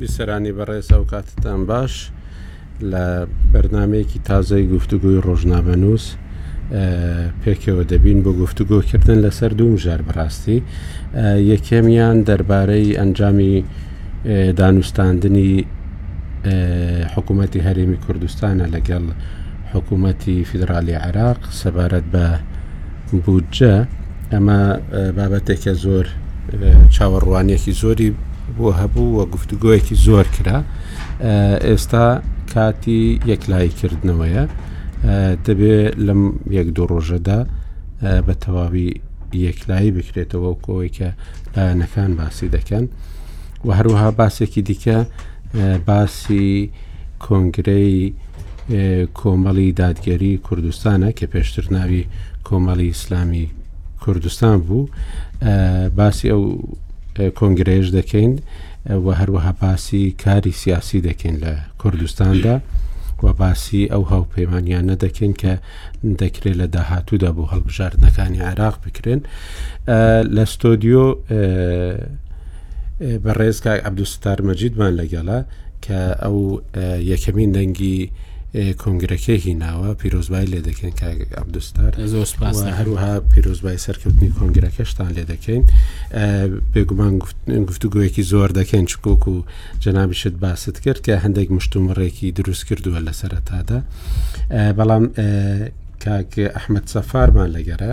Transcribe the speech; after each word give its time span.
بیسەرانی 0.00 0.52
بەڕێزە 0.58 0.96
و 1.02 1.04
کاتتان 1.12 1.60
باش 1.70 1.94
لە 2.92 3.04
بەرنمەیەکی 3.52 4.18
تازای 4.30 4.64
گفتوگوی 4.74 5.16
ڕۆژنامەنووس 5.26 6.04
پێکەوە 7.42 7.82
دەبین 7.92 8.18
بۆ 8.24 8.30
گفتوگۆکردن 8.42 9.18
لەسەر 9.24 9.52
دوم 9.60 9.74
ژار 9.84 10.00
بەڕاستی 10.08 10.58
یەکەمیان 11.52 12.16
دەربارەی 12.28 12.96
ئەنجامی 13.00 13.54
دانوستاندنی 14.60 15.52
حکوومەتتی 17.14 17.60
هەرێمی 17.66 17.98
کوردستانە 18.04 18.66
لەگەڵ 18.74 19.04
حکوومەتتی 19.72 20.36
فیدراالی 20.50 20.96
عراق 21.06 21.38
سەبارەت 21.60 22.06
بە 22.14 22.24
بودجە 23.24 23.74
ئەمە 24.32 24.60
بابەتێکە 25.16 25.72
زۆر 25.84 26.06
چاوەڕوانێکی 26.94 27.72
زۆری 27.82 28.10
بۆ 28.58 28.66
هەبوو 28.80 29.06
وە 29.18 29.24
گفتوگویەکی 29.34 29.94
زۆر 30.06 30.26
کرا 30.36 30.58
ئێستا 31.68 32.06
کاتی 32.52 33.00
یەکلایکردنەوەیە 33.32 34.44
دەبێت 35.44 35.94
لەم 36.06 36.22
یەک 36.58 36.68
دوو 36.76 36.86
ڕۆژەدا 36.92 37.38
بە 38.26 38.34
تەواوی 38.44 38.88
یەکلایی 39.46 39.94
بکرێتەوە 39.96 40.52
کۆی 40.66 40.88
کە 40.96 41.08
لایەنەکان 41.54 42.10
باسی 42.20 42.48
دەکەن 42.56 42.84
و 43.66 43.68
هەروەها 43.78 44.10
باسێکی 44.20 44.62
دیکە 44.68 44.98
باسی 45.88 46.48
کۆنگرەی 47.24 48.00
کۆمەڵی 49.20 49.68
دادگەری 49.82 50.32
کوردستانە 50.46 51.08
کە 51.18 51.24
پێشتر 51.32 51.64
ناوی 51.76 52.02
کۆمەڵی 52.46 52.88
ئیسلامی 52.92 53.46
کوردستان 54.02 54.56
بوو 54.66 54.82
باسی 55.98 56.28
ئەو 56.32 56.42
کۆنگرێژ 57.38 57.86
دەکەین 57.98 58.32
و 59.04 59.06
هەروەها 59.20 59.52
باسی 59.62 60.04
کاری 60.24 60.52
سیاسی 60.62 61.00
دەکەین 61.06 61.36
لە 61.44 61.52
کوردستاندا 61.78 62.56
و 63.22 63.32
باسی 63.32 63.90
ئەو 63.92 64.02
هاوپەیمانیانە 64.12 64.94
دەکەین 65.04 65.34
کە 65.40 65.52
دەکرێت 66.22 66.56
لە 66.60 66.66
داهاتوودا 66.74 67.30
بۆ 67.36 67.44
هەڵبژاردنەکانی 67.52 68.40
عراق 68.50 68.74
بکرێن 68.84 69.20
لە 70.36 70.44
ستۆدیۆ 70.54 71.04
بە 73.24 73.32
ڕێزگای 73.38 73.80
عبدوستار 73.88 74.38
مەجیدمان 74.48 74.92
لەگەڵە 75.00 75.38
کە 75.84 76.00
ئەو 76.22 76.38
یەکەمین 77.12 77.50
دەنگی 77.56 78.00
کۆنگرەکەی 78.52 79.54
ناوە 79.64 79.90
پیرۆزبای 80.00 80.46
لێ 80.52 80.60
دەکەین 80.68 80.94
عبدستار 81.42 81.92
هەروها 82.80 83.12
پیرۆزبای 83.32 83.78
سەرکەوتنی 83.86 84.30
کۆنگرەکەشتان 84.38 85.08
لێ 85.16 85.24
دەکەین 85.32 85.62
بێگومان 86.72 87.14
گفتوگویەکی 87.68 88.22
زۆر 88.32 88.50
دەکەین 88.60 88.86
چکۆک 88.90 89.22
و 89.28 89.36
جەنابیشت 89.84 90.34
باست 90.44 90.76
کرد 90.84 91.00
کە 91.06 91.14
هەندێک 91.24 91.48
مشتومڕێکی 91.56 92.28
دروست 92.38 92.64
کردووە 92.68 93.00
لە 93.06 93.12
سەرەتادا 93.20 93.78
بەڵام 94.78 95.04
کاک 96.04 96.32
ئەحمد 96.54 96.84
سەفارمان 96.94 97.50
لەگەرە 97.56 97.92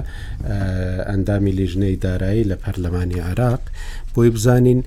ئەندامی 1.09 1.51
لیژنەی 1.59 1.95
دارایی 2.05 2.43
لە 2.49 2.55
پەرلەمانی 2.63 3.19
عراق 3.29 3.61
بۆی 4.13 4.29
بزانین 4.35 4.79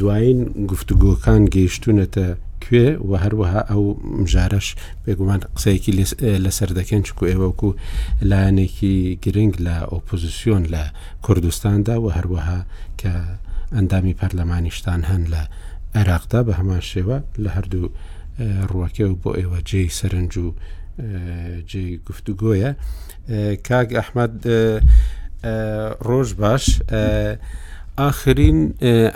دوایین 0.00 0.40
گفتوگۆکان 0.70 1.42
گەیشتونەتە 1.54 2.26
کوێ 2.64 2.86
و 3.08 3.12
هەروەها 3.24 3.60
ئەو 3.70 3.82
مژارەش 4.20 4.68
بێگومان 5.04 5.40
قسەیەکی 5.54 5.92
لەسەر 6.44 6.70
دەکەن 6.78 7.02
چکو 7.08 7.24
ئێوەکو 7.30 7.70
لایەنێکی 8.30 8.94
گرنگ 9.24 9.54
لە 9.66 9.76
ئۆپۆزیسیۆن 9.92 10.62
لە 10.74 10.82
کوردستاندا 11.24 11.96
و 12.04 12.08
هەروەها 12.16 12.60
کە 13.00 13.14
ئەندامی 13.74 14.14
پەرلەمانیشتان 14.20 15.00
هەن 15.10 15.22
لە 15.32 15.42
عێراقدا 15.98 16.40
بە 16.46 16.52
هەمان 16.60 16.82
شێوە 16.90 17.16
لە 17.42 17.50
هەردوو 17.56 17.88
ڕواکێ 18.70 19.04
و 19.10 19.14
بۆ 19.22 19.30
ئێوە 19.38 19.58
جێ 19.68 19.82
سەرنج 19.98 20.32
و 20.44 20.48
جێ 21.70 21.84
گفتوگۆیە 22.06 22.70
کاگ 23.68 23.88
ئەحمد 23.98 24.34
ڕۆژ 26.08 26.28
باش. 26.40 26.64
ئاخرین 28.02 28.58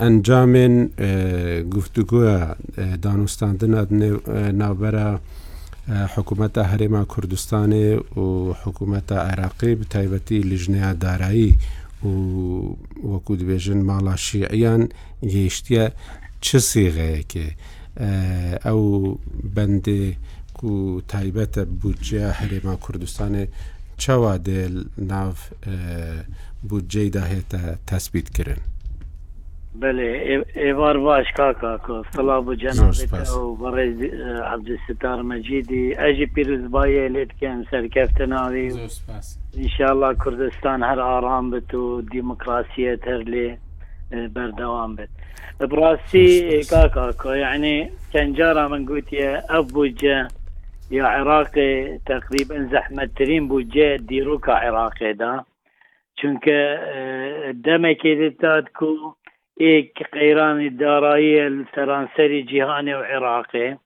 ئەنجامێن 0.01 0.75
گفتوگوە 1.75 2.31
دانوستاندن 3.05 3.73
ناوبەرە 4.61 5.09
حکوومەتە 6.13 6.61
هەرێما 6.71 7.03
کوردستانی 7.13 7.87
و 8.25 8.27
حکوومەتە 8.63 9.17
عێراقی 9.29 9.73
بتایبەتی 9.79 10.39
لیژنەیە 10.51 10.91
دارایی 11.03 11.49
و 12.09 12.11
وەکو 13.11 13.33
دبێژن 13.41 13.79
ماڵاشیعیان 13.89 14.81
گەیشتە 15.33 15.83
چه 16.45 16.57
سیغەیەکێ 16.69 17.47
ئەو 18.65 18.81
بەندێ 19.55 20.03
و 20.71 21.01
تایبەتە 21.13 21.63
بودجێ 21.81 22.25
هەرێما 22.39 22.75
کوردستانی 22.83 23.45
چاوا 24.01 24.33
دێ 24.47 24.61
ناو 25.11 25.31
بودجێداهێتە 26.69 27.61
تەسبیتکردن 27.89 28.61
بله 29.81 30.05
ایوار 30.65 30.97
باش 30.97 31.25
کاکا 31.37 31.77
که 31.77 32.03
صلا 32.15 32.41
بو 32.41 32.53
جنازه 32.55 33.35
و 33.37 33.55
برای 33.55 33.91
عبدالستار 34.53 35.21
مجیدی 35.21 35.95
اجی 35.99 36.25
پیروز 36.25 36.71
بایی 36.71 37.07
لید 37.09 37.31
کن 37.41 37.63
سرکفت 37.71 38.21
ناوی 38.21 38.65
انشاءالله 39.57 40.11
کردستان 40.25 40.83
هر 40.83 40.99
آرام 41.01 41.51
بت 41.51 41.73
و 41.73 42.01
دیمکراسیت 42.01 43.07
هر 43.07 43.17
لی 43.31 43.57
بردوام 44.35 44.95
بت 44.95 45.09
براسی 45.59 46.61
کاکا 46.69 47.11
که 47.23 47.37
یعنی 47.37 47.89
کنجارا 48.13 48.67
من 48.67 48.83
گوتی 48.85 49.17
ابوجه 49.49 50.27
یا 50.91 51.07
عراقی 51.07 51.97
تقریبا 52.05 52.55
زحمت 52.71 53.13
ترین 53.15 53.47
بوجه 53.47 53.97
دیروکا 53.97 54.53
عراقی 54.53 55.13
دا 55.13 55.45
چونکه 56.21 56.77
دمکی 57.65 58.15
دیتاد 58.15 58.65
که 58.79 58.85
قيران 60.13 60.59
الدارائية 60.67 61.45
و 61.77 62.07
جيهاني 62.51 62.93
وعراقي 62.95 63.77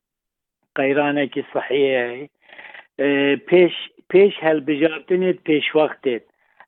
که 1.34 1.44
صحية 1.54 2.30
پیش 3.50 3.74
پیش 4.10 4.34
هل 4.44 4.60
بجارتنید 4.60 5.40
پیش 5.44 5.76
وقتید 5.76 6.22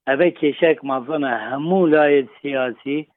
اوه 0.07 0.29
کشک 0.29 0.77
مظنه 0.83 1.29
همو 1.37 1.85
لایت 1.87 2.27
سیاسی 2.41 3.07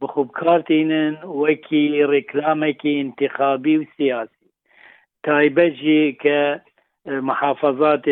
بخوب 0.00 0.30
کارتینن 0.30 1.14
وکی 1.14 2.24
که 2.32 3.00
انتخابی 3.00 3.76
و 3.76 3.84
سیاسی 3.96 4.46
تایبه 5.22 5.70
جی 5.70 6.16
که 6.22 6.60
محافظات 7.06 8.04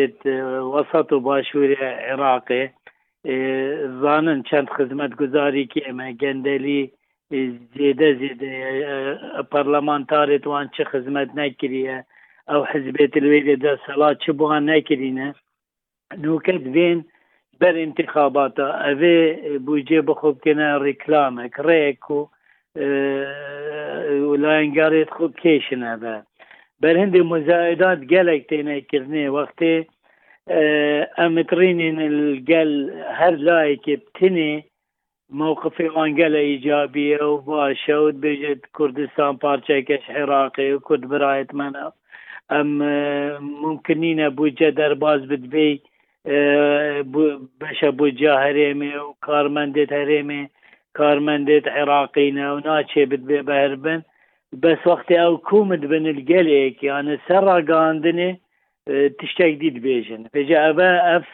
وسط 0.75 1.11
و 1.13 1.19
باشور 1.19 1.73
عراقه 1.83 2.73
زانن 4.01 4.43
چند 4.43 4.69
خدمت 4.69 5.15
گذاری 5.15 5.65
که 5.65 5.89
اما 5.89 6.11
گندلی 6.11 6.91
زیده 7.77 8.09
زیده 8.19 8.53
پارلمانتاری 9.51 10.39
توان 10.39 10.69
چه 10.77 10.83
خدمت 10.83 11.29
نکریه 11.35 12.05
او 12.49 12.65
حزبیت 12.71 13.17
الویده 13.17 13.55
ده 13.63 13.79
سلا 13.87 14.13
چه 14.13 14.31
بوان 14.39 14.69
نکرینه 14.69 15.27
نوکت 16.23 16.61
وین 16.75 16.99
بر 17.61 17.75
انتخابات 17.85 18.55
اوه 18.59 19.33
بوجه 19.65 19.99
بخوب 20.09 20.35
کنه 20.45 20.67
رکلامک 20.87 21.55
ریکو 21.69 22.19
ولاینگاریت 24.31 25.09
خوب 25.15 25.31
کشنه 25.43 25.93
به 26.03 26.15
بر 26.81 26.95
هند 26.97 27.17
مزایدات 27.31 27.99
گلک 28.11 28.41
تینه 28.49 28.77
کرنه 28.89 29.23
وقتی 29.37 29.73
امترینین 31.25 31.97
الگل 32.05 32.71
هر 33.19 33.33
لایکی 33.47 33.95
بتنه 33.95 34.63
موقف 35.31 35.97
انگل 35.97 36.35
ایجابیه 36.35 37.17
و 37.17 37.37
باشه 37.41 37.95
و 37.95 38.11
بجد 38.11 38.59
کردستان 38.79 39.37
پارچه 39.37 39.81
کش 39.81 40.09
عراقی 40.09 40.71
و 40.71 40.79
کرد 40.89 41.09
برایت 41.09 41.53
منه 41.53 41.91
ام 42.49 42.67
ممکنین 43.63 44.29
بو 44.29 44.49
در 44.49 44.93
باز 44.93 45.21
بدبی 45.27 45.81
بشه 47.61 47.91
بو 47.97 48.09
جا 48.09 48.37
هرمه 48.37 48.97
و 48.97 49.13
کارمندت 49.21 49.91
هرمه 49.91 50.49
کارمندت 50.93 51.67
نه 52.17 52.49
و 52.51 52.59
ناچه 52.65 53.05
بدبی 53.05 53.41
بهربن 53.41 54.03
بس 54.63 54.87
وقتی 54.87 55.17
او 55.17 55.37
کومد 55.37 55.87
بن 55.87 56.05
الگلیک 56.05 56.83
یعنی 56.83 57.17
سر 57.27 57.41
را 57.41 57.61
گاندنه 57.61 58.39
تشتک 59.19 59.53
دید 59.59 59.81
بیجن 59.81 60.23
بجا 60.33 60.61
اف 61.15 61.27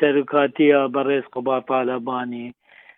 سرکاتی 0.00 0.72
برز 0.86 1.22
قبا 1.32 1.60
طالبانی 1.60 2.54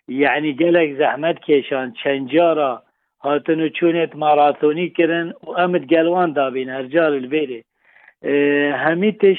یعنی 0.09 0.53
گلک 0.57 0.91
زحمت 0.99 1.39
کشان 1.41 1.93
چنجارا 1.93 2.83
هاتن 3.25 3.61
و 3.61 3.69
چونت 3.69 4.17
ماراتونی 4.17 4.89
کردن 4.91 5.33
و 5.47 5.51
امت 5.51 5.85
گلوان 5.93 6.33
دابین 6.33 6.69
هر 6.71 6.83
جار 6.83 7.13
البیره 7.13 7.63
إيه، 8.25 8.77
همیتش 8.77 9.39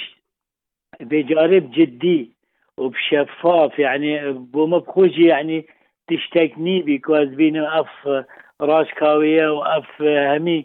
بجارب 1.09 1.71
جدی 1.71 2.31
و 2.77 2.89
بشفاف 2.89 3.79
يعني 3.79 4.31
بوم 4.31 4.79
بخوجي 4.79 5.23
يعني 5.25 5.65
تشتكني 6.09 7.01
از 7.09 7.29
بین 7.35 7.57
اف 7.59 7.87
ڕاشکاویە 8.69 9.47
و 9.53 9.57
ئەف 9.71 9.87
هەمی 10.33 10.59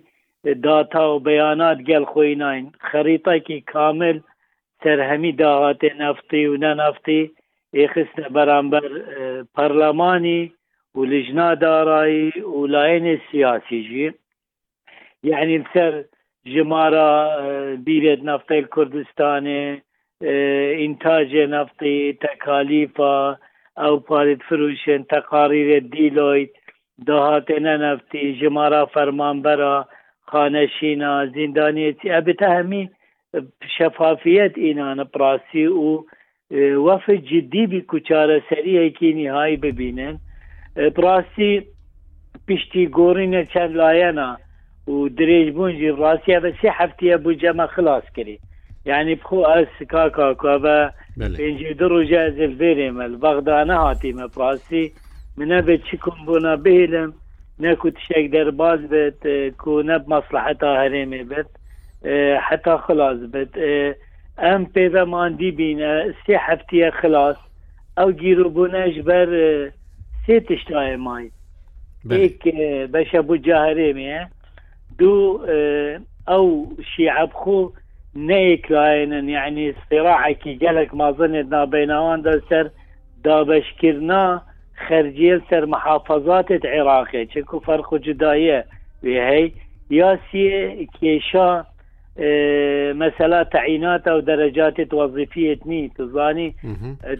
داتا 0.64 1.04
و 1.14 1.22
بەیانات 1.28 1.78
گەل 1.88 2.04
خۆی 2.12 2.32
ناین 2.42 2.64
خەریتاکی 2.88 3.58
کامل 3.72 4.16
سەرهەمی 4.82 5.32
داهاتێ 5.40 5.90
نفتی 6.02 6.44
و 6.50 6.54
نەنفتی 6.64 7.22
ئێخستە 7.76 8.24
بەرامبەر 8.36 8.86
پەرلەمانی 9.54 10.42
و 10.96 11.00
لژنا 11.12 11.48
دارایی 11.64 12.28
و 12.56 12.66
لایەنێ 12.74 13.14
سیاسی 13.30 13.80
ژی 13.88 14.08
یعنی 15.30 15.58
سەر 15.74 15.92
ژمارە 16.52 17.10
بیرێت 17.86 18.20
نفتەی 18.30 18.62
کوردستانێ 18.74 19.64
ئینتاجێ 20.80 21.44
نفتی 21.54 21.98
تەکالیفا 22.24 23.16
ئەو 23.82 23.94
پارێت 24.08 24.40
فروشێن 24.48 25.02
تەقاریرێت 25.12 25.84
دیلۆیت 25.96 26.52
دهاتین 27.06 27.66
نفتی 27.66 28.38
جمارا 28.40 28.86
فرمانبرا 28.86 29.86
خانشینا 30.22 31.26
زندانیتی 31.26 32.10
ابتا 32.10 32.50
همی 32.50 32.90
شفافیت 33.78 34.58
اینان 34.58 35.04
پراسی 35.04 35.66
و 35.66 36.02
وف 36.86 37.10
جدی 37.10 37.66
بی 37.66 37.84
کچاره 37.88 38.42
سریه 38.50 38.90
که 38.90 39.06
نهایی 39.14 39.56
ببینن 39.56 40.18
پراسی 40.96 41.62
پیشتی 42.46 42.86
گورین 42.86 43.44
چند 43.44 43.70
لاینا 43.76 44.38
و 44.88 45.08
دریج 45.08 45.54
بونجی 45.54 45.88
راسیه 45.88 46.38
و 46.38 46.52
سی 46.60 46.68
هفتیه 46.72 47.16
بو 47.16 47.32
جمع 47.32 47.66
خلاص 47.66 48.02
کری 48.16 48.38
یعنی 48.86 49.14
بخو 49.14 49.34
از 49.46 49.66
کاکا 49.90 50.34
که 50.34 50.46
و 50.64 50.90
بله. 51.16 51.36
پینجی 51.36 51.74
دو 51.74 51.88
روژه 51.88 52.16
از 52.16 52.40
الفیرم 52.40 53.00
البغدانه 53.00 53.74
هاتیم 53.74 54.28
پراسی 54.28 54.92
منە 55.38 55.58
بێت 55.66 55.82
چی 55.88 55.96
کۆم 56.02 56.18
بۆ 56.26 56.36
نابێلم 56.46 57.10
نەکو 57.64 57.88
تشێک 57.96 58.26
دەرباز 58.34 58.80
بێت 58.92 59.18
کو 59.60 59.70
نەب 59.88 60.02
مەسلحەتا 60.12 60.70
هەرێمێ 60.82 61.22
بێت 61.30 61.50
حتا 62.46 62.74
خلاص 62.86 63.18
بێت 63.32 63.52
ئەم 64.44 64.62
پێوەماندی 64.74 65.50
بینە 65.58 65.92
سێ 66.24 66.34
هەفتیە 66.46 66.88
خلاص 67.00 67.38
ئەو 67.98 68.08
گیرروبوونەش 68.20 68.94
بەر 69.08 69.28
سێ 70.24 70.36
تشتایە 70.48 70.96
مای 71.06 71.26
یک 72.24 72.38
بەشە 72.94 73.20
بوو 73.26 73.36
جاهرێمێ 73.46 74.18
دوو 74.98 75.20
ئەو 76.30 76.46
شیعبخۆ 76.92 77.60
نەیەکراێنن 78.28 79.26
یعنی 79.38 79.66
سێڕاحێکی 79.88 80.52
گەلک 80.62 80.90
مازنێت 81.00 81.46
نابێناوان 81.54 82.20
دەسەر 82.26 82.66
دابشکردنا 83.24 84.24
خرجیل 84.74 85.40
سر 85.50 85.64
محافظات 85.64 86.64
عراقی 86.64 87.26
چکو 87.26 87.58
فرق 87.58 87.92
و 87.92 87.98
جدایه 87.98 88.64
وی 89.02 89.52
یاسی 89.90 90.86
کیشا 91.00 91.64
مثلا 92.96 93.44
تعینات 93.44 94.08
او 94.08 94.20
درجات 94.20 94.94
وظیفیت 94.94 95.66
نی 95.66 95.88
تزانی 95.98 96.54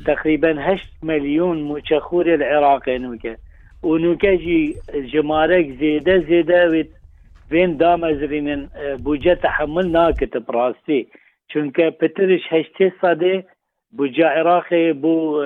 تقریبا 0.07 0.49
8 0.49 0.89
میلیون 1.03 1.63
مچخور 1.63 2.31
العراقی 2.31 2.99
نوکه 2.99 3.37
و 3.83 3.99
نوکه 3.99 4.39
جی 4.39 4.75
جمارک 5.13 5.67
زیده 5.79 6.25
زیده 6.29 6.69
وی 6.69 6.85
بین 7.51 7.79
دامەزرینن 7.79 8.61
بجە 9.05 9.35
تحمل 9.43 9.87
ناکرد 9.89 10.37
پڕاستی 10.47 11.01
چونکە 11.53 11.85
پترش 12.01 12.41
هشتێ 12.51 12.89
سادێ 13.01 13.45
جا 14.00 14.27
عراقي 14.29 14.93
بو 14.93 15.41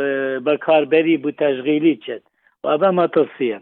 بري 0.91 1.17
بو 1.17 1.31
تشغيلي 1.31 1.95
تشت 1.95 2.23
وابا 2.65 2.91
ما 2.91 3.07
تصير 3.07 3.61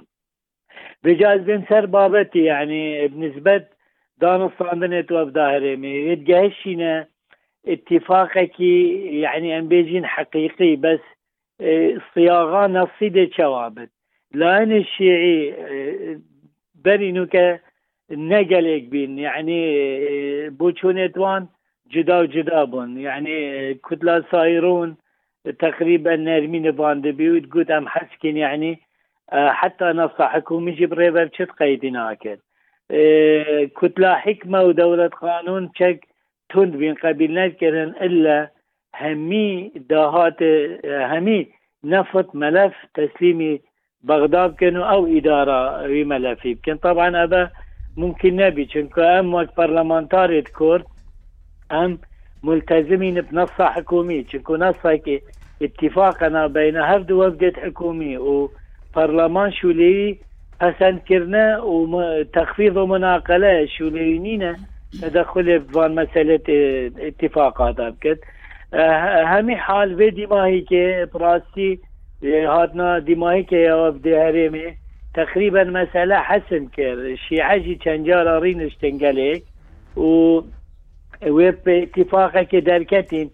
بجاز 1.02 1.40
بن 1.40 1.62
سر 1.68 1.86
بابتي 1.86 2.44
يعني 2.44 3.08
بنسبة 3.08 3.64
دانستان 4.18 4.80
بنت 4.80 5.12
وابداهري 5.12 5.90
يتجهشنا 6.10 7.06
اتفاقك 7.66 8.60
يعني 8.60 9.58
ان 9.58 9.68
بيجين 9.68 10.06
حقيقي 10.06 10.76
بس 10.76 11.00
صياغة 12.14 12.64
اه، 12.64 12.66
نصيدة 12.66 13.30
شوابت 13.36 13.90
لان 14.34 14.72
الشيعي 14.72 15.52
اه، 15.54 16.20
برينو 16.84 17.26
نقلك 18.10 18.82
بين 18.82 19.18
يعني 19.18 19.60
اه، 19.76 20.48
بوشونتوان 20.48 21.46
جدا 21.92 22.24
جدابون 22.26 22.98
يعني 22.98 23.74
كتلة 23.74 24.24
صايرون 24.32 24.96
تقريبا 25.58 26.16
نرمين 26.16 26.70
بيوت 26.70 27.42
وتقول 27.44 27.72
ام 27.72 27.88
حسكين 27.88 28.36
يعني 28.36 28.80
آه، 29.32 29.50
حتى 29.50 29.84
نصحكم 29.84 30.26
حكومي 30.26 30.86
بريبا 30.86 31.24
بشت 31.24 31.50
قيدنا 31.50 32.12
اكل 32.12 32.36
آه، 32.90 33.64
كنت 33.64 34.04
حكمة 34.04 34.62
ودولة 34.62 35.06
قانون 35.06 35.70
شك 35.76 36.04
تند 36.48 36.76
بين 36.76 36.94
قبيل 36.94 37.52
كرن 37.52 37.88
إلا 38.00 38.50
همي 39.00 39.72
داهات 39.90 40.42
آه، 40.42 41.18
همي 41.18 41.46
نفط 41.84 42.34
ملف 42.36 42.74
تسليمي 42.94 43.60
بغداد 44.02 44.54
كانوا 44.54 44.84
أو 44.84 45.06
إدارة 45.06 45.86
ملفي 45.86 46.54
كان 46.54 46.76
طبعا 46.76 47.24
أبا 47.24 47.50
ممكن 47.96 48.36
نبي 48.36 48.64
چونك 48.66 48.98
أم 48.98 49.34
وقت 49.34 49.56
برلمانتاري 49.56 50.42
كورت 50.42 50.84
أم 51.72 51.98
ملتزمين 52.42 53.20
بنص 53.20 53.50
حكومي 53.50 54.24
چونكو 54.24 54.56
نص 54.56 54.86
هيك 54.86 55.22
اتفاقنا 55.62 56.46
بين 56.46 56.76
هفد 56.76 57.12
وفدت 57.12 57.58
حكومي 57.58 58.16
و 58.18 58.50
برلمان 58.96 59.52
شولي 59.52 60.18
حسن 60.60 60.98
كرنا 61.08 61.58
وتخفيض 61.62 62.78
مناقلة 62.78 63.66
شولينينا 63.66 64.56
تدخل 65.02 65.58
بفان 65.58 65.94
مسألة 65.94 66.40
اتفاقات 66.98 67.76
بكت 67.80 68.20
همي 69.24 69.56
حال 69.56 69.96
في 69.96 70.10
دماهي 70.10 70.60
كي 70.60 71.04
براسي 71.04 71.78
هاتنا 72.24 72.98
دماهي 72.98 73.42
كي 73.42 73.56
يوفد 73.56 74.08
هرمي 74.08 74.74
تقريبا 75.14 75.64
مسألة 75.64 76.16
حسن 76.16 76.66
كر 76.66 76.92
الشيعة 76.92 77.56
جي 77.56 77.74
تنجار 77.84 78.38
رينش 78.42 78.74
تنقلك 78.76 79.42
و 79.96 80.40
وباتفاقك 81.26 82.56
دركتين 82.56 83.30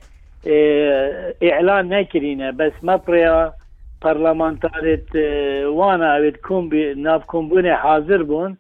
آه، 0.48 1.34
اعلان 1.42 1.88
نكرينا 1.88 2.50
بس 2.50 2.72
مطريا 2.82 3.52
برلمانتارت 4.04 5.16
آه، 5.16 5.66
وانا 5.68 6.20
بتكون 6.20 6.46
كومبي 6.48 6.94
ناف 6.94 7.24
كومبوني 7.24 7.76
حاضر 7.76 8.22
بون 8.22 8.56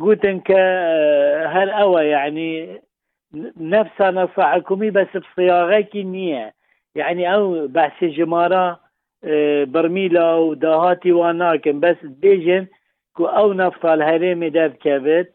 قوتن 0.00 0.40
ك 0.40 0.50
هل 1.46 1.70
اوا 1.70 2.00
يعني 2.00 2.80
نفس 3.60 4.00
نص 4.00 4.30
حكومي 4.38 4.90
بس 4.90 5.06
بصياغه 5.16 5.80
كنيه 5.80 6.52
يعني 6.94 7.34
او 7.34 7.66
بحث 7.66 8.04
جماره 8.04 8.80
آه، 9.24 9.64
برميلا 9.64 10.34
ودهاتي 10.34 11.12
واناكن 11.12 11.80
بس 11.80 11.96
بيجن 12.02 12.66
كو 13.16 13.26
او 13.26 13.52
نفط 13.52 13.86
الهريمي 13.86 14.48
دار 14.50 14.68
كبت 14.68 15.34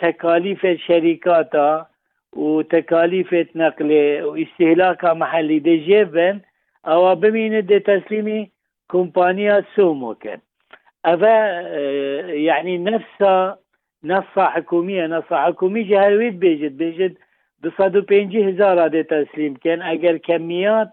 تكاليف 0.00 0.66
الشركات 0.66 1.54
وتكاليف 2.36 3.34
نقل 3.56 3.90
واستهلاكها 4.22 5.14
محلي 5.14 5.58
دي 5.58 5.76
جيبن 5.76 6.40
او 6.86 7.14
بمين 7.14 7.66
دي 7.66 7.78
تسليمي 7.78 8.50
كومبانيا 8.88 9.64
سومو 9.76 10.14
كان 10.14 10.38
أفا 11.04 11.26
اه، 11.26 12.22
يعني 12.26 12.78
نفسها 12.78 13.58
نفسها 14.04 14.44
حكومية 14.46 15.06
نفسها 15.06 15.38
حكومية 15.46 15.88
جهلويت 15.88 16.34
بيجد 16.34 16.76
بيجد 16.76 17.16
بصدو 17.64 18.00
بينجي 18.00 18.50
هزارة 18.50 18.86
دي 18.88 19.02
تسليم 19.02 19.54
كان 19.54 19.82
اگر 19.82 20.16
كميات 20.16 20.88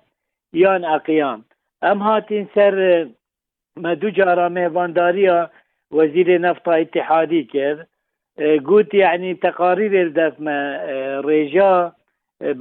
يان 0.54 0.86
اقيام 0.86 1.44
ام 1.84 2.02
هاتين 2.02 2.48
سر 2.56 2.94
اه، 3.02 3.08
مدو 3.78 4.10
جارة 4.10 4.48
مهوانداريا 4.48 5.50
وزير 5.92 6.42
نفط 6.42 6.70
اتحادي 6.70 7.44
كان 7.44 7.86
گوت 8.40 8.94
یعنی 8.94 9.36
تقاریر 9.36 10.10
دفم 10.10 10.48
ریجا 11.28 11.94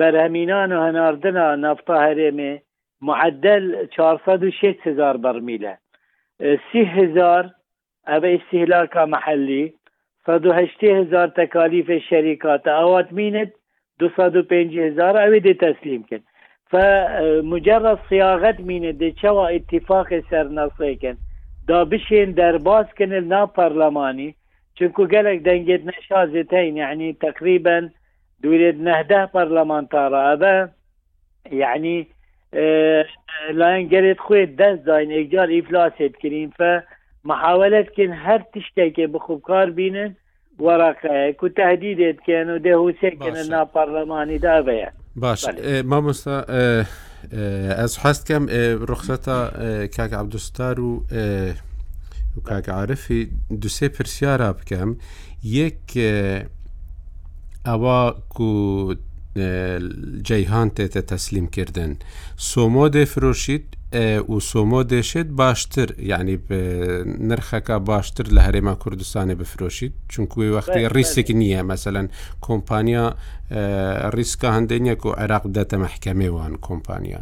همینان 0.01 0.73
و 0.73 0.81
هناردن 0.81 1.59
نفتا 1.61 1.95
هرمه 2.01 2.63
معدل 3.03 3.87
406 3.87 4.75
هزار 4.83 5.17
برمیله 5.17 5.79
سی 6.73 6.79
هزار 6.79 7.51
او 8.07 8.25
استهلاک 8.25 8.97
محلی 8.97 9.75
هشتی 10.29 10.89
هزار 10.91 11.27
تکالیف 11.27 11.91
شریکات 12.11 12.69
اوات 12.69 13.13
میند 13.13 13.53
205 13.99 14.79
هزار 14.79 15.17
او 15.33 15.39
دی 15.39 15.55
تسلیم 15.55 16.03
کن 16.03 16.21
فمجرد 16.71 17.99
صیاغت 18.09 18.61
میند 18.61 19.05
د 19.05 19.11
چوا 19.15 19.47
اتفاق 19.49 20.21
سرناسه 20.31 20.95
کن 20.97 21.17
دا 21.69 21.85
بشین 21.85 22.31
در 22.31 22.59
باز 22.59 22.87
کن 22.99 23.05
نا 23.05 23.47
چونکو 24.79 25.03
گەلێک 25.13 25.41
دەنگێتە 25.49 25.93
شازێتین 26.09 26.75
یعنی 26.85 27.09
تقریبا 27.25 27.79
دوورێت 28.43 28.77
نهده 28.87 29.21
پەرلەمانتارە 29.35 30.21
ئەبە 30.29 30.57
یعنی 31.63 31.99
لایەن 33.61 33.87
گەلێت 33.93 34.19
خوێ 34.27 34.43
دەست 34.61 34.83
داین 34.89 35.11
ئێجار 35.19 35.49
ئیفلاسێت 35.57 36.15
کرین 36.23 36.51
فە 36.59 36.73
محاولەتکن 37.31 38.11
هەر 38.25 38.41
تشتێکێ 38.53 39.07
کار 39.49 39.69
بینن 39.79 40.13
وەراقەیە 40.65 41.33
کو 41.41 41.47
تهدیدێتکەن 41.61 42.47
و 42.55 42.59
دەهوسێکن 42.67 43.37
ناپەرلەمانی 43.55 44.39
دابەیە 44.47 44.91
باش 45.23 45.41
مامۆستا 45.91 46.37
ئەس 47.81 47.95
حەستکەم 48.05 48.45
ڕخسەتە 48.91 49.39
کاک 49.97 50.13
عبدستار 50.23 50.77
و 50.81 50.91
و 52.37 52.41
کاکعاعرفی 52.41 53.31
دوسێ 53.63 53.89
پرسیارا 53.95 54.51
بکەم 54.59 54.91
یەک 55.61 55.87
ئەوە 57.69 58.01
و 58.39 58.95
جەیهان 60.29 60.69
تێتە 60.77 61.03
تەسلیمکردن 61.13 61.93
سۆمۆدێ 62.51 63.05
فرۆشیت 63.13 63.67
و 64.33 64.37
سۆمۆ 64.51 64.81
دێشێت 64.91 65.29
باشتر 65.43 65.89
یعنی 66.13 66.35
نرخەکە 67.31 67.77
باشتر 67.91 68.27
لە 68.37 68.41
هەرێما 68.47 68.75
کوردستانی 68.83 69.35
بفرۆشیت 69.41 69.93
چونکوی 70.13 70.49
وەختی 70.57 70.79
ڕیسێک 70.97 71.29
نییە 71.41 71.61
مەمثلەن 71.67 72.07
کۆمپانیا 72.47 73.07
ڕیسکە 74.17 74.49
هەندێنیەک 74.57 75.01
و 75.07 75.11
عێراق 75.21 75.45
دەتە 75.57 75.77
مەحکەمێوان 75.85 76.53
کۆمپانیا 76.67 77.21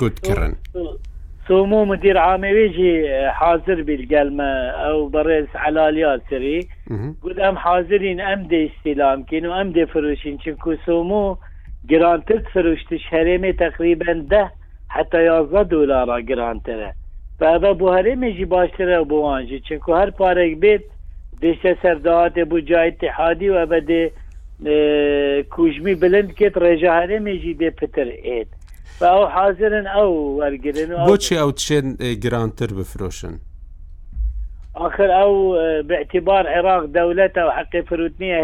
کوتکردن. 0.00 0.54
سومو 1.48 1.84
مدير 1.84 2.18
عام 2.18 2.42
ويجي 2.42 2.92
حاضر 3.30 3.82
بالقلمة 3.82 4.48
أو 4.88 5.08
برز 5.08 5.46
على 5.54 5.88
الياسري 5.88 6.60
قد 7.22 7.40
أم 7.40 7.56
حاضرين 7.56 8.20
أم 8.20 8.42
دي 8.42 8.70
استلام 8.70 9.22
كين 9.22 9.46
وأم 9.46 9.72
دي 9.72 9.86
فروشين 9.86 10.38
شنكو 10.38 10.74
سومو 10.86 11.38
جرانتر 11.90 12.40
فروشتش 12.54 13.14
هرمي 13.14 13.52
تقريبا 13.52 14.12
ده 14.30 14.50
حتى 14.88 15.24
يازده 15.26 15.62
دولارا 15.62 16.18
جرانتره 16.20 16.92
فهذا 17.40 17.72
بو 17.72 17.88
هرمي 17.90 18.30
جي 18.30 18.44
باشتره 18.44 19.02
بوانجي 19.02 19.62
شنكو 19.68 19.94
هر 19.94 20.10
بارك 20.10 20.56
بيت 20.56 20.84
دشته 21.42 21.76
سردات 21.82 22.38
بو 22.38 22.58
جای 22.58 22.88
اتحادی 22.88 23.48
و 23.50 23.66
بده 23.66 24.10
کوجمی 25.50 25.94
بلند 26.02 26.30
کت 26.38 26.58
رجا 26.58 26.92
هرمی 27.00 27.36
جی 27.42 27.54
ده 27.54 27.70
پتر 27.70 28.08
اید 28.24 28.46
ئەو 29.04 29.20
حاضرن 29.36 29.86
ئەو 29.94 30.10
وەرگن 30.40 30.88
بۆچی 31.08 31.34
ئەو 31.40 31.50
چێن 31.62 31.86
گرانتر 32.24 32.70
بفرۆشن 32.78 33.34
آخر 34.86 35.08
ئەو 35.18 35.32
باعتبار 35.88 36.44
عێراق 36.54 36.84
دەولەتە 36.96 37.42
و 37.46 37.50
حقی 37.58 37.82
فروتنیە 37.88 38.40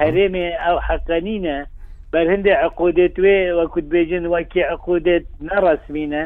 هەرێمێ 0.00 0.48
ئەو 0.64 0.76
حەقەنینە 0.88 1.56
بەرهندێ 2.12 2.52
عقودێت 2.66 3.14
وێ 3.24 3.38
وەکوت 3.58 3.86
بێژن 3.94 4.24
وەکی 4.34 4.62
عقودێت 4.72 5.24
نەڕسمینە 5.48 6.24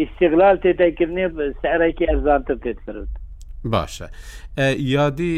ئیسیغلال 0.00 0.56
تێتەکردنێ 0.64 1.26
سعرەکی 1.60 2.08
ئەرزانتر 2.10 2.56
پێت 2.62 2.78
فرود 2.84 3.12
باشە 3.72 4.08
یادی 4.96 5.36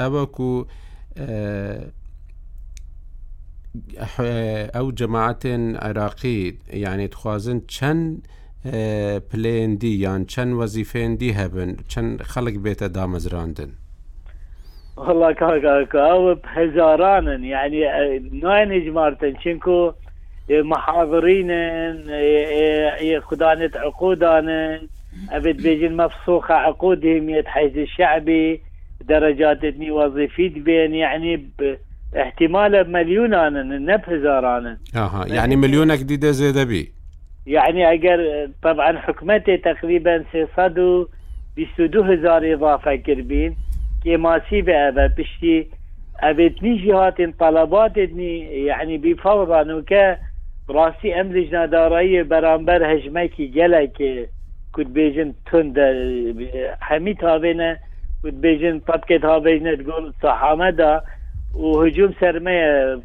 ئەوەکو 0.00 0.52
آه، 3.98 4.68
او 4.76 4.84
يعني 4.84 4.96
جەماعتێن 4.96 5.84
عێراقی 5.86 6.50
بلين 6.52 7.02
دي 9.78 10.00
يعني 10.00 10.26
پلێندی 10.26 10.34
یان 10.36 11.16
دي 11.16 11.32
هبن 11.32 11.36
هەبن 11.36 11.82
خلق 11.86 12.22
خەڵک 12.22 12.56
بێتە 12.64 12.88
دامەزراندن 12.94 13.70
والله 14.96 15.32
كا 15.32 16.10
او 16.10 16.34
بهزارانا 16.34 17.34
يعني 17.34 17.86
آه، 17.88 18.20
نوين 18.32 18.72
اجمارتن 18.72 19.34
شنكو 19.44 19.88
آه، 20.50 20.62
محاضرين 20.62 21.50
خدانة 23.20 23.70
عقودان 23.76 24.48
ابد 25.32 25.56
بيجين 25.62 25.96
مفسوخة 25.96 26.54
عقودهم 26.54 27.28
يتحيز 27.28 27.78
الشعبي 27.78 28.60
درجات 29.08 29.60
وظيفيت 29.80 30.58
بين 30.58 30.94
يعني 30.94 31.36
ب 31.36 31.76
احتمال 32.16 32.92
مليون 32.92 33.34
انا 33.34 33.62
نب 33.62 34.00
هزارانا 34.06 34.78
اها 34.96 35.26
يعني 35.26 35.56
مليون 35.56 35.94
جديده 35.96 36.30
زيد 36.30 36.68
بي 36.68 36.92
يعني 37.46 37.90
اگر 37.98 38.48
طبعا 38.62 38.98
حكمته 38.98 39.56
تقريبا 39.56 40.24
322 40.32 42.10
هزار 42.18 42.52
اضافه 42.54 42.96
كربين 42.96 43.56
كي 44.04 44.16
ماسي 44.16 44.62
بابا 44.62 45.06
بشتي 45.06 45.66
ابتني 46.20 46.76
جهات 46.76 47.20
طلبات 47.40 47.92
يعني 47.96 48.98
بفورا 48.98 49.62
نوكا 49.62 50.16
راسي 50.70 51.20
ام 51.20 51.32
لجنه 51.32 51.66
داريه 51.66 52.22
برانبر 52.22 52.92
هجمه 52.94 53.26
كي 53.26 54.26
كنت 54.72 54.86
بيجن 54.86 55.32
کود 55.50 55.74
بیجن 55.74 55.74
تند 55.74 55.78
حميت 56.80 57.20
تابینه 57.20 57.76
کود 58.22 58.40
بيجن 58.40 58.80
طبكت 58.80 59.24
ها 59.24 59.38
تقول 59.76 60.12
صحامه 60.22 60.70
دا 60.70 61.00
و 61.54 61.80
هجوم 61.82 62.14
سرمه 62.20 62.60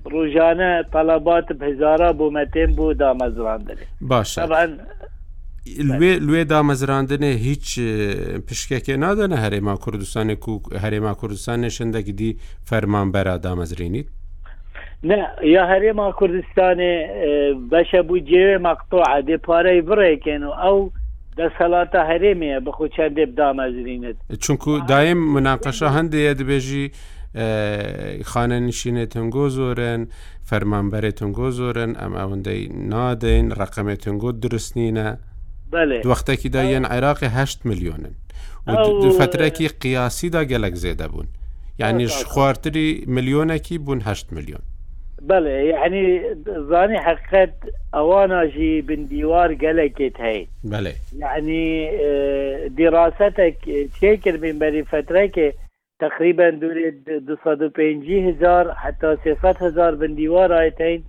روزانه 0.05 0.83
طلبات 0.93 1.45
هزارا 1.61 2.13
بو 2.13 2.31
متن 2.31 2.65
بو 2.65 2.93
دامەزراندن 2.93 3.77
باش 4.01 4.39
لێ 5.99 6.11
لێ 6.27 6.43
دامەزراندنێ 6.53 7.23
هیچ 7.47 7.79
پشکێکێ 8.47 8.95
نادەنە 9.03 9.37
هەرێما 9.45 9.75
کوردستانی 9.83 10.33
و 10.47 10.59
هەرێما 10.83 11.13
کوردستانی 11.19 11.69
شندێکی 11.77 12.11
دی 12.19 12.37
فەرمانبەرا 12.69 13.35
دامەزرێنیت 13.47 14.07
نه 15.03 15.21
یا 15.43 15.63
هەرێما 15.71 16.13
کوردستانێ 16.19 16.93
بەشە 17.71 18.01
بوو 18.07 18.19
جێوێ 18.29 18.57
مەقتۆ 18.67 18.97
عادێ 19.13 19.37
پارەی 19.45 19.81
بڕێکێن 19.87 20.43
و 20.49 20.53
ئەو 20.63 20.77
دەسەڵاتە 21.39 21.99
هەرێمەیە 22.11 22.59
بخو 22.65 22.87
چندێب 22.87 23.31
دامەزرینت 23.39 24.37
چونکو 24.43 24.79
دایم 24.91 25.19
مناقەشە 25.35 25.87
هەندێک 25.97 26.37
دەبێژی 26.39 26.85
خانەنشینێ 27.36 29.05
تنگۆ 29.05 29.50
زۆرن 29.50 30.07
فەرمانبەرێ 30.50 31.12
تنگۆ 31.19 31.48
زۆرن 31.60 31.91
ئەم 32.00 32.13
ئەوەندەی 32.15 32.63
نادەین 32.72 33.48
ڕقەمێ 33.60 33.96
تنگۆ 34.03 34.31
درستنینە 34.43 35.10
وەختێکی 36.07 36.50
دایەن 36.55 36.86
عێراقی 36.88 37.29
ه 37.36 37.39
میلیۆنن 37.69 38.15
فترەکی 39.19 39.67
قیاسیدا 39.84 40.41
گەلک 40.51 40.75
زێدە 40.84 41.07
بوون 41.12 41.27
یعنی 41.81 42.05
خواردری 42.31 42.88
میلیۆنێکی 43.15 43.77
بوون 43.84 44.00
ه 44.07 44.10
میلیۆن 44.36 44.62
بەێ 45.27 45.53
یعنی 45.75 46.03
زانی 46.69 46.98
حقیقت 47.07 47.53
ئەواناژی 47.96 48.74
بندیوار 48.89 49.50
گەلێکت 49.63 50.15
هەیە 50.17 50.46
بەێ 50.72 50.96
یعنی 51.24 51.65
دیڕاستێک 52.77 53.57
چێکرد 54.00 54.39
بین 54.43 54.57
بەری 54.62 54.84
فترەکە 54.91 55.50
تقریبا 55.99 56.49
دوری 56.49 56.91
250 57.05 58.15
هزار 58.15 58.71
حتی 58.71 59.07
300 59.23 59.55
هزار 59.61 59.95
بندیوار 59.95 60.53
آیتین 60.53 61.03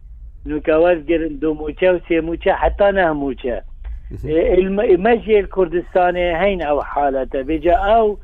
نوکاواز 0.47 1.07
گرن 1.07 1.28
دو 1.37 1.54
موچه 1.54 1.92
و 1.92 1.99
سه 2.09 2.21
موچه 2.21 2.52
حتی 2.52 2.85
نه 2.95 3.12
موچه 3.12 3.62
مجی 5.07 5.45
کردستان 5.57 6.16
هین 6.16 6.66
او 6.66 6.83
حالته 6.83 7.42
بجا 7.42 7.76
او 7.97 8.18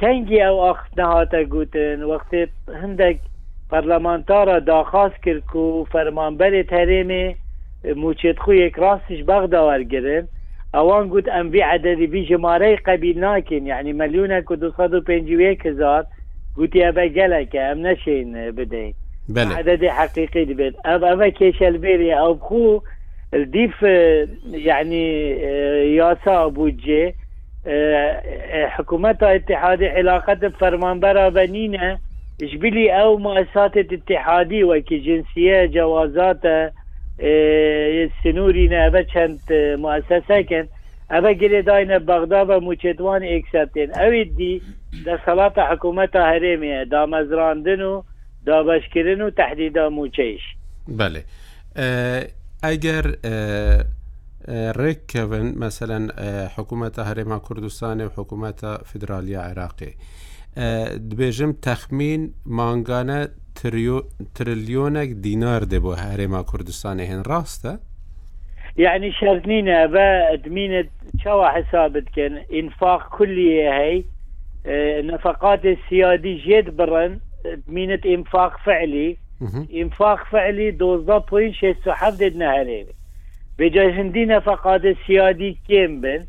کنگی 0.00 0.42
او 0.42 0.60
آخت 0.60 1.00
نهاته 1.00 1.44
گوتن 1.44 2.02
وقتی 2.02 2.46
هندک 2.82 3.18
پەرلەمانتارە 3.70 4.58
داخاز 4.70 5.12
کرد 5.24 5.56
و 5.56 5.86
فەرمانبەری 5.92 6.62
تەرێمێ 6.74 7.24
موچێت 8.02 8.38
خو 8.42 8.50
یک 8.54 8.74
ڕاستیش 8.82 9.20
بەغدا 9.28 9.60
وەرگرن 9.68 10.24
اوان 10.76 11.08
گوت 11.08 11.28
ام 11.28 11.48
وی 11.52 11.60
عددی 11.60 12.06
بی 12.06 12.24
جماره 12.26 12.76
قبیل 12.84 13.18
ناکن 13.20 13.66
یعنی 13.66 13.92
ملیون 13.92 14.40
کو 14.46 14.56
دو 14.56 14.70
صد 14.76 14.94
و 14.94 15.00
پنجی 15.00 15.36
و 15.36 15.40
یک 15.40 15.66
هزار 15.66 16.04
گوتی 16.56 16.84
ام 16.84 17.86
نشین 17.86 18.32
بدین 18.50 18.94
بله 19.28 19.54
عدد 19.56 19.84
حقيقي 19.84 20.44
دبل 20.44 20.72
اب 20.84 21.04
ابا 21.04 21.28
كيش 21.28 21.62
البيري 21.62 22.18
او 22.18 22.34
بخو 22.34 22.80
الديف 23.34 23.84
اه، 23.84 24.26
يعني 24.52 25.02
ياسا 25.96 26.30
اه، 26.36 26.46
بوجه 26.48 27.14
اه، 27.66 28.66
حكومة 28.66 29.18
اتحاد 29.22 29.82
علاقات 29.82 30.46
فرمان 30.46 31.00
برا 31.00 31.28
بنينة 31.28 31.98
جبلي 32.40 33.00
او 33.00 33.16
مؤسسات 33.18 33.76
اتحادي 33.76 34.64
وكي 34.64 34.98
جنسية 34.98 35.64
جوازات 35.66 36.72
سنووری 37.20 38.66
نەبە 38.70 39.00
چەند 39.12 39.40
موسەسەکەن 39.84 40.66
ئەبە 41.12 41.32
گرێ 41.40 41.60
داینە 41.68 41.98
بەغدا 42.08 42.42
بە 42.50 42.56
موچێتوان 42.66 43.22
ئێکسەپتێن 43.32 43.90
ئەوید 44.00 44.30
دی 44.38 44.54
دەسەڵاتە 45.06 45.62
حکوومەتە 45.70 46.20
هەرێمەیە 46.30 46.80
دامەزراندن 46.92 47.80
و 47.90 48.02
دابشکردن 48.46 49.20
و 49.24 49.28
تهدیدا 49.40 49.84
موچەیش 49.98 50.44
بەێ 50.98 51.22
ئەگەر 52.66 53.04
ڕێککەون 54.80 55.46
مەسەەن 55.62 56.04
حکوومەتە 56.54 57.02
هەرێما 57.08 57.38
کوردستانی 57.46 58.04
و 58.08 58.12
حکوومەتە 58.18 58.70
فدرالی 58.88 59.36
عێراقی 59.44 59.92
دبێژم 61.10 61.52
تەخمین 61.66 62.22
ماگانە 62.58 63.20
تريليون 64.34 64.96
دینار 65.20 65.62
دێ 65.70 65.78
بۆ 65.84 65.92
هەرێما 66.04 66.40
کوردستانی 66.50 67.06
هێن 67.10 67.22
ڕاستە 67.30 67.72
یعنی 68.84 69.10
شەرنینە 69.18 69.78
بە 69.94 70.06
دمینت 70.44 70.88
چاوە 71.22 71.48
حسابت 71.56 72.06
کن 72.16 72.32
ئینفاق 72.54 73.02
کولیە 73.16 73.70
هەی 73.78 73.98
اه، 74.68 75.02
نفقات 75.10 75.62
سیادی 75.88 76.34
ژێت 76.44 76.66
بڕن 76.78 77.12
دمینت 77.68 78.02
ئینفاق 78.06 78.52
فعلی 78.66 79.08
ئینفاق 79.78 80.18
فعلی 80.32 80.68
دۆزدا 80.80 81.18
پوین 81.30 81.52
ش 81.58 81.62
حەفت 82.00 82.32
نەهرێ 82.42 82.80
بێجای 83.58 83.90
نفقات 83.90 84.16
نەفقاتی 84.32 84.92
سیادی 85.06 85.58
کێم 85.68 85.92
بن 86.02 86.22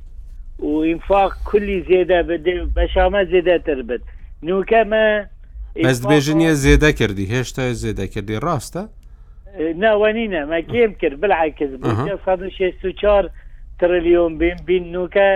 و 0.67 0.71
ئینفاق 0.89 1.31
کولی 1.49 1.79
زێدە 1.89 2.19
بدێ 2.29 2.53
بەشامە 2.77 3.21
زێدەتر 3.31 3.79
بن 3.89 4.01
نوکەمە 4.47 5.05
بەست 5.85 6.03
بێژنیە 6.11 6.53
زێدە 6.63 6.91
کردی 6.99 7.25
هێشتا 7.33 7.63
زێدە 7.83 8.05
کردی 8.13 8.37
ڕاستە 8.45 8.83
ناوانینە 9.81 10.41
مەگەم 10.53 10.91
کرد 11.01 11.15
بلعکس 11.21 11.71
چهار 13.01 13.23
تریلیۆن 13.79 14.31
بین 14.41 14.57
بین 14.67 14.83
نوکە 14.95 15.29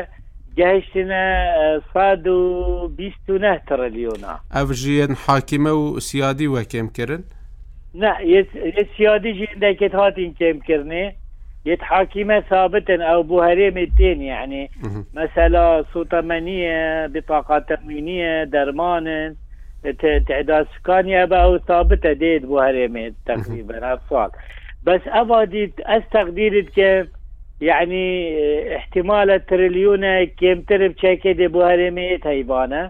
گەیشتە 0.59 1.03
ساد 1.93 2.27
و 2.27 2.39
بیست 2.99 3.25
و 3.29 3.33
نه 3.43 3.53
تریلیۆنا 3.69 4.33
ئەف 4.55 4.67
ژیان 4.81 5.11
حاکیمە 5.25 5.73
و 5.85 5.99
سیادی 6.07 6.47
وەکێم 6.55 6.87
کردن 6.97 7.23
نه 8.03 8.13
سیادی 8.97 9.31
ژیندەکێت 9.39 9.93
هاتین 9.99 10.33
کێمکردنێ 10.39 11.05
يتحاكمة 11.71 12.37
ثابتا 12.49 12.95
او 13.11 13.19
بهريم 13.31 13.77
الدين 13.77 14.21
يعني 14.21 14.69
مثلا 15.13 15.83
سوطمانية 15.93 17.07
بطاقة 17.13 17.59
تموينية 17.59 18.43
درمانن 18.53 19.29
تعداسکانی 19.83 21.25
بە 21.31 21.37
ئەو 21.41 21.59
تابتە 21.69 22.11
دێت 22.21 22.43
بۆ 22.49 22.57
هەرێمێ 22.67 23.05
تقریبەن 23.29 23.85
سال 24.09 24.29
بەس 24.85 25.03
ئەوا 25.15 25.39
دیت 25.53 25.73
ئەس 25.89 26.03
تەقدیرت 26.15 26.69
کە 26.77 26.89
یعنی 27.69 28.05
احتیمالە 28.77 29.37
تریلیونە 29.49 30.13
کێمتر 30.39 30.81
بچەکێ 30.93 31.33
دێ 31.39 31.47
بۆ 31.53 31.61
هەرێمێ 31.71 32.07
تایبانە 32.27 32.81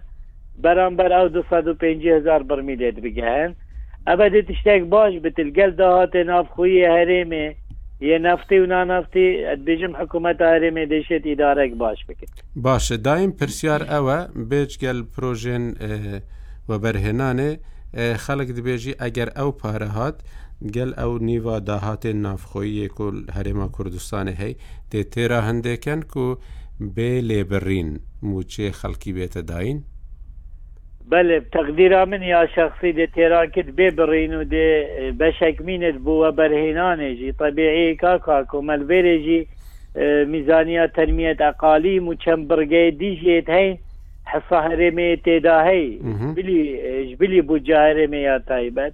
بەرامبەر 0.64 1.12
ئەو 1.18 1.28
250 1.28 2.12
هزار 2.18 2.42
برمی 2.50 2.76
دێت 2.82 2.98
بگەن 3.06 3.50
ئەبە 4.08 4.28
دیت 4.34 4.48
شتێک 4.60 4.84
باش 4.94 5.14
بتلگەل 5.24 5.72
داهاتێ 5.80 6.22
نافخویی 6.30 6.88
هەرێمێ 6.98 7.48
یه 8.10 8.18
نفتی 8.18 8.60
و 8.60 8.66
نانفتی 8.72 9.26
دژم 9.68 9.94
حکوومەت 10.00 10.40
هەرێمێ 10.54 10.84
دەشێت 10.94 11.24
ئیدارێک 11.30 11.74
باش 11.82 12.00
بکەن 12.08 12.30
باشە 12.66 12.96
دایم 13.06 13.32
پرسیار 13.40 13.82
ئەوە 13.94 14.18
بێچگەل 14.50 15.00
پرۆژێن 15.14 15.66
ئە 15.84 15.94
و 16.72 16.80
بەرهێنانێ 16.84 17.52
خەڵک 18.26 18.50
دەبێژی 18.58 18.98
ئەگەر 19.02 19.30
ئەو 19.38 19.50
پارە 19.62 19.90
هات 19.98 20.18
گەل 20.76 20.92
ئەو 21.00 21.12
نیوا 21.28 21.56
داهاتێ 21.70 22.12
نافخۆی 22.26 22.70
یەک 22.82 22.96
و 23.04 23.06
هەرێما 23.36 23.68
کوردستانی 23.76 24.38
هەی 24.42 24.54
دێ 24.92 25.02
تێرا 25.14 25.40
هەندێکەن 25.48 26.02
و 26.24 26.28
بێ 26.96 27.14
لێبڕین 27.30 27.90
موچێ 28.32 28.68
خەڵکی 28.80 29.12
بێتە 29.18 29.42
داین 29.52 29.80
بەێ 31.10 31.38
تەقدیرا 31.56 32.02
من 32.12 32.24
یا 32.34 32.42
شخصی 32.56 32.92
دێ 32.98 33.08
تێرا 33.16 33.42
کرد 33.54 33.70
بێ 33.78 33.88
بڕین 33.98 34.34
و 34.40 34.44
دێ 34.54 34.70
بەشەکمینت 35.20 35.98
بووە 36.06 36.30
بەرهێنانێژی 36.40 37.32
طبیعی 37.42 37.90
کاکا 38.02 38.38
کۆمەلبێرێژی 38.52 39.42
میزانیا 40.34 40.86
تەرمیەت 40.98 41.40
ئەقالیم 41.48 42.06
و 42.08 42.14
چەند 42.24 42.44
بڕگەی 42.50 42.90
دیژێت 43.02 43.48
هەین 43.58 43.76
حسا 44.30 44.60
هەرێمێ 44.70 45.10
تێدا 45.26 45.58
هەی 45.70 45.86
بلی 47.20 47.42
بوو 47.48 47.58
جارێمێ 47.70 48.22
یا 48.30 48.38
تایبەت 48.52 48.94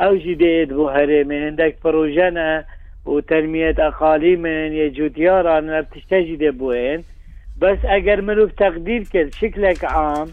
ئەو 0.00 0.12
ژی 0.22 0.34
دێت 0.42 0.70
بۆ 0.76 0.84
هەرێمێ 0.96 1.36
هەندێک 1.46 1.74
پرۆژەنە 1.82 2.50
و 3.12 3.14
تەرمیەت 3.30 3.78
ئەخالی 3.84 4.34
من 4.44 4.70
یە 4.80 4.86
جوتیاران 4.96 5.64
لە 5.72 5.80
تشتەژی 5.92 6.40
دێ 6.42 6.50
بێن 6.60 7.00
بەس 7.60 7.80
ئەگەر 7.92 8.20
مرۆڤ 8.26 8.50
تەقدیر 8.62 9.02
کرد 9.12 9.32
شکلێک 9.40 9.80
عام 9.96 10.28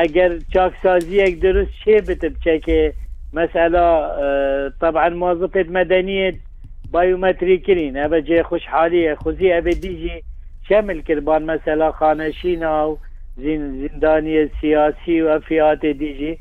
ئەگەر 0.00 0.32
چاکسازیەک 0.52 1.32
دروست 1.46 1.74
شێ 1.84 1.96
بتە 2.08 2.28
بچەکێ 2.34 2.82
مەسەلا 3.36 3.88
طبعا 4.82 5.08
موظفت 5.22 5.68
مەدەنیت 5.78 6.36
بایومەتری 6.92 7.58
کرین 7.66 7.94
ئەبە 8.02 8.18
جێ 8.28 8.40
خوشحالیە 8.50 9.12
خوزی 9.22 9.54
ئەبێ 9.56 9.74
دیژی 9.82 10.16
شەمل 10.68 10.98
کردبان 11.06 11.42
مەسەلا 11.50 11.88
خانەشینا 11.98 12.74
و 12.88 12.98
زندانیye 13.38 14.48
siyasi 14.60 15.26
ve 15.26 15.40
fiyat 15.40 15.84
edici 15.84 16.38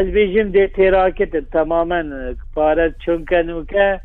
ez 0.00 0.06
bêjim 0.14 0.52
dê 0.54 0.72
têraketin 0.72 1.44
tamamen 1.52 2.12
paret 2.54 3.00
çunkenuke 3.00 4.00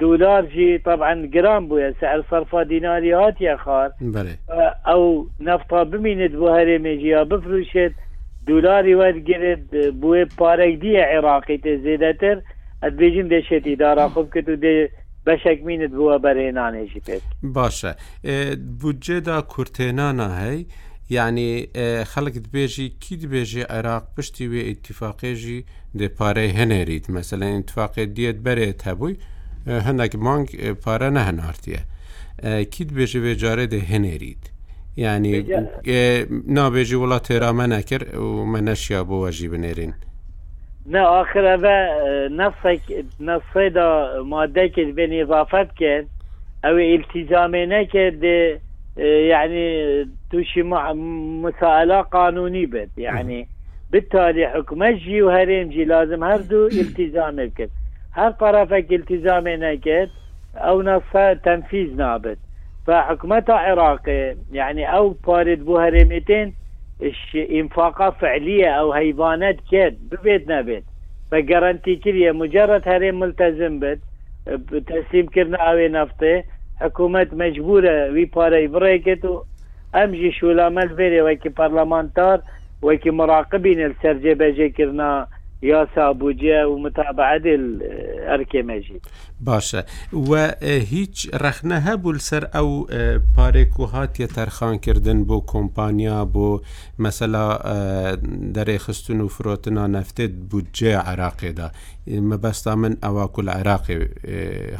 dolar 0.00 0.46
jî 0.54 0.80
taban 0.84 1.30
giran 1.30 1.70
bûye 1.70 1.94
ser 2.00 2.20
sarfa 2.30 2.68
dinarî 2.68 3.14
hatiye 3.14 3.56
xar 3.64 3.90
ew 4.92 5.28
nefta 5.44 5.92
bimînit 5.92 6.34
bu 6.40 6.48
herê 6.48 6.78
meciya 6.78 7.22
bifrûşet 7.30 7.92
dolarî 8.48 8.90
wergirit 8.90 9.92
bu 10.02 10.14
parek 10.36 10.80
diye 10.82 11.02
Iraqî 11.20 11.54
tê 11.58 11.74
zêdetir 11.84 12.38
ez 12.86 12.92
bêjim 12.98 13.26
dê 13.30 13.48
şetî 13.48 13.78
dara 13.78 14.06
xub 14.06 14.32
kit 14.32 14.48
û 14.48 14.54
dê 14.62 14.88
بەشێک 15.30 15.58
مینت 15.68 15.92
بووە 15.98 16.16
بەرێنانێژی 16.26 17.00
پێ 17.06 17.16
باشە 17.56 17.92
بودجێدا 18.80 19.36
کورتێنانە 19.52 20.28
هەی 20.40 20.60
یعنی 21.10 21.66
خەڵک 22.14 22.34
دبێژی 22.46 22.92
کی 23.00 23.16
دبێژی 23.22 23.64
عێراق 23.74 24.02
پشتی 24.16 24.46
وێ 24.50 24.60
ئیتیفاقێژی 24.68 25.64
دێپارەی 25.98 26.52
هەنێریت 26.58 27.04
مەسەلەن 27.16 27.50
ئینتفاقێت 27.56 28.10
دیت 28.16 28.36
بەرێت 28.46 28.80
هەبووی 28.88 29.16
هەندێک 29.86 30.12
مانگ 30.26 30.46
پارە 30.82 31.08
نەهەنارتیە 31.16 31.80
کی 32.72 32.84
دبێژی 32.90 33.20
وێجارێ 33.24 33.66
دێ 33.72 33.80
هەنێریت 33.92 34.44
ینی 35.04 35.34
نابێژی 36.56 36.96
وڵات 37.02 37.22
تێرامە 37.28 37.66
نەکرد 37.74 38.06
و 38.24 38.28
مە 38.52 38.60
نەشیا 38.68 39.00
بۆ 39.08 39.16
وەژی 39.24 39.48
بنێرین. 39.52 39.92
نه 40.94 41.00
آخر 41.22 41.44
اوه 41.54 41.76
نصه 42.40 42.72
نصه 43.20 43.68
دا 43.68 43.88
ماده 44.26 44.68
که 44.68 44.84
بین 44.84 45.12
اضافت 45.22 45.68
کرد 45.80 46.06
او 46.64 46.74
التزامه 46.94 47.62
نکرد 47.66 48.22
يعني 48.98 49.88
توشي 50.32 50.62
مساءلة 50.62 52.00
قانوني 52.00 52.66
بد 52.66 52.90
يعني 52.98 53.48
بالتالي 53.90 54.48
حكم 54.48 54.84
جي 54.84 55.22
وهرين 55.22 55.68
جي 55.68 55.84
لازم 55.84 56.24
هردو 56.24 56.66
التزام 56.66 57.40
الكت 57.40 57.70
هر 58.12 58.30
طرفك 58.30 58.92
التزام 58.92 59.48
نكت 59.48 60.10
او 60.56 60.82
نص 60.82 61.38
تنفيذ 61.44 61.96
نابت 61.96 62.38
فحكمتا 62.86 63.52
عراقي 63.52 64.36
يعني 64.52 64.92
او 64.96 65.16
بارد 65.26 65.64
بو 65.64 65.78
هرمتين 65.78 66.54
انفاقة 67.50 68.10
فعلية 68.10 68.68
او 68.68 68.92
هيبانات 68.92 69.56
كت 69.72 69.96
ببيت 70.10 70.48
نبت 70.48 70.84
فجرانتي 71.30 71.96
كلية 71.96 72.32
مجرد 72.32 72.88
هرم 72.88 73.20
ملتزم 73.20 73.78
بد 73.80 74.00
بتسليم 74.46 75.26
كرنا 75.26 75.56
او 75.58 75.78
نفطه 75.78 76.42
حکوومەت 76.82 77.30
مجبورە 77.42 77.96
وی 78.14 78.24
پارەی 78.36 78.70
بڕێکێت 78.74 79.22
و 79.30 79.34
ئەمژی 79.96 80.36
شولامەل 80.38 80.90
بێرێ 80.98 81.20
وەکی 81.28 81.54
پەرلەمانتار 81.58 82.38
وەکی 82.86 83.10
مراقبین 83.18 83.80
سەررجێ 84.00 84.34
بەجێکردنا 84.40 85.10
یاسا 85.64 86.12
بودجە 86.18 86.68
و 86.68 86.78
متابعدل 86.78 87.64
ئەرکێمەژی 88.28 88.98
باشە 89.48 89.80
و 90.28 90.32
هیچ 90.92 91.16
ڕەخنە 91.42 91.78
هەبوو 91.88 92.18
سەر 92.28 92.44
ئەو 92.54 92.70
پارێک 93.36 93.72
و 93.80 93.84
هااتە 93.94 94.26
تەرخانکردن 94.36 95.20
بۆ 95.28 95.38
کۆمپانیا 95.52 96.20
بۆ 96.34 96.50
مەسەلا 97.04 97.46
دەرێخستن 98.56 99.18
و 99.24 99.28
فرۆتنا 99.36 99.84
نەفتێت 99.96 100.32
بودجێ 100.50 100.92
عراقێدا 101.08 101.68
مەبەستا 102.30 102.74
من 102.82 102.94
ئەوە 103.04 103.24
کول 103.34 103.48
عراقی 103.48 103.98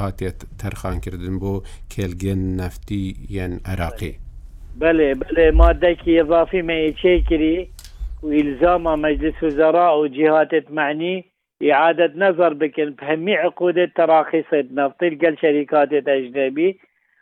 هااتێت 0.01 0.39
تەرخانکردن 0.61 1.35
بۆ 1.43 1.53
کێلگەن 1.93 2.41
نەفتی 2.61 3.07
یەن 3.37 3.53
عراقی 3.71 4.15
بەێ 4.79 5.15
بەێ 5.21 5.47
مادەکی 5.61 6.13
اضافی 6.23 6.63
مەیەچێ 6.69 7.15
کردی 7.29 7.74
والزام 8.31 8.83
مجلس 9.05 9.35
وزراء 9.45 9.93
وجهات 10.01 10.53
معني 10.79 11.15
إعادة 11.73 12.09
نظر 12.27 12.51
بكن 12.63 12.89
بهمي 12.99 13.35
عقود 13.45 13.91
تراخيص 13.99 14.49
النفط 14.53 14.99
لكل 15.05 15.35
شركات 15.41 15.93
أجنبي 15.93 16.71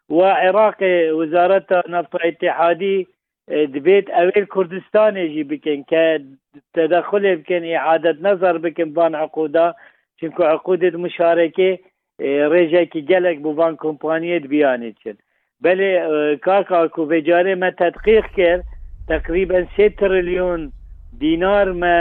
وعراق 0.08 0.76
وزارة 1.20 1.66
نفط 1.88 2.14
الاتحادي 2.14 3.06
آه، 3.50 3.64
دبيت 3.64 4.10
أول 4.10 4.44
كردستان 4.54 5.16
يجي 5.16 5.42
بكن 5.42 5.78
كتدخل 5.92 7.36
بكن 7.36 7.72
إعادة 7.72 8.16
نظر 8.30 8.58
بكن 8.58 8.92
بان 8.92 9.14
عقودة 9.14 9.74
شنكو 10.20 10.42
عقود 10.42 10.84
مشاركة 10.84 11.78
آه، 12.20 12.48
رجع 12.48 12.82
كي 12.82 13.00
جلك 13.00 13.36
ببان 13.38 13.76
كومبانية 13.76 14.38
بيانت 14.38 14.98
شن 15.04 15.14
بلي 15.60 16.38
كاكا 16.42 16.76
آه، 16.82 16.86
كو 16.86 17.04
بجاري 17.04 17.54
ما 17.54 17.70
تدقيق 17.70 18.26
كير 18.34 18.62
تقريبا 19.08 19.66
6 19.76 19.88
تريليون 19.88 20.72
دینار 21.20 21.68
مە 21.82 22.00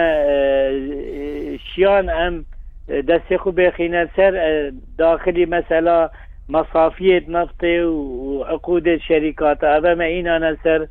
شیان 1.67 2.09
ئەم 2.09 2.43
دەستی 3.09 3.37
خو 3.41 3.51
بێخینە 3.59 4.03
سەر 4.15 4.33
داخلی 4.97 5.45
مەسەلا 5.45 5.99
مەسافیت 6.55 7.25
نفتێ 7.29 7.77
و 7.85 8.43
عقودێت 8.49 8.99
شەریکاتە 9.07 9.67
ئەبەمە 9.75 10.03
ئینانە 10.11 10.53
سەر 10.63 10.81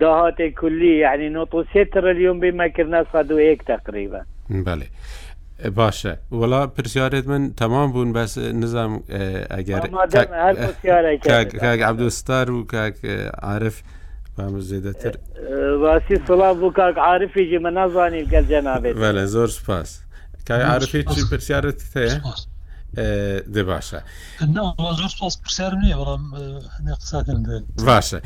داهاتێ 0.00 0.48
کولی 0.60 0.96
یعنی 1.04 1.28
نۆتۆسێ 1.36 1.82
تریلیۆن 1.94 2.38
بمەکردە 2.42 3.00
سا 3.12 3.22
دوەیەک 3.22 3.60
تقریبە 3.72 4.20
بەێ. 4.66 4.88
باشە 5.78 6.12
وڵا 6.40 6.62
پرسیارێت 6.74 7.26
من 7.28 7.42
تەمام 7.60 7.88
بوون 7.92 8.10
بەس 8.12 8.38
نزانام 8.38 9.02
ئەگەر 9.54 9.82
عبدوستار 11.90 12.50
و 12.50 12.64
کاک 12.66 12.94
عرف 13.42 13.76
زیدەتر 14.38 15.16
باسی 15.80 16.14
سڵام 16.26 16.56
بوو 16.60 16.70
کاک 16.72 16.96
عاعرفیجی 16.98 17.58
من 17.58 17.72
نازانی 17.72 18.24
گەرجە 18.32 18.64
نابێت 18.64 18.94
لە 18.96 19.26
زۆر 19.28 19.48
سپاس 19.48 20.00
کای 20.48 20.62
عاعرفی 20.62 21.02
چی 21.04 21.20
پرسیارت 21.30 21.80
هەیە 21.80 22.20
دێ 23.54 23.62
باشە 23.70 24.00
زۆر 25.00 25.08
سپاس 25.14 25.40
پرسیار 25.44 25.72
نیە 25.82 25.96
بەڵام 26.00 26.22
باشە 27.88 28.18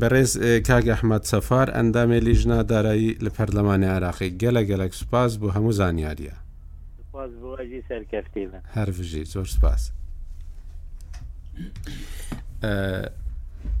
بەڕێز 0.00 0.32
کاگ 0.68 0.88
ئەحمد 0.88 1.22
سەفار 1.24 1.66
ئەندامێ 1.76 2.18
لیژنا 2.26 2.62
دارایی 2.62 3.10
لە 3.24 3.30
پەرلەمانی 3.36 3.86
عراقی 3.96 4.30
گەلە 4.42 4.62
گەلک 4.70 4.94
سوپاس 5.00 5.32
بۆ 5.40 5.48
هەموو 5.56 5.72
زانیاریە 5.80 6.34
هەرژی 8.76 9.24
زۆر 9.32 9.46
سپاس 9.56 9.82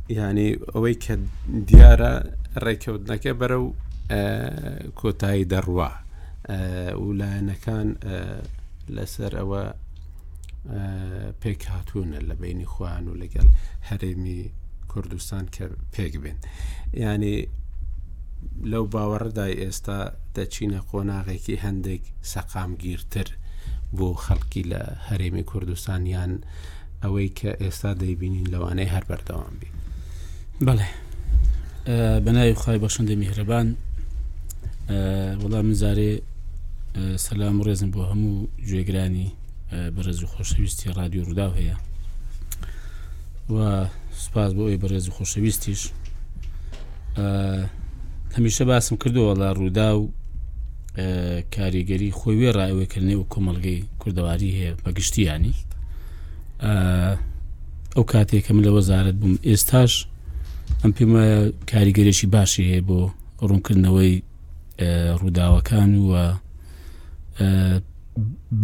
ینی 0.08 0.52
ئەوەی 0.74 0.94
کە 1.04 1.14
دیارە 1.68 2.12
ڕێکەوتنەکە 2.64 3.32
بەرە 3.40 3.58
و 3.62 3.66
کۆتایی 4.98 5.48
دەڕوا 5.52 5.90
ولایەنەکان 7.04 7.88
لەسەر 8.96 9.32
ئەوە 9.40 9.62
پێک 11.42 11.60
هاتوونە 11.72 12.18
لە 12.28 12.34
بینی 12.42 12.66
خوان 12.72 13.04
و 13.08 13.18
لەگەڵ 13.22 13.48
هەرێمی 13.88 14.40
کوردستان 14.92 15.44
کە 15.54 15.64
پێک 15.94 16.12
بێن 16.22 16.38
ینی 17.02 17.38
لەو 18.72 18.84
باوەڕدای 18.92 19.58
ئێستا 19.62 20.00
دەچینە 20.36 20.80
قۆناغێکی 20.90 21.60
هەندێک 21.64 22.02
سەقامگیرتر 22.32 23.28
بۆ 23.96 24.08
خەڵکی 24.24 24.62
لە 24.72 24.80
هەرێمی 25.08 25.44
کوردستانیان 25.50 26.32
ئەوەی 27.02 27.28
کە 27.38 27.50
ئێستا 27.62 27.90
دەیبینین 28.02 28.46
لەوانەیە 28.54 28.92
هەر 28.94 29.04
بەردەوام 29.10 29.56
بی 29.60 29.70
بەڵێ 30.66 30.88
بەناوی 32.24 32.54
خی 32.62 32.78
بەخشندە 32.84 33.14
میهرەبان 33.20 33.66
وڵا 35.42 35.60
منزارێ 35.66 36.12
سەسلام 37.24 37.56
و 37.60 37.64
ڕێزم 37.66 37.90
بۆ 37.94 38.02
هەموو 38.10 38.46
گوێگرانی 38.68 39.28
بەرەز 39.94 40.18
و 40.22 40.26
خۆشەویستی 40.32 40.94
رادیو 40.98 41.24
ڕوودا 41.26 41.48
هەیە 41.58 41.76
و 43.52 43.56
سپاس 44.22 44.50
بۆ 44.56 44.62
ئەوی 44.66 44.80
بەڕێز 44.82 45.06
و 45.08 45.12
خۆشەویستیش 45.16 45.82
هەمیشە 48.36 48.62
باسم 48.70 48.96
کردووە 49.02 49.34
لە 49.42 49.48
ڕوودا 49.58 49.90
و 49.98 50.02
کاریگەری 51.54 52.14
خۆی 52.18 52.38
وێ 52.40 52.50
ڕایوەکردنێ 52.58 53.14
و 53.18 53.26
کۆمەلگەی 53.32 53.84
کوردەواری 54.00 54.50
هەیە 54.58 54.72
بەگشتیانی 54.84 55.54
ئەو 57.96 58.04
کاتێک 58.12 58.44
کە 58.46 58.50
من 58.54 58.62
لە 58.66 58.70
وەزارت 58.76 59.14
بووم 59.20 59.36
ئێستاش 59.48 59.94
ئەم 60.84 60.92
پێمە 60.96 61.24
کاریگەرێکی 61.70 62.26
باشی 62.36 62.64
هەیە 62.72 62.82
بۆ 62.88 62.98
ڕوونکردنەوەی 63.48 64.12
ڕووداوەکان 65.20 65.90
وە 66.10 66.24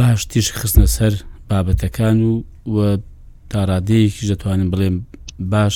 باش 0.00 0.20
تیش 0.32 0.46
خستنە 0.60 0.88
سەر 0.96 1.12
بابەتەکان 1.50 2.18
و 2.26 2.32
وە 2.74 2.86
تاڕادەیەکی 3.52 4.26
دەتوانم 4.30 4.68
بڵێم 4.72 4.96
باش 5.52 5.74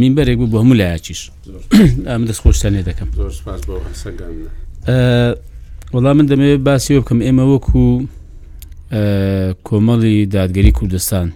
مین 0.00 0.12
بەرێک 0.16 0.36
بوو 0.40 0.46
بۆ 0.52 0.56
هەموو 0.62 0.78
لایەکیش 0.80 1.20
ئەم 2.10 2.22
دەست 2.28 2.40
خۆشتانێ 2.44 2.82
دەکەم 2.88 3.08
وەڵام 5.94 6.14
من 6.18 6.26
دەمەوێت 6.30 6.60
باسی 6.68 6.92
بکەم 7.00 7.18
ئێمە 7.26 7.44
وەکو 7.52 7.84
کۆمەڵی 9.68 10.16
دادگەری 10.36 10.72
کوردستان 10.78 11.26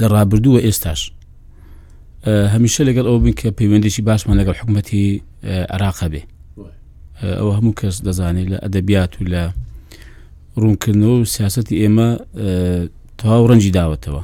لە 0.00 0.06
ڕابردووە 0.14 0.60
ئێستاش 0.66 1.00
هەمیشە 2.26 2.80
لەگەڵ 2.88 3.04
ئەو 3.10 3.18
بن 3.22 3.32
کە 3.40 3.48
پەیوەندێکی 3.58 4.00
باشمان 4.02 4.36
لەگەڵ 4.42 4.54
حکوومەتی 4.60 5.06
عراقە 5.74 6.06
بێ 6.12 6.22
ئەوە 7.38 7.52
هەموو 7.58 7.74
کەس 7.80 7.96
دەزانێت 8.06 8.46
لە 8.52 8.58
ئەدەبیات 8.64 9.12
و 9.18 9.22
لە 9.32 9.42
ڕوونکردنەوە 10.60 11.16
و 11.20 11.24
سیاستی 11.34 11.76
ئێمە 11.82 12.08
تەواو 13.18 13.46
ڕەنجی 13.50 13.74
داوەتەوە 13.78 14.22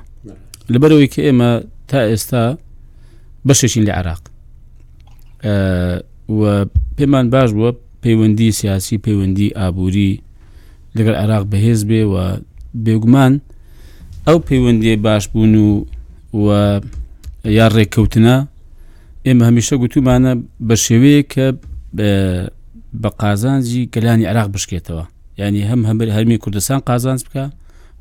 لەبەرەوەی 0.73 1.09
کە 1.13 1.21
ئێمە 1.27 1.51
تا 1.89 2.01
ئێستا 2.11 2.45
بەشێکین 3.47 3.85
لە 3.89 3.93
عراق 3.99 4.23
و 6.39 6.43
پێمان 6.97 7.27
باش 7.35 7.51
بووە 7.57 7.71
پەیوەندی 8.03 8.51
سیاسی 8.61 8.97
پەیوەندی 9.05 9.49
ئابووری 9.59 10.13
لەگەر 10.97 11.15
عراق 11.23 11.43
بەهێز 11.53 11.81
بێ 11.89 12.03
و 12.13 12.15
بێگومان 12.85 13.33
ئەو 14.27 14.39
پەیوەندی 14.49 14.97
باش 15.07 15.25
بوون 15.33 15.55
و 15.57 15.79
و 16.45 16.49
یا 17.57 17.67
ڕێککەوتنە 17.77 18.37
ئێمە 19.27 19.45
هەمیشە 19.49 19.75
گوتومانە 19.83 20.33
بە 20.69 20.75
شێوەیە 20.85 21.23
کە 21.33 21.47
بە 23.03 23.09
قازانجی 23.21 23.83
گەلانی 23.95 24.27
عراق 24.31 24.49
بشکێتەوە 24.55 25.05
ینی 25.41 25.63
هەم 25.71 25.81
هەمبەر 25.89 26.09
هەرمی 26.17 26.39
کوردستان 26.45 26.79
قازانج 26.89 27.21
بکە 27.27 27.45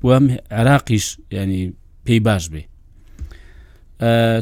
و 0.04 0.08
هەم 0.16 0.26
عراقیش 0.60 1.06
ینی 1.36 1.62
پێی 2.06 2.20
باش 2.28 2.44
بێ 2.54 2.62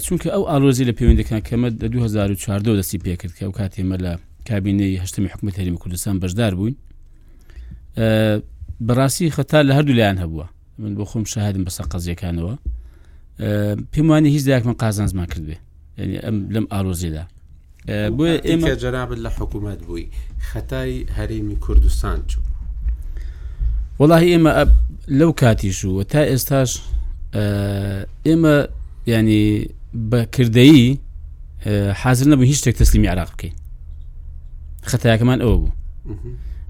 چونکە 0.06 0.28
ئەو 0.36 0.44
ئالۆزی 0.50 0.86
لە 0.90 0.94
پەیوەندەکان 0.98 1.42
کەمە 1.48 1.68
لە 1.82 1.88
2014 1.88 2.82
دەستی 2.82 2.98
پێکرد 3.04 3.34
کە 3.38 3.44
ئەو 3.46 3.52
کاتێمە 3.60 3.98
لە 4.06 4.12
کابینەی 4.50 5.00
هەشتمی 5.04 5.30
حکوومەت 5.34 5.56
هەرمی 5.60 5.78
کوردستان 5.84 6.16
بەشدار 6.24 6.54
بووین 6.60 6.76
بەڕاستی 8.88 9.34
خەتا 9.36 9.60
لە 9.68 9.72
هەردوو 9.78 9.96
لایەن 10.00 10.18
هەبووە 10.24 10.48
من 10.82 10.94
بۆ 10.98 11.04
خۆم 11.12 11.26
شاهدم 11.34 11.64
بەسە 11.68 11.84
قەزیەکانەوە 11.92 12.54
پێم 13.92 14.08
وانی 14.10 14.30
هیچ 14.30 14.44
داکمە 14.50 14.74
قازان 14.82 15.08
زمان 15.08 15.26
کرد 15.26 15.44
بێ 15.50 15.58
ینی 16.02 16.18
ئەم 16.26 16.38
لەم 16.56 16.66
ئالۆزیدا 16.74 17.24
بۆ 18.18 18.24
ئێمە 18.48 18.66
جەرابت 18.84 19.18
لە 19.26 19.30
حکوومەت 19.38 19.80
بووی 19.88 20.08
خەتای 20.52 20.96
هەرێمی 21.18 21.56
کوردستان 21.66 22.20
چوو 22.30 22.42
وڵی 24.00 24.28
ئێمە 24.38 24.52
لەو 25.20 25.32
کاتیش 25.42 25.80
و 25.86 26.04
تا 26.12 26.22
ئێستاش 26.36 26.72
ئێمە 28.28 28.56
ینی 29.14 29.46
بەکردایی 30.12 30.86
حاضر 32.02 32.26
نەبوو 32.36 32.42
هیچ 32.52 32.60
شتێک 32.62 32.76
تەسلیمی 32.82 33.08
عراق 33.14 33.30
بکەین 33.36 33.54
خەتایەکەمان 34.92 35.40
ئەوە 35.44 35.58
بوو 35.62 35.72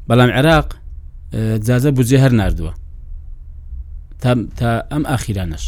بەڵام 0.10 0.32
عێراق 0.40 0.68
جازە 1.68 1.90
بجێ 1.98 2.18
هەر 2.24 2.32
نردووە 2.42 2.74
تا 4.60 4.72
ئەم 4.92 5.04
ئاخیرانەش 5.12 5.66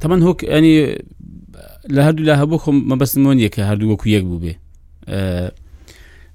تەمەەن 0.00 0.20
هۆک 0.26 0.38
ئەنی 0.52 0.76
لە 1.94 2.00
هەردوو 2.06 2.26
لا 2.28 2.34
هەبوو 2.40 2.58
خۆم 2.62 2.76
مەبەستمۆن 2.90 3.36
یەکە 3.44 3.60
هەردوو 3.70 3.90
وەکو 3.92 4.06
یەک 4.14 4.24
بوو 4.28 4.42
بێ 4.44 4.54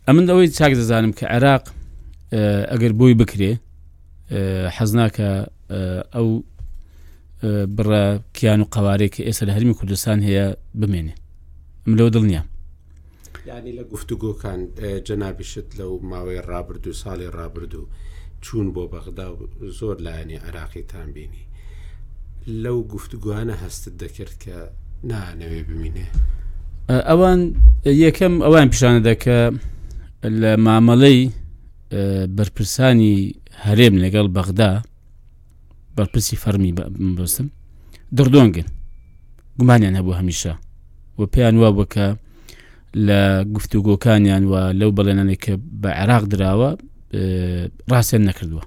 ئەمن 0.08 0.26
ئەوەی 0.30 0.48
چاک 0.58 0.72
دەزانم 0.80 1.14
کە 1.18 1.26
عێراق 1.34 1.64
ئەگەر 2.72 2.94
بۆی 3.00 3.14
بکرێ 3.22 3.52
حەزناکە 4.78 5.30
ئەو 6.16 6.28
بڕە 7.76 8.04
کیان 8.36 8.62
و 8.62 8.66
قوارێک 8.76 9.12
کە 9.16 9.22
ئێستا 9.28 9.44
لە 9.48 9.54
هەرمی 9.56 9.74
کوردستان 9.80 10.18
هەیە 10.28 10.46
بمێنێ 10.80 11.16
من 11.90 11.96
لەو 12.00 12.08
دڵنییا 12.16 12.44
یعنی 13.50 13.72
لە 13.78 13.84
گفتوگۆکان 13.94 14.60
جەنابیشت 15.08 15.68
لەو 15.80 15.92
ماوەی 16.12 16.42
ڕابرد 16.50 16.84
و 16.88 16.94
ساڵی 17.02 17.30
ڕابرد 17.38 17.74
و 17.80 17.84
چوون 18.44 18.68
بۆ 18.76 18.84
بەغدا 18.94 19.28
زۆر 19.80 19.98
لایەنی 20.06 20.38
عراقیتان 20.48 21.08
بینی 21.16 21.44
لەو 22.48 22.88
گفتوگوانە 22.94 23.54
هەستت 23.64 23.92
دەکرد 24.04 24.34
کە 24.46 24.54
نانەوێ 25.08 25.64
ببینێ 25.70 26.06
ئەوان 26.90 27.54
یەکەم 27.86 28.34
ئەوان 28.44 28.70
پیشانە 28.74 29.00
دەکە 29.10 29.54
لە 30.40 30.58
مامەڵەی 30.66 31.32
بەرپرسانی 32.38 33.36
هەرێم 33.66 33.96
لەگەڵ 34.04 34.28
بەغدا 34.36 34.82
بەرپرسی 35.98 36.36
فەرمی 36.44 36.72
بستم 37.18 37.48
دردۆنگن 38.18 38.68
گومانیان 39.60 39.96
هەبوو 40.00 40.18
هەمیشە 40.22 40.56
و 41.18 41.26
پێیان 41.34 41.56
وا 41.62 41.70
بکە 41.80 42.18
لە 43.08 43.20
گفتوگۆکانیان 43.56 44.44
وە 44.52 44.62
لەو 44.80 44.92
بەڵێنانێک 44.98 45.40
کە 45.46 45.54
بە 45.82 45.90
عێراق 46.00 46.24
دراوە 46.34 46.72
ڕاستیان 47.92 48.24
نەکردووە 48.30 48.64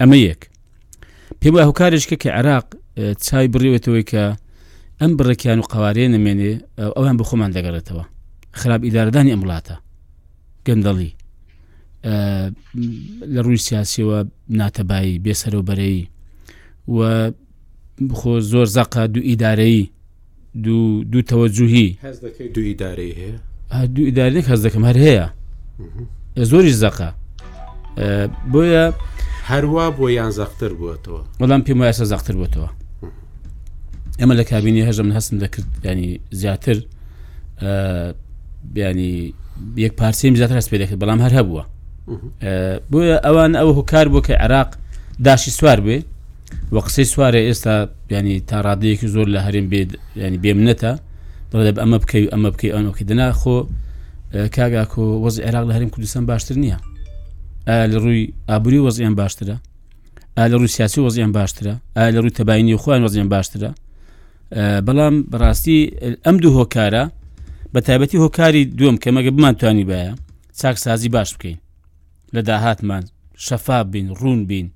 ئەمە 0.00 0.16
یەک 0.16 0.42
پێ 1.40 1.48
وای 1.52 1.64
هوکارشکە 1.68 2.16
کە 2.22 2.28
عێراق 2.38 2.66
چای 2.96 3.48
بڕیوێتەوەی 3.52 4.02
کە 4.10 4.24
ئەم 5.00 5.12
بڕێکیان 5.18 5.58
و 5.60 5.68
قوارێ 5.72 6.06
نامێنێ 6.14 6.52
ئەوان 6.96 7.16
بخۆمان 7.20 7.50
دەگەڕێتەوە 7.56 8.04
خراپ 8.60 8.80
ئیداردانی 8.84 9.32
ئەم 9.34 9.42
وڵاتە 9.44 9.76
گەندەڵی 10.66 11.10
لە 13.34 13.40
ڕووی 13.44 13.56
سیاسیەوە 13.68 14.18
ناتەبایی 14.58 15.20
بێسەرۆبەرەی 15.24 15.98
و 16.96 17.00
بخۆ 18.08 18.32
زۆر 18.52 18.66
زەقا 18.76 19.02
دوو 19.12 19.22
ئیدارەی 19.28 19.82
دوو 20.64 21.04
دوو 21.10 21.22
تەوەجوهی 21.30 21.86
دوو 22.54 22.64
ئیداری 22.70 23.12
هەیە 23.18 23.86
دوو 23.94 24.04
ئیدارێک 24.08 24.44
هەز 24.52 24.60
دەکەم 24.66 24.84
هەر 24.88 24.96
هەیە 25.06 25.26
زۆری 26.50 26.72
زەقا 26.82 27.10
بۆیە 28.52 28.84
هەروە 29.50 29.86
بۆ 29.98 30.06
یان 30.18 30.30
زەختر 30.38 30.72
بووەتەوە 30.78 31.20
وەڵام 31.42 31.62
پێم 31.66 31.78
وایە 31.80 31.92
سە 31.98 32.04
زەختر 32.12 32.34
بووەتەوە 32.36 32.68
ئەمە 34.20 34.34
لە 34.40 34.44
کابینی 34.50 34.82
هەژم 34.90 35.08
هەستم 35.16 35.36
دەکرد 35.44 35.66
ینی 35.88 36.10
زیاتر 36.40 36.76
بیانی 38.74 39.12
یەک 39.84 39.92
پارسیم 40.00 40.34
زیاتر 40.38 40.56
هەست 40.60 40.68
پێ 40.72 40.76
دەکرد 40.82 40.98
بەڵام 41.02 41.20
هەر 41.24 41.32
هەبووە 41.38 41.62
بۆیە 42.90 43.16
ئەوان 43.26 43.52
ئەو 43.60 43.70
هۆکار 43.78 44.06
بوو 44.12 44.22
کە 44.26 44.30
عراق 44.44 44.68
داشی 45.26 45.50
سوار 45.58 45.78
بێ 45.86 45.98
وە 46.74 46.80
قسەی 46.86 47.04
سوارە 47.12 47.40
ئێستا 47.48 47.76
ینی 48.14 48.36
تاڕادەیەکی 48.50 49.06
زۆر 49.14 49.26
لە 49.34 49.40
هەرم 49.46 49.66
بێت 49.72 49.88
ینی 50.22 50.38
بێمنەتە 50.44 50.92
بڵێ 51.52 51.70
ئەمە 51.82 51.98
بکەی 52.02 52.26
ئەمە 52.34 52.48
بکەی 52.54 52.70
ئەوەکە 52.74 53.04
دەناخۆ 53.10 53.58
کاگاکۆ 54.56 55.04
وەز 55.24 55.36
عێراق 55.46 55.64
لە 55.68 55.72
هەرم 55.76 55.88
کوردستان 55.94 56.24
باشتر 56.30 56.54
نییە 56.64 56.78
لە 57.92 57.98
ڕووی 58.02 58.24
ئابووری 58.50 58.78
وەزیان 58.86 59.14
باشترە 59.20 59.56
لە 60.50 60.52
ڕووی 60.52 60.68
سیاسی 60.76 60.98
وەزیان 61.06 61.32
باشترە 61.38 61.74
لە 62.14 62.18
ڕووی 62.22 62.30
تەباینی 62.38 62.72
خوۆیان 62.82 63.02
وەزیان 63.06 63.28
باشترە 63.34 63.70
بەڵام 64.86 65.14
بەڕاستی 65.30 65.78
ئەم 66.26 66.36
دوو 66.42 66.52
هۆکارە 66.60 67.02
بە 67.74 67.80
تایبەتی 67.86 68.18
هۆکاری 68.24 68.62
دووەم 68.78 68.96
کە 69.02 69.08
مەگە 69.16 69.30
بمانتوانی 69.36 69.84
بایە 69.90 70.12
چاکسازی 70.60 71.08
باش 71.16 71.30
بکەین 71.36 71.58
لە 72.34 72.40
داهاتمان 72.48 73.04
شەفا 73.46 73.78
بین 73.92 74.06
ڕون 74.20 74.40
بین 74.50 74.70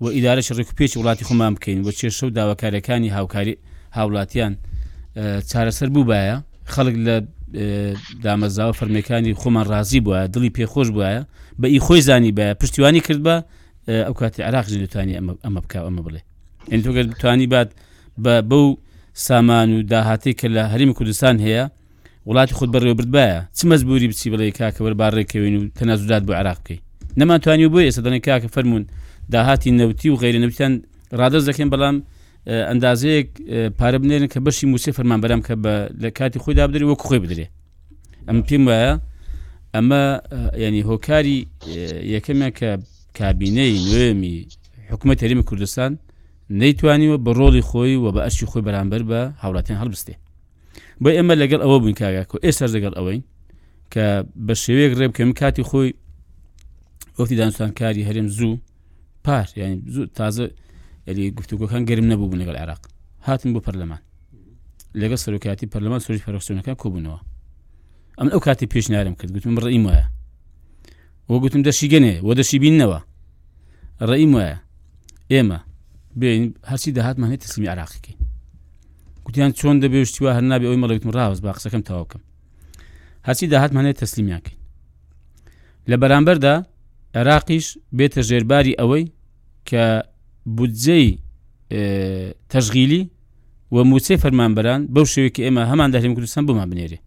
و 0.00 0.04
ئیدارەش 0.16 0.48
ڕێکپێچ 0.58 0.92
وڵاتی 1.00 1.24
خۆمان 1.28 1.52
بکەین 1.56 1.80
و 1.86 1.88
چێشە 1.98 2.22
و 2.26 2.30
داواکاریەکانی 2.38 3.10
هاوکاری 3.16 3.54
هاوڵاتیان 3.96 4.54
چارەسەر 5.50 5.88
بوو 5.94 6.04
باە 6.10 6.36
خەڵک 6.74 6.96
لە 7.06 7.16
دامەزاوە 8.24 8.72
فەرمیەکانی 8.78 9.32
خۆمان 9.42 9.66
ڕازی 9.72 10.00
بووە 10.04 10.20
دڵی 10.34 10.50
پێخۆش 10.56 10.88
بواە 10.94 11.22
بە 11.60 11.66
ئی 11.72 11.80
خۆی 11.86 12.00
زانی 12.08 12.32
بە 12.38 12.46
پشتیوانی 12.60 13.00
کرد 13.06 13.20
بە 13.26 13.34
ئەو 14.06 14.12
کاتی 14.20 14.42
عراقژی 14.48 14.78
لەتوانی 14.86 15.14
ئەمە 15.46 15.60
بکە 15.64 15.76
ئەمە 15.86 16.02
بڵێ 16.06 16.20
ئەتۆگەر 16.72 17.06
بتانی 17.12 17.46
بعد 17.54 17.68
بە 18.24 18.34
بەو 18.50 18.66
سامان 19.16 19.68
و 19.76 19.82
داهاتی 19.82 20.32
کە 20.40 20.44
لە 20.54 20.62
هەرمی 20.72 20.92
کوردستان 20.94 21.36
هەیە 21.44 21.70
وڵاتی 22.28 22.52
خود 22.54 22.68
بەڕێوەبردبایە 22.74 23.40
چ 23.56 23.60
مەزبووری 23.70 24.08
بچی 24.12 24.28
بڵێ 24.32 24.46
کاکەوە 24.58 24.92
بارڕێکەوین 25.00 25.54
و 25.58 25.62
تەنازودات 25.78 26.22
بۆ 26.28 26.32
عراق 26.40 26.58
بکەی 26.62 26.78
نەمانتوانی 27.20 27.66
بۆ 27.74 27.80
ئێستا 27.86 28.02
دەنێ 28.06 28.20
کاکە 28.28 28.48
فەرمونون 28.54 28.84
داهاتی 29.34 29.70
نەوتی 29.78 30.08
و 30.12 30.16
غیرە 30.22 30.38
نەوتیان 30.44 30.72
ڕادەز 31.20 31.42
دەکەن 31.50 31.68
بەڵام 31.74 31.96
ئەندازەیەک 32.68 33.28
پارە 33.78 33.98
بنێن 34.02 34.24
کە 34.32 34.38
بەشی 34.46 34.66
موسی 34.72 34.92
فەرمان 34.96 35.18
بەرام 35.24 35.40
کە 35.46 35.54
بە 35.64 35.74
لە 36.02 36.08
کاتی 36.18 36.38
خۆی 36.42 36.54
دابدرێ 36.58 36.84
وە 36.90 36.96
خۆی 37.06 37.18
بدرێ 37.24 37.46
ئەم 38.28 38.38
پێم 38.48 38.62
وایە 38.68 38.92
ئەمە 39.74 40.02
ینی 40.64 40.82
هۆکاری 40.88 41.38
یەکەمیان 42.14 42.52
کە 42.58 42.68
کابینەی 43.18 43.72
نوێمی 43.86 44.36
حکوومەت 44.90 45.18
هەرمی 45.24 45.42
کوردستان 45.50 45.92
نەیتوانیوە 46.50 47.18
بە 47.24 47.32
ڕۆڵی 47.38 47.60
خۆی 47.68 47.96
و 48.04 48.12
بە 48.12 48.20
ئەشی 48.26 48.46
خۆی 48.50 48.62
بەرامبەر 48.66 49.02
بە 49.10 49.20
هاوڵاتیان 49.42 49.78
هەڵبستێ 49.82 50.14
بۆی 51.02 51.16
ئەمە 51.18 51.34
لەگەڵ 51.42 51.60
ئەوە 51.64 51.78
بوون 51.82 51.94
کاگاکۆ 52.00 52.36
ئێستا 52.44 52.66
لەگەڵ 52.74 52.92
ئەوەی 52.98 53.20
کە 53.92 54.06
بە 54.46 54.54
شێوەیەک 54.62 54.92
ڕێ 54.98 55.06
بکەم 55.10 55.32
کاتی 55.40 55.62
خۆی 55.70 55.90
وەفتی 57.18 57.36
دانوستانکاری 57.40 58.06
هەرێم 58.08 58.28
زوو 58.36 58.54
پار 59.24 59.46
یعنی 59.60 59.76
زوو 59.94 60.06
تازە 60.18 60.44
ئەلی 61.08 61.24
گفتوگۆکان 61.38 61.82
گەرم 61.88 62.06
نەبوو 62.10 62.26
بوون 62.30 62.40
لەگەڵ 62.42 62.56
عراق 62.62 62.82
هاتن 63.26 63.50
بۆ 63.54 63.60
پەرلەمان 63.66 64.00
لەگە 65.00 65.16
سەرۆکاتی 65.22 65.66
پەرلەمان 65.72 65.98
سۆری 66.06 66.22
پەرۆکسیۆنەکان 66.26 66.74
کۆبوونەوە 66.82 67.18
ئەم 68.18 68.28
ئەو 68.32 68.40
کاتی 68.46 68.66
پێشنیارم 68.74 69.14
کرد 69.18 69.30
گوتم 69.34 69.54
ڕئیم 69.64 69.82
وایە 69.88 70.06
وە 71.28 71.36
گوتم 71.42 71.60
دەشیگەنێ 71.68 72.14
وە 72.26 72.32
دەشیبینەوە 72.40 73.00
ڕئیم 74.10 74.32
وایە 74.36 74.56
ئێمە 75.32 75.58
بین 76.20 76.44
هەرچی 76.70 76.90
داهاتمان 76.98 77.28
هێت 77.32 77.40
تسلیمی 77.44 77.68
عراقیکەین 77.74 78.18
گوتیان 79.26 79.50
چۆن 79.58 79.76
دەبێشتیوە 79.84 80.30
هەر 80.36 80.44
نابێ 80.52 80.66
ئەوی 80.68 80.78
مەڵێتم 80.82 81.10
ڕاوز 81.16 81.40
با 81.44 81.52
قسەکەم 81.56 81.82
تاواکەم 81.88 82.22
هەرچی 83.28 83.46
داهاتمانێت 83.52 83.96
تەسلیمیاکەین 84.02 84.58
لە 85.90 85.96
بەرامبەردا 86.02 86.54
عراقیش 87.20 87.66
بێتە 87.98 88.20
ژێرباری 88.28 88.74
ئەوەی 88.80 89.04
کە 89.68 89.84
بودجەی 90.56 91.08
تەژغیلی 92.52 93.02
و 93.74 93.76
موچەی 93.90 94.20
فەرمانبەران 94.22 94.80
بەو 94.94 95.06
شێوەیەکی 95.12 95.44
ئێمە 95.46 95.62
هەمان 95.70 95.90
دەهریم 95.94 96.14
کوردستان 96.16 96.42
بۆمان 96.48 96.68
بنێرێ 96.72 96.98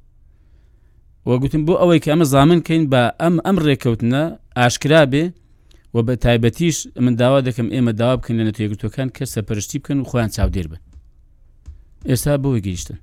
وەگوتم 1.30 1.62
بۆ 1.68 1.74
ئەوەی 1.82 2.00
کە 2.04 2.10
ئەمە 2.12 2.26
زامن 2.34 2.60
کەین 2.68 2.84
بە 2.92 3.02
ئەم 3.22 3.36
ئەم 3.46 3.58
ڕێککەوتنە 3.66 4.24
ئاشکرا 4.58 5.04
بێ 5.12 5.24
و 5.96 5.98
بە 6.08 6.16
تایبەتیش 6.26 6.78
من 7.06 7.14
داوا 7.22 7.40
دەکەم 7.48 7.68
ئێمە 7.76 7.92
داوا 8.02 8.16
بکەن 8.20 8.36
لە 8.40 8.44
نەتێگرتوەکان 8.50 9.08
کە 9.16 9.24
سەپەرشتی 9.34 9.78
بکەن 9.82 9.98
و 10.02 10.04
خۆیان 10.12 10.30
چاودێر 10.36 10.68
بن 10.72 10.80
ئێستا 12.10 12.34
بۆی 12.44 12.62
گەیشتن 12.66 12.98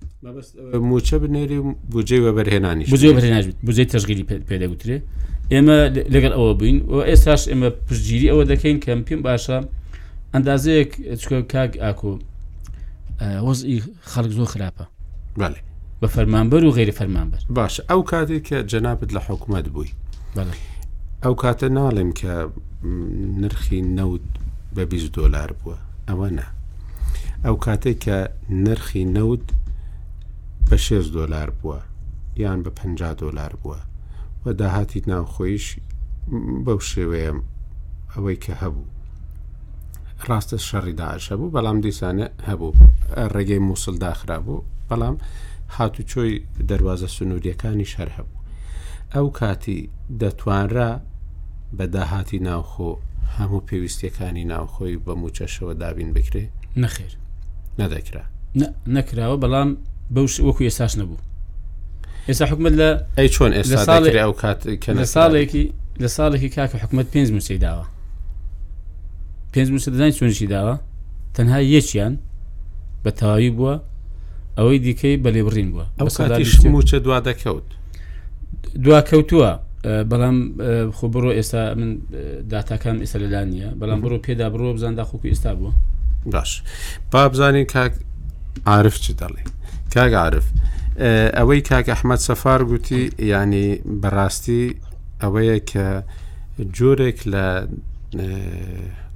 موچە 0.90 1.16
بنێری 1.22 1.58
بجێ 1.92 2.18
بەبرهێنانی 2.24 2.84
بجێ 2.92 3.10
بەهێناژ 3.16 3.46
بجێ 3.66 3.84
تەژگیری 3.92 4.24
پێدەگوترێ 4.48 4.96
ئێمە 5.52 5.76
لەگەڵ 6.14 6.32
ئەوە 6.36 6.52
بووین 6.58 6.78
و 6.92 6.96
ئێستاش 7.08 7.42
ئێمە 7.50 7.68
پشگیری 7.86 8.28
ئەوە 8.32 8.44
دەکەین 8.52 8.78
کەم 8.84 9.00
پێم 9.06 9.20
باشە 9.28 9.58
ئەندازەیەک 10.34 10.90
چکە 11.20 11.38
کاک 11.52 11.72
ئاکۆ 11.84 12.12
وەزئی 13.46 13.78
خەڵک 14.12 14.32
زۆر 14.38 14.48
خراپە 14.52 14.84
بە 16.02 16.08
فەرمانبەر 16.14 16.62
و 16.64 16.70
غێری 16.76 16.94
فەرمانبەر 16.98 17.40
باش 17.58 17.74
ئەو 17.90 18.00
کاتێک 18.10 18.42
کە 18.48 18.56
جەنابەت 18.70 19.10
لە 19.16 19.20
حکوومەت 19.28 19.66
بووی 19.74 19.90
بەڵێ 20.36 20.56
ئەو 21.24 21.34
کاتە 21.42 21.68
ناڵێم 21.76 22.10
کە 22.20 22.34
نرخی 23.40 23.80
نەوت 23.98 24.26
بە 24.74 24.84
20 24.84 25.16
دلار 25.20 25.50
بووە 25.62 25.78
ئەوە 26.08 26.28
نە 26.38 26.46
ئەو 27.44 27.56
کاتێک 27.64 27.98
کە 28.04 28.18
نرخی 28.64 29.04
نەوت 29.16 29.46
بە 30.68 30.76
6 30.76 31.08
دلار 31.18 31.48
بووە 31.58 31.80
یان 32.42 32.58
بە 32.64 32.70
50 32.70 33.14
دلار 33.22 33.52
بووە 33.62 33.80
و 34.42 34.44
داهاتی 34.60 35.02
ناوخۆیش 35.10 35.66
بەو 36.66 36.78
شێوەیە 36.90 37.32
ئەوەی 38.12 38.36
کە 38.44 38.52
هەبوو 38.62 38.88
ڕاستە 40.28 40.58
شەڕی 40.68 40.92
داعش 41.00 41.24
هەبوو 41.32 41.50
بەڵام 41.54 41.78
دیسانە 41.84 42.26
هەبوو 42.48 42.72
ڕێگەی 43.34 43.58
مووسڵ 43.66 43.96
داخرا 44.06 44.38
بوو 44.46 44.62
بەڵام 44.90 45.16
هاتوچۆی 45.76 46.34
دەواازە 46.70 47.06
سنووریەکانی 47.16 47.84
شەر 47.92 48.08
هەبوو 48.16 48.35
ئەو 49.14 49.30
کاتی 49.30 49.88
دەتوانرا 50.20 50.90
بە 51.78 51.84
داهاتی 51.94 52.38
ناوخۆ 52.38 52.92
هەموو 53.38 53.62
پێویستیەکانی 53.68 54.44
ناوخۆی 54.52 54.96
بە 55.06 55.12
موچەشەوە 55.20 55.74
دابین 55.82 56.10
بکرێ 56.16 56.44
نەخێر 56.82 57.12
نەدەکرا 57.80 58.24
نەکراوە 58.94 59.36
بەڵام 59.44 59.70
بەوش 60.14 60.34
وەکو 60.46 60.62
ئێساش 60.68 60.94
نەبوو 61.00 61.16
ئێستا 62.28 62.44
حکومت 62.50 62.72
لە 62.80 62.88
ئەی 63.18 63.28
چۆن 63.34 63.50
ئێستا 63.56 63.76
ساڵی 63.88 64.18
ئەو 64.24 64.32
کاتکە 64.42 64.90
لە 65.00 65.04
ساڵێکی 65.14 65.64
لە 66.02 66.08
ساڵێکی 66.16 66.48
کاکە 66.56 66.76
حکومت 66.82 67.06
پێنج 67.14 67.28
موسی 67.36 67.58
داوە 67.64 67.84
پێنج 69.54 69.68
موسی 69.74 69.88
دەدان 69.94 70.10
چۆنشی 70.18 70.46
داوە 70.54 70.74
تەنها 71.36 71.60
یەکیان 71.74 72.14
بە 73.04 73.10
تەواوی 73.18 73.50
بووە 73.56 73.74
ئەوەی 74.58 74.78
دیکەی 74.86 75.16
بە 75.22 75.30
لێبڕین 75.34 75.68
بووە 75.72 75.86
ئەو 75.98 76.08
کاتیش 76.16 76.52
موچە 76.74 76.94
دوا 77.04 77.18
دەکەوت 77.28 77.68
دوا 78.74 79.00
کەوتووە 79.00 79.58
بەڵام 80.10 80.36
خۆ 80.96 81.06
بڕۆ 81.14 81.32
ئێستا 81.38 81.74
من 81.74 81.98
داتاکان 82.50 82.98
ئێستا 83.04 83.16
لەلان 83.18 83.48
نیە 83.50 83.70
بەڵام 83.80 84.00
بڕۆ 84.04 84.18
پێدا 84.26 84.50
بڕۆ 84.54 84.68
بزاندا 84.76 85.04
خۆکو 85.04 85.26
ئێستا 85.32 85.52
بووە 85.58 85.72
باش 86.32 86.62
با 87.12 87.28
بزانین 87.28 87.64
کاک 87.64 87.92
عاعرف 88.66 88.96
چی 89.04 89.12
دەڵێ 89.20 89.42
کاگ 89.94 90.12
عاعرف 90.22 90.44
ئەوەی 91.38 91.62
کاک 91.70 91.86
ئەحمەد 91.92 92.20
سەفار 92.28 92.60
گوتی 92.70 93.02
ینی 93.32 93.68
بەڕاستی 94.02 94.64
ئەوەیە 95.22 95.58
کە 95.70 95.86
جۆرێک 96.76 97.18
لە 97.32 97.46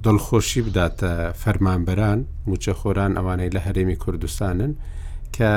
دڵخۆشی 0.05 0.61
بداتە 0.67 1.11
فەرمانبەران 1.43 2.19
موچەخۆران 2.49 3.11
ئەوانەی 3.17 3.49
لە 3.55 3.59
هەرێمی 3.67 3.95
کوردستانن 4.03 4.73
کە 5.35 5.51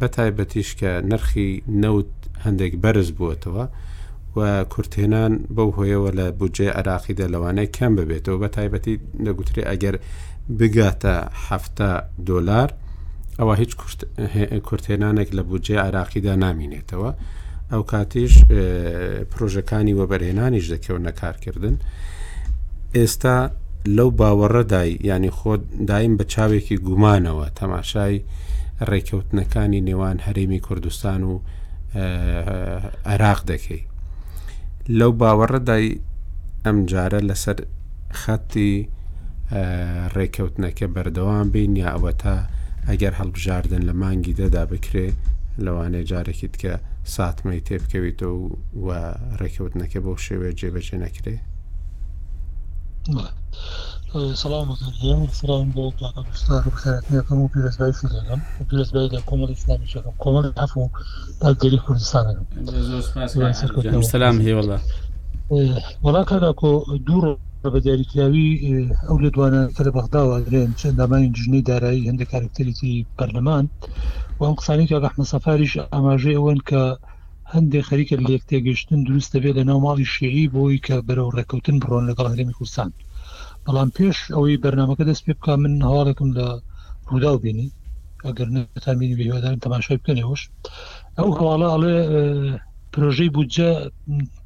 بەتایبەتیش 0.00 0.70
کە 0.80 0.88
نرخی 1.10 1.50
نەوت 1.82 2.10
هەندێک 2.44 2.72
بەرز 2.82 3.08
بووەتەوە 3.16 3.64
و 4.36 4.40
کورتێنان 4.72 5.32
بەو 5.56 5.68
هۆیەوە 5.76 6.10
لە 6.18 6.26
بجێ 6.40 6.68
عراقیدا 6.78 7.26
لەوانەیە 7.34 7.72
کەم 7.76 7.92
ببێتەوە 7.98 8.36
بە 8.42 8.48
تایبەتی 8.56 8.94
دەگوترێ 9.26 9.62
ئەگەر 9.70 9.96
بگاتە 10.58 11.16
هەفتە 11.48 11.90
دۆلار 12.28 12.68
ئەوە 13.40 13.54
هیچ 13.60 13.72
کورتێنانێک 14.68 15.28
لە 15.38 15.42
بجێ 15.50 15.76
عراقیدا 15.86 16.34
نامینێتەوە 16.44 17.10
ئەو 17.72 17.82
کاتیش 17.92 18.34
پرۆژەکانی 19.32 19.96
وەبەرهێنانیش 19.98 20.66
دەکەونە 20.74 21.12
کارکردن 21.20 21.76
ئێستا 22.96 23.36
لەو 23.96 24.08
باوەڕەدای 24.18 24.90
ینی 25.10 25.30
خۆت 25.38 25.62
دایم 25.90 26.14
بە 26.18 26.24
چاوێکی 26.32 26.76
گومانەوە 26.86 27.46
تەماشای 27.60 28.16
ڕێککەوتنەکانی 28.90 29.84
نێوان 29.88 30.16
هەرێمی 30.26 30.60
کوردستان 30.66 31.20
و 31.30 31.32
عراق 33.10 33.40
دەکەی 33.50 33.82
لەو 34.98 35.12
باوەڕەدای 35.20 35.86
ئەم 36.64 36.78
جارە 36.90 37.20
لەسەر 37.28 37.58
خەتی 38.20 38.72
ڕێککەوتنەکە 40.16 40.86
بەردەوام 40.94 41.48
بین 41.54 41.72
یا 41.82 41.88
ئەوە 41.94 42.12
تا 42.22 42.34
ئەگەر 42.88 43.14
هەڵبژاردن 43.20 43.82
لە 43.88 43.92
مانگی 44.00 44.36
دەدا 44.42 44.62
بکرێ 44.72 45.08
لەوانەیە 45.64 46.06
جارێکیت 46.10 46.54
کە 46.62 46.72
ساتمەی 47.14 47.64
تێبکەویتەوە 47.66 48.36
و 48.84 48.88
ڕێککەوتنەکە 49.40 49.98
بۆ 50.04 50.12
شێوەیە 50.26 50.52
جێبەجێ 50.60 50.96
نەکرێ 51.04 51.36
Selamun 54.34 54.78
aleyküm. 54.88 55.28
Sıraın 55.32 55.74
boğukla 55.74 56.08
arkadaşlar. 56.08 56.64
Bu 56.64 56.78
senet 56.82 57.10
ne 57.10 57.16
yapalım? 57.16 57.42
Bu 57.54 57.58
biraz 57.58 57.80
beyi 57.80 57.92
sürelim. 57.92 58.42
Bu 58.60 58.76
biraz 58.76 58.94
beyi 58.94 59.10
de 59.10 59.16
komal 59.26 59.48
İslam'ı 59.48 59.86
çekelim. 59.86 60.12
Komal 60.18 60.52
hafu 60.56 60.90
da 61.42 61.52
geri 61.62 61.78
Kurdistan 61.78 62.26
edelim. 62.54 64.02
Selam. 64.10 64.40
Eyvallah. 64.40 64.80
وراكنا 66.04 66.48
كو 66.60 66.70
دور 67.08 67.24
بەدیاریکراوی 67.74 68.46
ئەو 68.66 69.14
إيه، 69.14 69.14
لە 69.22 69.30
دوانە 69.34 69.60
کە 69.76 69.82
لە 69.86 69.90
بەغداوە 69.96 70.36
درێن 70.46 70.72
چەندامانی 70.80 71.32
دژنەی 71.36 71.64
دارایی 71.70 72.06
هەندێک 72.10 72.28
کارکتەریتی 72.34 72.92
پەرلەمان 73.18 73.64
و 74.38 74.40
ئەم 74.46 74.54
قسانی 74.60 74.88
کە 74.90 74.96
ڕحمە 75.04 75.24
سەفاریش 75.32 75.72
ئاماژێ 75.94 76.32
ئەوەن 76.36 76.60
کە 76.70 76.82
هەندێک 77.54 77.84
خەریکە 77.88 78.16
لەکتێگەشتن 78.28 78.98
دروستە 79.08 79.36
بێت 79.42 79.54
لە 79.58 79.64
ناو 79.68 79.78
ماڵی 79.86 80.06
شێعی 80.14 80.46
بۆی 80.54 80.78
کە 80.86 80.94
بەرەو 81.08 81.28
ڕێککەوتن 81.36 81.76
بڕۆن 81.82 82.04
لەگەڵ 82.10 82.26
هەرێمی 82.32 82.56
کوردستان. 82.58 82.90
بەڵام 83.70 83.90
پێش 83.98 84.18
ئەوەی 84.34 84.60
بەرنمەکە 84.64 85.04
دەست 85.10 85.22
پێ 85.26 85.32
بکە 85.38 85.54
من 85.62 85.72
هەواڵێکم 85.88 86.28
لە 86.38 86.46
ڕوودا 87.08 87.30
و 87.32 87.42
بینی 87.44 87.68
ئەگەر 88.26 88.48
تامینی 88.84 89.18
بهوادان 89.20 89.56
تەماشای 89.64 89.98
بکەنەوەش 90.00 90.42
ئەو 91.18 91.28
هەواڵە 91.38 91.68
ئەڵێ 91.74 91.96
پرۆژەی 92.92 93.30
بودجە 93.36 93.70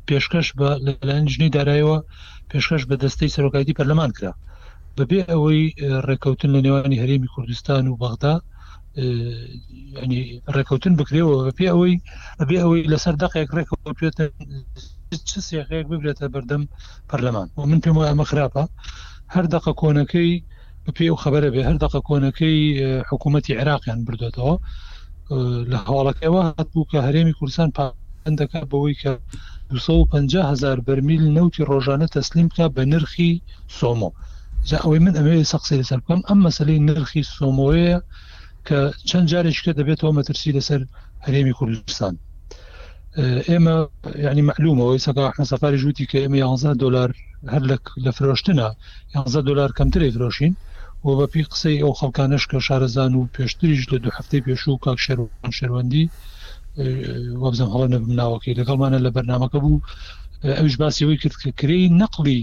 پێشکەش 0.09 0.49
بە 0.59 0.69
لەلایەنجنی 0.87 1.53
دارایەوە 1.57 1.99
پێشکەش 2.51 2.83
بە 2.89 2.95
دەستەی 3.03 3.33
سەرۆکایەتی 3.37 3.77
پەرلەمان 3.79 4.11
کرا 4.17 4.33
بەبێ 4.99 5.21
ئەوەی 5.33 5.61
ڕێککەوتن 6.07 6.51
لە 6.55 6.61
نێوانی 6.65 7.01
هەرێمی 7.03 7.33
کوردستان 7.35 7.85
و 7.89 7.99
بەغدا 8.03 8.35
ینی 10.05 10.21
ڕێککەوتن 10.55 10.93
بکرێەوە 11.01 11.35
بە 11.47 11.53
پێ 11.59 11.67
ئەوەی 11.75 11.95
ئەبێ 12.41 12.57
ئەوەی 12.65 12.83
لەسەر 12.93 13.15
دقێک 13.23 13.49
ڕێککەوتێتە 13.57 14.25
سیخەیەک 15.49 15.87
ببرێتە 15.93 16.27
بەردەم 16.35 16.63
پەرلەمان 17.11 17.49
و 17.59 17.65
من 17.71 17.81
پێم 17.85 17.97
وایە 17.99 18.15
مەخراپە 18.21 18.65
هەر 19.35 19.47
دقه 19.55 19.73
کۆنەکەی 19.83 20.33
بپێ 20.85 21.07
و 21.13 21.21
خبره 21.23 21.49
بێ 21.55 21.63
هەر 21.69 21.77
دقه 21.85 22.01
کۆنەکەی 22.09 22.59
اه، 22.77 22.81
حکوومەتتی 23.11 23.59
عراقیان 23.61 24.01
بردوێتەوە 24.07 24.55
اه، 24.59 25.61
لە 25.71 25.79
هەواڵەکەەوە 25.87 26.41
هاتبوو 26.47 26.89
کە 26.91 26.99
هەرێمی 27.07 27.37
کورسان 27.39 27.69
پاندەکە 27.77 28.61
بەوەی 28.71 28.97
کە 29.03 29.13
250 29.73 30.49
هزار 30.53 30.77
بەرمیل 30.87 31.25
نەوتی 31.37 31.67
ڕۆژانە 31.71 32.07
تەسلیم 32.17 32.47
بکە 32.51 32.67
بە 32.77 32.83
نرخی 32.93 33.33
سۆمۆ 33.79 34.11
ئەوەی 34.83 35.01
من 35.07 35.15
ئەمێ 35.19 35.37
سەقسی 35.53 35.77
لەسەر 35.81 35.99
بکەم 36.03 36.21
ئەم 36.29 36.39
مەسلەی 36.47 36.79
نرخی 36.89 37.23
سۆمۆەیە 37.37 37.97
کە 38.67 38.79
چەند 39.09 39.27
جارێککە 39.33 39.73
دەبێتەوە 39.79 40.13
مەترسی 40.19 40.51
لەسەر 40.57 40.81
هەرێمی 41.25 41.55
کوردستان 41.59 42.15
اه، 43.19 43.41
ئێمە 43.49 43.77
یعنی 44.27 44.43
معلومەوەی 44.51 45.03
سەکە 45.07 45.25
حسەفاری 45.39 45.81
ژووتی 45.83 46.05
کە 46.11 46.19
ئێمە 46.25 46.39
11 46.47 46.75
دلار 46.83 47.11
هەر 47.53 47.63
لە 48.05 48.11
فرۆشتنە 48.19 48.67
11 49.17 49.43
دلار 49.49 49.71
کەمتری 49.79 50.11
فرۆشین 50.17 50.53
و 51.05 51.09
بەپی 51.21 51.43
قسەی 51.51 51.83
ئەو 51.83 51.93
خەڵکانش 52.01 52.43
کە 52.51 52.59
شارەزان 52.67 53.13
و 53.15 53.29
پێشتریش 53.37 53.83
لە 53.93 53.99
دو 54.05 54.11
هەفتەی 54.17 54.45
پێش 54.47 54.61
و 54.69 54.81
کاک 54.85 54.99
شەر 55.07 55.19
شەروەندی 55.59 56.05
وەبزم 57.43 57.69
هەڵە 57.73 57.87
نەبناوەکەی 57.95 58.59
لەگەڵمانە 58.61 58.99
لە 59.07 59.11
بەرنمەکە 59.17 59.59
بوو 59.65 59.85
ئەوش 60.59 60.75
باسیەوەی 60.83 61.21
کرد 61.23 61.37
کە 61.43 61.51
کری 61.61 61.93
نەقلی 62.03 62.41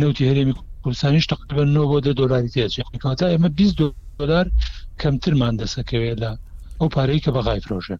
نەوتی 0.00 0.28
هەرێمی 0.30 0.54
کوردستانیش 0.82 1.24
تقریبا 1.32 1.64
9 1.76 1.82
بۆ 1.90 1.96
دە 2.06 2.10
دلاری 2.18 2.52
تێ 2.54 2.64
تا 3.20 3.26
ئێمە 3.32 3.48
20 3.48 3.74
دلار 4.20 4.46
کەمترمان 5.02 5.54
دەسەکەوێت 5.62 6.16
لە 6.22 6.30
ئەو 6.84 6.92
پارەی 6.96 7.20
کە 7.24 7.30
بەغای 7.36 7.60
فرۆژێ 7.66 7.96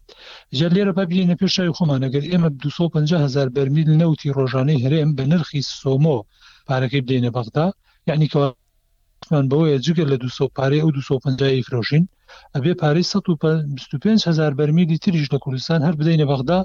جە 0.57 0.67
لێرە 0.75 0.93
بەبیێنە 0.97 1.35
پێشای 1.41 1.75
خۆمانەگەر 1.77 2.23
ئێمە 2.31 2.49
250 2.63 3.23
هزار 3.25 3.47
بەرمیل 3.55 3.89
نەوتی 4.01 4.33
ڕۆژانەی 4.37 4.81
هەرێم 4.83 5.11
بە 5.17 5.23
نرخی 5.31 5.61
سۆمۆ 5.81 6.17
پارەکەی 6.67 7.01
بدەینە 7.05 7.31
بەغدا 7.37 7.67
یعنی 8.09 8.27
کەمان 8.33 9.45
بەوەیە 9.51 9.77
جگەر 9.85 10.07
لە 10.13 10.17
200 10.23 10.55
پارەی 10.57 10.81
ئەو 10.83 10.89
250 10.97 11.65
فرۆژین 11.67 12.03
ئەبێ 12.55 12.73
پارەی 12.81 13.03
125 13.03 14.29
هزار 14.29 14.51
بەرمیلی 14.59 14.97
تریش 15.03 15.27
لە 15.33 15.39
کوردستان 15.43 15.81
هەر 15.87 15.95
بدەینە 15.99 16.25
بەغدا 16.31 16.59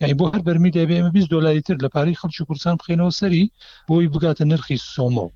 یعنی 0.00 0.14
بۆ 0.18 0.24
هەر 0.34 0.40
بەرمی 0.46 0.70
دەبێ 0.76 0.94
ئمە 1.00 1.10
20 1.14 1.32
دلاری 1.32 1.62
تر 1.68 1.76
لە 1.84 1.88
پارەی 1.94 2.16
خەڵکی 2.20 2.46
کوردستان 2.48 2.74
بخێنەوە 2.80 3.12
سەری 3.20 3.50
بۆی 3.88 4.08
بگاتە 4.12 4.44
نرخی 4.50 4.78
سۆمۆ 4.94 5.26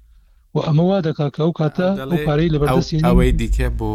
و 0.54 0.58
ئەمە 0.66 0.84
وا 0.90 0.98
دەکا 1.06 1.26
کە 1.34 1.40
ئەو 1.44 1.52
کاتە 1.60 1.88
ئەو 2.10 2.18
پارەی 2.28 2.48
لە 2.54 2.58
بەردەستی 2.62 2.96
ئەوەی 3.06 3.32
دیکە 3.40 3.68
بۆ 3.80 3.92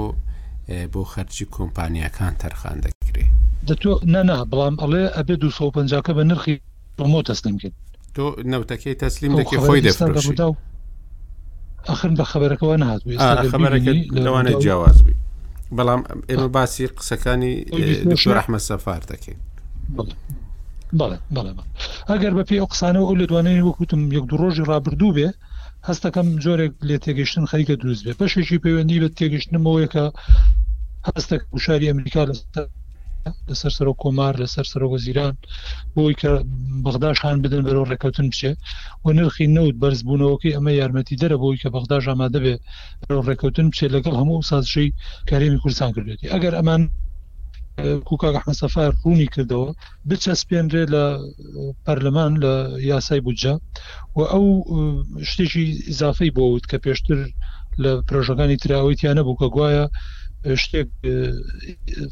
بۆ 0.93 1.01
خەرجی 1.11 1.45
کۆمپانیەکان 1.55 2.33
تەرخان 2.41 2.77
دەکرێت 2.85 3.29
دەتۆ 3.67 3.91
نەنا 4.13 4.37
بەڵام 4.51 4.75
ئەڵێ 4.81 5.03
ئەبێ 5.17 5.35
250کە 5.43 6.11
بە 6.17 6.23
نرخی 6.29 6.55
ڕۆمۆ 6.99 7.19
تەسلیم 7.29 7.55
کرد 7.61 7.75
تۆ 8.15 8.23
نەوتەکەی 8.51 8.95
تەسلیم 9.03 9.31
دەکە 9.39 9.55
خۆی 9.67 9.81
دەفرۆشی 9.87 10.35
ئەخن 11.89 12.13
بە 12.19 12.23
خبرەکەەوە 12.31 12.75
نهات 12.83 13.01
لەوانێت 14.25 14.59
جیاواز 14.63 14.99
بی 15.05 15.15
بەڵام 15.77 16.01
ئێمە 16.29 16.47
باسی 16.55 16.85
قسەکانی 16.97 17.53
ڕحمە 18.37 18.59
سەفار 18.69 19.01
دەکەین 19.11 19.39
بەڵێ 20.97 21.17
بەڵێ 21.35 21.53
ئەگەر 22.09 22.33
بە 22.37 22.43
پێی 22.47 22.59
ئەو 22.61 22.67
قسانەوە 22.73 23.05
ئەو 23.07 23.15
لە 23.21 23.25
دوانەیە 23.29 23.63
وەکوتم 23.67 24.01
یەک 24.17 24.25
دو 24.29 24.35
ڕۆژی 24.41 24.63
ڕابردوو 24.71 25.15
بێ 25.17 25.29
هەستەکەم 25.89 26.27
جۆرێک 26.43 26.73
لێ 26.87 26.97
تێگەشتن 27.05 27.45
خەریکە 27.51 27.75
دروست 27.81 28.01
بێ 28.05 28.13
پەشێکی 28.19 28.61
پەیوەندی 28.63 29.01
بە 29.03 29.09
تێگەشتنمەوەیەکە 29.17 30.05
هەستە 31.07 31.35
شاری 31.63 31.89
ئەمریکا 31.91 32.23
لە 32.29 32.33
لەسەر 33.49 33.71
سەر 33.77 33.87
و 33.91 33.99
کۆمار 34.03 34.33
لەسەر 34.43 34.65
سەر 34.71 34.81
وەزیران 34.93 35.33
بۆی 35.95 36.15
کە 36.21 36.31
بەغداشان 36.85 37.35
بدن 37.43 37.61
بەرەوە 37.67 37.89
ڕێکەوتن 37.91 38.27
بچێ 38.31 38.51
و 39.03 39.07
نرخی 39.17 39.51
نەوت 39.55 39.75
بەرزبوونەوەکی 39.81 40.55
ئەمە 40.55 40.71
یارمەتی 40.79 41.19
دەرە 41.21 41.37
بۆی 41.43 41.59
کە 41.61 41.69
بەغداژ 41.75 42.03
ئامادەبێ 42.09 42.55
ڕێکەوتن 43.27 43.67
بچێت 43.71 43.91
لەگەڵ 43.95 44.15
هەموو 44.21 44.47
سازشەی 44.49 44.89
کارێمی 45.29 45.61
کوردستان 45.63 45.89
کردێتی 45.95 46.31
ئەگەر 46.33 46.53
ئەمان 46.59 46.81
کوکاک 48.07 48.35
حمەسەفار 48.41 48.89
ڕوونی 49.01 49.27
کردەوە 49.33 49.67
بچەسپێنرێ 50.09 50.83
لە 50.93 51.05
پەرلەمان 51.85 52.31
لە 52.43 52.53
یاسای 52.91 53.23
بودجە 53.25 53.53
و 54.17 54.19
ئەو 54.31 54.45
شتێکی 55.29 55.65
اضافەی 55.91 56.33
بۆوت 56.37 56.63
کە 56.71 56.77
پێشتر 56.85 57.19
لە 57.83 57.91
پرۆژەکانی 58.07 58.59
تراوەیتیانە 58.63 59.23
بوو 59.25 59.39
کە 59.41 59.47
گوایە 59.55 59.85
شتێک 60.63 60.89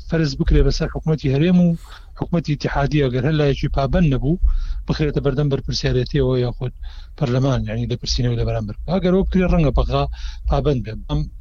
فەرز 0.10 0.32
بکرێ 0.40 0.62
بەسەر 0.68 0.88
حکوومەتتی 0.96 1.32
هەرێم 1.34 1.58
و 1.62 1.68
حکوومەتتی 2.22 2.56
تحادیە 2.64 3.06
گەر 3.14 3.24
هەر 3.28 3.36
لایەکی 3.40 3.74
پابند 3.78 4.08
نەبوو 4.14 4.42
بخێتە 4.88 5.20
بەردەم 5.26 5.48
بەرپسیارەتیەوە 5.52 6.36
یاخود 6.46 6.74
پەرلەمان 7.18 7.60
یعنی 7.70 7.90
لە 7.92 7.96
پرسیینەوە 8.02 8.38
لە 8.40 8.44
بەرامبەر 8.48 8.76
ئەگەرەوە 8.92 9.24
بکرێ 9.26 9.46
ڕەنگە 9.54 9.72
بەغا 9.78 10.04
پابند 10.50 10.80
بێ 10.86 10.94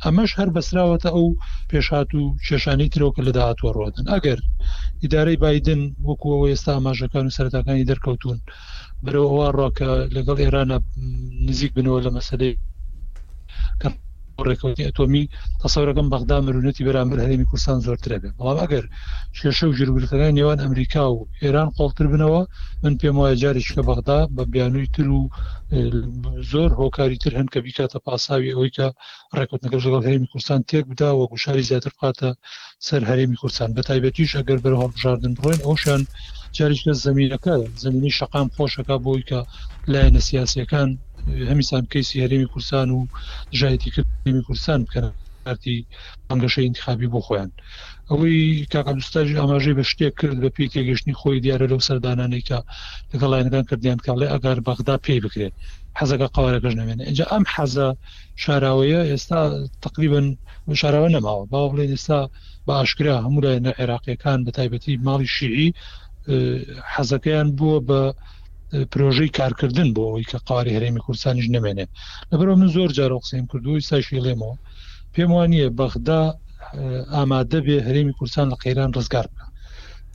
ئەمەش 0.04 0.30
هەر 0.38 0.48
بەسراوەتە 0.56 1.08
ئەو 1.16 1.26
پێشات 1.70 2.10
و 2.14 2.22
کێشانی 2.46 2.88
ترۆکە 2.92 3.20
لە 3.26 3.32
داهاتوە 3.36 3.70
ڕۆدن 3.78 4.06
ئەگەر 4.14 4.38
ئیدارەی 5.02 5.40
بادن 5.42 5.80
وەکوەوە 6.08 6.46
ئێستا 6.50 6.72
ئاماژەکان 6.76 7.24
و 7.26 7.34
سەرتاکانی 7.36 7.88
دەرکەوتون 7.90 8.38
برەوە 9.04 9.46
ڕاکە 9.58 9.90
لەگەڵ 10.16 10.38
ئێرانە 10.44 10.78
نزیک 11.48 11.72
بنەوە 11.76 12.00
لە 12.06 12.10
مەسەدەی 12.16 12.54
ڕێکوتی 14.48 14.86
ئەتۆمی 14.88 15.24
تەسەورەکەم 15.62 16.06
بەغدا 16.12 16.36
مرونەتی 16.46 16.84
بەرامبەر 16.86 17.18
هەرێمی 17.24 17.46
کوردستان 17.50 17.78
زۆرترە 17.86 18.16
بێ 18.22 18.30
بەڵام 18.38 18.58
ئەگەر 18.62 18.84
شێشە 19.38 19.64
و 19.68 19.76
ژرگرتەکان 19.78 20.32
نێوان 20.38 20.58
ئەمریکا 20.64 21.04
و 21.14 21.18
ئێران 21.42 21.68
قڵتر 21.76 22.06
بنەوە 22.12 22.42
من 22.82 22.94
پێم 23.00 23.16
وایە 23.20 23.36
جارێککە 23.42 23.82
بەغدا 23.88 24.18
بە 24.36 24.42
بیانووی 24.52 24.88
تر 24.94 25.08
و 25.18 25.22
زۆر 26.50 26.70
هۆکاری 26.80 27.18
تر 27.22 27.32
هەن 27.38 27.48
کە 27.52 27.58
بیکاتە 27.66 27.98
پاساوی 28.06 28.52
ئەوەی 28.54 28.72
کە 28.76 28.86
ڕێکوتنەکەش 29.38 29.82
لەگەڵ 29.86 30.04
هەرێمی 30.08 30.28
کوردستان 30.32 30.60
تێک 30.68 30.84
بدا 30.90 31.08
و 31.18 31.22
گوشاری 31.32 31.62
زیاتر 31.70 31.92
قاتە 32.02 32.30
سەر 32.86 33.02
هەرێمی 33.10 33.36
کوردستان 33.40 33.68
بە 33.76 33.82
تایبەتیش 33.88 34.30
ئەگەر 34.38 34.58
بەر 34.64 34.74
هەڵبژاردن 34.80 35.32
بڕێن 35.40 35.62
ئەوشان 35.66 36.02
جارێککە 36.56 36.92
زمینەکە 37.04 37.54
زمینی 37.84 38.10
شقام 38.18 38.48
خۆشەکە 38.56 38.96
بۆی 39.04 39.22
کە 39.30 39.40
لایەنە 39.92 40.20
سیاسەکان 40.28 40.88
هەمیسان 41.50 41.84
کەیسی 41.92 42.22
هەرێمی 42.24 42.48
کورسان 42.52 42.88
و 42.90 42.98
دژایەتی 43.52 43.90
کردمی 43.94 44.42
کورسان 44.48 44.80
بکەن 44.86 45.04
ئەتی 45.46 45.76
ئەنگەشەی 46.30 46.66
انتخابی 46.70 47.10
بۆ 47.14 47.20
خۆیان 47.26 47.50
ئەوەی 48.10 48.38
کاکەستاژ 48.72 49.28
ئاماژەی 49.40 49.76
بە 49.78 49.84
شتێک 49.90 50.14
کرد 50.20 50.38
بە 50.44 50.48
پێی 50.56 50.68
تێگەشتنی 50.74 51.18
خۆی 51.20 51.40
دیارە 51.44 51.66
لەو 51.72 51.80
سەردانانێکە 51.88 52.58
لەگەڵایەنەکان 53.12 53.64
کردیان 53.70 53.98
کاڵێ 54.06 54.26
ئەگار 54.32 54.58
بەغدا 54.66 54.96
پێی 55.04 55.20
بکرێت 55.24 55.54
حەزەکە 55.98 56.26
قوارەکەش 56.36 56.74
نەوێنە 56.80 57.04
اینجا 57.08 57.24
ئەم 57.32 57.44
حەزە 57.54 57.88
شاراوەیە 58.42 59.00
ئێستا 59.10 59.40
تقریبن 59.84 60.26
شاراوە 60.80 61.08
نەماوە 61.16 61.44
باوە 61.52 61.68
بڵێن 61.72 61.90
ئێستا 61.96 62.20
بە 62.66 62.72
ئاشکرا 62.78 63.14
هەمولای 63.26 63.60
نە 63.66 63.70
عێراقیەکان 63.80 64.38
بە 64.46 64.50
تایبەتی 64.56 65.00
ماڵی 65.06 65.28
شیعی 65.36 65.68
حەزەکەیان 66.94 67.48
بووە 67.58 67.78
بە 67.88 68.02
پرۆژەی 68.90 69.28
کارکردن 69.38 69.88
بۆ 69.94 70.02
ئەوی 70.08 70.28
کە 70.30 70.38
قاری 70.48 70.74
هەرێمی 70.76 71.02
کوردستانیش 71.04 71.46
نمێنێ 71.56 71.86
لەبەرەوە 72.30 72.58
من 72.60 72.68
زۆر 72.76 72.90
جار 72.96 73.12
قسەیم 73.22 73.46
کردووی 73.52 73.86
ساشیڵێمەوە 73.90 74.56
پێم 75.14 75.30
وانە 75.36 75.64
بەخدا 75.78 76.22
ئامادە 77.14 77.58
بێ 77.66 77.76
هەرێمی 77.86 78.14
کوردستان 78.18 78.46
لە 78.52 78.56
قەیران 78.62 78.90
ڕزگار 78.96 79.26
بکە 79.34 79.44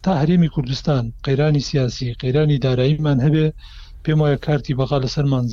تا 0.04 0.12
هەرێمی 0.22 0.50
کوردستان 0.56 1.04
قەیرانی 1.26 1.64
سیاسی 1.70 2.16
قەیرانی 2.22 2.62
داراییمان 2.66 3.18
هەبێ 3.26 3.48
پێم 4.04 4.20
وایە 4.24 4.40
کارتی 4.46 4.78
بەغا 4.80 4.98
لەسەرمان 5.04 5.46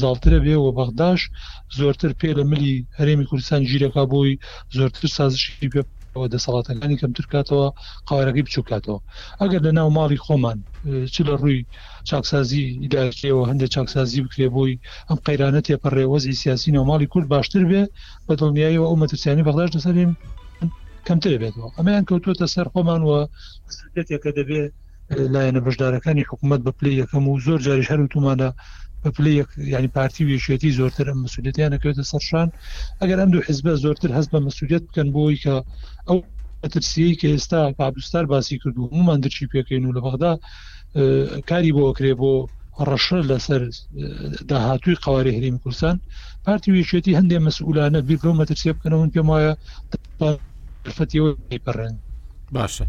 زالترە 0.00 0.38
بێ 0.44 0.56
و 0.64 0.72
بەغداش 0.78 1.20
زۆرتر 1.78 2.12
پێ 2.20 2.30
لە 2.38 2.44
ملی 2.50 2.76
هەرێمی 2.98 3.28
کوردستان 3.30 3.60
ژیرەکە 3.70 4.02
بۆی 4.12 4.38
زۆرتر 4.76 5.04
سازشی 5.16 5.68
پێ 5.72 5.82
ئەوە 6.14 6.26
دەسەڵاتەکانی 6.34 6.98
کەم 7.00 7.10
ترکاتەوە 7.18 7.66
قوارەکەی 8.08 8.46
بچووکاتەوە 8.46 8.98
ئەگەر 9.40 9.60
لە 9.66 9.72
ناو 9.78 9.88
ماڵی 9.98 10.22
خۆمان 10.24 10.58
چ 11.14 11.16
لە 11.28 11.34
ڕووی 11.40 11.60
چاکسازی 12.08 12.64
ئیداکرێەوە 12.82 13.42
هەندێک 13.50 13.70
چاکسازی 13.74 14.22
بکرێ 14.26 14.48
بۆی 14.54 14.74
ئەم 15.08 15.18
قەیرانە 15.26 15.60
تێپەڕێوەزی 15.66 16.38
سیاسی 16.42 16.74
نەوماڵی 16.76 17.10
کورد 17.12 17.26
باشتر 17.34 17.62
بێ 17.70 17.82
بە 18.26 18.34
دڵنیاییەوە 18.40 18.86
ئەو 18.88 19.00
مەترسیانی 19.02 19.46
بەڵاش 19.48 19.68
دەسەرێن 19.76 20.10
کەمتر 21.06 21.32
بێتەوە 21.42 21.68
ئەمەیان 21.76 22.04
کەوتوتە 22.08 22.46
سەر 22.54 22.66
خۆمانوە 22.72 23.18
سێتێکە 23.94 24.30
دەبێت 24.38 24.72
لایەنە 25.34 25.60
بەشدارەکانی 25.66 26.26
حکوومەت 26.30 26.60
بە 26.66 26.72
پلی 26.78 26.92
یەکەم 27.02 27.24
و 27.28 27.40
زۆر 27.46 27.58
جاری 27.66 27.88
هەر 27.90 28.00
تومانە 28.12 28.50
بە 29.04 29.10
پلەیەک 29.16 29.48
ینی 29.74 29.90
پارتی 29.96 30.24
وێشێتی 30.28 30.74
زۆرتر 30.78 31.06
ئەم 31.10 31.20
مەسوولەتیان 31.24 31.70
نەکەوێتە 31.74 32.04
سەرشان 32.12 32.48
ئەگەر 33.00 33.18
ئەم 33.20 33.30
دوو 33.32 33.46
حزبە 33.48 33.72
زۆرتر 33.84 34.10
هەست 34.16 34.30
بە 34.32 34.38
مەسوولەت 34.46 34.82
بکەن 34.88 35.08
بۆی 35.16 35.36
کە 35.44 35.54
ئەو 36.08 36.18
ترسی 36.72 37.16
کە 37.20 37.26
ئێستا 37.34 37.60
پابستار 37.80 38.24
باسی 38.32 38.58
کردو 38.62 38.88
مومان 38.94 39.20
دەچی 39.24 39.46
پێکەین 39.52 39.84
و 39.86 39.94
لە 39.96 40.00
بەغدا 40.04 40.32
کاری 41.48 41.72
بۆکرێ 41.76 42.12
بۆ 42.20 42.32
ڕەشە 42.88 43.18
لەسەر 43.30 43.62
داهاتوی 44.50 44.96
قواری 45.04 45.36
هەرمی 45.36 45.60
کوردستان 45.64 45.96
پارتی 46.44 46.68
وێشێتی 46.76 47.16
هەندێک 47.18 47.40
مەسئولانە 47.48 48.00
بیرۆ 48.08 48.30
مەترسیە 48.40 48.72
بکەنەوەن 48.76 49.10
پێم 49.14 49.26
وایە 49.32 49.52
فەتیەوەپەڕێن 50.98 51.94
باشە 52.54 52.84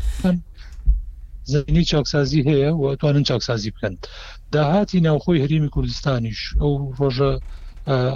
زنی 1.53 1.83
چاکسازی 1.91 2.41
هەیە 2.49 2.69
و 2.79 2.83
توانن 2.99 3.23
چاکسازی 3.29 3.71
بکەن 3.75 3.93
داهاتی 4.55 4.99
ناوخۆی 5.07 5.39
هەرمی 5.45 5.69
کوردستانیش 5.75 6.41
ئەو 6.61 6.71
ڕۆژە 6.99 7.31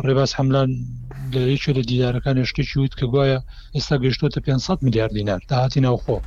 ڕێباز 0.08 0.32
حملان 0.38 0.70
لەیچە 1.36 1.70
لە 1.78 1.82
دیدارەکان 1.90 2.38
شتێکی 2.50 2.78
وت 2.84 2.94
کە 3.00 3.06
گوایە 3.14 3.40
ئێستا 3.76 3.96
گەشتۆتە 4.04 4.40
500 4.46 4.84
میلیارد 4.86 5.14
دینار 5.20 5.42
داهاتی 5.52 5.80
ناوخۆ 5.88 6.18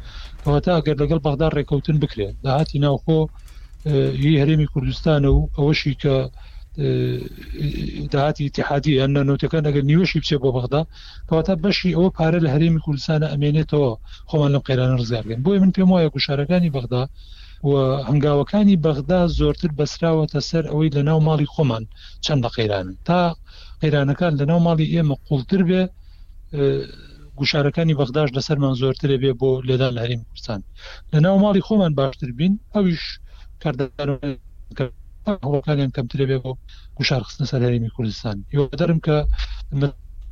کەواتە 0.44 0.70
ئەگەر 0.76 0.96
لەگەڵ 1.02 1.18
بەغدا 1.26 1.46
ڕێکەوتن 1.56 1.96
بکرێت 2.02 2.34
داهاتی 2.44 2.78
ناوخۆ 2.86 3.18
هی 4.22 4.34
هەرێمی 4.42 4.68
کوردستانە 4.74 5.30
و 5.36 5.40
ئەوەشی 5.58 5.94
کە 6.02 6.14
داهاتی 8.12 8.44
تحادی 8.56 8.92
ئەە 8.98 9.06
نوتەکان 9.28 9.64
ئەگەر 9.68 9.84
نیوەشی 9.90 10.20
بچێ 10.22 10.36
بۆ 10.42 10.48
بەغدا 10.56 10.82
کەواتە 11.28 11.54
بەشی 11.64 11.96
ئەوە 11.96 12.08
پارە 12.16 12.38
لە 12.44 12.48
هەرێمی 12.54 12.80
کوردستانە 12.86 13.26
ئەمێنێتەوە 13.32 13.90
خۆمان 14.30 14.50
لەم 14.54 14.62
قێرانە 14.68 14.96
ڕزارگەن 15.00 15.40
بۆی 15.44 15.58
من 15.62 15.70
پێم 15.76 15.88
وایە 15.92 16.08
گوشارەکانی 16.14 16.70
بەغدا 16.76 17.04
و 17.70 17.72
هەنگاوەکانی 18.08 18.76
بەغدا 18.84 19.20
زۆرتر 19.40 19.70
بەسراوەتە 19.78 20.40
سەر 20.50 20.64
ئەوەی 20.70 20.94
لە 20.96 21.02
ناو 21.08 21.18
ماڵی 21.28 21.48
خۆمان 21.54 21.84
چەند 22.24 22.40
لە 22.44 22.50
قەیرانن 22.56 22.96
تا 23.08 23.20
قەیرانەکان 23.82 24.32
لە 24.40 24.44
ناو 24.50 24.60
ماڵی 24.66 24.86
ئێمە 24.94 25.16
قوڵتر 25.28 25.60
بێ 25.68 25.82
گوشارەکانی 27.38 27.98
بەغداش 28.00 28.28
لەسەرمان 28.36 28.74
زۆرترە 28.82 29.16
بێ 29.22 29.32
بۆ 29.40 29.50
لێدا 29.68 29.88
لە 29.94 30.00
هەریم 30.04 30.20
کوردستان 30.26 30.60
لە 31.12 31.18
ناو 31.26 31.36
ماڵی 31.44 31.62
خۆمان 31.66 31.92
باشتر 31.98 32.30
بین 32.38 32.52
ئەویش 32.74 33.04
کاردەکانیان 33.62 35.90
کەمترێ 35.96 36.24
بێ 36.30 36.38
بۆ 36.44 36.52
گوشارخستن 36.98 37.44
سەر 37.52 37.60
هەرمی 37.66 37.90
کوردستان 37.96 38.36
یۆدەرم 38.56 38.98
کە 39.06 39.16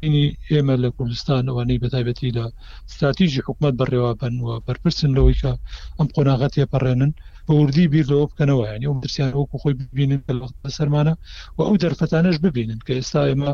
بینی 0.03 0.25
ئێمە 0.51 0.75
لە 0.85 0.89
کوردستان 0.97 1.43
ئەوانەی 1.51 1.83
بەتایبەتی 1.85 2.35
لە 2.37 2.45
استراتیژی 2.89 3.45
حکوومەت 3.47 3.75
بەڕێوە 3.81 4.11
بنوە 4.21 4.55
بەرپرسن 4.67 5.11
لەوەی 5.17 5.39
کە 5.43 5.53
ئەم 5.99 6.09
قۆناغەت 6.15 6.53
تێپەڕێنن 6.57 7.13
بە 7.47 7.53
وردی 7.61 7.91
بیر 7.93 8.07
لەوە 8.13 8.25
بکەنەوە 8.31 8.65
یانی 8.71 8.87
ئەو 8.89 8.97
درسیان 9.05 9.31
وەکو 9.41 9.57
خۆی 9.63 9.75
ببینن 9.81 10.21
لە 10.65 10.71
سەرمانە 10.79 11.15
و 11.57 11.59
ئەو 11.69 11.75
دەرفەتانش 11.83 12.37
ببینن 12.47 12.79
کە 12.87 12.93
ئێستا 12.99 13.21
ئێمە 13.31 13.53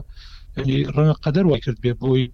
ڕەنە 0.97 1.15
قەدەر 1.25 1.45
وای 1.47 1.63
کرد 1.65 1.79
بێ 1.85 1.93
بۆی 2.03 2.25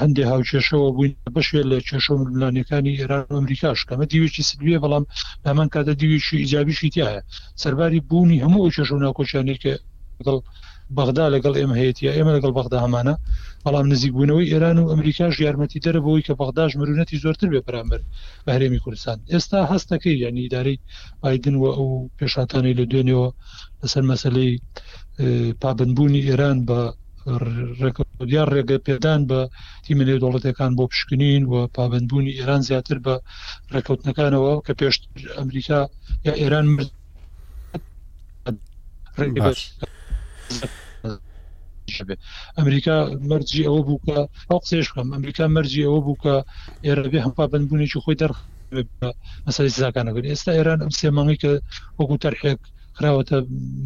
هەندێک 0.00 0.26
هاوچێشەوە 0.32 0.88
بووین 0.94 1.12
بەشێ 1.36 1.60
لە 1.70 1.76
کێشە 1.88 2.14
ملانەکانی 2.22 2.98
ئێران 3.00 3.26
ئەمریکاش 3.36 3.80
کەمە 3.88 4.04
دیوێکی 4.12 4.42
سلوێ 4.50 4.76
بەڵام 4.84 5.04
هەمان 5.48 5.68
کاتە 5.74 5.92
دیوێکی 6.00 6.36
ئیجابیشی 6.42 6.90
تایە 6.94 7.22
سەرباری 7.62 8.00
بوونی 8.08 8.42
هەموو 8.44 8.64
ئەو 8.64 8.72
کێشە 8.76 8.96
ناکۆچانێکە 9.06 9.74
دڵ 10.26 10.38
بەغدا 10.96 11.24
لەگەڵ 11.34 11.54
ئێمە 11.60 11.74
هەیەە 11.80 12.12
ئێمە 12.16 12.32
لەگەڵ 12.36 12.52
بەغدا 12.58 12.78
هەمانە 12.84 13.14
بەڵام 13.64 13.86
نزیکبوونەوەی 13.92 14.50
ئێران 14.52 14.76
و 14.80 14.90
ئەمریکاش 14.92 15.34
یارمەتی 15.44 15.82
دەرەبەوەی 15.84 16.22
کە 16.26 16.32
بەغداش 16.40 16.70
مرونەتی 16.80 17.18
زۆرتر 17.24 17.48
بێ 17.52 17.60
بەرامبەر 17.66 18.00
بە 18.44 18.50
هەرێمی 18.56 18.82
کوردستان 18.84 19.16
ئێستا 19.32 19.60
هەستەکەی 19.72 20.16
یعنی 20.24 20.40
ایدارەی 20.44 20.78
ئایدن 21.24 21.54
و 21.62 21.64
ئەو 21.76 21.88
پێشاتانی 22.18 22.76
لە 22.78 22.84
دوێنەوە 22.90 23.28
لەسەر 23.82 24.02
مەسلەی 24.10 24.50
پابندبوونی 25.62 26.20
ئێران 26.28 26.58
بە 26.68 26.80
دیار 28.30 28.48
ڕێگە 28.54 28.76
پێدان 28.86 29.20
بە 29.30 29.40
تیمە 29.84 30.04
لێ 30.08 30.16
دەوڵەتەکان 30.22 30.72
بۆ 30.78 30.84
پشکنین 30.92 31.42
و 31.52 31.54
پابندبوونی 31.76 32.36
ئێران 32.38 32.60
زیاتر 32.68 32.98
بە 33.04 33.14
ڕێکەوتنەکانەوە 33.72 34.52
کە 34.66 34.72
پێش 34.80 34.96
ئەمریکا 35.38 35.80
یا 36.26 36.32
ئێران 36.40 36.66
مرد 36.74 36.90
ڕێ 39.18 39.26
ئەمریکا 42.58 42.96
مەرجی 43.30 43.62
ئەوە 43.68 43.80
بووکە 43.88 44.16
ئەو 44.48 44.58
قسێشکەم 44.64 45.06
ئەمریکا 45.14 45.44
مەرجی 45.56 45.86
ئەوە 45.86 46.00
بووکە 46.06 46.34
ئێرە 46.86 47.04
بێ 47.12 47.18
هەمپا 47.26 47.44
بنبوونێکی 47.52 48.00
خۆی 48.04 48.18
دەرخ 48.22 48.38
مەسای 49.46 49.70
زاکانەگەن 49.82 50.24
ئێستا 50.30 50.52
ئێران 50.58 50.80
ئەم 50.84 50.92
سێمانگەی 51.00 51.40
کە 51.42 51.52
وەکو 51.98 52.16
تەرحێک 52.24 52.60
خراوەتە 52.96 53.38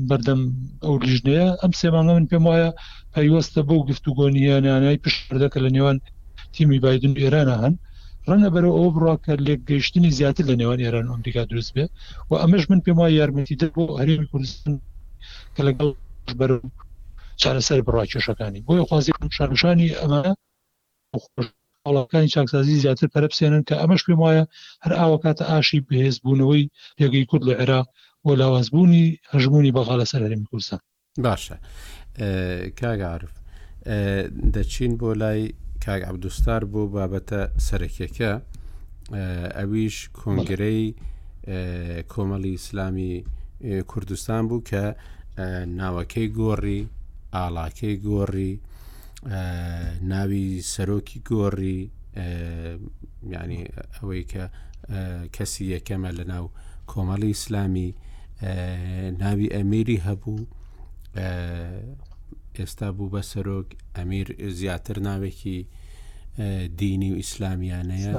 بەردەم 0.08 0.40
ئەو 0.84 0.94
لیژنەیە 1.08 1.48
ئەم 1.62 1.72
سێمانگە 1.80 2.12
من 2.18 2.26
پێم 2.30 2.44
وایە 2.48 2.68
پەیوەستە 3.14 3.60
بۆ 3.68 3.76
گفتوگۆنییانیانای 3.88 4.98
پشردەکە 5.04 5.58
لە 5.64 5.70
نێوان 5.76 5.96
تیمی 6.54 6.78
بادن 6.84 7.14
ئێرانە 7.22 7.56
هەن 7.62 7.74
ڕەنە 8.28 8.48
بەرە 8.54 8.70
ئەو 8.76 8.88
بڕاکە 8.94 9.34
لێکگەیشتنی 9.46 10.10
زیاتر 10.18 10.44
لە 10.50 10.54
نێوان 10.60 10.78
ئێران 10.84 11.06
ئەمریکا 11.12 11.42
دروست 11.50 11.70
بێ 11.76 11.84
و 12.28 12.32
ئەمەش 12.42 12.64
من 12.70 12.80
پێم 12.84 12.96
وایە 13.00 13.16
یارمەتی 13.20 13.56
دە 13.62 13.68
بۆ 13.74 13.84
هەرێمی 14.00 14.28
کوردستان 14.32 14.72
کە 15.54 15.62
لەگەڵ 15.66 15.90
بەر 16.38 16.52
چارەسەر 17.42 17.78
بڕاکێشەکانی 17.86 18.60
بۆی 18.66 18.82
خوازی 18.88 19.12
شارشانی 19.36 19.88
ئەمە 20.00 20.20
هەڵەکانی 21.86 22.32
چاکسازی 22.34 22.80
زیاتر 22.84 23.08
پەرپسێنن 23.14 23.62
کە 23.68 23.74
ئەمەش 23.80 24.02
پێم 24.06 24.20
وایە 24.24 24.44
هەر 24.84 24.92
ئاوە 25.00 25.18
کاتە 25.24 25.44
ئاشی 25.50 25.84
بەهێز 25.88 26.16
بوونەوەی 26.24 26.70
یەگەی 27.04 27.24
کورد 27.30 27.44
لە 27.50 27.54
عێراق 27.60 27.86
بۆ 28.24 28.30
لاوازبوونی 28.40 29.06
هەژمونی 29.32 29.74
بەغا 29.76 29.94
لەسەر 30.00 30.20
هەرمی 30.24 30.46
کوردستان 30.50 30.80
باشە 31.26 31.56
کاگعاعرف 32.80 33.34
دەچین 34.54 34.92
بۆ 35.00 35.10
لای 35.20 35.40
کاگ 35.84 36.02
عبدوستار 36.10 36.62
بۆ 36.72 36.82
بابەتە 36.94 37.40
سەرەکیەکە 37.66 38.32
ئەویش 39.58 39.96
کۆنگرەی 40.20 40.82
کۆمەڵی 42.12 42.52
ئیسلامی 42.56 43.14
کوردستان 43.90 44.42
بوو 44.48 44.62
کە 44.70 44.82
ناوەکەی 45.78 46.28
گۆڕی 46.36 46.80
ئاڵاکەی 47.34 47.94
گۆڕی 48.04 48.52
ناوی 50.12 50.46
سەرۆکی 50.70 51.18
گۆڕی 51.30 51.78
ینی 53.32 53.62
ئەوەی 53.96 54.22
کە 54.32 54.44
کەسی 55.34 55.64
یەکەمە 55.74 56.10
لە 56.18 56.24
ناو 56.32 56.44
کۆمەڵی 56.90 57.32
ئیسلامی 57.34 57.88
ناوی 59.22 59.48
ئەمیری 59.56 59.98
هەبوو 60.06 60.38
ئێستا 62.58 62.88
بوو 62.96 63.12
بە 63.14 63.20
سەرۆک 63.32 63.68
ئەمیر 63.96 64.28
زیاتر 64.58 64.96
ناوێکی 65.08 65.58
دینی 66.80 67.10
و 67.14 67.18
ئیسلامیانەیە 67.22 68.14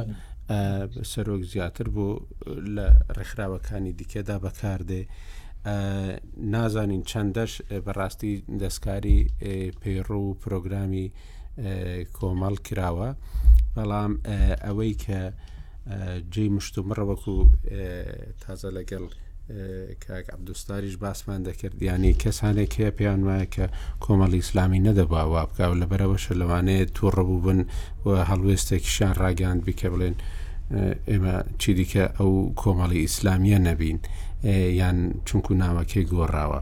سەرۆک 1.11 1.41
زیاتر 1.53 1.87
بۆ 1.95 2.07
لە 2.75 2.85
ڕێکخراوەکانی 3.17 3.93
دیکەدا 3.99 4.37
بەکاردێ 4.45 5.03
نازانین 6.37 7.03
چەندەش 7.09 7.51
بەڕاستی 7.85 8.33
دەستکاری 8.61 9.19
پەیڕۆ 9.81 10.11
و 10.19 10.33
پرۆگرامی 10.43 11.07
کۆمەڵ 12.17 12.55
کراوە 12.67 13.09
بەڵام 13.75 14.11
ئەوەی 14.65 14.93
کە 15.03 15.19
جێ 16.33 16.45
مشتومڕەوەکو 16.55 17.35
تازە 18.43 18.69
لەگەڵ 18.77 19.05
کاک 20.07 20.25
عبدوستاریش 20.35 20.95
باسمان 20.97 21.41
دەکرد 21.43 21.77
ینی 21.81 22.13
کەسانێک 22.23 22.71
هەیە 22.79 22.91
پێیان 22.97 23.21
وایە 23.27 23.45
کە 23.55 23.65
کۆمەڵی 24.03 24.41
ئسلامی 24.43 24.83
نەدەباوە 24.87 25.41
بکاو 25.49 25.73
لە 25.81 25.85
بەرەوەشە 25.91 26.33
لەوانەیە 26.41 26.85
تووڕەبوو 26.95 27.43
بن 27.45 27.59
و 28.05 28.09
هەڵوێستێکیشان 28.29 29.13
ڕاگەاند 29.21 29.61
بکە 29.67 29.87
بڵێن 29.93 30.15
ئێمە 31.09 31.35
چی 31.59 31.71
دیکە 31.77 32.03
ئەو 32.19 32.31
کۆمەڵی 32.61 32.99
ئیسلامیە 33.03 33.59
نەبین 33.67 33.99
یان 34.51 34.97
چونکو 35.25 35.53
ناوەکەی 35.55 36.05
گۆڕاوە. 36.11 36.61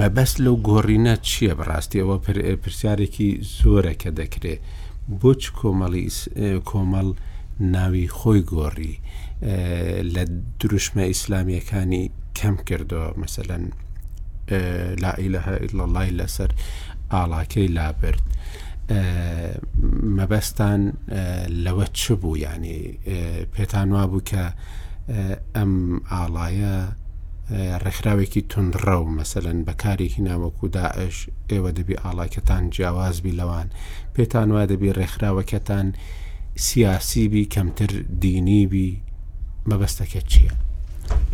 مەبەست 0.00 0.36
لەو 0.44 0.56
گۆڕینە 0.68 1.14
چییە 1.28 1.54
بڕاستیەوە 1.60 2.16
پرسیارێکی 2.62 3.28
زۆرە 3.58 3.94
کە 4.02 4.10
دەکرێت 4.20 4.60
بۆچ 5.20 5.42
کۆمەڵی 5.58 6.06
کۆمەڵ 6.68 7.08
ناوی 7.74 8.08
خۆی 8.18 8.40
گۆڕی 8.52 8.96
لە 10.14 10.22
دروشمە 10.60 11.02
ئیسلامیەکانی 11.10 12.04
کەم 12.38 12.56
کردەوە 12.68 13.08
مثلەن 13.22 13.62
لائیلە 15.02 15.40
لەڵی 15.78 16.10
لەسەر 16.18 16.50
ئاڵاکەی 17.12 17.68
لابرد. 17.76 18.22
مەبەستان 20.18 20.80
لەوە 21.64 21.86
چ 21.98 22.02
بوو 22.20 22.36
ینی 22.44 22.80
پێتان 23.54 23.88
وا 23.92 24.04
بوو 24.10 24.20
کە 24.30 24.42
ئەم 25.56 25.72
ئاڵایە 26.12 26.74
ڕێکخراوێکی 27.82 28.40
تونندڕە 28.50 28.94
و 29.00 29.10
مەسەن 29.16 29.58
بەکارێکی 29.68 30.22
ناوەکو 30.28 30.64
داعش 30.76 31.16
ئێوە 31.50 31.70
دەبی 31.78 32.00
ئاڵاکەتان 32.02 32.62
جیاوازبی 32.74 33.36
لەوان 33.40 33.68
پێتان 34.14 34.48
وا 34.54 34.62
دەبی 34.72 34.94
ڕێکخراوەکەتان 34.98 35.86
سیاسیبی 36.66 37.44
کەمتر 37.54 37.90
دینیبی 38.22 38.88
مەبەستەکە 39.70 40.20
چییە؟ 40.30 40.52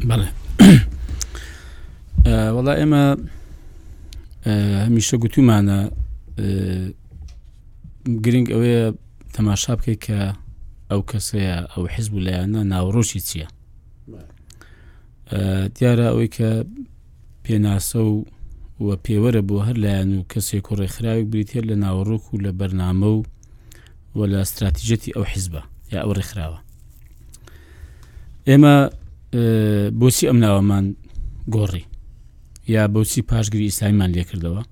بڵێ 0.09 0.29
وڵا 2.57 2.73
ئێمە 2.81 3.05
هەمیشە 4.87 5.17
گوتومانە 5.25 5.79
گرنگ 8.25 8.49
ئەوەیە 8.55 8.85
تەماشا 9.37 9.73
بکەیت 9.79 10.01
کە 10.07 10.19
ئەو 10.91 11.01
کەسەیە 11.11 11.57
ئەو 11.75 11.83
حیزب 11.95 12.13
و 12.15 12.25
لایەنە 12.27 12.61
ناوڕۆشی 12.73 13.21
چییە؟ 13.29 13.49
دیارە 15.79 16.05
ئەوەی 16.11 16.29
کە 16.37 16.51
پێناسە 17.45 18.01
و 18.11 18.25
وە 18.87 18.95
پێوەرە 19.05 19.43
بۆ 19.49 19.57
هەر 19.67 19.77
لایەن 19.85 20.11
و 20.19 20.25
کەسێک 20.33 20.67
و 20.71 20.75
ڕێکخراوی 20.81 21.29
بریتێر 21.33 21.65
لە 21.71 21.77
ناوەڕۆک 21.85 22.25
و 22.35 22.41
لە 22.45 22.51
بەرنامە 22.59 23.09
و 23.17 23.23
وە 24.17 24.25
لە 24.33 24.39
استراتیژەتی 24.45 25.15
ئەو 25.17 25.25
حیزبە 25.33 25.63
یا 25.93 25.99
ئەو 26.03 26.13
ڕێکخراوە 26.19 26.59
ئێمە 28.49 28.75
بۆچی 29.99 30.29
ئەم 30.29 30.39
ناوەمان 30.45 30.87
گۆڕی 31.55 31.85
یا 32.75 32.83
بۆچی 32.95 33.23
پاشگری 33.31 33.67
ئیسلایمان 33.71 34.11
لێکردەوە 34.17 34.63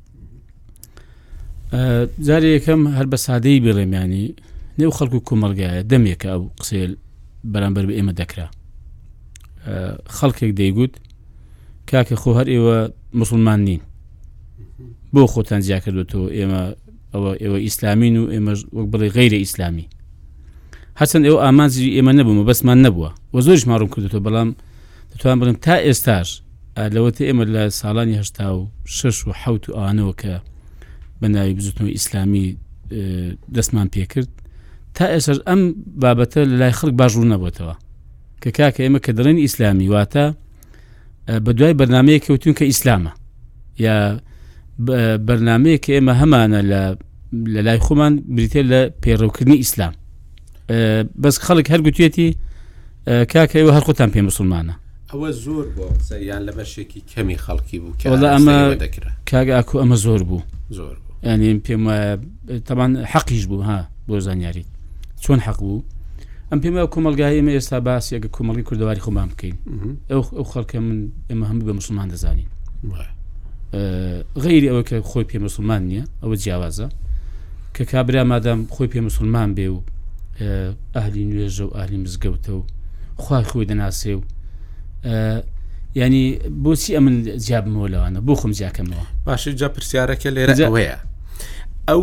جارێ 2.26 2.48
یەکەم 2.56 2.80
هەر 2.96 3.06
بە 3.12 3.16
سادەی 3.26 3.62
بڕێمیانی 3.66 4.26
نێو 4.78 4.90
خەڵکو 4.96 5.18
و 5.20 5.26
کۆمەلگایە 5.28 5.82
دەمێکە 5.90 6.28
ئەو 6.32 6.42
قسێل 6.60 6.92
بەرامبەر 7.52 7.84
بە 7.88 7.92
ئێمە 7.98 8.12
دەکرا 8.20 8.46
خەڵکێک 10.16 10.52
دەیگوت 10.60 10.92
کاکە 11.90 12.16
خۆ 12.20 12.30
هەر 12.38 12.48
ئێوە 12.54 12.76
مسلمان 13.20 13.60
نین 13.66 13.80
بۆ 15.12 15.20
خۆتان 15.32 15.60
زیا 15.66 15.78
کردوێتەوە 15.84 16.28
ئێمە 16.36 16.62
ئەوە 17.14 17.32
ئێوە 17.42 17.58
ئیسلامین 17.66 18.14
و 18.20 18.24
ئێمە 18.34 18.52
وەک 18.76 18.86
بڵێ 18.92 19.08
غیرە 19.16 19.38
ئیسلامی 19.44 19.86
هەچەند 21.00 21.24
ئێوە 21.26 21.40
ئامانزی 21.44 21.94
ئێمە 21.96 22.12
نەبوومە 22.18 22.42
بەسمان 22.50 22.78
نەبووە 22.86 23.10
و 23.34 23.36
زۆرش 23.46 23.62
ماڕوم 23.70 23.88
کردێتەوە 23.94 24.22
بەڵام 24.26 24.50
دەتوان 25.10 25.36
بڵم 25.40 25.56
تا 25.66 25.74
ئێستاش 25.86 26.28
لەوەتە 26.94 27.20
ئێمە 27.28 27.44
لە 27.54 27.62
ساڵانی 27.80 28.16
هشتا 28.20 28.46
و 28.56 28.68
شش 28.96 29.16
و 29.26 29.32
حوت 29.40 29.64
و 29.68 29.72
ئانەوە 29.84 30.14
کە 30.22 30.34
بەناوی 31.20 31.54
بزوتنەوە 31.58 31.92
ئیسلامی 31.96 32.46
دەستمان 33.54 33.88
پێکرد 33.94 34.30
تا 34.96 35.04
ئێسەر 35.16 35.38
ئەم 35.48 35.60
بابەتە 36.02 36.40
لە 36.50 36.54
لای 36.60 36.72
خەک 36.78 36.92
باژوو 37.00 37.24
نەبووتەوە 37.32 37.76
کە 38.42 38.50
کاکە 38.58 38.80
ئێمە 38.84 38.98
کە 39.04 39.12
دەڵێن 39.18 39.38
ئیسلامی 39.44 39.88
واتە 39.94 40.24
بە 41.44 41.50
دوای 41.58 41.74
بەرنمەیە 41.80 42.20
کەوتون 42.26 42.54
کە 42.58 42.62
ئیسلامە 42.70 43.10
یا 43.84 43.96
بەرنمەیە 45.26 45.78
کە 45.84 45.90
ئێمە 45.96 46.12
هەمانە 46.20 46.60
لە 46.70 46.82
لە 47.54 47.60
لای 47.66 47.78
خۆمان 47.86 48.12
بریتێ 48.34 48.62
لە 48.70 48.80
پێڕەوکردنی 49.02 49.56
ئیسلام 49.62 49.94
بەس 51.22 51.36
خەڵک 51.46 51.66
هەرگوتێتی 51.72 52.28
کاکە 53.32 53.56
ئێوە 53.60 53.72
هەر 53.76 53.84
خۆتان 53.88 54.10
پێ 54.14 54.20
مسلمانە 54.30 54.74
ئەوە 55.12 55.30
زۆر 55.44 55.64
بۆ 55.76 55.86
یان 56.30 56.42
لە 56.48 56.52
بەشێکی 56.58 57.00
کەمی 57.14 57.38
خەڵکی 57.44 57.76
بوو 57.82 57.94
ئەمە 58.34 58.58
کاگاکو 59.30 59.74
ئەمە 59.82 59.94
زۆر 60.04 60.22
بوو 60.28 60.42
زۆر 60.78 60.94
ینی 61.28 61.52
پێم 61.66 61.84
تەمان 62.68 62.92
حەقیش 63.12 63.44
بوو 63.50 63.62
ها 63.68 63.78
بۆ 64.08 64.14
زانیاری 64.26 64.64
چۆن 65.24 65.38
حەق 65.46 65.58
بوو 65.66 65.82
ئەم 66.52 66.60
پێمە 66.60 66.86
کۆمەلگای 66.94 67.34
ئمە 67.40 67.52
ئێستا 67.56 67.78
باس 67.88 68.04
یەکە 68.14 68.28
کۆمەڵی 68.36 68.62
کوردواری 68.68 69.00
خۆمان 69.06 69.28
بکەین 69.32 69.56
ئەو 70.10 70.44
خەڵکە 70.52 70.78
من 70.86 70.98
ئێمە 71.30 71.44
هەموو 71.50 71.64
بە 71.68 71.72
مسلمان 71.80 72.06
دەزانین 72.12 72.48
غیری 74.44 74.68
ئەوە 74.70 74.82
کە 74.88 74.96
خۆی 75.10 75.24
پێ 75.30 75.38
مسلمان 75.46 75.82
نییە 75.90 76.04
ئەوە 76.22 76.36
جیاوازە 76.42 76.86
کە 77.76 77.82
کابرا 77.92 78.24
مادام 78.32 78.60
خۆی 78.74 78.88
پێ 78.92 79.00
مسلمان 79.08 79.48
بێ 79.56 79.66
و 79.74 79.78
ئاهلی 80.96 81.22
نوێژە 81.30 81.60
و 81.68 81.70
ئالی 81.76 81.98
مزگەوتە 82.04 82.50
و 82.58 82.62
خی 83.22 83.42
خۆی 83.50 83.66
دەناسێ 83.70 84.06
و 84.18 84.22
ینی 86.00 86.24
بۆچی 86.62 86.90
ئەمن 86.96 87.14
جیابمەوە 87.46 87.88
لەوانە 87.94 88.20
بۆ 88.26 88.32
خم 88.40 88.50
جیاکەمەوە 88.58 89.04
باشجا 89.26 89.68
پرسیارەکە 89.74 90.28
لێرە 90.34 90.54
ئەوەیە 90.66 90.98
ئەو 91.88 92.02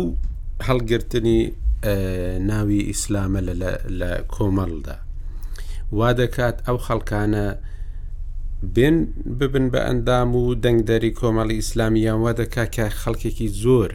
هەڵگرتنی 0.68 1.38
ناوی 2.40 2.92
ئیسلامە 2.94 3.40
لە 3.88 4.24
کۆمەڵدا 4.34 4.96
وا 5.92 6.12
دەکات 6.12 6.56
ئەو 6.68 6.78
خەڵکانە 6.86 7.44
بێن 8.74 8.96
ببن 9.40 9.66
بە 9.72 9.80
ئەندام 9.88 10.30
و 10.36 10.54
دەنگدەری 10.64 11.10
کۆمەڵی 11.20 11.56
ئیسلامیان 11.58 12.18
وا 12.24 12.32
دەکات 12.40 12.68
کە 12.76 12.86
خەڵکێکی 13.02 13.48
زۆر 13.62 13.90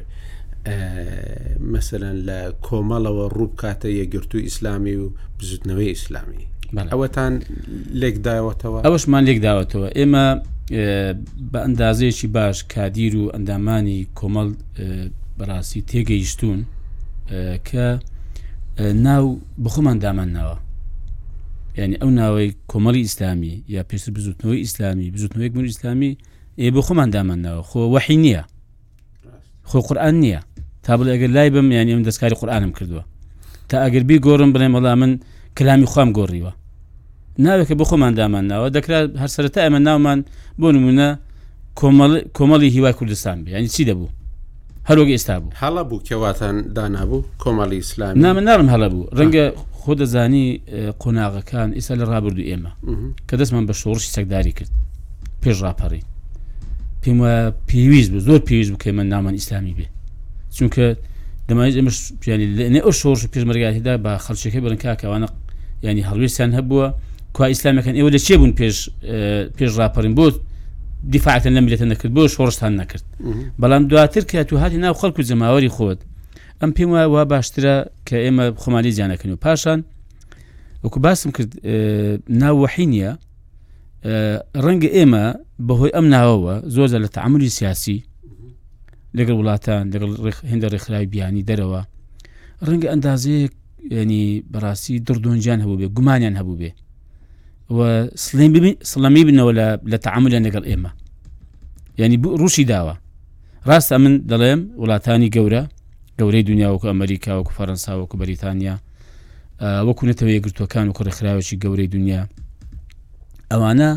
مثلەن 1.76 2.18
لە 2.28 2.40
کۆمەڵەوە 2.68 3.26
ڕووبکاتە 3.38 3.88
یەگرتو 4.00 4.38
ئیسلامی 4.46 4.96
و 5.02 5.06
بزودنەوەی 5.40 5.92
ئیسلامی 5.94 6.46
ئەوەتان 6.92 7.34
لێکداوەتەوە 8.02 8.78
ئەوەشمان 8.86 9.24
لێکداوەتەوە 9.28 9.88
ئێمە 9.98 10.26
بە 11.52 11.60
ئەندازەیەکی 11.66 12.28
باش 12.36 12.58
کادیر 12.74 13.14
و 13.22 13.32
ئەندامانی 13.36 14.00
کۆمەڵ 14.20 14.50
بەڕاستی 15.38 15.82
تێگەیشتون 15.90 16.60
کە 17.68 18.00
ناو 19.06 19.40
بخۆمان 19.64 19.98
دامانناوە 20.04 20.58
ینی 21.78 21.96
ئەو 22.02 22.10
ناوەی 22.20 22.52
کۆمەڵی 22.72 23.02
ئیسلامی 23.06 23.64
یا 23.74 23.82
پێشتر 23.90 24.12
بزوتنەوەی 24.16 24.62
ئیسلامی 24.66 25.12
بزوتنەوەی 25.14 25.52
گون 25.56 25.66
ئیسلامی 25.72 26.12
ئێ 26.62 26.68
بۆ 26.76 26.82
خۆمان 26.88 27.10
دامانناوە 27.16 27.62
خۆ 27.70 27.82
وەحی 27.98 28.16
نییە 28.24 28.44
خۆ 29.70 29.78
قورآن 29.88 30.16
نییە 30.24 30.40
تا 30.84 30.92
بڵ 30.98 31.08
ئەگەر 31.14 31.28
لای 31.36 31.50
بم 31.56 31.68
یانی 31.78 31.92
ئەم 31.94 32.04
دەستکاری 32.10 32.36
قورآانم 32.40 32.72
کردووە 32.78 33.04
تا 33.70 33.76
ئەگەر 33.90 34.04
بی 34.10 34.18
گۆڕم 34.26 34.50
بڵێ 34.56 34.68
مەڵام 34.76 34.98
من 35.02 35.12
کلامی 35.58 35.86
خام 35.94 36.10
گۆڕیوە 36.18 36.52
ناوێکە 37.44 37.76
بۆ 37.80 37.84
خۆمان 37.90 38.14
دامانناوە 38.20 38.68
دەکرات 38.78 39.08
هەرسەرەتا 39.22 39.60
ئەمە 39.68 39.80
ناومان 39.88 40.20
بۆ 40.60 40.68
نمونە 40.76 41.10
کۆمەڵی 42.38 42.70
هیوای 42.76 42.94
کوردستان 43.00 43.38
بێ 43.46 43.50
ینی 43.56 43.68
چی 43.76 43.84
دەبوو 43.90 44.10
هەرۆگ 44.90 45.10
ئێستا 45.16 45.36
بوو 45.42 45.52
هەڵە 45.62 45.82
بوو 45.90 46.00
کەواتان 46.08 46.56
دانابوو 46.78 47.20
کۆمەڵی 47.44 47.78
ئیسلام 47.82 48.14
نام 48.26 48.38
نارم 48.50 48.68
هەڵە 48.74 48.88
بوو 48.94 49.10
ڕەنگە 49.18 49.46
خۆ 49.82 49.92
دەزانی 50.02 50.46
قۆناغەکان 51.02 51.70
ئێستا 51.78 51.94
لە 52.00 52.06
ڕابردو 52.12 52.42
ئێمە 52.50 52.72
کە 53.28 53.34
دەستمان 53.40 53.64
بە 53.70 53.74
شۆڕشی 53.82 54.12
سەکداری 54.16 54.52
کرد 54.58 54.72
پێش 55.44 55.58
ڕاپەڕی 55.66 56.04
پێم 57.04 57.18
وە 57.24 57.34
پێویست 57.70 58.10
بوو 58.12 58.20
زۆر 58.28 58.40
پێویست 58.48 58.72
بکەی 58.76 58.92
من 58.98 59.08
نامان 59.14 59.34
ئیسلامی 59.40 59.74
بێ 59.78 59.86
چونکە 60.56 60.86
دەمانێت 61.50 61.76
ئمە 61.80 61.92
پیانی 62.22 62.48
لەێ 62.58 62.82
ئەو 62.86 62.92
شۆڕش 63.02 63.22
پێشمەرگاهیدا 63.34 63.94
بە 64.04 64.12
خەلچەکە 64.26 64.60
بن 64.66 64.76
کاکەوانە 64.84 65.28
ینی 65.86 66.04
هەڵویستیان 66.10 66.52
هەبووە 66.58 66.88
کو 67.36 67.42
ئیسلامەکان 67.52 67.96
ئێوە 68.00 68.10
لە 68.16 68.20
چێ 68.26 68.36
بوون 68.40 68.52
پێش 68.60 68.76
پێش 69.58 69.72
ڕاپەرین 69.80 70.14
بۆت 70.20 70.36
دیفاعەن 71.14 71.52
لە 71.58 71.62
میلەتە 71.66 71.86
نەکرد 71.94 72.12
بۆ 72.18 72.22
شۆڕستان 72.36 72.72
نەکرد 72.82 73.04
بەڵام 73.62 73.84
دواتر 73.92 74.22
کە 74.30 74.40
تو 74.50 74.56
هاتی 74.62 74.78
ناو 74.86 74.94
خەڵکو 75.02 75.22
جەماوەری 75.30 75.70
خۆت 75.76 76.00
ئەم 76.62 76.72
پێم 76.76 76.90
وایە 76.94 77.08
وا 77.14 77.24
باشترە 77.32 77.76
کە 78.08 78.16
ئێمە 78.26 78.46
خۆمالی 78.62 78.92
زیانەکەن 78.98 79.30
و 79.36 79.38
پاشان 79.44 79.80
وەکو 80.84 80.98
باسم 81.06 81.30
کرد 81.36 81.52
ناوەحینە 82.42 83.10
ڕەنگە 84.66 84.90
ئێمە 84.98 85.26
بەهۆی 85.68 85.94
ئەم 85.96 86.06
ناوەوە 86.16 86.56
زۆرجە 86.74 86.98
لە 87.06 87.10
تعملی 87.16 87.50
سیاسی 87.60 87.98
لەگەڵ 89.18 89.36
وڵاتان 89.42 89.84
لەگەڵ 89.94 90.12
هێندە 90.52 90.68
ڕێکخراوی 90.74 91.06
بیانی 91.14 91.42
دەرەوە 91.50 91.82
ڕەنگە 92.68 92.88
ئەندازەیە 92.94 93.42
ینی 94.00 94.26
بەڕاستی 94.54 94.96
دردۆنجیان 95.08 95.60
هەبوو 95.64 95.78
بێ 95.82 95.88
گومانیان 95.98 96.36
هەبوو 96.40 96.56
بێ 96.60 96.70
سلەمی 98.96 99.24
بنەوە 99.28 99.52
لە 99.92 99.98
تعاملیان 100.06 100.44
لەگەڵ 100.48 100.64
ئێمە 100.70 100.92
ینی 102.00 102.18
ڕوشی 102.42 102.66
داوە 102.72 102.96
ڕاستە 103.70 103.96
من 104.04 104.14
دەڵێم 104.30 104.62
وڵاتانی 104.82 105.30
گەورە 105.36 105.62
گەورەی 106.20 106.44
دنیا 106.50 106.68
وەکو 106.74 106.88
ئەمریکا 106.94 107.32
وەکو 107.40 107.52
فەرەنسا 107.58 107.92
وەکو 108.02 108.16
بەریتانیا 108.22 108.76
وەکو 109.88 110.04
نەتەوە 110.10 110.32
یەگرتوەکان 110.38 110.86
و 110.90 110.94
کوڕێکخراوێکی 110.98 111.56
گەورەی 111.64 111.90
دنیا 111.96 112.22
ئەوانە 113.52 113.90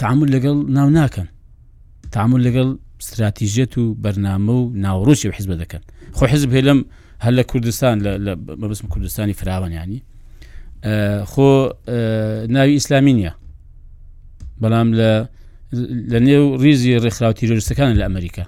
تعامل 0.00 0.28
لەگەڵ 0.34 0.56
ناو 0.76 0.88
ناکەن 0.98 1.26
تعامل 2.14 2.40
لەگەڵ 2.46 2.68
استراتیژێت 3.02 3.72
و 3.80 3.84
بەرنامە 4.04 4.52
و 4.60 4.64
ناوڕۆشی 4.84 5.26
و 5.30 5.34
حزب 5.38 5.50
دەکەن 5.62 5.82
خۆ 6.16 6.22
حزب 6.32 6.48
هێ 6.56 6.62
لەم 6.68 6.80
هەر 7.24 7.32
لە 7.38 7.42
کوردستان 7.50 7.94
بەبسم 8.60 8.86
کوردستانی 8.94 9.34
فراوانیانی 9.40 10.00
خۆ 10.82 12.48
ناوی 12.54 12.72
ئیسلامی 12.78 13.12
نیە 13.22 13.32
بەڵام 14.62 14.88
لە 14.98 15.10
لە 16.12 16.18
نێو 16.26 16.56
ریزی 16.62 16.98
ڕێکخراو 17.02 17.32
تیرۆریستەکان 17.38 17.92
لە 17.98 18.04
ئەمریکا 18.06 18.44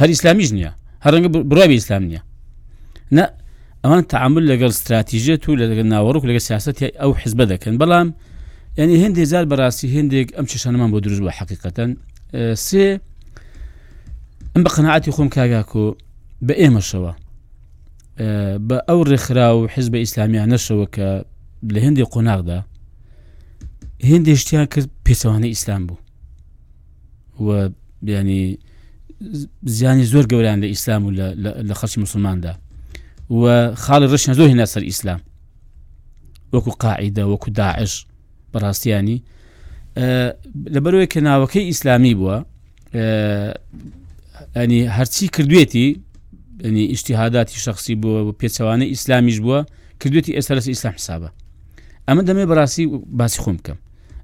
هەر 0.00 0.08
ئیسلامیش 0.14 0.48
نییە 0.56 0.72
هەرەنگە 1.04 1.28
بڕای 1.50 1.68
ئیسلام 1.80 2.02
نییە 2.08 2.20
نە 3.16 3.24
ئەوان 3.84 4.02
تعامل 4.12 4.44
لەگەڵ 4.52 4.68
استراتیژێت 4.76 5.42
و 5.48 5.56
لەگەن 5.60 5.86
ناوەڕک 5.92 6.22
لەگە 6.28 6.38
سیاستی 6.48 6.86
ئەو 7.00 7.12
حزب 7.20 7.40
دەکەن 7.52 7.74
بەڵام 7.82 8.08
ینی 8.82 8.96
هەندێک 9.04 9.24
زار 9.32 9.44
بەڕاستی 9.50 9.88
هندێک 10.00 10.28
ئەم 10.36 10.46
چشانەمان 10.50 10.90
بۆ 10.92 10.98
دروست 11.04 11.22
بە 11.26 11.30
حقیقەتەن 11.38 11.90
سێ 12.66 12.84
ئەم 14.54 14.62
بە 14.64 14.70
قەنعاتی 14.76 15.10
خۆم 15.16 15.28
کاگاکۆ 15.36 15.86
بە 16.46 16.54
ئێمەشەوە 16.60 17.12
بە 18.68 18.76
ئەو 18.88 19.02
ڕێکخرا 19.04 19.52
و 19.54 19.66
حز 19.68 19.88
بە 19.88 19.94
ئیسلامیان 20.00 20.52
نەشەوە 20.56 20.86
کە 20.96 21.24
لە 21.72 21.78
هندی 21.84 22.02
قۆناغدا 22.04 22.60
هندێک 24.10 24.34
شتیان 24.42 24.66
کرد 24.72 24.88
پێچەوانە 25.06 25.44
ئیسلام 25.44 25.82
بوو 25.88 25.98
و 27.46 27.48
بیانی 28.06 28.58
زیانی 29.74 30.02
زۆر 30.12 30.24
گەوریان 30.30 30.58
لە 30.62 30.68
ئیسلام 30.72 31.02
و 31.06 31.10
لە 31.68 31.74
خەچی 31.78 31.98
مسلماندا 32.00 32.52
و 33.40 33.42
خاڵی 33.82 34.06
ڕشن 34.12 34.32
زۆر 34.38 34.48
هێنا 34.52 34.66
سەر 34.74 34.82
ئیسلام 34.90 35.20
وەکو 36.54 36.70
قاعیدە 36.82 37.22
وەکو 37.34 37.50
داعش 37.60 37.94
بەڕاستیانی 38.52 39.18
لەبەرەوەی 40.74 41.06
کە 41.12 41.20
ناوەکەی 41.26 41.66
ئیسلامی 41.70 42.14
بووە 42.18 42.36
ئەنی 44.56 44.80
هەرچی 44.96 45.24
کردوێتی 45.36 45.88
ینی 46.64 46.84
ئیشتیهاداتی 46.94 47.60
شخصی 47.60 47.94
بووە 48.00 48.32
پێچەوانە 48.42 48.84
ئیسلامیش 48.92 49.38
بووە 49.44 49.60
کردوێتی 50.00 50.32
ئێستا 50.36 50.52
لەس 50.56 50.66
ئیسلام 50.72 50.94
حسابە 51.00 51.28
ئەمە 52.08 52.22
دەمێ 52.28 52.44
بەڕاستی 52.50 52.84
باسی 53.20 53.40
خۆم 53.44 53.56
بکەم 53.60 53.78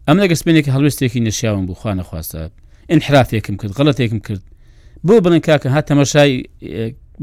ئەم 0.09 0.17
لە 0.23 0.27
گەسپێنێکی 0.31 0.71
هەڵوێستێکی 0.75 1.21
نەشیاوم 1.27 1.65
بوو 1.69 1.75
خوانە 1.81 2.03
خواستە 2.09 2.41
ئینحرافێکم 2.91 3.57
کرد 3.61 3.73
غەڵەتێکم 3.79 4.19
کرد 4.27 4.43
بۆ 5.07 5.13
بڵن 5.25 5.41
کاکە 5.47 5.69
هات 5.75 5.85
تەمەشای 5.93 6.33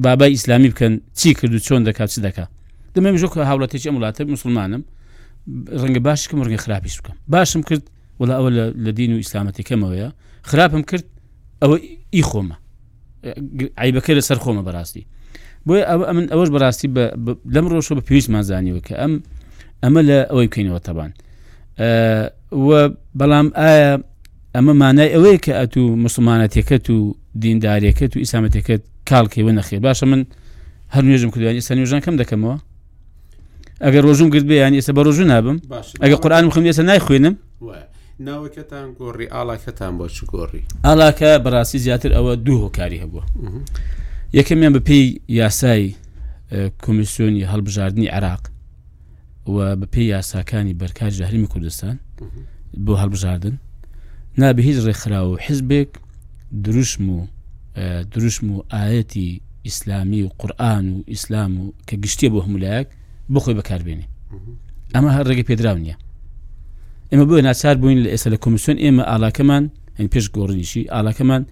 بابای 0.05 0.29
ئیسلامی 0.35 0.69
بکەن 0.73 0.93
چی 1.19 1.33
کرد 1.39 1.53
و 1.55 1.59
چۆن 1.67 1.81
دەکات 1.87 2.09
چی 2.13 2.21
دەکات 2.27 2.49
دەمێ 2.95 3.09
ژۆ 3.21 3.25
هاوڵەتێکی 3.49 3.87
ئەم 3.89 3.95
وڵاتە 3.99 4.21
مسلمانم 4.35 4.83
ڕەنگە 5.81 5.99
باشکم 6.07 6.37
ڕگە 6.47 6.57
خراپیش 6.63 6.95
بکەم 7.01 7.15
باشم 7.33 7.61
کرد 7.67 7.83
وڵ 8.21 8.29
ئەوە 8.37 8.49
لە 8.85 8.91
دین 8.97 9.11
و 9.15 9.17
ئیسلامەتەکەمەوەیە 9.23 10.07
خراپم 10.49 10.81
کرد 10.89 11.05
ئەوە 11.63 11.77
ئیخۆمە 12.15 12.57
عیبەکە 13.83 14.11
لەسەر 14.17 14.37
خۆمە 14.43 14.61
بەڕاستی 14.67 15.03
بۆیە 15.67 15.83
ئەو 15.89 16.01
ئەمن 16.09 16.25
ئەوەش 16.33 16.49
بەڕاستی 16.55 16.87
لەم 17.55 17.65
ڕۆژە 17.71 17.93
بە 17.97 18.03
پێویستمان 18.07 18.43
زانیوە 18.49 18.81
کە 18.87 18.93
ئەم 19.01 19.13
ئەمە 19.83 20.01
لە 20.09 20.19
ئەوەی 20.29 20.47
بکەینەوە 20.49 20.79
تەبان 20.87 21.11
بەڵام 23.19 23.47
ئایا 23.59 23.91
ئەمە 24.55 24.73
مانای 24.81 25.11
ئەوەیە 25.15 25.39
کە 25.45 25.51
ئەت 25.59 25.73
و 25.77 25.83
مسلمانەتەکەت 26.05 26.85
و 26.95 26.97
دینداریەکەت 27.43 28.11
و 28.15 28.19
ئیسامەتەکەت 28.23 28.81
کاڵکەیوە 29.09 29.51
نەخێ 29.59 29.77
باشە 29.85 30.05
من 30.11 30.21
هەر 30.93 31.03
نوێژم 31.07 31.29
کردوان 31.33 31.55
ئێستا 31.59 31.73
نوێژان 31.79 32.01
کەم 32.05 32.15
دەکەمەوە 32.21 32.55
ئەگەر 33.85 34.03
ڕۆژم 34.07 34.27
گرت 34.33 34.45
بیان 34.51 34.73
ئێستا 34.79 34.91
بە 34.97 35.01
ڕۆژ 35.07 35.19
نابم 35.33 35.57
ئەگە 36.03 36.15
قورآان 36.21 36.49
خم 36.53 36.63
ئێستا 36.69 36.83
نایخوێنم 36.89 37.35
ناوەکەتان 38.27 38.87
گۆڕی 38.99 39.27
ئالاکەتان 39.33 39.91
بۆ 39.99 40.05
چ 40.15 40.17
گۆڕی 40.33 40.63
ئالاکە 40.87 41.31
بەڕاستی 41.43 41.79
زیاتر 41.85 42.11
ئەوە 42.17 42.33
دوو 42.45 42.57
هۆکاری 42.65 43.01
هەبووە 43.03 43.23
یەکەمیان 44.37 44.73
بە 44.75 44.79
پێی 44.87 45.07
یاسای 45.41 45.83
کمیسیۆنی 46.85 47.47
هەڵبژاردننی 47.51 48.11
عراق 48.17 48.43
و 49.53 49.57
بە 49.79 49.87
پێی 49.93 50.07
یاساکانی 50.15 50.73
بەرکار 50.81 51.09
ژهریمی 51.19 51.47
کوردستان 51.53 51.95
بۆ 52.85 52.93
هەڵبژاردن 53.01 53.55
نابە 54.39 54.61
هیچ 54.67 54.77
ڕێکخراوە 54.87 55.35
حزبێک 55.47 55.89
دروشم 56.65 57.05
و 57.15 57.19
دروشم 58.13 58.45
و 58.53 58.57
ئاەتی 58.73 59.29
ئیسلامی 59.67 60.21
و 60.23 60.29
قورآن 60.39 60.85
و 60.93 60.97
ئیسلام 61.13 61.51
و 61.61 61.63
کە 61.87 61.95
گشتی 62.03 62.27
بۆ 62.33 62.39
هەمولایەک 62.45 62.87
بخۆی 63.33 63.55
بەکاربێنێ 63.59 64.05
ئەمە 64.95 65.09
هەر 65.15 65.23
ڕێگە 65.29 65.43
پێدراون 65.49 65.81
نیە 65.85 65.95
ئێمە 67.11 67.25
بۆ 67.29 67.35
ناچار 67.47 67.75
بووین 67.81 67.99
لە 68.05 68.09
ئێستا 68.13 68.29
لە 68.35 68.39
کمیسیۆن 68.43 68.77
ئێمە 68.83 69.03
ئالاکەمان 69.11 69.63
ئەین 69.97 70.07
پێش 70.13 70.25
گۆڕنیشی 70.35 70.83
ئالاکەمان 70.93 71.43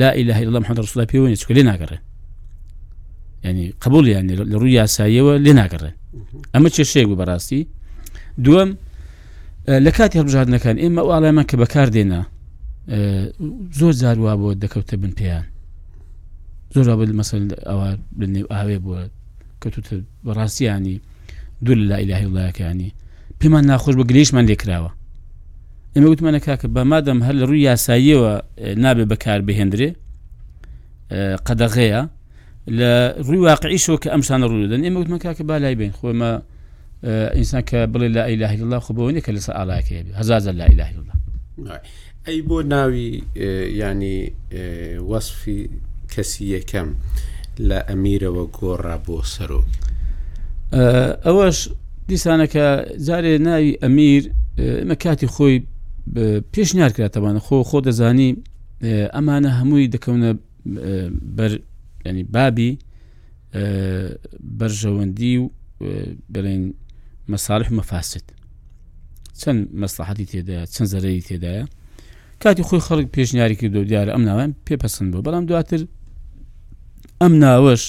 لا 0.00 0.08
ئیلهی 0.16 0.44
لەڵام 0.48 0.64
حەد 0.68 0.78
ڕسوڵ 0.84 1.00
پێوەنی 1.12 1.36
چکە 1.42 1.52
لێ 1.56 1.62
ناگەڕێ 1.70 1.98
ینی 3.44 3.66
قبول 3.82 4.04
یانی 4.14 4.34
لە 4.38 4.44
ڕووی 4.58 4.72
یاساییەوە 4.80 5.34
لێ 5.44 5.52
ناگەڕێ 5.60 5.90
ئەمە 6.54 6.68
چێشەیە 6.76 7.04
بوو 7.08 7.16
بەڕاستی 7.20 7.62
دووەم 8.44 8.70
لە 9.86 9.90
کاتی 9.96 10.18
هەبژاردنەکان 10.20 10.76
ئێمە 10.84 11.02
ئالامان 11.10 11.46
کە 11.50 11.56
بەکار 11.62 11.88
دێنا 11.94 12.22
زۆر 13.78 13.92
جاروا 14.02 14.34
بۆ 14.42 14.48
دەکەوتە 14.62 14.94
بن 15.02 15.12
پێیان 15.18 15.44
زۆر 16.74 16.86
بە 16.98 17.04
مەسل 17.18 17.44
ئەوە 17.68 17.88
بنێ 18.18 18.40
ئاوێ 18.54 18.78
بووە 18.84 19.00
کەوتە 19.62 19.90
بەڕاستیانی 20.26 20.96
دوور 21.64 21.76
لە 21.82 21.84
لا 21.90 21.96
ئیلهی 22.00 22.26
وڵایەکانی 22.30 22.90
پێمان 23.40 23.64
ناخۆش 23.70 23.94
بە 24.00 24.04
گرێشمان 24.10 24.44
لێکراوە 24.50 24.90
ئێمە 25.94 26.08
وتمانە 26.12 26.38
کاکە 26.46 26.68
بە 26.76 26.82
مادەم 26.90 27.18
هەر 27.26 27.34
لە 27.40 27.44
ڕووی 27.48 27.62
یاساییەوە 27.68 28.32
اه، 28.58 28.74
نابێ 28.82 29.04
بەکار 29.12 29.40
بهێندرێ 29.48 29.90
اه، 31.10 31.36
قەدەغەیە 31.48 32.02
لە 32.78 32.90
ڕووی 33.26 33.38
واقعیشەوە 33.46 33.98
کە 34.02 34.08
ئەمشانە 34.12 34.46
ڕوودەن 34.50 34.80
ئێمە 34.86 34.98
وتمە 35.00 35.18
کاکە 35.24 35.42
بالای 35.50 35.74
بین 35.80 35.92
خۆمە 35.98 36.30
اه، 37.02 37.34
ئینسان 37.36 37.60
کە 37.70 37.78
بڵێ 37.92 38.02
لا 38.16 38.24
إله 38.32 38.50
إلا 38.54 38.64
الله 38.66 38.80
خۆ 38.84 38.90
بەەوە 38.96 39.12
نیکە 39.16 39.28
لەسەر 39.36 39.50
ئالاکەێ 39.58 40.00
هەزازە 40.20 40.50
لا 40.60 40.66
إله 40.72 40.90
إلا 40.92 41.02
الله 41.06 41.80
ئەی 42.26 42.40
بۆ 42.48 42.58
ناوی 42.72 43.10
ینی 43.82 44.18
وەصفی 45.10 45.60
کەسی 46.14 46.44
یەکەم 46.56 46.88
لە 47.68 47.78
ئەمیرەوە 47.88 48.44
گۆڕا 48.56 48.96
بۆ 49.06 49.16
سەرۆک 49.34 49.66
ئەوەش 51.26 51.58
دیسانەکە 52.12 52.66
جارێ 53.06 53.32
ناوی 53.46 53.72
ئەمیر 53.84 54.22
مەکاتی 54.90 55.28
خۆی 55.34 55.56
پێشنیار 56.54 56.90
کراتەبانە 56.96 57.40
خۆ 57.46 57.56
خۆ 57.68 57.78
دەزانی 57.88 58.30
ئەمانە 59.14 59.50
هەمووی 59.58 59.90
دەکەونە 59.94 60.30
بەر 61.36 61.52
ینی 62.06 62.22
بابی 62.34 62.70
بەرژەوەندی 64.58 65.34
و 65.42 65.46
بڵێن 66.32 66.62
مەساالح 67.32 67.68
مەفاست 67.78 68.26
چەند 69.40 69.60
مەسلحتی 69.82 70.26
تێدایە 70.32 70.64
چەند 70.74 70.88
زەرەی 70.92 71.22
تێدایە 71.28 71.64
کاتی 72.42 72.62
خۆی 72.68 72.80
خەڵک 72.88 73.06
پێشنیاری 73.16 73.56
کردو 73.60 73.80
دیارە 73.90 74.10
ئەم 74.14 74.24
ناوان 74.28 74.50
پێپەسند 74.66 75.08
بۆ 75.12 75.18
بەڵام 75.26 75.44
دواتر 75.50 75.82
ئەم 77.22 77.34
ناوەش 77.44 77.84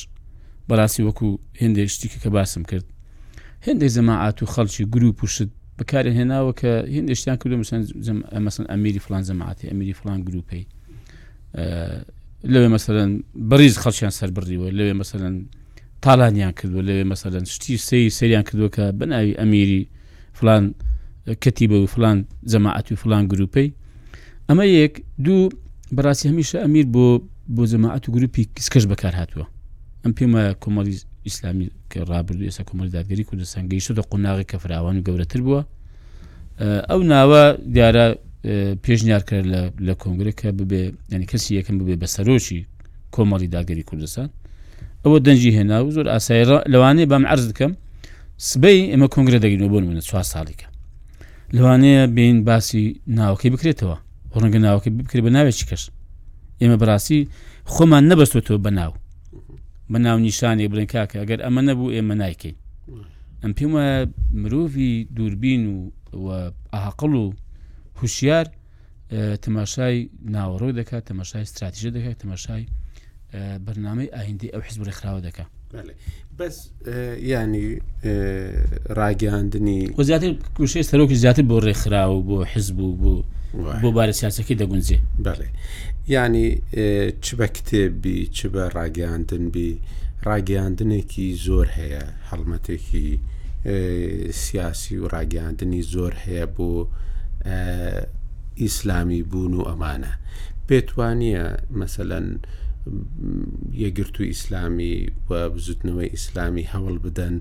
بەڕاستی 0.69 1.01
وەکو 1.07 1.29
هێندێک 1.61 1.87
شتێکی 1.95 2.19
کە 2.23 2.29
باسم 2.35 2.63
کرد 2.71 2.85
هەندێک 3.67 3.91
زەماعات 3.97 4.37
و 4.43 4.45
خەڵکی 4.53 4.85
گروپ 4.93 5.15
وشت 5.23 5.49
بەکارە 5.77 6.11
هێناوە 6.17 6.51
کە 6.59 6.71
هندێکشتیان 6.97 7.37
کردو 7.41 7.55
مەسن 8.43 8.65
ئەمیری 8.71 8.99
فلان 9.05 9.23
زەماعاتی 9.29 9.65
ئەمیری 9.71 9.95
فلان 9.99 10.19
گروپی 10.27 10.63
لەوێ 12.53 12.67
مەسەرەن 12.75 13.11
بەریز 13.49 13.75
خەڵکییان 13.83 14.13
سەر 14.19 14.29
بڕیوە 14.35 14.67
لەوێ 14.77 14.93
مەسەرەن 14.99 15.35
تاالانیان 16.03 16.53
کردووە 16.59 16.81
لەوێ 16.89 17.03
مەسەرەن 17.11 17.43
شتی 17.55 17.77
سی 17.87 18.01
سریان 18.17 18.43
کردووە 18.47 18.69
کە 18.75 18.83
بەناوی 18.99 19.33
ئەمیری 19.41 19.81
فلان 20.39 20.63
کەتیبە 21.43 21.77
و 21.83 21.85
فلان 21.93 22.17
زەماعات 22.53 22.87
و 22.91 22.95
فلان 23.03 23.23
گروپی 23.31 23.67
ئەمە 24.49 24.65
یەک 24.81 24.93
دوو 25.25 25.39
بەڕاستی 25.95 26.25
هەمیشە 26.31 26.57
ئەمیر 26.65 26.85
بۆ 26.93 27.05
بۆ 27.55 27.63
زەماعات 27.73 28.03
و 28.07 28.09
گروپی 28.15 28.43
کسکەش 28.57 28.85
بەکار 28.91 29.13
هاتووە 29.19 29.45
ئەم 30.03 30.11
پێمە 30.17 30.41
کۆمەلی 30.63 30.95
ئیسلامی 31.27 31.65
کە 31.91 31.99
ڕابرد 32.11 32.41
ئێستا 32.47 32.63
کۆمەڵی 32.69 32.91
دادگەری 32.97 33.23
کوردستان 33.29 33.63
گەیشتە 33.71 34.03
قۆناغی 34.11 34.45
کە 34.51 34.57
فراوان 34.63 34.97
گەورەتر 35.07 35.41
بووە 35.45 35.61
ئەو 36.89 36.99
ناوە 37.11 37.43
دیارە 37.75 38.05
پێشنیار 38.85 39.23
کرد 39.29 39.47
لە 39.87 39.93
کۆنگرە 40.01 40.31
کە 40.39 40.47
ببێ 40.59 40.81
ینی 41.13 41.27
کەسی 41.31 41.51
یەکەم 41.59 41.75
ببێ 41.81 41.95
بە 42.01 42.07
سەرۆکی 42.15 42.59
کۆمەڵی 43.15 43.49
داگەری 43.55 43.83
کوردستان 43.89 44.29
ئەوە 45.03 45.17
دەنجی 45.25 45.51
هێنا 45.57 45.77
و 45.87 45.91
زۆر 45.95 46.07
ئاسایی 46.13 46.45
لەوانەیە 46.73 47.05
بام 47.11 47.23
عرض 47.33 47.43
بکەم 47.51 47.71
سبەی 48.49 48.77
ئمە 48.93 49.07
کۆنگرە 49.13 49.39
دەگەینەوە 49.43 49.69
بۆ 49.73 49.77
منە 49.89 50.03
چوار 50.09 50.23
ساڵێکە 50.33 50.67
لەوانەیە 51.55 52.03
بین 52.15 52.37
باسی 52.47 52.83
ناوەکەی 53.17 53.51
بکرێتەوە 53.53 53.97
ڕەنگە 54.41 54.59
ناوەکەی 54.65 54.91
بکرێت 54.99 55.23
بە 55.27 55.31
ناوێکی 55.37 55.65
کەش 55.69 55.83
ئێمە 56.61 56.77
بەڕاستی 56.81 57.19
خۆمان 57.73 58.03
نەبەستێتەوە 58.11 58.59
بە 58.65 58.71
ناو 58.79 58.93
بە 59.91 59.97
ناونیشانێ 60.05 60.67
بڵێن 60.71 60.85
کاکە 60.93 61.15
ئەگەر 61.21 61.39
ئەمە 61.45 61.61
نەبوو 61.67 61.93
ئێمە 61.95 62.15
نایکەین 62.21 62.55
ئەم 63.43 63.51
پێم 63.57 63.71
وایە 63.75 63.99
مرۆڤی 64.41 64.91
دووربین 65.15 65.61
و 66.23 66.27
ئاقل 66.75 67.13
و 67.21 67.25
هوشیار 67.99 68.45
تەماشای 69.45 69.97
ناوەڕۆ 70.35 70.69
دەکات 70.79 71.03
تەماشای 71.09 71.43
استراتیژە 71.47 71.89
دەکات 71.97 72.15
تەماشای 72.23 72.63
بەرنامەی 73.65 74.09
ئاهندی 74.15 74.47
ئەو 74.53 74.61
حیزب 74.67 74.81
ڕێکخراوە 74.87 75.21
دەکات 75.27 75.49
بەس 76.39 76.55
ینی 77.31 77.67
ڕاگەاندنی 78.99 79.81
زیاتر 80.07 80.31
کوشەی 80.57 80.83
سەرۆکی 80.91 81.15
زیاتر 81.23 81.43
بۆ 81.49 81.55
ڕێکخرا 81.65 82.03
و 82.13 82.19
بۆ 82.29 82.37
حزب 82.51 82.77
و 82.85 82.89
بۆ 83.01 83.15
بۆ 83.81 83.89
بارە 83.95 84.11
سیاسەکەی 84.19 84.55
دەگونجێ 84.61 84.97
ینی 86.13 86.49
چ 87.23 87.27
بە 87.39 87.47
کتێبی 87.57 88.17
چ 88.37 88.39
بە 88.53 88.63
ڕاگەاندن 88.77 89.43
بی 89.53 89.69
ڕاگەاندنێکی 90.27 91.27
زۆر 91.45 91.67
هەیە 91.77 92.03
هەڵمەتێکی 92.29 93.07
سیاسی 94.43 94.95
و 95.01 95.05
ڕاگەاندنی 95.13 95.81
زۆر 95.93 96.13
هەیە 96.23 96.45
بۆ 96.55 96.69
ئیسلامی 98.61 99.21
بوون 99.31 99.53
و 99.59 99.63
ئەمانە 99.69 100.13
پێتوانە 100.67 101.41
مثلەن 101.81 102.27
یەگرتو 103.83 104.21
ئیسلامی 104.29 104.93
و 105.29 105.31
بزوتنەوەی 105.53 106.11
ئیسلامی 106.15 106.69
هەوڵ 106.73 106.95
بدەن 107.05 107.35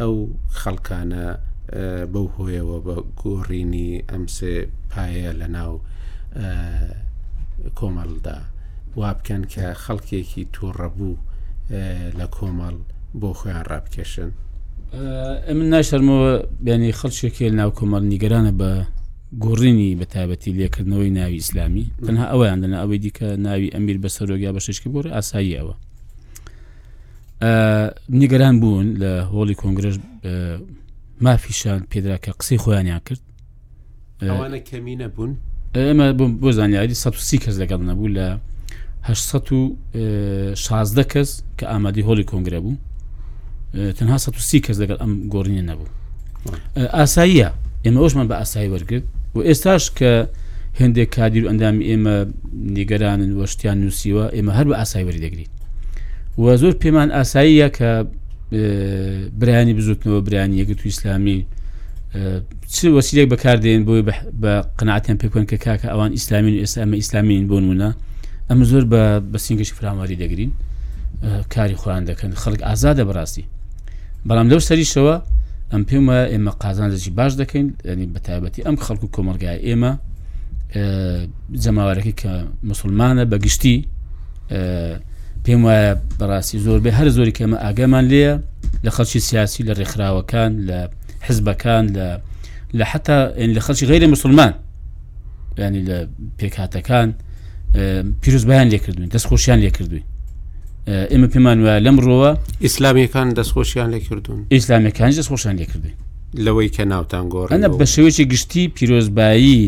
ئەو 0.00 0.14
خەڵکانە 0.60 1.24
بەو 2.12 2.26
هۆیەوە 2.36 2.78
بە 2.86 2.94
گۆڕینی 3.20 3.90
ئەمسێ 4.10 4.54
پایە 4.90 5.30
لە 5.40 5.46
ناو 5.56 5.74
کۆمەڵدا 7.78 8.36
وا 8.98 9.10
بکەن 9.18 9.42
کە 9.52 9.64
خەڵکێکی 9.82 10.42
تووڕەبوو 10.54 11.14
لە 12.18 12.26
کۆمەڵ 12.36 12.74
بۆ 13.20 13.30
خۆیان 13.38 13.62
ڕابکێشن 13.70 14.30
من 15.58 15.66
ناشەرمەوە 15.72 16.32
بیانی 16.64 16.92
خەڵشێکی 16.98 17.46
ناو 17.58 17.70
کۆمەڵ 17.78 18.02
نیگەرانە 18.12 18.52
بە 18.60 18.70
گۆڕینی 19.44 19.90
بە 20.00 20.04
تایبەتی 20.14 20.52
لێکردنەوەی 20.58 21.10
ناوی 21.18 21.36
ئسلامی 21.42 21.86
تەنها 22.06 22.26
ئەویان 22.32 22.58
دەنا 22.62 22.78
ئەوەی 22.82 22.98
دیکە 23.04 23.28
ناوی 23.44 23.68
ئەمیر 23.74 23.98
بە 24.02 24.08
سەرۆگیا 24.16 24.50
بە 24.56 24.60
ششکی 24.66 24.88
بۆ 24.94 24.98
ئاسایی 25.16 25.58
ئەوە 25.58 25.74
نیگەران 28.20 28.54
بوون 28.60 28.88
لە 29.02 29.12
هۆڵی 29.32 29.54
کۆنگرش 29.62 29.96
مافیشان 31.24 31.80
پێدرا 31.90 32.18
کە 32.24 32.30
قسەی 32.40 32.58
خۆیانیان 32.62 32.98
کرد 33.06 33.22
ئەوانە 34.30 34.58
کەمینە 34.70 35.08
بوون 35.16 35.32
ئێمە 35.76 36.06
بۆ 36.42 36.50
زانیاری 36.58 36.94
130 36.94 37.38
کەس 37.44 37.54
لەگەڵ 37.60 37.80
نەبوو 37.90 38.08
لە 38.16 38.28
16 40.54 41.04
کەس 41.12 41.30
کە 41.58 41.66
ئامادەی 41.70 42.04
هۆڵی 42.06 42.24
کۆنگرە 42.30 42.58
بوو 42.64 42.76
تەنها 43.98 44.16
130 44.18 44.60
کەس 44.66 44.76
لەگەڵ 44.80 44.98
ئەم 45.02 45.12
گۆڕینی 45.32 45.62
نەبوو 45.62 45.86
ئاساییە 46.96 47.48
ئێمە 47.84 47.98
ئەوشمان 48.00 48.28
بە 48.28 48.34
ئاسایی 48.40 48.70
وەرگرت 48.74 49.04
و 49.34 49.38
ئێستاش 49.42 49.84
کە 49.98 50.12
هەندێک 50.80 51.08
کادیر 51.16 51.44
و 51.44 51.48
ئەندامی 51.50 51.84
ئێمە 51.90 52.16
نیگەرانن 52.76 53.30
وەشتیان 53.38 53.78
نووسیوە 53.82 54.24
ئێمە 54.36 54.52
هەر 54.58 54.66
بە 54.72 54.76
ئاسایی 54.80 55.04
وەری 55.06 55.20
دەگریت 55.26 55.52
و 56.42 56.44
زۆر 56.62 56.74
پێمان 56.82 57.08
ئاساییە 57.16 57.68
کە 57.78 57.90
برانی 59.40 59.74
بزوتنەوە 59.78 60.20
برانی 60.26 60.56
یەکگرت 60.62 60.80
و 60.82 60.86
ئیسلامی 60.90 61.38
چ 62.72 62.76
وەسیلێک 62.96 63.26
بەکاردێن 63.32 63.80
بۆی 63.88 64.02
بە 64.42 64.52
قەنعاتیان 64.78 65.16
پێکۆن 65.22 65.44
کە 65.50 65.56
کاکە 65.64 65.88
ئەوان 65.92 66.10
ئیسلامین 66.16 66.54
ئێستا 66.64 66.78
ئەمە 66.82 66.96
ئیسلامین 67.02 67.44
بۆ 67.50 67.56
نمونە 67.62 67.90
ئەمە 68.50 68.64
زۆر 68.70 68.84
بە 68.92 69.02
بەسینگەشی 69.32 69.74
فراواری 69.78 70.16
دەگرین 70.22 70.50
کاری 71.54 71.76
خۆیان 71.80 72.04
دەکەن 72.10 72.30
خەڵک 72.42 72.60
ئازادە 72.68 73.04
بەڕاستی 73.08 73.44
بەڵام 74.28 74.46
لەو 74.52 74.58
سەریشەوە 74.68 75.14
ئەم 75.72 75.82
پێمە 75.88 76.18
ئێمە 76.32 76.50
قازان 76.62 76.88
دەجی 76.94 77.10
باش 77.18 77.32
دەکەین 77.42 77.66
ئەنی 77.88 78.06
بەتابەتی 78.14 78.60
ئەم 78.66 78.76
خەڵکو 78.84 79.06
کۆمەلگای 79.14 79.58
ئێمە 79.68 79.92
جەماوارەکەی 81.62 82.14
کە 82.20 82.30
مسلمانە 82.70 83.24
بەگشتی 83.32 83.76
پێم 85.44 85.60
وایە 85.66 85.92
بەڕاستی 86.20 86.56
زۆربەی 86.64 86.92
هەر 86.98 87.08
زۆری 87.16 87.32
کەمە 87.38 87.56
ئاگەمان 87.64 88.04
لێە 88.12 88.32
لە 88.84 88.90
خەڵکی 88.96 89.20
سیاسی 89.28 89.60
لە 89.68 89.72
ڕێکخراوەکان 89.78 90.52
لە 90.68 90.80
حزبەکان 91.26 91.84
لە 91.96 92.06
لە 92.78 92.84
حتا 92.90 93.16
لە 93.54 93.60
خەڵکی 93.66 93.84
غیرری 93.90 94.06
مسلمان 94.14 94.52
ینی 95.58 95.82
لە 95.88 95.96
پێکاتەکان 96.38 97.08
پیرروزبیان 98.22 98.68
لێکردوین 98.72 99.08
دەستخۆشیان 99.16 99.58
لێکردوین 99.64 100.02
ئێمە 101.12 101.28
پێمان 101.34 101.58
وایە 101.64 101.80
لەم 101.86 101.96
ڕۆوە 102.04 102.30
ئیسلامیەکان 102.64 103.28
دەستخۆشیان 103.38 103.88
لێکردوون 103.94 104.38
ئیسلامیەکان 104.54 105.10
دەستخۆشیان 105.20 105.54
لێکردوین 105.60 105.96
لەوەی 106.44 106.68
کە 106.76 106.84
ناوتان 106.90 107.26
گۆڕ 107.32 107.48
ئەە 107.52 107.68
بە 107.78 107.84
شێوەیەکی 107.92 108.24
گشتی 108.32 108.62
پیرۆزبایی 108.76 109.62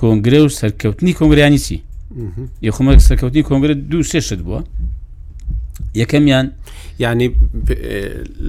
کۆنگرە 0.00 0.40
و 0.44 0.48
سەرکەوتنی 0.60 1.12
کۆنگریانیسی 1.20 1.78
یخمە 2.68 2.92
سەرکەوتنی 3.08 3.42
کۆنگرە 3.48 3.74
دوو 3.90 4.02
سێشت 4.12 4.40
بووە 4.46 4.60
یەکەمیان 6.02 6.46
ینی 7.04 7.28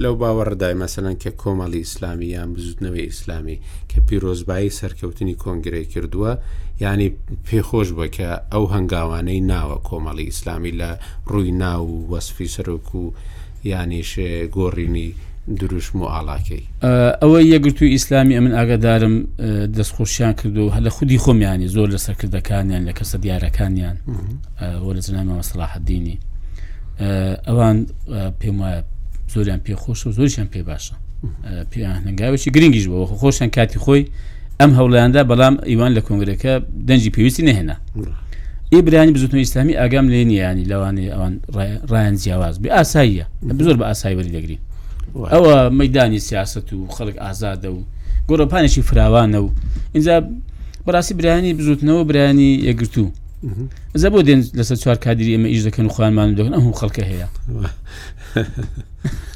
لەو 0.02 0.14
باوەڕدای 0.22 0.74
مەسەەن 0.82 1.14
کە 1.22 1.30
کۆمەڵی 1.42 1.80
ئیسلامی 1.84 2.26
یان 2.36 2.48
بزودنەوەی 2.54 3.06
ئیسلامی 3.10 3.56
کە 3.90 3.98
پیرۆزبایی 4.08 4.70
سەرکەوتنی 4.80 5.34
کۆنگرێ 5.42 5.82
کردووە 5.92 6.32
ینی 6.82 7.08
پێخۆش 7.46 7.88
بە 7.98 8.06
کە 8.16 8.28
ئەو 8.52 8.64
هەنگاوانەی 8.74 9.40
ناوە 9.52 9.76
کۆمەڵی 9.88 10.24
ئیسلامی 10.28 10.72
لە 10.80 10.90
ڕووی 11.30 11.52
ناو 11.62 11.82
و 11.94 11.98
وەسفی 12.12 12.48
سەرۆک 12.54 12.88
و 13.00 13.04
یانیش 13.70 14.12
گۆڕینی 14.56 15.08
دروشم 15.58 15.98
و 16.02 16.06
ئاڵاکەی 16.14 16.62
ئەوە 17.22 17.38
یەگرتووی 17.54 17.90
ئیسلامی 17.96 18.34
ئەمن 18.36 18.54
ئاگادارم 18.58 19.14
دەستخۆشیان 19.78 20.32
کردو 20.40 20.62
و 20.66 20.70
هە 20.74 20.80
لە 20.86 20.90
خودی 20.96 21.18
خۆمیانی 21.24 21.68
زۆر 21.74 21.88
لە 21.94 21.98
سەرکردەکانیان 22.06 22.82
لە 22.88 22.92
کەسە 22.98 23.16
دیارەکانیان 23.24 23.96
وە 24.84 24.92
لە 24.96 25.00
زنامەوە 25.06 25.42
سلاحدینی 25.50 26.18
ئەوان 27.48 27.76
پێم 28.40 28.56
وایە 28.60 28.80
زۆریان 29.32 29.60
پێخۆش 29.66 30.00
و 30.06 30.10
زۆریشان 30.16 30.46
پێ 30.52 30.60
باشە 30.70 30.94
پێیان 31.70 31.96
هەنگاوێکی 32.06 32.50
گرنگیش 32.56 32.86
بەوە 32.90 33.06
خۆشیان 33.22 33.50
کاتی 33.56 33.78
خۆی 33.84 34.04
ئەم 34.60 34.70
هەوڵیاندا 34.78 35.20
بەڵام 35.30 35.54
ئیوان 35.70 35.90
لە 35.96 36.00
کۆنگرەکە 36.06 36.52
دەنجی 36.88 37.10
پێویستی 37.16 37.42
نهێنا 37.48 37.76
ئیبرانی 38.72 39.12
بزوتنەوە 39.16 39.44
ئیسلامی 39.46 39.74
ئاگام 39.80 40.06
لێ 40.12 40.22
نیانی 40.30 40.64
لەوانێ 40.70 41.04
ئەوان 41.14 41.34
ڕایان 41.90 42.14
زیاواز 42.22 42.56
بێ 42.62 42.68
ئاساییە 42.76 43.24
زۆر 43.66 43.76
بە 43.80 43.84
ئاسایوەری 43.90 44.32
دەگری 44.36 44.58
ئەوە 45.32 45.54
مەدانی 45.80 46.18
سیاست 46.28 46.68
و 46.74 46.78
خەڵک 46.96 47.16
ئازادە 47.24 47.68
و 47.76 47.80
گۆڕپانێکی 48.28 48.80
فراوانە 48.88 49.38
و 49.44 49.48
اینجا 49.94 50.14
بەڕاستی 50.86 51.14
برانی 51.18 51.50
بزوتنەوە 51.58 52.02
برانی 52.08 52.50
یەگرتو 52.70 53.04
زە 54.02 54.08
بۆ 54.12 54.20
دێن 54.26 54.40
لەسەر 54.58 54.76
چوار 54.82 54.96
کادری 55.04 55.34
ئمە 55.36 55.48
ئیش 55.50 55.62
دەکەن 55.68 55.84
و 55.86 55.94
خوانمان 55.94 56.28
دەکەن 56.38 56.54
ئەم 56.56 56.72
خەڵکە 56.80 57.02
هەیە 57.10 57.28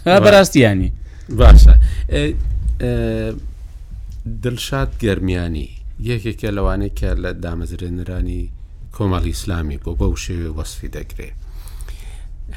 بەڕاستیانی 0.24 0.90
باشە 1.38 1.74
دڵشاد 4.42 4.90
گەرمیانی 5.02 5.68
یەکێکە 6.08 6.48
لەوانەیە 6.56 6.92
کە 6.98 7.10
لە 7.22 7.30
دامەزرێنرانی 7.44 8.42
کۆمەڵی 8.96 9.28
ئیسلامی 9.32 9.78
بۆ 9.84 9.90
بەو 10.00 10.12
شێوێ 10.24 10.50
وەصفی 10.56 10.88
دەگرێت 10.96 11.36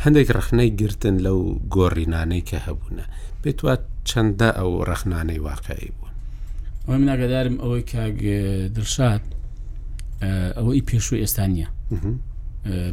هەندێک 0.04 0.28
ڕخنەی 0.38 0.76
گرتن 0.80 1.18
لەو 1.26 1.40
گۆڕینانەی 1.76 2.42
کە 2.50 2.58
هەبوونە 2.68 3.06
پێت 3.44 3.60
وات 3.66 3.82
چەندە 4.10 4.50
ئەو 4.58 4.72
ڕخنانەی 4.90 5.40
واقعی 5.48 5.90
بوون 5.98 6.12
ئەو 6.88 6.96
مناگەدارم 7.02 7.56
ئەوەی 7.64 7.84
کاگ 7.94 8.18
دڵشاد 8.76 9.22
ئەوەی 10.58 10.82
پێشوو 10.90 11.20
ئێستانە 11.24 11.68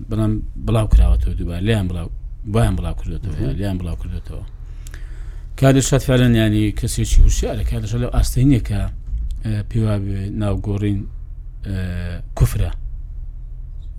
بەڵام 0.09 0.33
بڵاو 0.67 0.87
کراوەتەوە 0.93 1.35
دووبار 1.39 1.61
لیان 1.69 1.87
بڵاو 1.91 2.09
بایان 2.55 2.75
بڵاو 2.79 2.95
کردێتەوە 3.01 3.57
لیان 3.61 3.77
بڵاو 3.81 3.97
کردێتەوە 4.03 4.45
کارشات 5.61 6.03
فعلەن 6.09 6.35
ینی 6.43 6.73
کەسێکی 6.79 7.21
وشیارە 7.27 7.63
کارش 7.71 7.93
لە 8.03 8.09
ئاستینە 8.15 8.61
کە 8.69 8.81
پێوا 9.71 9.95
ناوگۆڕین 10.41 10.99
کوفرە 12.39 12.71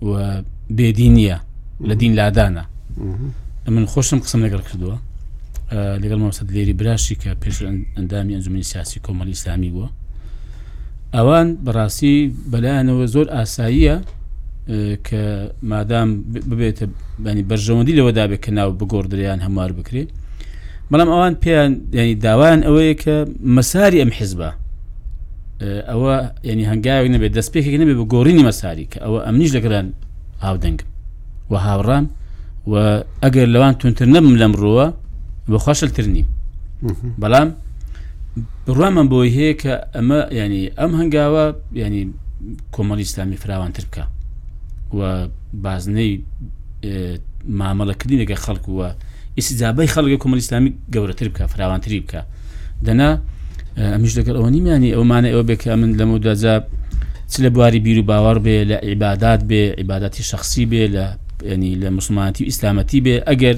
و 0.08 0.12
بێدینە 0.76 1.36
لە 1.88 1.94
دین 2.00 2.12
لادانە 2.18 2.64
من 3.76 3.84
خۆشم 3.92 4.18
قسم 4.24 4.40
لەگەڵ 4.46 4.62
کردووە 4.68 4.96
لەگەڵ 6.02 6.18
مەسەد 6.24 6.48
لێری 6.54 6.72
براشی 6.80 7.14
کە 7.22 7.30
پێش 7.42 7.56
ئەندامی 7.96 8.34
ئەنجومی 8.36 8.62
سیاسی 8.72 9.00
کۆمەلی 9.06 9.34
ئسلامی 9.38 9.70
بووە 9.74 9.88
ئەوان 11.14 11.48
بەڕاستی 11.64 12.16
بەلایەنەوە 12.52 13.06
زۆر 13.14 13.26
ئاساییە 13.36 13.96
کە 15.06 15.22
مادام 15.70 16.08
ببێتە 16.50 16.84
بەنی 17.24 17.42
بەرژەوەندی 17.50 17.96
لەوەدا 17.98 18.24
بێت 18.30 18.40
کە 18.44 18.50
ناو 18.58 18.68
بگۆردریان 18.80 19.40
هەموار 19.46 19.70
بکرێت 19.78 20.08
بەڵام 20.90 21.08
ئەوان 21.14 21.34
پێیان 21.42 21.72
ینی 21.98 22.14
داوایان 22.24 22.60
ئەوەیە 22.66 22.94
کە 23.02 23.14
مەساری 23.56 23.98
ئەم 24.02 24.10
حیزبە 24.18 24.50
ئەوە 25.90 26.12
ینی 26.50 26.64
هەنگاوی 26.70 27.10
نەبێت 27.14 27.32
دەستپێکی 27.38 27.78
نەبێت 27.82 27.98
بە 28.00 28.04
گۆڕینی 28.14 28.44
مەساری 28.48 28.86
کە 28.92 28.98
ئەوە 29.04 29.18
ئەمنیش 29.26 29.50
لەگەران 29.56 29.86
هاودەنگم 30.44 30.86
و 31.50 31.54
هاوڕام 31.66 32.04
و 32.70 32.74
ئەگەر 33.24 33.46
لەوان 33.54 33.74
تونتر 33.80 34.06
نەبم 34.14 34.34
لەم 34.42 34.52
ڕۆوە 34.60 34.86
بە 35.50 35.58
خۆشلتر 35.64 36.06
نیم 36.14 36.28
بەڵام 37.22 37.48
بڕامەم 38.66 39.06
بۆی 39.12 39.30
هەیە 39.36 39.54
کە 39.62 39.74
ئەمە 39.94 40.20
ینی 40.40 40.62
ئەم 40.78 40.92
هەنگاوە 41.00 41.44
ینی 41.80 42.02
کۆمەڵی 42.74 43.02
ئسلامی 43.08 43.36
فراوانتر 43.42 43.84
بکە 43.90 44.04
و 44.98 45.00
بازنەی 45.64 46.12
مامەڵەکردینەکە 47.60 48.36
خەڵکووە 48.44 48.86
ئیسیجابی 49.38 49.88
خەڵگە 49.94 50.16
کۆمەڵ 50.22 50.38
ئسلامی 50.44 50.70
گەورەتر 50.94 51.28
بکە 51.32 51.44
فراوانتری 51.52 52.00
بکە 52.04 52.20
دەنا 52.86 53.10
ئەمیش 53.94 54.12
لەگەڵ 54.18 54.34
ئەوە 54.38 54.50
نیمیانی 54.54 54.90
ئەومانە 54.96 55.28
ئەوە 55.32 55.42
بێکە 55.48 55.72
من 55.80 55.90
لەمە 55.98 56.16
دوجا 56.24 56.54
چ 57.32 57.34
لە 57.44 57.48
بواری 57.54 57.80
بیر 57.86 57.98
و 57.98 58.04
باوەڕ 58.10 58.38
بێ 58.44 58.56
لە 58.70 58.76
عیبادات 58.88 59.40
بێ 59.50 59.62
عیباتی 59.80 60.22
شخصی 60.30 60.64
بێ 60.70 60.84
لە 60.94 61.04
ینی 61.50 61.72
لە 61.82 61.88
مسلمانتی 61.98 62.40
و 62.44 62.48
ئیسلامەتی 62.50 63.00
بێ 63.06 63.14
ئەگەر 63.28 63.56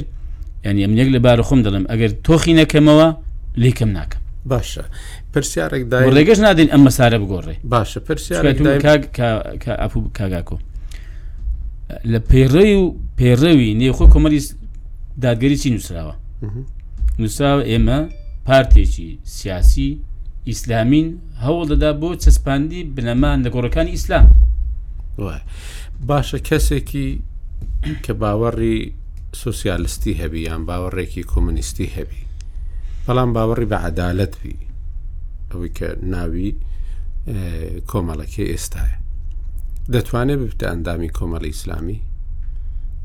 ینی 0.66 0.82
ئەم 0.86 0.94
یەک 1.00 1.08
لە 1.14 1.18
بارە 1.24 1.42
خۆم 1.48 1.60
دەڵم 1.66 1.84
ئەگەر 1.90 2.10
تۆخی 2.26 2.52
نەکەمەوە 2.58 3.08
لێکم 3.62 3.90
ناکەم 3.98 4.22
باشە 4.46 4.82
پرسیارێک 5.34 5.82
لەگەش 6.16 6.40
نادین 6.40 6.68
ئەم 6.72 6.82
مەسارە 6.86 7.18
بگۆڕێ 7.22 7.54
باشە 7.74 7.98
پرسیارەپو 8.06 10.00
کاگاکۆ 10.18 10.56
لە 12.12 12.18
پەیڕێ 12.30 12.66
و 12.80 12.84
پێڕەوی 13.18 13.70
نێخۆ 13.80 14.06
کۆمەری 14.12 14.40
دادگەری 15.24 15.56
چی 15.62 15.68
نووسراوە 15.74 16.14
نووسراوە 17.18 17.62
ئێمە 17.70 17.98
پارتێکی 18.46 19.08
سیاسی 19.36 19.90
ئیسلامین 20.50 21.06
هەوڵ 21.44 21.62
دەدا 21.72 21.90
بۆ 22.00 22.08
چەسپاندی 22.22 22.82
بنەمان 22.94 23.38
لەگۆڕەکانی 23.44 23.90
ئیسلام 23.94 24.26
باشە 26.08 26.38
کەسێکی 26.48 27.08
کە 28.04 28.12
باوەڕی 28.20 28.78
سوسیالستی 29.42 30.18
هەبی 30.20 30.40
یان 30.48 30.62
باوەڕێکی 30.68 31.22
کۆمونیستی 31.32 31.86
هەبی 31.96 32.22
بەڵام 33.08 33.30
باوەڕی 33.36 33.64
بە 33.72 33.78
عدالت 33.88 34.32
بی 34.44 34.54
ئەوەی 35.50 35.70
کە 35.78 35.88
ناوی 36.12 36.50
کۆمەڵەکەی 37.90 38.50
ئێستاە 38.52 39.00
دەتوانێت 39.94 40.38
ببتە 40.44 40.64
ئەندامی 40.70 41.08
کۆمەڵی 41.18 41.48
ئیسلامی 41.52 42.00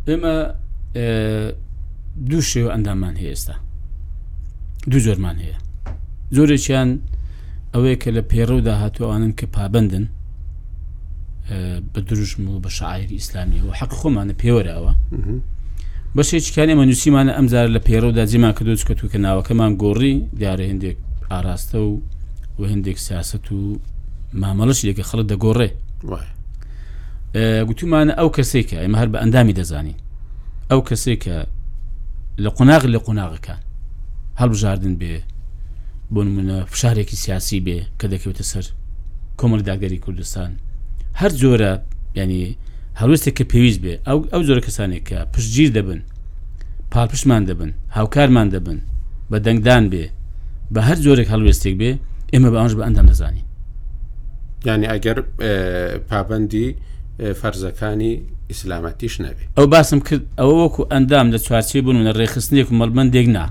ئێمە 0.07 0.35
دوو 2.29 2.41
شێو 2.51 2.67
ئەندامان 2.73 3.15
هەیە 3.21 3.31
ئێستا 3.33 3.55
دوو 4.91 4.99
زۆرمان 5.05 5.37
هەیە 5.43 5.57
زۆرێکیان 6.35 6.89
ئەوەیە 7.73 7.95
کە 8.01 8.09
لە 8.17 8.21
پێڕە 8.31 8.53
و 8.57 8.61
داهاتوانن 8.67 9.33
کە 9.39 9.45
پابندن 9.55 10.05
بە 11.93 11.99
دروژم 12.09 12.41
و 12.49 12.59
بە 12.63 12.69
شاعری 12.77 13.13
ئیسلامی 13.19 13.59
و 13.61 13.73
حەق 13.79 13.91
خۆمانە 13.99 14.35
پێوەراوە 14.41 14.91
بەشێکیان 16.17 16.69
ئێمە 16.71 16.85
نووسیمانە 16.89 17.31
ئەمزار 17.37 17.67
لە 17.75 17.79
پێڕەوەدا 17.87 18.23
جێمان 18.31 18.53
کە 18.57 18.63
دۆچکە 18.67 18.93
توکە 18.99 19.19
ناوەکەمان 19.25 19.71
گۆڕی 19.83 20.13
دیارە 20.39 20.65
هەندێک 20.71 20.97
ئاراستە 21.31 21.79
و 21.87 21.91
و 22.59 22.63
هەندێک 22.71 22.97
سیاست 23.07 23.45
و 23.57 23.59
مامەڵش 24.41 24.79
لێکە 24.87 25.03
خەڵت 25.09 25.27
دەگۆڕێ 25.31 25.69
گوتومانە 27.67 28.13
ئەو 28.19 28.29
کەسێک 28.35 28.65
کە 28.71 28.77
ئێمە 28.83 28.97
هەر 29.01 29.09
بە 29.13 29.17
ئەندامی 29.21 29.53
دەزانی 29.59 29.95
ئەو 30.71 30.81
کەسێک 30.89 31.19
کە 31.25 31.37
لە 32.43 32.49
قۆناغ 32.57 32.83
لە 32.93 32.99
قۆناغەکان 33.05 33.61
هەڵبژاردن 34.41 34.95
بێ 35.01 35.15
بۆ 36.13 36.21
منە 36.35 36.57
فشارێکی 36.71 37.15
سیاسی 37.23 37.59
بێ 37.65 37.77
کە 37.99 38.05
دەکەوێتە 38.13 38.43
سەر 38.51 38.65
کۆمەڵ 39.39 39.61
داگەری 39.67 39.99
کوردستان 40.05 40.51
هەر 41.19 41.31
جۆرە 41.41 41.73
ینی 42.19 42.45
هەروستێک 43.01 43.33
کە 43.37 43.45
پێویست 43.51 43.79
بێ 43.83 43.93
ئەو 44.07 44.17
ئەو 44.33 44.41
زۆر 44.47 44.59
کەسانێک 44.67 45.03
کە 45.09 45.19
پشتگیر 45.33 45.69
دەبن 45.77 45.99
پاپشمان 46.93 47.43
دەبن 47.49 47.71
هاوکارمان 47.97 48.47
دەبن 48.53 48.79
بە 49.31 49.37
دەنگدان 49.45 49.83
بێ 49.91 50.05
بە 50.73 50.81
هەر 50.87 50.97
زۆرێک 51.05 51.27
هەلوێستێک 51.33 51.75
بێ 51.79 51.91
ئێمە 52.33 52.49
بە 52.53 52.57
ئەوش 52.61 52.73
بە 52.77 52.83
ئەندام 52.87 53.07
دەزانی 53.11 53.43
ینی 54.67 54.85
ئەگەر 54.91 55.17
پابندی 56.09 56.67
فەرزەکانی 57.39 58.13
ئیسلامەتیش 58.51 59.15
نەبێت 59.25 59.47
ئەو 59.57 59.65
باسم 59.73 59.99
کرد 60.07 60.23
ئەوە 60.39 60.55
وەکو 60.63 60.81
ئەندام 60.93 61.27
لە 61.33 61.39
چوارچی 61.45 61.79
بوون 61.85 61.97
لە 62.07 62.11
ڕێخستنێک 62.19 62.67
و 62.71 62.75
مەڵبندێک 62.79 63.27
نا 63.37 63.45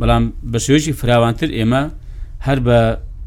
بەڵام 0.00 0.24
بە 0.52 0.58
شێوەیەکی 0.64 0.92
فراوانتر 1.00 1.48
ئێمە 1.58 1.82
هەر 2.46 2.58
بە 2.66 2.78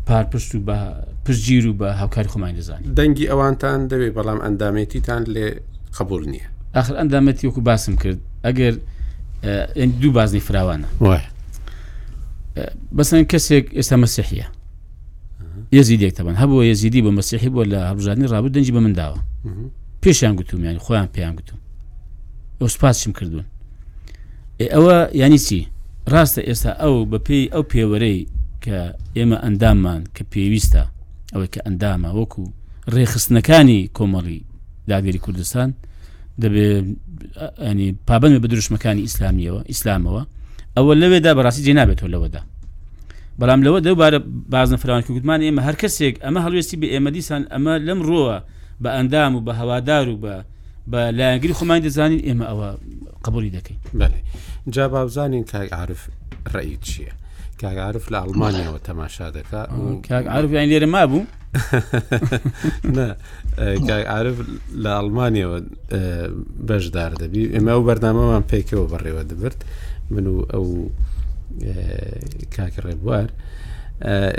پارپشت 0.09 0.49
و 0.55 0.59
بە 0.67 0.77
پرگیر 1.25 1.67
و 1.67 1.73
بە 1.79 1.97
هاوکاری 1.99 2.27
خۆمان 2.29 2.51
دەزانانی 2.59 2.89
دەنگی 2.99 3.25
ئەوانتان 3.31 3.81
دەوێت 3.91 4.13
بەڵام 4.17 4.39
ئەندامێتیتان 4.45 5.23
لێ 5.35 5.47
قبول 5.97 6.21
نییە 6.33 6.47
آخر 6.79 6.93
ئەندامەتی 6.99 7.45
وەکو 7.47 7.61
باسم 7.69 7.95
کرد 8.01 8.19
ئەگەر 8.45 8.73
دوو 10.01 10.11
بازنی 10.17 10.41
فراوانە 10.47 10.87
بەسەن 12.97 13.23
کەسێک 13.31 13.65
ئێستا 13.77 13.95
مەسیحە 14.05 14.47
یزیدێک 15.77 16.13
تەبان 16.17 16.35
هەبوو 16.41 16.63
یزیدی 16.71 17.01
بە 17.05 17.11
مەسیحی 17.19 17.49
بۆ 17.55 17.61
لە 17.71 17.79
هەبژانی 17.91 18.27
ڕابوو 18.33 18.53
دەنجی 18.55 18.73
بە 18.77 18.81
منداوە 18.85 19.19
پێشیان 20.03 20.33
گوتومیان 20.39 20.77
خۆیان 20.85 21.07
پێیان 21.15 21.33
گوتم 21.37 21.59
ئەو 22.59 22.67
سپاسشم 22.75 23.11
کردوون 23.17 23.45
ئەوە 24.73 24.95
ینی 25.21 25.37
چی 25.45 25.61
ڕاستە 26.13 26.41
ئێستا 26.49 26.71
ئەو 26.81 26.95
بە 27.11 27.17
پێی 27.27 27.45
ئەو 27.53 27.63
پێوەرەی 27.71 28.19
کە 28.63 28.77
ئێمە 29.17 29.37
ئەنداممان 29.43 30.01
کە 30.15 30.23
پێویستە 30.33 30.83
ئەوەی 31.35 31.49
کە 31.53 31.61
ئەندامە 31.65 32.09
وەکو 32.17 32.43
ڕێخستنەکانی 32.95 33.79
کۆمەڵی 33.97 34.39
داگەری 34.91 35.21
کوردستان 35.25 35.69
دەبێت 36.41 36.83
ئەنی 37.65 37.87
پابند 38.07 38.35
بە 38.43 38.47
دروشمەکانی 38.51 39.03
ئیسلامیەوە 39.07 39.61
ئیسلامەوە 39.71 40.21
ئەوە 40.77 40.93
لەوێدا 41.01 41.31
بەڕاستی 41.37 41.63
جێنابێتەوە 41.67 42.09
لەوەدا 42.13 42.41
بەڵام 43.39 43.59
لەوە 43.65 43.79
دەوبارە 43.85 44.19
بازن 44.53 44.77
فراوانکی 44.81 45.13
گوتمان 45.15 45.39
ئێمە 45.45 45.61
هەر 45.67 45.75
کەسێک 45.81 46.15
ئەمە 46.23 46.39
هەڵوێستی 46.45 46.77
بە 46.81 46.87
ئێمە 46.93 47.09
دیسان 47.17 47.41
ئەمە 47.53 47.73
لەم 47.87 47.99
ڕۆوە 48.07 48.37
بە 48.83 48.89
ئەندام 48.95 49.31
و 49.35 49.39
بە 49.45 49.53
هەوادار 49.59 50.05
و 50.09 50.15
بە 50.23 50.35
بە 50.91 51.01
لایەنگری 51.17 51.57
خۆمان 51.57 51.79
دەزانین 51.85 52.21
ئێمە 52.27 52.45
ئەوە 52.51 52.69
قبولی 53.25 53.51
دەکەین 53.57 53.79
جا 54.75 54.85
باوزانین 54.93 55.43
کاک 55.51 55.69
عرف 55.79 56.01
ڕێی 56.53 56.77
چییە؟ 56.87 57.13
کاگعاعرف 57.61 58.05
لە 58.13 58.17
ئەڵمانیەوە 58.23 58.79
تەماشا 58.89 59.27
دەکا 59.37 59.61
کاگعاعرفیان 60.09 60.67
لێرە 60.71 60.85
ما 60.95 61.03
بوو 61.11 61.21
کاگعاعرف 63.89 64.37
لە 64.83 64.91
ئەڵمانیەوە 64.97 65.57
بەشدار 66.69 67.11
دەبی 67.21 67.43
ئێمە 67.55 67.71
ئەو 67.75 67.83
بەرنامەمان 67.89 68.43
پێکەوە 68.51 68.85
بەڕێوە 68.93 69.23
دەبرد 69.29 69.59
من 70.13 70.25
و 70.27 70.35
ئەو 70.53 70.65
کاکە 72.55 72.81
ڕێبوار 72.87 73.29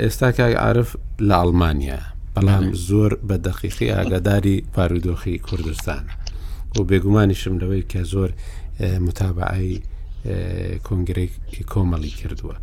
ئێستا 0.01 0.29
کاگعاعرف 0.39 0.89
لە 1.27 1.35
ئەڵمانیا 1.41 1.99
بەڵام 2.35 2.65
زۆر 2.89 3.11
بە 3.29 3.35
دەقیقی 3.47 3.87
ئاگاداری 3.95 4.57
پارودۆخی 4.75 5.35
کوردستانە 5.47 6.13
و 6.75 6.79
بێگومانیشم 6.89 7.55
لەوەی 7.61 7.83
کە 7.91 7.99
زۆر 8.13 8.29
متابعایی 9.05 9.75
کۆنگرێکی 10.87 11.61
کۆمەڵی 11.71 12.11
کردووە. 12.21 12.55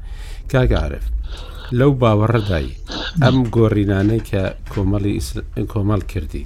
کاگعاعرف 0.53 1.05
لەو 1.79 1.93
باوەڕدای 2.01 2.69
ئەم 3.23 3.37
گۆڕینانەی 3.57 4.23
کە 4.29 4.43
کۆمەڵی 4.73 5.15
کۆمەڵ 5.73 6.01
کردی 6.13 6.45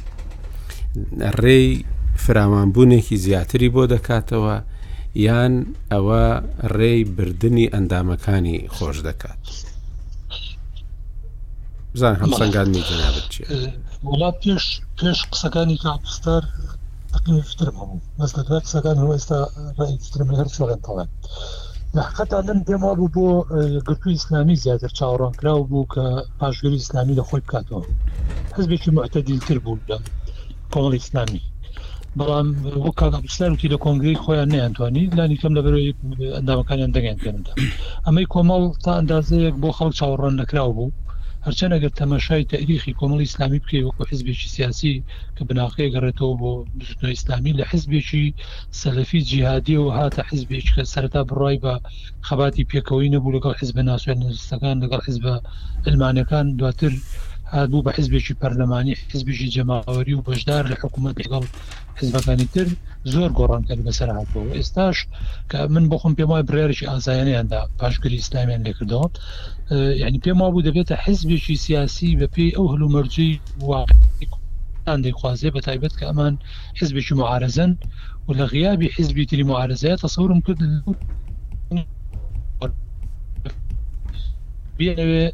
ڕێی 1.42 1.68
فرامانبوونێکی 2.24 3.16
زیاتری 3.26 3.68
بۆ 3.74 3.82
دەکاتەوە 3.94 4.56
یان 5.26 5.54
ئەوە 5.92 6.24
ڕێی 6.78 7.00
بردننی 7.16 7.70
ئەندامەکانی 7.74 8.58
خۆش 8.74 8.96
دەکات 9.08 9.42
بزان 11.94 12.14
هەم 12.20 12.30
سنگانی 12.40 12.82
جنابەت 12.90 13.26
چیە 13.32 13.46
وڵات 14.12 14.36
پێش 14.42 14.64
پێش 14.98 15.18
قسەکانی 15.32 15.76
کاپستار 15.84 16.42
تقیفتر 17.12 17.68
هەبوو 17.68 18.00
مەسلەکە 18.20 18.56
قسەکان 18.64 18.96
ئێستا 19.16 19.40
ڕێترم 19.78 20.28
هەر 20.40 20.48
چۆڵێن 20.54 20.80
تەڵێن. 20.86 21.08
حتا 22.16 22.40
لەم 22.46 22.60
پێما 22.68 22.90
بوو 22.98 23.12
بۆ 23.16 23.26
گرتووی 23.86 24.18
ئسلامی 24.20 24.56
زیاتر 24.64 24.90
چاوەڕانکرااو 24.98 25.68
بوو 25.70 25.88
کە 25.92 26.04
پاشگوری 26.40 26.80
ئسلامی 26.84 27.18
لە 27.18 27.24
خۆی 27.28 27.42
بکاتەوە 27.46 27.82
حزبێکی 28.56 28.90
معتەدیلتر 28.96 29.56
بوو 29.64 29.80
لە 29.90 29.96
کۆڵ 30.72 30.92
ئسلامی 31.02 31.42
بەڵام 32.18 32.46
بۆ 32.84 32.90
کاگەپسلارکی 33.00 33.72
لە 33.72 33.76
کۆنگری 33.84 34.20
خۆیان 34.24 34.48
نیانتوانی 34.54 35.04
لانی 35.16 35.38
کەم 35.40 35.52
لە 35.56 35.60
بەرەوەی 35.64 35.94
ئەندامەکانیان 36.36 36.94
دەگەیان 36.96 37.18
پێدا 37.22 37.52
ئەمەی 38.06 38.30
کۆمەڵ 38.32 38.62
تا 38.84 38.92
ئەندازەیەک 38.98 39.54
بۆ 39.62 39.68
خەڵ 39.78 39.90
چاوەڕان 39.98 40.34
نەکرااو 40.40 40.72
بوو 40.76 40.90
هەرچەند 41.46 41.74
ئەگەر 41.74 41.92
تەمەشای 42.00 42.48
تاریخی 42.52 42.96
کۆمەڵی 43.00 43.28
ئسلامی 43.30 43.62
بکەی 43.62 43.84
وەکو 43.86 44.08
حزبێکی 44.10 44.52
سیاسی 44.56 44.94
کە 45.36 45.42
بناخەیە 45.48 45.92
گەڕێتەوە 45.94 46.34
بۆ 46.40 46.50
بزنەوە 46.78 47.14
ئسلامی 47.16 47.56
لە 47.58 47.64
حزبێکی 47.70 48.24
سەلفی 48.80 49.24
جیهادی 49.30 49.76
و 49.80 49.94
هاتە 49.98 50.22
حزبێک 50.30 50.66
کە 50.74 50.82
سەرتا 50.92 51.22
بڕای 51.28 51.58
بە 51.64 51.74
خەباتی 52.26 52.68
پێکەوەی 52.70 53.12
نەبوو 53.14 53.34
لەگەڵ 53.36 53.52
حزب 53.60 53.76
ناسوێنستەکان 53.88 54.76
لەگەڵ 54.82 55.00
حزب 55.08 55.24
ئەلمانەکان 55.84 56.46
دواتر 56.58 56.92
هات 57.52 57.68
بوو 57.70 57.82
بە 57.82 57.92
حزبێکی 57.96 58.34
پەرلەمانی 58.42 58.94
حزبێکی 59.14 59.48
جەماوەری 59.54 60.14
و 60.16 60.24
بەشدار 60.28 60.64
لە 60.72 60.76
حکوومەت 60.82 61.16
لەگەڵ 61.22 61.44
حزبەکانی 61.98 62.48
تر 62.54 62.66
زۆر 63.12 63.30
گۆڕانکەل 63.38 63.80
بەسەر 63.86 64.08
هاتبوو 64.16 64.52
ئێستاش 64.56 64.96
کە 65.50 65.58
من 65.74 65.84
بخۆم 65.90 66.14
پێم 66.18 66.30
وای 66.30 66.44
برێرشی 66.48 66.86
ئازایانیاندا 66.90 67.60
پاشگری 67.78 68.18
ئسلامیان 68.22 68.62
لێکردەوە 68.66 69.08
اه، 69.12 69.92
یعنی 70.02 70.18
پێم 70.24 70.40
وابوو 70.40 70.64
دەبێتە 70.68 70.94
حزبێکی 71.06 71.56
سیاسی 71.66 72.16
بە 72.20 72.26
پێی 72.34 72.52
ئەو 72.56 72.66
هەلومەرجی 72.72 73.30
واقعیان 73.68 74.98
دەیخوازێ 75.04 75.50
بە 75.54 75.60
تایبەت 75.66 75.92
کە 75.98 76.04
ئەمان 76.08 76.34
حزبێکی 76.80 77.14
معارزن 77.14 77.70
و 78.28 78.32
لە 78.38 78.44
غیابی 78.54 78.92
حزبی 78.96 79.26
تری 79.30 79.44
معارزەیە 79.50 79.96
تەسەورم 80.04 80.40
کرد 80.46 80.60
بيعني 84.78 85.26
اه، 85.26 85.32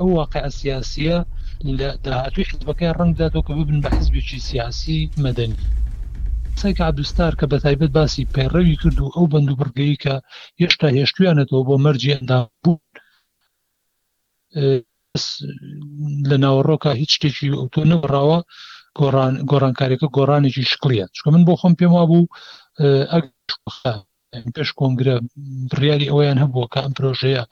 او 0.00 0.12
واقع 0.16 0.48
سياسيه 0.48 1.24
لە 1.66 1.88
داهاتوی 2.04 2.44
حزبەکەی 2.50 2.94
ڕنگداتەوە 2.98 3.42
کە 3.46 3.52
ببن 3.58 3.78
بە 3.84 3.88
حزبێکی 3.98 4.38
سیاسی 4.48 4.98
مەدەنی 5.24 5.58
سایک 6.60 6.80
عبدستار 6.88 7.32
کە 7.40 7.46
بە 7.50 7.58
تایبەت 7.64 7.90
باسی 7.98 8.28
پەیڕەوی 8.34 8.76
کرد 8.82 8.98
و 9.00 9.12
ئەو 9.16 9.26
بند 9.32 9.48
و 9.50 9.56
بڕگەی 9.60 9.96
کە 10.04 10.14
هێشتا 10.60 10.88
هێشتویانێتەوە 10.98 11.62
بۆ 11.68 11.74
مەرجی 11.84 12.14
ئەندا 12.14 12.38
بوو 12.62 12.76
لە 16.30 16.36
ناوەڕۆکە 16.44 16.90
هیچ 17.00 17.10
شتێکی 17.16 17.48
ئۆتۆ 17.60 17.80
نەڕاوە 17.90 18.38
گۆران 18.98 19.34
گۆرانکاریەکە 19.50 20.08
گۆرانێکی 20.16 20.62
شکلیە 20.72 21.06
چکە 21.16 21.28
من 21.34 21.42
بۆ 21.46 21.54
خۆم 21.60 21.74
پێم 21.78 21.92
وا 21.94 22.04
بوو 22.10 22.26
ئەگ 23.12 23.24
پێش 24.54 24.70
کۆنگرە 24.78 25.14
بڕیاری 25.70 26.10
ئەویان 26.10 26.38
هەبووە 26.42 26.66
کە 26.72 26.78
ئەم 26.84 26.92
پرۆژەیە 26.96 27.44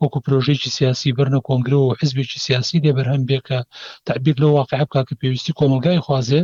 وەکو 0.00 0.18
پرۆژێکی 0.24 0.74
سیاسی 0.78 1.14
بەرنە 1.18 1.40
کۆنگرە 1.48 1.78
و 1.80 1.94
حزبێکی 2.00 2.42
سیاسی 2.46 2.82
دێبەرهەم 2.84 3.22
بێکە 3.30 3.58
تعبیر 4.06 4.36
لە 4.42 4.48
واقع 4.56 4.80
بک 4.84 4.94
کە 5.08 5.14
پێویستی 5.20 5.56
کۆمەلگای 5.58 6.02
خوازێ 6.06 6.42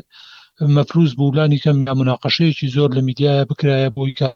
مەفروز 0.74 1.10
بولانی 1.20 1.62
کەم 1.64 1.76
یا 1.88 1.94
مناقەشەیەکی 2.00 2.72
زۆر 2.76 2.90
لە 2.96 3.00
میدیایە 3.08 3.48
بکرایە 3.50 3.90
بۆی 3.96 4.14
کە 4.18 4.28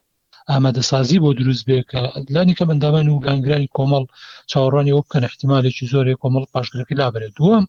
ئامادەسازی 0.50 1.22
بۆ 1.22 1.30
دروست 1.40 1.62
بێ 1.68 1.78
کە 1.90 2.00
لانی 2.34 2.54
کە 2.58 2.64
مندامان 2.70 3.06
و 3.08 3.22
گانگرانی 3.26 3.72
کۆمەڵ 3.76 4.04
چاوەڕانی 4.50 4.92
ئەو 4.94 5.02
بکەن 5.06 5.22
احتیمالێکی 5.28 5.90
زۆرێک 5.92 6.18
کۆمەڵ 6.22 6.44
پاشگرەکە 6.52 6.94
لابرێت 7.00 7.32
دووەم 7.38 7.64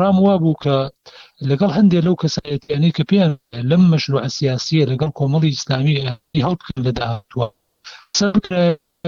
ڕام 0.00 0.16
وا 0.24 0.34
بوو 0.42 0.60
کە 0.64 0.76
لەگەڵ 1.50 1.70
هەندێک 1.78 2.02
لەو 2.06 2.16
کەسایەتیانەی 2.22 2.94
کە 2.96 3.02
پێیان 3.08 3.32
لەم 3.70 3.82
مەشروع 3.92 4.22
سیاسیە 4.38 4.88
لەگەڵ 4.92 5.10
کۆمەڵی 5.18 5.52
ئیسلامی 5.54 5.96
هەڵ 6.44 6.56
لە 6.84 6.90
داهاتوە 6.98 7.46
سەر 8.18 8.32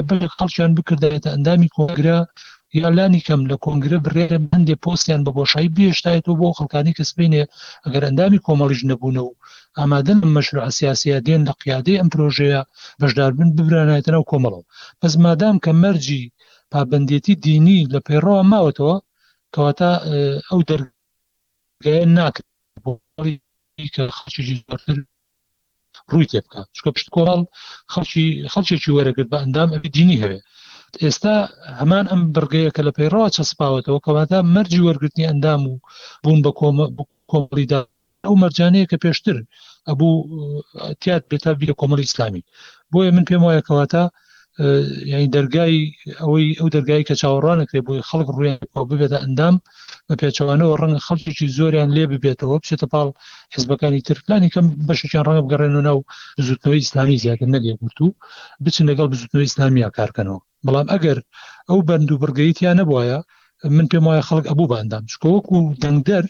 بل 0.09 0.21
خەڵکیان 0.35 0.71
بکردێتە 0.79 1.29
ئەندامی 1.33 1.73
کۆگرە 1.77 2.19
یالانی 2.81 3.25
کەم 3.27 3.41
لە 3.51 3.57
کۆنگرە 3.65 3.99
بڕێرە 4.05 4.39
هەندێک 4.55 4.79
پۆستیان 4.85 5.21
بە 5.27 5.31
بۆشایی 5.37 5.73
بێشتایەوە 5.77 6.33
بۆ 6.41 6.49
خەکانی 6.59 6.97
کەسبینێ 6.99 7.43
ئەگەر 7.85 8.03
ئەندامی 8.07 8.43
کۆمەڵیش 8.47 8.83
نەبوونەوە 8.91 9.29
و 9.31 9.39
ئامادەن 9.79 10.19
مەشروع 10.35 10.69
سیاسە 10.79 11.17
دێن 11.27 11.43
لە 11.49 11.53
قیادەی 11.61 11.99
ئەم 12.01 12.09
پرۆژەیە 12.13 12.61
بەشداربن 13.01 13.49
ببرانایەتەنەوە 13.57 14.29
کۆمەڵەوە 14.31 14.69
پس 15.01 15.13
مادام 15.25 15.57
کە 15.65 15.71
مەرجی 15.83 16.25
پابندێتی 16.73 17.35
دینی 17.47 17.79
لە 17.93 18.01
پەیڕەوە 18.07 18.41
ماوەتەوە 18.53 18.97
کەواتە 19.55 19.91
ئەو 20.49 20.61
دەرگەیە 20.69 22.01
ناکرد 22.17 22.49
بۆ 22.85 22.93
کە 23.95 24.03
خەچی 24.19 24.43
زۆرتر 24.49 24.99
ڕووی 26.13 26.31
تێ 26.33 26.41
بکات 26.45 26.69
چکە 26.77 26.91
پشت 26.95 27.09
کۆڵ 27.15 27.41
خەڵکی 27.93 28.27
خەڵکێکی 28.53 28.95
وەرەگرت 28.97 29.29
بە 29.33 29.39
ئەندام 29.43 29.69
ئەبی 29.75 29.93
دینی 29.97 30.21
هەوێ 30.23 30.39
ئێستا 31.05 31.35
هەمان 31.81 32.05
ئەم 32.11 32.21
بگەیە 32.35 32.71
کە 32.77 32.83
لە 32.87 32.93
پەیڕەوە 32.97 33.29
چەسپاوەتەوە 33.37 33.99
کەواتا 34.07 34.39
مەرجی 34.55 34.85
وەرگرتنی 34.87 35.29
ئەندام 35.29 35.61
و 35.71 35.75
بوون 36.25 36.41
بە 36.45 36.51
کۆمەڵیدا 37.31 37.79
ئەو 38.27 38.35
مەرجانەیە 38.43 38.91
کە 38.91 38.97
پێشتر 39.05 39.37
ئەبوو 39.89 40.13
تیات 41.01 41.23
بێتا 41.31 41.51
بی 41.59 41.69
لە 41.71 41.75
کۆمەڵی 41.81 42.09
ئسلامی 42.09 42.47
بۆیە 42.91 43.11
من 43.17 43.25
پێم 43.29 43.43
وایە 43.45 43.63
کەواتە 43.69 44.05
یعنی 45.11 45.27
دەرگای 45.37 45.77
ئەوەی 46.21 46.55
ئەو 46.61 46.69
دەرگایی 46.77 47.05
کە 47.09 47.15
چاوەڕانەکرێ 47.23 47.81
بووی 47.87 48.03
خەڵک 48.09 48.29
ڕویان 48.37 48.61
ببێتە 48.91 49.19
ئەندام 49.23 49.55
بە 50.09 50.15
پێچوانەوە 50.21 50.75
ڕەنگە 50.81 51.01
خەڵکیی 51.07 51.53
زۆریان 51.57 51.91
لێ 51.97 52.05
ببێتەوە 52.13 52.57
بچێتە 52.63 52.87
پاڵ 52.93 53.09
حزبەکانی 53.55 54.05
ترکلانی 54.09 54.51
کەم 54.55 54.67
بەشیان 54.89 55.25
ڕەنگە 55.27 55.43
بگەڕێن 55.47 55.75
و 55.79 55.87
ناو 55.89 55.99
زودنەوەی 56.47 56.83
ئسلامی 56.85 57.21
زیاتر 57.23 57.49
نەگەگووت 57.57 57.99
و 58.05 58.09
بچین 58.65 58.87
لەگەڵ 58.91 59.07
بزودنەوەی 59.13 59.49
ئسلامیا 59.51 59.89
کارکەنەوە 59.99 60.41
بەڵام 60.67 60.87
ئەگەر 60.95 61.19
ئەو 61.69 61.79
بند 61.89 62.09
و 62.13 62.21
بەرگیتیان 62.23 62.77
نەبواە 62.81 63.17
من 63.77 63.87
پێم 63.91 64.05
وایە 64.09 64.27
خەڵک 64.29 64.45
ئەبوو 64.51 64.71
بەندام 64.73 65.05
شکۆک 65.13 65.47
و 65.53 65.59
دەنگدەر 65.83 66.25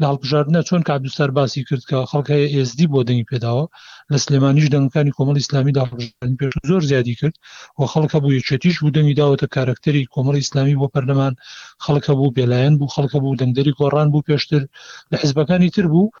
لە 0.00 0.06
هەڵبژاردنە 0.10 0.60
چۆن 0.68 0.82
کابیسەر 0.90 1.30
باسی 1.38 1.60
کرد 1.68 1.82
کە 1.90 1.96
خەڵکەیە 2.10 2.46
ئSD 2.56 2.80
بۆ 2.92 3.00
دەنگی 3.08 3.28
پێداوە 3.32 3.64
لە 4.12 4.18
سلێمانیش 4.24 4.66
دەنگەکانی 4.74 5.12
کۆمەڵ 5.16 5.36
ئسلامی 5.42 5.72
داژانی 5.78 6.36
پێش 6.40 6.52
زۆر 6.70 6.82
زیادی 6.90 7.14
کرد 7.20 7.36
و 7.78 7.82
خەڵکە 7.92 8.18
بوو 8.22 8.36
یەچێتیش 8.38 8.76
بوو 8.80 8.94
دەنگی 8.96 9.16
داوەتە 9.20 9.46
کارکتەری 9.54 10.02
کۆمەڵ 10.14 10.34
ئسلامی 10.42 10.76
بۆ 10.80 10.86
پەرلەمان 10.94 11.34
خەڵکە 11.84 12.12
بوو 12.18 12.34
بێلایەن 12.36 12.74
بوو 12.78 12.92
خەڵکە 12.94 13.18
بوو 13.22 13.38
دەنگدەری 13.40 13.76
گۆڕان 13.80 14.08
بوو 14.12 14.26
پێشتر 14.28 14.62
لە 15.10 15.16
حزبەکانی 15.22 15.74
تر 15.74 15.86
بوو 15.92 16.12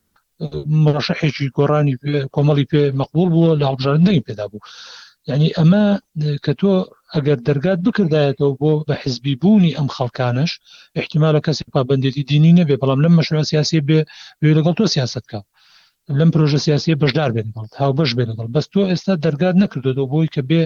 مڕەشەحێکی 0.84 1.46
گۆڕانی 1.56 1.94
کۆمەڵی 2.34 2.66
پێ 2.70 2.82
مەقبول 3.00 3.28
بووە 3.34 3.50
لە 3.60 3.64
هەڵبژاردنەی 3.68 4.24
پێدا 4.26 4.44
بوو 4.50 4.60
یعنی 5.30 5.48
ئەمە 5.58 5.84
کە 6.44 6.52
تۆ 6.60 6.72
ئەگەر 7.14 7.38
دەرگات 7.48 7.78
بکردایەتەوە 7.86 8.50
بۆ 8.60 8.72
بە 8.88 8.94
حزبی 9.02 9.34
بوونی 9.42 9.76
ئەم 9.78 9.88
خەڵکانش 9.96 10.50
احتیمالە 11.00 11.40
کەسی 11.46 11.64
پابندێتی 11.74 12.22
دینی 12.30 12.52
نەبێ 12.60 12.74
بەڵام 12.82 13.00
لەم 13.04 13.14
مەشروع 13.18 13.44
سیاسی 13.52 13.80
بێ 13.88 14.00
لەگەڵ 14.56 14.74
تۆ 14.78 14.84
سیاست 14.94 15.24
کا 15.30 15.40
لەم 16.18 16.30
پرۆژە 16.34 16.58
سیاسی 16.66 16.98
بەشدار 17.02 17.30
بێن 17.36 17.48
بڵ 17.54 17.66
هاو 17.80 17.92
بەش 17.98 18.10
بێنڵ 18.18 18.38
بەس 18.56 18.66
تۆ 18.72 18.80
ئێستا 18.90 19.12
دەرگات 19.24 19.54
نەکردەوە 19.62 20.04
بۆی 20.12 20.28
کە 20.34 20.42
بێ 20.50 20.62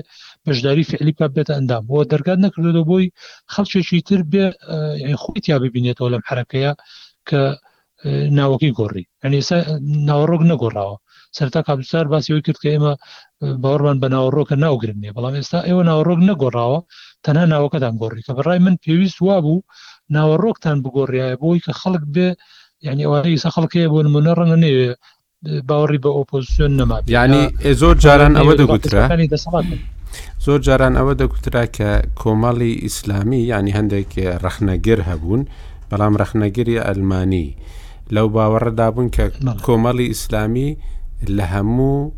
بەشداری 0.46 0.88
فعلی 0.90 1.12
پا 1.18 1.26
بێتە 1.34 1.52
ئەندام 1.56 1.82
بۆ 1.90 1.96
دەرگات 2.12 2.38
نەکردەوە 2.46 2.82
بۆی 2.90 3.06
خەڵکێکی 3.52 4.00
تر 4.08 4.20
بێ 4.32 4.44
خۆی 5.22 5.40
تیا 5.44 5.56
ببینێتەوە 5.64 6.08
لەم 6.14 6.22
حرەکەیە 6.28 6.72
کە 7.28 7.40
ناوەکی 8.38 8.74
گۆڕی 8.78 9.04
ئەنیسا 9.22 9.56
ناوەڕۆک 10.08 10.42
نەگۆڕاوە 10.50 10.96
سەرتا 11.38 11.60
کاپسار 11.66 12.08
باسیەوەی 12.12 12.42
کرد 12.46 12.58
کە 12.62 12.68
ئێمە 12.74 12.92
باوەڕمان 13.62 13.98
بە 14.02 14.08
ناوەڕۆکە 14.14 14.52
ناوگرن 14.64 14.98
نیە 15.02 15.12
بەڵام 15.16 15.34
ئێستا 15.38 15.58
ئێوە 15.68 15.82
ناوەڕۆک 15.88 16.20
نەگۆڕاوە 16.28 16.78
تەنها 17.24 17.44
ناوەکەتان 17.52 17.94
گۆڕی 18.02 18.22
کە 18.26 18.32
بەڕای 18.38 18.58
من 18.66 18.76
پێویست 18.84 19.18
وا 19.26 19.36
بوو 19.44 19.62
ناوەڕۆکتان 20.14 20.76
بگۆڕیایە 20.84 21.36
بۆی 21.42 21.60
کە 21.64 21.72
خەڵک 21.80 22.04
بێ 22.14 22.28
یعنی 22.86 23.02
ئەوەیسا 23.06 23.50
خەڵکەیە 23.54 23.88
بۆ 23.92 23.98
نمونە 24.06 24.32
ڕەنگە 24.38 24.58
نێوێ 24.64 24.88
باوەڕی 25.68 26.00
بە 26.04 26.10
ئۆپۆزیسیۆن 26.18 26.72
نەما 26.80 26.98
ینی 27.16 27.42
زۆر 27.80 27.96
جاران 28.04 28.32
ئەوە 28.38 28.54
دەگوترانی 28.60 29.28
دەسەڵات 29.34 29.64
زۆر 30.46 30.58
جاران 30.66 30.94
ئەوە 30.98 31.12
دەگوترا 31.20 31.64
کە 31.76 31.90
کۆمەڵی 32.20 32.72
ئیسلامی 32.84 33.40
ینی 33.52 33.72
هەندێک 33.78 34.10
ڕەخنەگر 34.44 34.98
هەبوون 35.08 35.42
بەڵام 35.90 36.14
ڕەخنەگیری 36.20 36.82
ئەلمانی 36.86 37.48
لەو 38.14 38.26
باوەڕەدابوون 38.34 39.08
کە 39.16 39.24
کۆمەڵی 39.66 40.06
ئیسلامی 40.12 40.70
لە 41.36 41.44
هەموو 41.54 42.12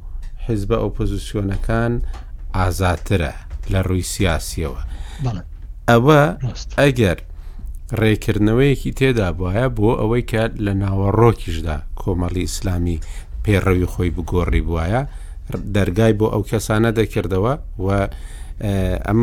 حیزبە 0.47 0.77
ئۆپۆزیسیۆنەکان 0.83 1.93
ئازاترە 2.57 3.33
لە 3.73 3.81
ڕووی 3.87 4.09
سیاسیەوە 4.15 4.81
ئەوە 5.91 6.23
ئەگەر 6.81 7.19
ڕێکردنەوەیەکی 8.01 8.95
تێدا 8.99 9.29
بواە 9.39 9.67
بۆ 9.77 9.91
ئەوەی 10.01 10.25
کە 10.31 10.43
لە 10.65 10.73
ناوەڕۆکیشدا 10.83 11.77
کۆمەڵی 12.01 12.45
ئیسلامی 12.47 13.03
پێڕەوی 13.45 13.91
خۆی 13.93 14.11
بگۆڕی 14.17 14.63
بواە 14.69 15.01
دەرگای 15.77 16.13
بۆ 16.19 16.27
ئەو 16.35 16.43
کەسانە 16.51 16.91
دەکردەوە 16.99 17.55
و 17.85 17.87
ئەم 19.07 19.21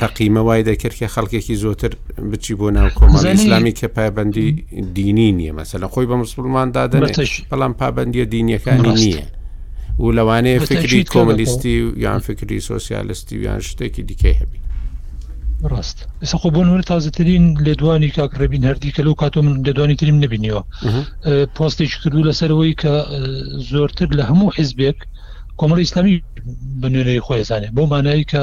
تەقیمە 0.00 0.42
وای 0.46 0.62
دەکرد 0.70 0.94
کە 1.00 1.06
خەڵکێکی 1.14 1.54
زۆتر 1.64 1.92
بچی 2.30 2.54
بۆ 2.60 2.68
ناو 2.76 2.88
کۆمەڵ 2.98 3.24
ئسلامی 3.34 3.74
کە 3.78 3.86
پابندی 3.98 4.48
دینی 4.98 5.30
نییە 5.38 5.52
مەسەلە 5.60 5.86
خۆی 5.92 6.06
بە 6.10 6.16
مسلمان 6.22 6.68
دادنێت 6.76 7.18
بەڵام 7.50 7.72
پابندیە 7.80 8.24
دینیەکانی 8.34 8.92
نییە 9.02 9.24
و 10.02 10.10
لەوانەیە 10.18 10.60
فکری 10.70 11.00
کۆمەلیستی 11.14 11.76
و 11.84 11.88
یان 12.04 12.20
فکری 12.28 12.58
سۆسیالستی 12.70 13.36
یان 13.46 13.60
شتێکی 13.68 14.02
دیکەی 14.08 14.36
هەبی 14.40 14.58
ڕاست 15.70 15.98
ئێستا 16.22 16.36
خۆ 16.40 16.48
بۆن 16.54 16.68
تازترین 16.90 17.44
لێدوانی 17.66 18.10
کاکرەبین 18.16 18.64
هەردی 18.68 18.90
کە 18.94 19.02
لەو 19.06 19.14
کاتۆ 19.20 19.38
من 19.44 19.54
لێدوانی 19.66 19.96
تریم 20.00 20.16
نبینیەوە 20.24 20.62
پۆستێکی 21.56 21.98
کردو 22.02 22.22
لەسەرەوەی 22.28 22.74
کە 22.82 22.92
زۆرتر 23.70 24.08
لە 24.18 24.22
هەموو 24.30 24.54
حیزبێک 24.58 24.98
کۆمەڵی 25.60 25.82
ئیسلامی 25.86 26.14
بنوێنەری 26.82 27.24
خۆیزانێ 27.26 27.68
بۆ 27.76 27.82
مانایی 27.92 28.28
کە 28.30 28.42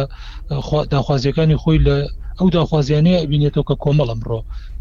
داخوازیەکانی 0.93 1.59
خۆی 1.61 1.83
لە 1.87 1.95
ئەو 2.39 2.47
داخوازیانەیە 2.57 3.27
بینێتەوە 3.31 3.65
کە 3.69 3.75
کۆمەڵ 3.83 4.07
ئەمڕۆ 4.11 4.39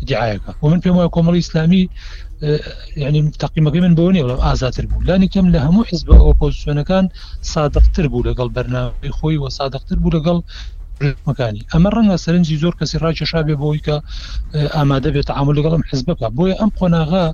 دیعاەکە 0.09 0.51
و 0.63 0.67
من 0.71 0.81
پێم 0.85 0.95
وایە 0.97 1.11
کۆمەڵی 1.17 1.41
ئیسلامی 1.43 1.83
ینی 3.05 3.21
تەقیمەکەی 3.43 3.83
من 3.85 3.95
بۆنی 3.99 4.23
بڵم 4.25 4.41
ئازاتر 4.47 4.85
بوو 4.91 5.07
لانێکم 5.09 5.47
لە 5.55 5.59
هەموو 5.67 5.85
حیز 5.89 6.03
بە 6.09 6.15
ئۆپۆزیسیۆنەکان 6.27 7.05
سادقتر 7.53 8.05
بوو 8.13 8.27
لەگەڵ 8.29 8.49
بەرنامی 8.57 9.11
خۆی 9.19 9.37
و 9.43 9.47
سادقتر 9.59 9.97
بوو 10.03 10.15
لەگەڵ 10.17 10.39
مەکانی 11.27 11.63
ئەمە 11.73 11.91
ڕەنگە 11.95 12.17
سەرنجی 12.25 12.61
زۆر 12.63 12.75
کەسی 12.81 12.97
ڕاکێشا 13.05 13.41
بێ 13.47 13.55
بۆی 13.63 13.81
کە 13.87 13.95
ئامادە 14.77 15.11
بێت 15.15 15.29
عام 15.39 15.49
لەگەڵم 15.59 15.83
حزبەکە 15.91 16.27
بۆیە 16.37 16.55
ئەم 16.61 16.71
قۆناغا 16.79 17.27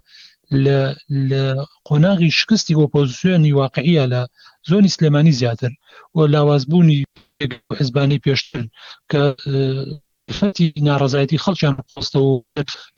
لە 0.51 1.55
قۆناغی 1.89 2.31
شکستی 2.31 2.75
ئۆپۆزیسیۆنی 2.75 3.53
واقعە 3.53 4.05
لە 4.13 4.23
زۆنی 4.71 4.89
سلێمانی 4.97 5.31
زیاتر 5.33 5.71
و 6.15 6.27
لاوازبوونی 6.27 7.05
حزبانی 7.79 8.21
پێشتر 8.27 8.65
کە 9.13 9.23
فەتی 10.39 10.73
ناڕزایەتی 10.87 11.43
خەڵکیان 11.45 11.75
قۆستەوە 11.95 12.35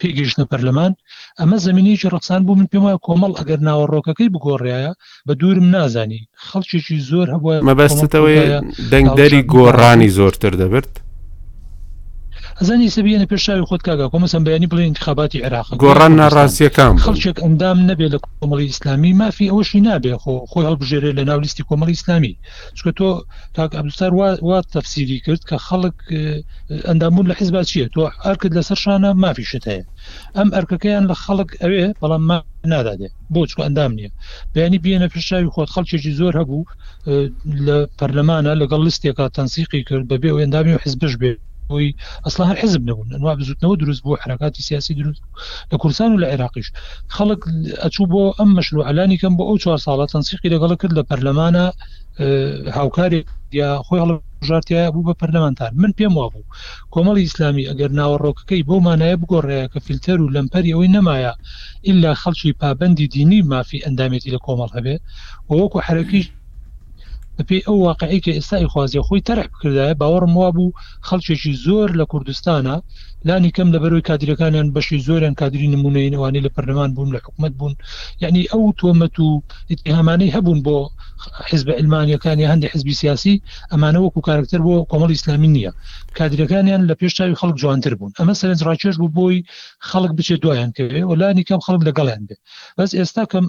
پێگەشتە 0.01 0.45
پەرلەمان 0.51 0.93
ئەمە 1.41 1.57
زمینێکی 1.67 2.11
ڕقسان 2.15 2.41
بوو 2.47 2.59
من 2.61 2.69
پێم 2.73 2.83
وایە 2.85 2.99
کۆمەڵ 3.07 3.33
ئەگەر 3.39 3.61
ناوەڕۆکەکەی 3.69 4.33
بگۆڕایە 4.35 4.93
بە 5.27 5.33
دوورم 5.41 5.67
نازانی 5.75 6.29
خەڵکیێکی 6.49 6.97
زۆر 7.11 7.27
هەبە 7.35 7.53
مەبەستەوەی 7.69 8.63
دەنگدەری 8.93 9.41
گۆڕانی 9.53 10.09
زۆرتر 10.19 10.53
دەبرد 10.61 10.93
ئەزانی 12.61 12.89
سەبیە 12.97 13.29
پێشاوی 13.33 13.67
خۆت 13.71 13.83
کاگا 13.87 14.07
کۆمەسم 14.13 14.43
بەیانی 14.47 14.71
بڵێ 14.73 14.85
انتخاباتی 14.89 15.43
عێراق 15.45 15.67
گۆڕان 15.83 16.13
ناڕاستیەکان 16.21 16.95
خەڵچێک 17.05 17.37
ئەندام 17.45 17.79
نەبێ 17.91 18.07
لە 18.15 18.19
کۆمەڵی 18.41 18.69
ئیسلامی 18.71 19.13
مافی 19.21 19.51
ئەوەشی 19.53 19.81
نابێ 19.89 20.15
خۆ 20.23 20.33
خۆی 20.51 20.67
هەڵبژێرێ 20.69 21.11
لە 21.19 21.23
ناولیستی 21.31 21.67
کۆمەڵی 21.69 21.95
ئیسلامی 21.97 22.35
چکە 22.77 22.91
تۆ 22.99 23.11
تاک 23.57 23.71
ئەمستار 23.79 24.13
وا 24.49 24.59
تەفسیری 24.75 25.19
کرد 25.25 25.43
کە 25.49 25.57
خەڵک 25.67 25.97
اه، 26.11 26.81
ئەندامون 26.89 27.27
لە 27.31 27.35
حیزبات 27.39 27.67
چیە 27.71 27.87
تۆ 27.95 28.01
ئەرکرد 28.27 28.53
لەسەر 28.59 28.79
شانە 28.85 29.11
مافی 29.23 29.45
شت 29.51 29.65
هەیە 29.71 29.85
ئەم 30.37 30.49
ئەرکەکەیان 30.57 31.05
لە 31.11 31.17
خەڵک 31.25 31.51
ئەوێ 31.63 31.85
بەڵام 32.01 32.23
ما 32.29 32.39
نادادێ 32.73 33.09
بۆ 33.33 33.41
چکو 33.49 33.63
ئەندام 33.67 33.93
نییە 33.99 34.11
بەینی 34.55 34.79
بینە 34.85 35.09
پێشاوی 35.13 35.53
خۆت 35.55 35.69
خەڵکێکی 35.75 36.13
زۆر 36.21 36.35
هەبوو 36.41 36.63
اه، 36.67 37.29
لە 37.67 37.79
پەرلەمانە 37.99 38.53
لەگەڵ 38.63 38.81
لستێکا 38.87 39.25
تەنسیقی 39.37 39.81
کرد 39.89 40.05
بەبێ 40.11 40.31
و 40.35 40.39
ئەندامی 40.43 40.73
و 40.77 40.81
حزبش 40.87 41.15
بێت 41.23 41.39
بووی 41.71 41.89
ئەسلا 42.27 42.45
هەر 42.51 42.59
حزب 42.63 42.83
نەبوون 42.89 43.09
ئەنوا 43.15 43.33
بزوتنەوە 43.39 43.77
دروست 43.83 44.03
بوو 44.05 44.17
حرکاتی 44.25 44.63
سیاسی 44.69 44.95
دروست 45.01 45.23
لە 45.73 45.77
کوردستان 45.83 46.09
و 46.15 46.21
لە 46.23 46.27
عێراقیش 46.33 46.69
خەڵک 47.17 47.43
ئەچوو 47.85 48.11
بۆ 48.13 48.23
ئەم 48.39 48.51
مەشروع 48.57 48.85
علانی 48.91 49.19
کەم 49.23 49.35
بۆ 49.39 49.45
ئەو 49.49 49.59
چوار 49.63 49.79
ساڵات 49.87 50.09
تەنسیقی 50.15 50.53
لەگەڵ 50.55 50.73
کرد 50.81 50.93
لە 50.99 51.03
پەرلەمانە 51.11 51.65
هاوکاری 52.77 53.21
یا 53.61 53.69
خۆی 53.87 54.01
هەڵ 54.03 54.11
ژارتیە 54.49 54.83
بوو 54.95 55.07
بە 55.09 55.15
پەرلەمانتار 55.21 55.71
من 55.83 55.91
پێم 55.99 56.15
وا 56.17 56.27
بوو 56.33 56.49
کۆمەڵی 56.95 57.25
ئیسلامی 57.27 57.69
ئەگەر 57.71 57.91
ناوەڕۆکەکەی 57.99 58.67
بۆ 58.69 58.77
مانایە 58.87 59.17
بگۆڕەیە 59.23 59.67
کە 59.73 59.79
فیلتەر 59.87 60.19
و 60.21 60.33
لەمپەری 60.35 60.73
ئەوەی 60.75 60.93
نەمایە 60.97 61.33
ئللا 61.89 62.11
خەڵکی 62.23 62.57
پابندی 62.61 63.07
دینی 63.15 63.41
مافی 63.53 63.85
ئەندامێتی 63.87 64.33
لە 64.35 64.39
کۆمەڵ 64.47 64.71
هەبێ 64.77 64.97
وەکو 65.51 65.79
حرەکیش 65.87 66.27
بەپی 67.39 67.65
ئەو 67.67 67.77
واقعەیە 67.87 68.23
کە 68.25 68.33
ئێستای 68.37 68.71
خوازیە 68.73 69.03
خۆی 69.07 69.27
تەرەح 69.29 69.49
کردایە 69.61 69.99
باوەڕم 70.01 70.33
وا 70.41 70.49
بوو 70.57 70.77
خەڵکێکی 71.07 71.53
زۆر 71.65 71.89
لە 72.01 72.05
کوردستانە 72.13 72.77
لانی 73.27 73.51
کەم 73.57 73.69
لە 73.75 73.79
بەرەوەی 73.83 74.03
کادرەکانیان 74.09 74.69
بەشی 74.77 74.99
زۆریان 75.07 75.35
کادری 75.41 75.69
نمونەینەوانی 75.75 76.45
لە 76.47 76.51
پەرلەمان 76.55 76.91
بوون 76.95 77.09
لە 77.15 77.19
حکومت 77.23 77.53
بوون 77.59 77.75
یعنی 78.23 78.43
ئەو 78.53 78.73
تۆمەت 78.81 79.17
و 79.21 79.43
ئیتهامانەی 79.71 80.33
هەبوون 80.37 80.59
بۆ 80.67 80.77
حزب 81.51 81.69
ئەلمانیەکانی 81.79 82.51
هەندێک 82.53 82.71
حزبی 82.75 82.95
سیاسی 83.03 83.35
ئەمانە 83.73 83.99
وەکو 84.05 84.21
کارکتەر 84.29 84.61
بۆ 84.67 84.75
کۆمەڵ 84.91 85.11
ئیسلامی 85.17 85.49
نییە 85.57 85.73
کادرەکانیان 86.19 86.83
لە 86.91 86.95
پێشتاوی 87.01 87.39
خەڵک 87.41 87.57
جوانتر 87.63 87.93
بوون 87.99 88.13
ئەمە 88.21 88.35
سەرنج 88.41 88.61
ڕاکێش 88.69 88.97
بوو 89.01 89.15
بۆی 89.19 89.39
خەڵک 89.89 90.13
بچێت 90.19 90.41
دوایان 90.45 90.71
کەوێ 90.77 91.01
و 91.09 91.15
لانی 91.21 91.45
کەم 91.49 91.61
خەڵک 91.67 91.83
لەگەڵیان 91.89 92.23
بێ 92.29 92.37
بەس 92.79 92.91
ئێستا 92.99 93.23
کەم 93.33 93.45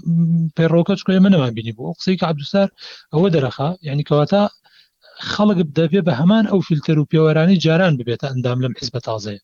پەیڕۆکە 0.56 0.92
چکۆی 0.98 1.22
منەوان 1.24 1.52
بینی 1.56 1.72
بوو 1.76 1.94
قسەی 1.98 2.16
کە 2.20 2.24
عبدوسار 2.30 2.68
ئەوە 3.14 3.28
دەرەخە 3.34 3.68
یعنی 3.88 4.02
کەواتە 4.08 4.42
خەڵک 5.32 5.58
دەبێ 5.78 6.00
بە 6.06 6.12
هەمان 6.20 6.44
ئەو 6.50 6.60
فیلتر 6.68 6.96
و 6.98 7.08
پێوەرانی 7.10 7.60
جاران 7.64 7.92
ببێتە 7.98 8.26
ئەندام 8.30 8.58
لەم 8.64 8.72
حیز 8.78 8.88
بە 8.94 9.00
تازەیە 9.08 9.40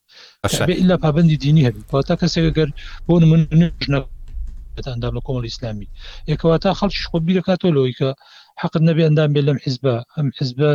ئللا 0.80 0.96
پابندی 1.04 1.36
دینی 1.44 1.66
هەبی 1.68 1.82
تا 2.08 2.14
کەسێکگەر 2.22 2.68
بۆ 3.06 3.14
من 3.30 3.40
ئەندام 4.92 5.14
لە 5.18 5.22
کۆمەڵ 5.26 5.44
ئیسلامی 5.48 5.88
یکەوە 6.32 6.56
تا 6.64 6.70
خەڵکی 6.78 7.06
خۆ 7.10 7.16
بیرکاتۆ 7.26 7.68
لەوەیکە 7.76 8.10
حقت 8.62 8.82
نەبێ 8.88 9.02
ئەندام 9.06 9.30
بێت 9.34 9.44
لەم 9.48 9.58
حیزبە 9.64 9.94
ئەم 10.16 10.28
حیزبە 10.38 10.70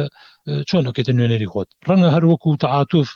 چۆنەکەێتە 0.70 1.12
نوێنەری 1.18 1.50
خۆت 1.54 1.70
ڕەنگە 1.88 2.10
هەروەکو 2.16 2.48
و 2.54 2.60
تعاتوف 2.64 3.10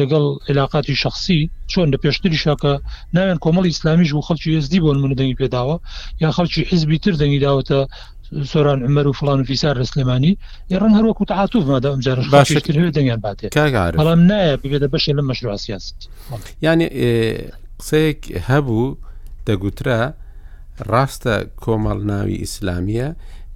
لەگەڵ 0.00 0.24
علااقاتی 0.48 0.94
شخصی 1.02 1.40
چۆن 1.72 1.86
لە 1.92 1.98
پێشتری 2.02 2.38
شاکە 2.44 2.72
ناوێن 3.16 3.38
کۆمەڵ 3.44 3.64
ئیسلامیش 3.70 4.10
و 4.12 4.24
خەڵکی 4.26 4.50
ئسدی 4.58 4.80
بۆن 4.84 4.98
منە 5.02 5.16
دەنگی 5.20 5.38
پێداوە 5.40 5.76
یا 6.22 6.28
خەڵکی 6.36 6.62
حیزبی 6.70 6.98
تر 7.04 7.14
دەنگی 7.20 7.40
داوەتە 7.44 7.80
سۆران 8.50 8.80
ئەمەەر 8.86 9.06
و 9.06 9.12
فلان 9.12 9.40
و 9.40 9.44
فیسار 9.44 9.80
لە 9.84 9.86
سلێمانی 9.92 10.38
ڕەن 10.70 10.92
هەروەکو 10.96 11.24
تعاتوف 11.28 11.64
مادا 11.66 11.90
ئەمجار 11.90 12.18
باشکرد 12.32 12.94
دەنگیان 12.96 13.20
باتێ 13.24 13.48
بەڵام 13.98 14.20
نایە 14.30 14.56
ببێتە 14.56 14.88
بەشێ 14.92 15.12
لە 15.18 15.22
مەشروع 15.30 15.56
سیاست 15.56 16.08
ینی 16.62 16.88
قسەیەک 17.80 18.20
هەبوو 18.48 18.96
دەگوترا 19.46 20.00
ڕاستە 20.90 21.34
کۆمەڵ 21.62 21.98
ناوی 22.12 22.36
ئیسلامیە 22.44 23.08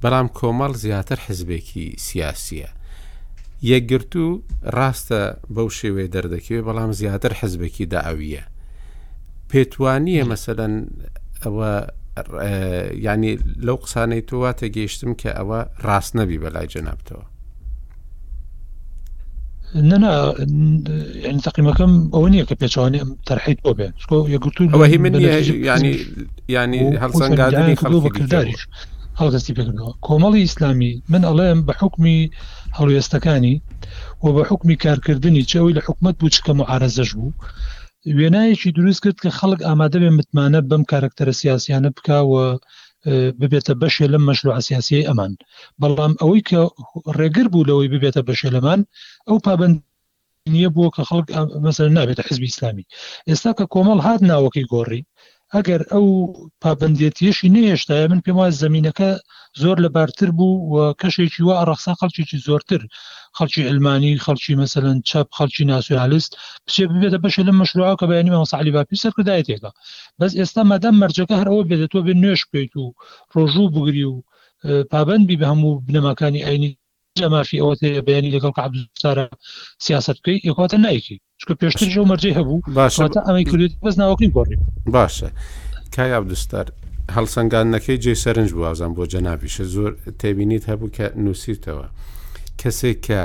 بەڵام 0.03 0.27
کۆمەڵ 0.39 0.73
زیاتر 0.85 1.19
حزبێکی 1.27 1.87
سیاسیە 2.09 2.69
یەکگرتو 3.71 4.27
ڕاستە 4.77 5.23
بەو 5.55 5.69
شێوێ 5.79 6.07
دەردەکەوێت 6.15 6.65
بەڵام 6.69 6.91
زیاتر 7.01 7.33
حزبێکی 7.41 7.85
داویە 7.93 8.45
پێتوانیە 9.51 10.23
مەسەدەن 10.31 10.75
ئەوە 11.43 11.71
ینی 13.07 13.33
لەو 13.67 13.77
قسانەی 13.85 14.23
تۆوا 14.29 14.51
تێگەیشتم 14.61 15.13
کە 15.21 15.31
ئەوە 15.39 15.61
ڕاست 15.87 16.13
نەبی 16.19 16.39
بەلای 16.43 16.69
جەنابتەوە 16.75 17.25
ننا 19.91 20.13
یعنی 21.25 21.41
تەقیمەکەم 21.47 21.93
ئەوە 22.15 22.29
نییە 22.33 22.45
کە 22.49 22.55
پێچوانی 22.63 23.01
تەرحیت 23.29 23.59
بۆ 23.65 23.71
بێن 23.79 23.93
ئەوە 24.75 24.87
هی 24.93 24.99
من 25.05 25.15
ینی 25.69 25.95
ینی 26.57 26.83
هەڵسەنگادنی 27.03 27.75
خەڵ 27.81 27.93
بەکردداریش 28.05 28.63
هەڵدەستی 29.21 29.55
پێکردەوە 29.57 29.93
کۆمەڵی 30.07 30.43
ئیسلامی 30.45 30.93
من 31.13 31.23
ئەڵێم 31.29 31.61
بە 31.67 31.75
حکمی 31.81 32.19
هەڵوێستەکانی 32.79 33.57
و 34.23 34.27
بە 34.37 34.43
حکمی 34.51 34.77
کارکردنی 34.85 35.43
چاوی 35.51 35.77
لە 35.79 35.83
حکومت 35.87 36.15
بوو 36.19 36.35
چکە 36.35 36.51
و 36.61 36.67
ئارەزەش 36.71 37.11
بوو 37.19 37.33
وێنایەکی 38.17 38.71
دروست 38.79 39.01
کرد 39.05 39.19
کە 39.25 39.31
خەڵک 39.39 39.61
ئامادە 39.67 39.99
بێ 40.03 40.11
متمانە 40.19 40.61
بەم 40.71 40.83
کارکتەرە 40.91 41.35
سیاسیانە 41.43 41.91
بکوە 41.97 42.47
ببێتە 43.41 43.75
بەشێ 43.83 44.07
لە 44.15 44.19
مەشروع 44.27 44.57
سیاسی 44.69 45.07
ئەمان 45.09 45.33
بەڵام 45.81 46.13
ئەوەی 46.21 46.43
کە 46.51 46.61
ڕێگر 47.19 47.47
بوو 47.53 47.67
لەوەی 47.69 47.93
ببێتە 47.93 48.23
بەشێ 48.29 48.49
لەمان 48.57 48.81
ئەو 49.29 49.37
پابند 49.47 49.77
نییە 50.55 50.69
بووە 50.75 50.89
کە 50.97 51.03
خەڵک 51.09 51.27
مەسەر 51.65 51.87
نابێتە 51.97 52.23
حزبی 52.29 52.51
ئسلامی 52.53 52.89
ئێستا 53.29 53.51
کە 53.59 53.65
کۆمەڵ 53.75 53.99
هات 54.07 54.21
ناوەکەی 54.31 54.67
گۆڕی 54.73 55.03
ئەگەر 55.55 55.81
ئەو 55.93 56.07
پابندێتیەشی 56.63 57.53
نهێشتای 57.57 58.09
من 58.11 58.21
پێم 58.25 58.37
وایە 58.39 58.59
زمینینەکە 58.63 59.11
زۆر 59.63 59.77
لە 59.85 59.89
بارتر 59.97 60.31
بوو 60.39 60.61
و 60.73 60.75
کەشێکی 61.01 61.45
وە 61.47 61.55
ئەڕخسا 61.59 61.93
خەڵکیێکی 62.01 62.43
زۆرتر 62.47 62.83
خەڵکی 63.37 63.67
ئەلمانی 63.69 64.21
خەڵکی 64.25 64.55
مثلەن 64.63 64.97
چاپ 65.09 65.29
خەڵکی 65.37 65.69
ناسیۆنالیست 65.71 66.33
پچێ 66.67 66.85
ببێتە 66.91 67.19
بەش 67.25 67.35
لە 67.49 67.53
مەشروع 67.61 67.95
کە 68.01 68.05
بەینی 68.11 68.35
مەساعلی 68.41 68.75
باپی 68.77 69.01
سەرکردایەتێکە 69.03 69.71
بەس 70.19 70.33
ئێستا 70.39 70.63
مادەم 70.71 70.95
مەرجەکە 71.03 71.35
هەرەوە 71.41 71.63
بێتەوە 71.69 72.01
بێ 72.07 72.15
نوێش 72.23 72.43
بێت 72.53 72.73
و 72.77 72.85
ڕۆژوو 73.35 73.73
بگری 73.75 74.05
و 74.11 74.15
پابندبی 74.93 75.39
بە 75.41 75.47
هەموو 75.53 75.83
بنەماکانی 75.87 76.45
ئاینی 76.47 76.73
جەمافی 77.19 77.59
ئەوە 77.63 77.75
تێ 77.81 77.91
بەیانی 78.07 78.31
لەگەڵ 78.37 78.53
قابسارە 78.59 79.27
سیاست 79.87 80.17
بکەی 80.23 80.37
یکاتە 80.51 80.77
نایکی 80.87 81.17
چکە 81.41 81.55
پێشتر 81.63 81.89
ژە 81.95 82.03
مەرجێ 82.11 82.33
هەبوو 82.39 82.59
باشتە 82.79 83.21
ئەمەی 83.29 83.45
کردێت 83.51 83.73
بەس 83.87 83.95
ناوەکەی 84.03 84.31
گۆڕی 84.37 84.57
باشە 84.97 85.29
کای 85.95 86.13
عبدستار 86.21 86.67
هەڵسەنگانەکەی 87.17 87.99
جێ 88.05 88.15
سەرنج 88.25 88.51
بوازان 88.57 88.93
بۆ 88.97 89.03
جەناویشە 89.13 89.65
زۆر 89.75 89.93
تێبینیت 90.21 90.65
هەبوو 90.71 90.93
کە 90.97 91.07
نووسیتەوە 91.25 91.87
کەسێک 92.61 92.99
کە 93.07 93.23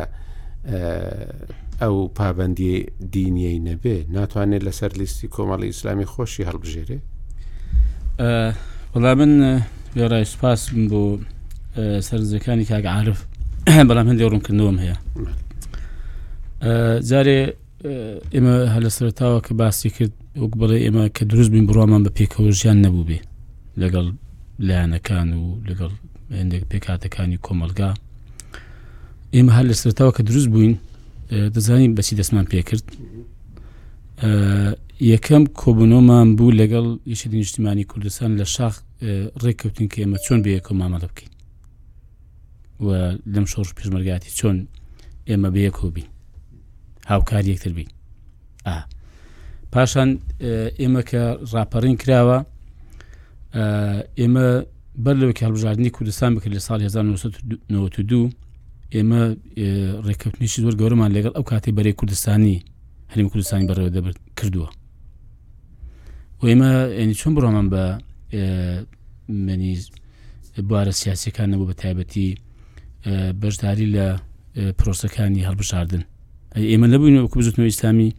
ئەو 1.81 1.95
پابندی 2.17 2.71
دینیەی 3.13 3.59
نەبێ 3.67 3.97
ناتوانێت 4.17 4.63
لەسەر 4.67 4.91
لیستی 4.99 5.27
کۆمەڵی 5.35 5.67
ئیسلامی 5.71 6.07
خۆشی 6.13 6.47
هەڵبژێرێ 6.49 6.97
وڵا 8.95 9.13
من 9.19 9.31
وێڕای 9.95 10.25
سوپاس 10.31 10.61
بۆ 10.91 11.01
سەرزەکانی 12.07 12.65
کاگعاعرف 12.71 13.19
بەڵام 13.89 14.07
هەندێک 14.09 14.27
ڕوونکردنەوەم 14.33 14.77
هەیە 14.83 14.95
جارێ 17.09 17.39
ئێمە 18.35 18.55
هە 18.73 18.79
لە 18.85 18.89
سەرتاوە 18.97 19.39
کە 19.45 19.51
باسی 19.59 19.89
کرد 19.95 20.13
وەک 20.41 20.53
بڵێ 20.61 20.77
ئێمە 20.85 21.03
کە 21.15 21.23
دروست 21.31 21.51
بین 21.53 21.65
بڕوامان 21.69 22.01
بە 22.05 22.11
پێکەوە 22.17 22.49
ژیان 22.59 22.77
نەبوو 22.85 23.07
بێ 23.09 23.19
لەگەڵ 23.81 24.05
لایەنەکان 24.67 25.29
و 25.41 25.43
لەگەڵ 25.69 25.91
هەندێک 26.39 26.63
پێکاتەکانی 26.71 27.37
کۆمەلگا 27.45 27.89
ئێمە 29.35 29.51
هەر 29.57 29.65
لە 29.71 29.75
سەرتاوە 29.81 30.11
کە 30.17 30.21
دروست 30.29 30.49
بووین 30.53 30.73
دەزانین 31.55 31.91
بەچی 31.97 32.13
دەستمان 32.19 32.45
پێکرد 32.53 32.85
یەکەم 35.11 35.43
کۆبنۆمان 35.61 36.27
بوو 36.37 36.51
لەگەڵ 36.61 36.85
یشی 37.13 37.27
نیشتیمانی 37.31 37.83
کوردستان 37.91 38.31
لە 38.41 38.45
شاخ 38.55 38.73
ڕێککەوتین 39.43 39.87
کە 39.91 39.97
ئێمە 40.01 40.17
چۆن 40.25 40.39
بەیەکەوە 40.45 40.75
مامەڵە 40.81 41.07
بکەین 41.11 41.31
و 42.87 42.89
لەم 43.33 43.45
شۆڕ 43.51 43.67
پژمەرگاتی 43.77 44.29
چۆن 44.39 44.55
ئێمە 45.29 45.49
بەیەک 45.55 45.77
و 45.85 45.91
بین 45.95 46.05
هاوکار 47.11 47.43
یەکتر 47.51 47.67
بین 47.77 47.87
ئا 48.67 48.75
پاشان 49.71 50.09
ئێمە 50.81 51.01
کە 51.09 51.23
ڕاپەڕین 51.53 51.97
کراوە 52.01 52.37
ئێمە 54.19 54.45
بەر 55.03 55.15
لەوە 55.21 55.33
کە 55.37 55.41
هەڵبژاردننی 55.45 55.89
کوردستان 55.97 56.29
بکرد 56.35 56.53
لە 56.57 56.61
سال 56.67 56.79
1992 56.81 58.29
ئێمە 58.95 59.21
ڕێککەوتنیشی 60.07 60.61
زۆر 60.65 60.75
گەورەمان 60.81 61.11
لەگەڵ 61.15 61.33
ئەو 61.35 61.43
کاتی 61.49 61.71
بەرەی 61.77 61.95
کوردستانی 61.99 62.57
هەرمی 63.13 63.29
کوردستانی 63.31 63.67
بەڕێوە 63.69 63.91
دەبرد 63.95 64.19
کردووە 64.37 64.69
و 66.39 66.43
ئێمە 66.49 66.69
ئەنی 66.99 67.13
چۆن 67.19 67.33
بڕۆمان 67.35 67.67
بە 67.73 67.83
منی 69.45 69.73
بوارە 70.67 70.91
سیاسەکان 71.01 71.47
نەبوو 71.53 71.69
بە 71.71 71.75
تایبەتی 71.83 72.29
بەشداری 73.41 73.85
لە 73.95 74.05
پرۆسەکانی 74.79 75.45
هەڵبشاردن 75.47 76.01
ئێمە 76.71 76.87
نەبووین 76.93 77.21
وەکو 77.25 77.37
بزوتنەوە 77.39 77.67
ئیسلامی 77.71 78.09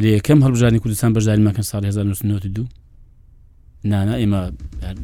لە 0.00 0.06
یەکەم 0.16 0.38
هەڵبژانی 0.44 0.78
کوردستان 0.82 1.10
بەشداری 1.16 1.42
مەکەن 1.48 1.62
ساڵ 1.70 1.84
1992 1.84 2.66
نانا 3.84 4.14
ئێمە 4.20 4.42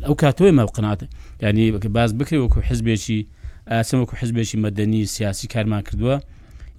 ئەو 0.04 0.14
کاتەوە 0.22 0.46
ئمە 0.52 0.62
قناتە 0.76 1.06
ینی 1.42 1.72
بکە 1.72 1.88
باز 1.88 2.14
بکری 2.18 2.38
وەکو 2.38 2.60
حزبێکی 2.60 3.26
ئاسم 3.70 4.02
وەکو 4.04 4.14
حزبێکی 4.20 4.56
مەدەنی 4.64 5.04
سیاسی 5.04 5.46
کارمان 5.48 5.82
کردووە 5.86 6.16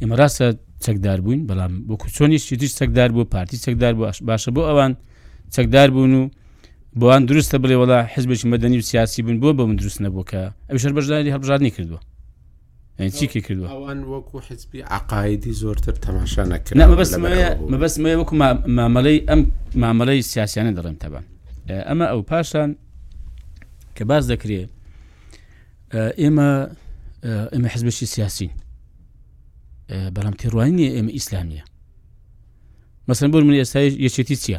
ئێمە 0.02 0.15
ڕاستە 0.19 0.48
چەکدار 0.86 1.19
بووین 1.26 1.41
بەڵام 1.49 1.72
وەکو 1.91 2.07
چۆنیشتی 2.15 2.56
دیش 2.61 2.72
چەکدار 2.80 3.10
بوو 3.15 3.26
پارتی 3.34 3.57
چەکدار 3.65 3.94
بوو 3.98 4.07
باشە 4.30 4.49
بۆ 4.56 4.61
ئەوان 4.69 4.91
چەکدار 5.56 5.88
بوون 5.95 6.14
و 6.22 6.24
بۆوان 6.99 7.22
دروستە 7.30 7.57
بڵێ 7.64 7.76
وڵا 7.82 7.99
حزبێکی 8.14 8.45
مەدەنی 8.53 8.78
و 8.82 8.84
سیاسی 8.91 9.19
بوون 9.26 9.38
بۆ 9.41 9.49
بە 9.57 9.64
من 9.69 9.76
دروست 9.82 9.99
نەبووکە 10.03 10.41
ئەو 10.69 10.78
شەر 10.82 10.94
بەشداری 10.98 11.34
هەبژارنی 11.36 11.72
کردووە 11.78 11.99
یعنی 12.99 13.11
چیکی 13.11 13.41
کردووە 13.41 13.69
ما 13.72 14.22
وەکو 14.22 14.52
حزبی 14.52 14.82
عقاایدی 14.82 15.53
زۆرتر 15.53 16.10
ما 16.10 18.60
ما 18.68 18.88
ملي 18.88 19.26
ام 19.30 19.52
ما 19.76 19.94
ملي 19.94 20.22
سياسي 20.22 20.45
سیاسیانە 20.53 20.78
دەڵێم 20.82 20.95
تبع 20.99 21.22
آه، 21.69 21.91
اما 21.91 22.06
او 22.06 22.22
باشان 22.22 22.76
كباز 23.95 24.32
آه، 24.32 24.36
آه، 24.38 24.38
باز 24.40 24.52
إيوة، 24.68 24.69
اما 26.28 26.69
اما 27.26 27.68
حزب 27.68 27.68
حزبشی 27.68 28.06
سياسي 28.06 28.49
بەڵام 29.90 30.34
تێڕوانیە 30.44 30.98
ئێمە 30.99 31.15
اسلاميه 31.15 31.64
مثلا 33.07 33.32
بقول 33.32 33.45
من 33.45 33.64
ئێستا 33.64 33.98
یەکێتی 33.98 34.56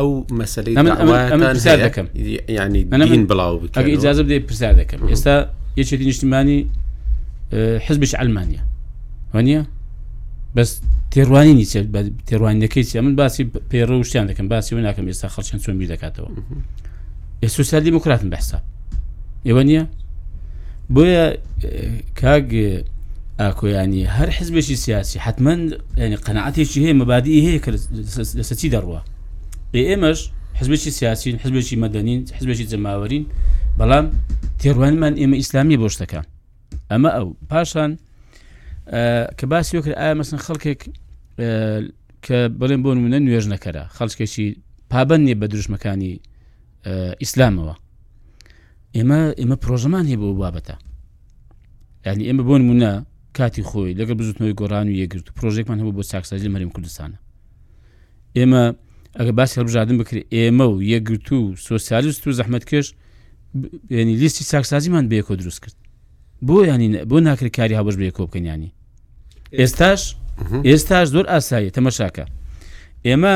او 0.00 0.26
مساله 0.30 0.82
دعوات 0.82 2.08
يعني 2.48 2.82
دين 2.82 3.26
بلاو 3.26 3.66
ئەگە 3.66 3.78
ئجازب 3.96 4.26
دێ 4.28 4.48
پرسیار 4.48 4.84
دەکەم 4.84 5.02
ئێستا 5.08 5.48
یەکێتی 5.78 6.06
نشتماني 6.06 6.66
حزبش 7.78 8.14
المانيا 8.14 8.66
وانيا 9.34 9.66
بس 10.54 10.80
تيرواني 11.10 11.52
نيسي 11.54 12.10
تيرواني 12.26 12.58
نكيسي 12.58 13.00
من 13.00 13.16
باسي 13.16 13.48
بيروشتيان 13.70 14.26
لكن 14.26 14.48
باسي 14.48 14.74
وناكم 14.74 15.08
يستا 15.08 15.28
خلشان 15.28 15.58
سوين 15.58 15.78
بيدا 15.78 15.94
كاتوا 15.94 16.28
السوسيال 17.44 17.82
إيه، 17.82 17.90
ديمقراط 17.90 18.24
بحساب 18.24 18.62
يوانيا 19.44 19.80
إيه، 19.80 19.88
بويا 20.90 21.36
كاق 22.14 22.82
اكو 23.40 23.66
يعني 23.66 24.06
هر 24.08 24.30
حزب 24.30 24.60
شي 24.60 24.76
سياسي 24.76 25.20
حتما 25.20 25.78
يعني 25.96 26.14
قناعاتي 26.14 26.64
شي 26.64 26.86
هي 26.86 26.92
مبادئي 26.92 27.42
هي 27.48 27.60
لستي 28.16 28.68
دروا 28.68 28.98
اي 29.74 29.94
امش 29.94 30.30
حزب 30.54 30.74
شي 30.74 30.90
سياسي 30.90 31.38
حزب 31.38 31.60
شي 31.60 31.76
مدنيين 31.76 32.24
حزب 32.32 32.52
شي 32.52 32.64
زماورين 32.66 33.26
بلان 33.78 34.12
تيروان 34.58 35.00
من 35.00 35.22
ام 35.22 35.34
اسلامي 35.34 35.76
بوشتكان 35.76 36.22
ئەمە 36.90 37.10
ئەو 37.16 37.26
پاشان 37.50 37.90
کە 39.38 39.44
باسی 39.52 39.76
وکر 39.78 39.92
ئایا 40.00 40.14
مەسن 40.18 40.38
خەڵکێک 40.46 40.80
کە 42.24 42.38
بڵێن 42.60 42.80
بۆ 42.84 42.90
منە 43.04 43.18
نوێژ 43.26 43.44
نەکەرە 43.54 43.82
خەڵکێکی 43.96 44.46
پابند 44.90 45.22
نیە 45.26 45.36
بە 45.40 45.46
دروشمەکانی 45.52 46.12
ئیسلامەوە 47.22 47.74
ئێمە 48.96 49.20
ئێمە 49.40 49.56
پرۆژەمان 49.64 50.04
هەیە 50.08 50.18
بۆ 50.22 50.26
بابەتە 50.42 50.76
یعنی 52.06 52.22
ئێمە 52.28 52.42
بۆن 52.48 52.62
منە 52.68 52.92
کاتی 53.38 53.64
خۆی 53.70 53.92
لەگە 53.98 54.12
بزوتنەوەی 54.18 54.54
گۆران 54.60 54.86
و 54.88 54.96
یەگرت 55.02 55.26
پرۆژێکمان 55.38 55.78
هەبوو 55.80 55.96
بۆ 55.96 56.02
ساکسسازی 56.12 56.48
مەریم 56.54 56.70
کوردستانە 56.76 57.18
ئێمە 58.38 58.62
ئەگە 59.18 59.32
باسی 59.38 59.56
هەبژادن 59.60 59.96
بکرێت 60.00 60.26
ئێمە 60.36 60.64
و 60.72 60.76
یەگرت 60.92 61.28
و 61.36 61.40
سۆسیالیست 61.68 62.22
و 62.26 62.32
زەحمەتکەش 62.40 62.86
ینی 63.98 64.16
لیستی 64.20 64.44
ساکسسازیمان 64.52 65.04
بەیەکۆ 65.10 65.32
دروست 65.40 65.60
کرد 65.64 65.76
بۆ 66.48 66.58
ینی 66.68 66.88
بۆ 67.10 67.18
ناکرکاری 67.24 67.74
هاوبش 67.78 67.96
بێ 68.00 68.10
کۆبکەنیانی 68.18 68.70
ئێستاش 69.60 70.00
ئێستاش 70.68 71.06
زۆر 71.14 71.26
ئاسایی 71.32 71.70
تەمەشاکە 71.76 72.24
ئێمە 73.06 73.34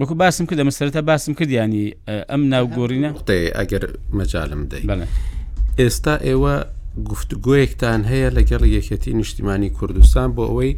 وەکو 0.00 0.14
باسم 0.20 0.44
کرد 0.48 0.58
لە 0.60 0.64
مەسەرتا 0.68 1.00
باسم 1.10 1.32
کردیانی 1.38 1.84
ئەم 2.30 2.42
ناوگۆڕینە 2.52 3.10
ئەگەر 3.58 3.84
مەجاالم 4.18 4.62
دەی 4.70 4.82
ئێستا 5.80 6.14
ئێوە 6.26 6.54
گفتگوۆیەکتان 7.10 8.00
هەیە 8.10 8.28
لەگەڵ 8.36 8.62
یەکەتی 8.76 9.12
نیشتیمانی 9.20 9.70
کوردستان 9.78 10.28
بۆ 10.36 10.42
ئەوەی 10.50 10.72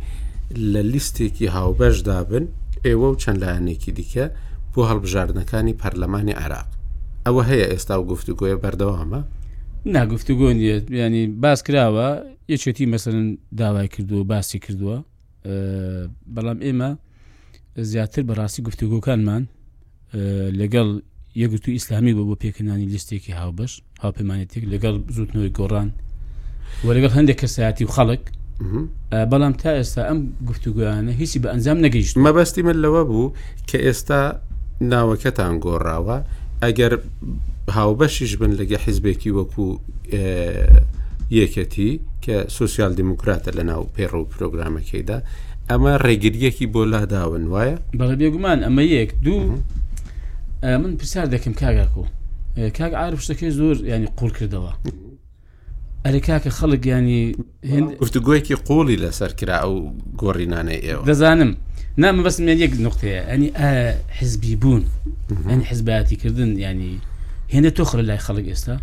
لە 0.72 0.82
لیستێکی 0.92 1.46
هاوبەشدا 1.56 2.16
بن 2.30 2.44
ئێوە 2.86 3.08
و 3.12 3.18
چەند 3.22 3.38
لایەنێکی 3.42 3.90
دیکە 3.98 4.24
بۆ 4.72 4.80
هەڵبژاردنەکانی 4.90 5.74
پەرلەمانی 5.80 6.34
عراق 6.42 6.68
ئەوە 7.26 7.42
هەیە 7.50 7.66
ئێستا 7.72 7.94
و 8.00 8.04
گفتگوۆیە 8.12 8.56
بەردەوامە 8.62 9.20
ناگفتوگۆ 9.86 10.48
نیە 10.60 10.76
ینی 11.00 11.24
باس 11.42 11.60
کراوە 11.66 12.08
یەکێتی 12.52 12.86
مەسەرن 12.92 13.28
داوای 13.60 13.88
کردو 13.94 14.16
و 14.20 14.24
باسی 14.32 14.58
کردووە 14.64 14.96
بەڵام 16.34 16.58
ئێمە 16.66 16.90
زیاتر 17.90 18.22
بەڕاستی 18.30 18.60
گفتوگۆکانمان 18.68 19.42
لەگەڵ 20.60 20.88
یەگرتو 21.42 21.70
ئیسلامی 21.76 22.12
بۆ 22.16 22.22
بۆ 22.28 22.34
پێکردانی 22.42 22.86
لیستێکی 22.92 23.32
هاوبەش 23.40 23.72
هاوپەیمانێتێک 24.02 24.64
لەگەڵ 24.72 24.94
زودنەوەی 25.16 25.52
گۆڕان 25.58 25.88
وەرەگەڵ 26.86 27.12
هەندێک 27.18 27.36
کەسایەتی 27.42 27.84
و 27.86 27.90
خەڵک 27.96 28.22
بەڵام 29.32 29.52
تا 29.62 29.70
ئێستا 29.78 30.02
ئەم 30.08 30.18
گفتوگویانە 30.50 31.10
هیچی 31.20 31.38
بە 31.42 31.48
ئەنجام 31.52 31.78
نەگەیشت 31.86 32.14
مەبەستی 32.26 32.62
من 32.68 32.76
لەوە 32.84 33.02
بوو 33.10 33.32
کە 33.68 33.76
ئێستا 33.86 34.20
ناوەکەتان 34.92 35.54
گۆڕاوە 35.64 36.16
ئەگەر 36.64 36.92
هاوبەشیش 37.70 38.36
بن 38.40 38.52
لەگە 38.58 38.78
حیزبێکی 38.86 39.30
وەکو 39.36 39.68
یەکەتی 41.40 41.90
کە 42.26 42.34
سوسیال 42.56 42.92
دیموکراتە 42.98 43.50
لە 43.56 43.60
ناو 43.70 43.82
پێڕ 43.98 44.12
و 44.14 44.24
پرۆگرامەکەیدا 44.30 45.18
ئەمە 45.70 45.92
ڕێگریەکی 46.04 46.66
بۆ 46.72 46.82
لاداون 46.92 47.44
وایە 47.52 47.76
بەڵە 47.98 48.16
بێگومان 48.20 48.58
ئەمە 48.66 48.80
یەک 48.82 49.10
دوو 49.24 49.56
من 50.62 50.96
پرسیار 50.96 51.26
دەکەم 51.34 51.54
کاگاکۆ 51.60 52.04
کاگ 52.78 52.92
عرف 53.02 53.20
شتەکەی 53.26 53.52
زۆر 53.58 53.76
ینی 53.92 54.08
قوڵ 54.18 54.30
کردەوە 54.38 54.72
ئەرێ 56.06 56.20
کاکە 56.28 56.50
خەڵک 56.58 56.82
ینی 56.86 57.24
گفتگویەکی 58.04 58.54
قوڵی 58.68 58.96
لەسەر 59.02 59.32
کرا 59.38 59.56
ئەو 59.62 59.74
گۆڕینانەی 60.22 60.80
ئێوە 60.86 61.02
دەزانم 61.10 61.52
نامە 62.02 62.20
بەسم 62.26 62.44
یەک 62.64 62.72
نقطەیە 62.86 63.20
ئەنی 63.30 63.48
حزبی 64.18 64.54
بوون 64.62 64.82
ئەنی 65.50 65.64
حزباتی 65.70 66.16
کردن 66.22 66.50
ینی 66.64 66.94
هێنە 67.54 67.70
تۆخر 67.78 67.98
لای 68.08 68.18
خەڵک 68.26 68.46
ئێستا 68.52 68.76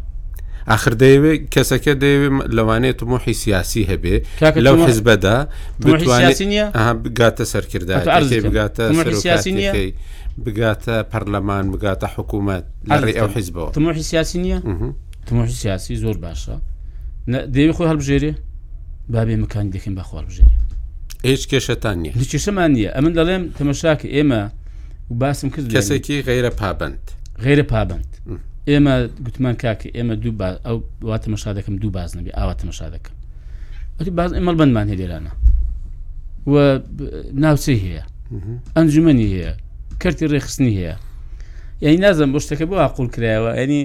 آخر 0.76 0.94
دەیەوێ 1.02 1.34
کەسەکە 1.54 1.94
دەیەوێ 2.02 2.30
لەوانێت 2.58 3.00
مۆحی 3.12 3.36
سیاسی 3.44 3.82
هەبێ 3.92 4.16
لەو 4.66 4.76
حزبەدا 4.90 5.38
بگاتە 7.06 7.44
سەرکردای 7.54 8.04
بگاتە 10.46 10.96
پەرلەمان 11.12 11.66
بگاتە 11.74 12.08
حکوومەت 12.16 12.64
لەڕێ 12.90 13.12
ئەو 13.20 13.28
حیزبەوە 13.36 13.70
تمۆحی 13.78 14.04
سیاسی 14.12 14.38
نییە 14.44 14.60
تمۆحی 15.28 15.56
سیاسی 15.64 15.94
زۆر 16.04 16.18
باشە 16.26 16.56
دەیەوێ 17.54 17.74
خۆی 17.78 17.88
هەڵبژێری 17.92 18.34
بابێ 19.14 19.36
مکانی 19.44 19.70
دەکەین 19.76 19.96
بەخۆڵ 20.00 20.24
بژێری 20.30 20.58
هیچ 21.30 21.44
کێشتان 21.52 21.98
نیە 22.02 22.12
کێشەمان 22.32 22.70
نیە 22.76 22.90
ئەمن 22.96 23.14
دەڵێم 23.20 23.44
تەمەشاکە 23.58 24.08
ئێمە 24.16 24.42
باسم 25.22 25.48
کرد 25.54 25.66
کەسێکی 25.76 26.18
غیرە 26.28 26.52
پابند 26.62 27.04
غیرە 27.46 27.64
پابند 27.74 28.10
ئێمە 28.70 28.96
گوتمان 29.26 29.56
کاکە 29.64 29.88
ئێمە 29.98 30.16
دوو 30.24 30.34
ئەو 30.66 30.78
واتە 31.10 31.28
مەشا 31.34 31.52
دەکەم 31.58 31.74
دوو 31.82 31.92
باز 31.98 32.10
نبی 32.18 32.32
ئاواتە 32.38 32.64
مەشا 32.70 32.88
دەکەم 32.96 33.14
وتی 34.00 34.12
باز 34.20 34.32
ئەمە 34.38 34.52
بندمان 34.60 34.88
هێلێرانە 34.92 35.32
و 36.52 36.54
ناوچی 37.44 37.76
هەیە 37.84 38.04
ئەنجومنی 38.76 39.28
هەیە 39.34 39.52
کەرتی 40.02 40.26
ڕێخستنی 40.34 40.74
هەیە 40.80 40.96
یعنی 41.84 41.98
نازم 42.06 42.30
بۆ 42.34 42.40
شتەکە 42.46 42.66
بۆ 42.72 42.76
عقول 42.88 43.08
کرایەوە 43.16 43.52
ئەنی 43.60 43.82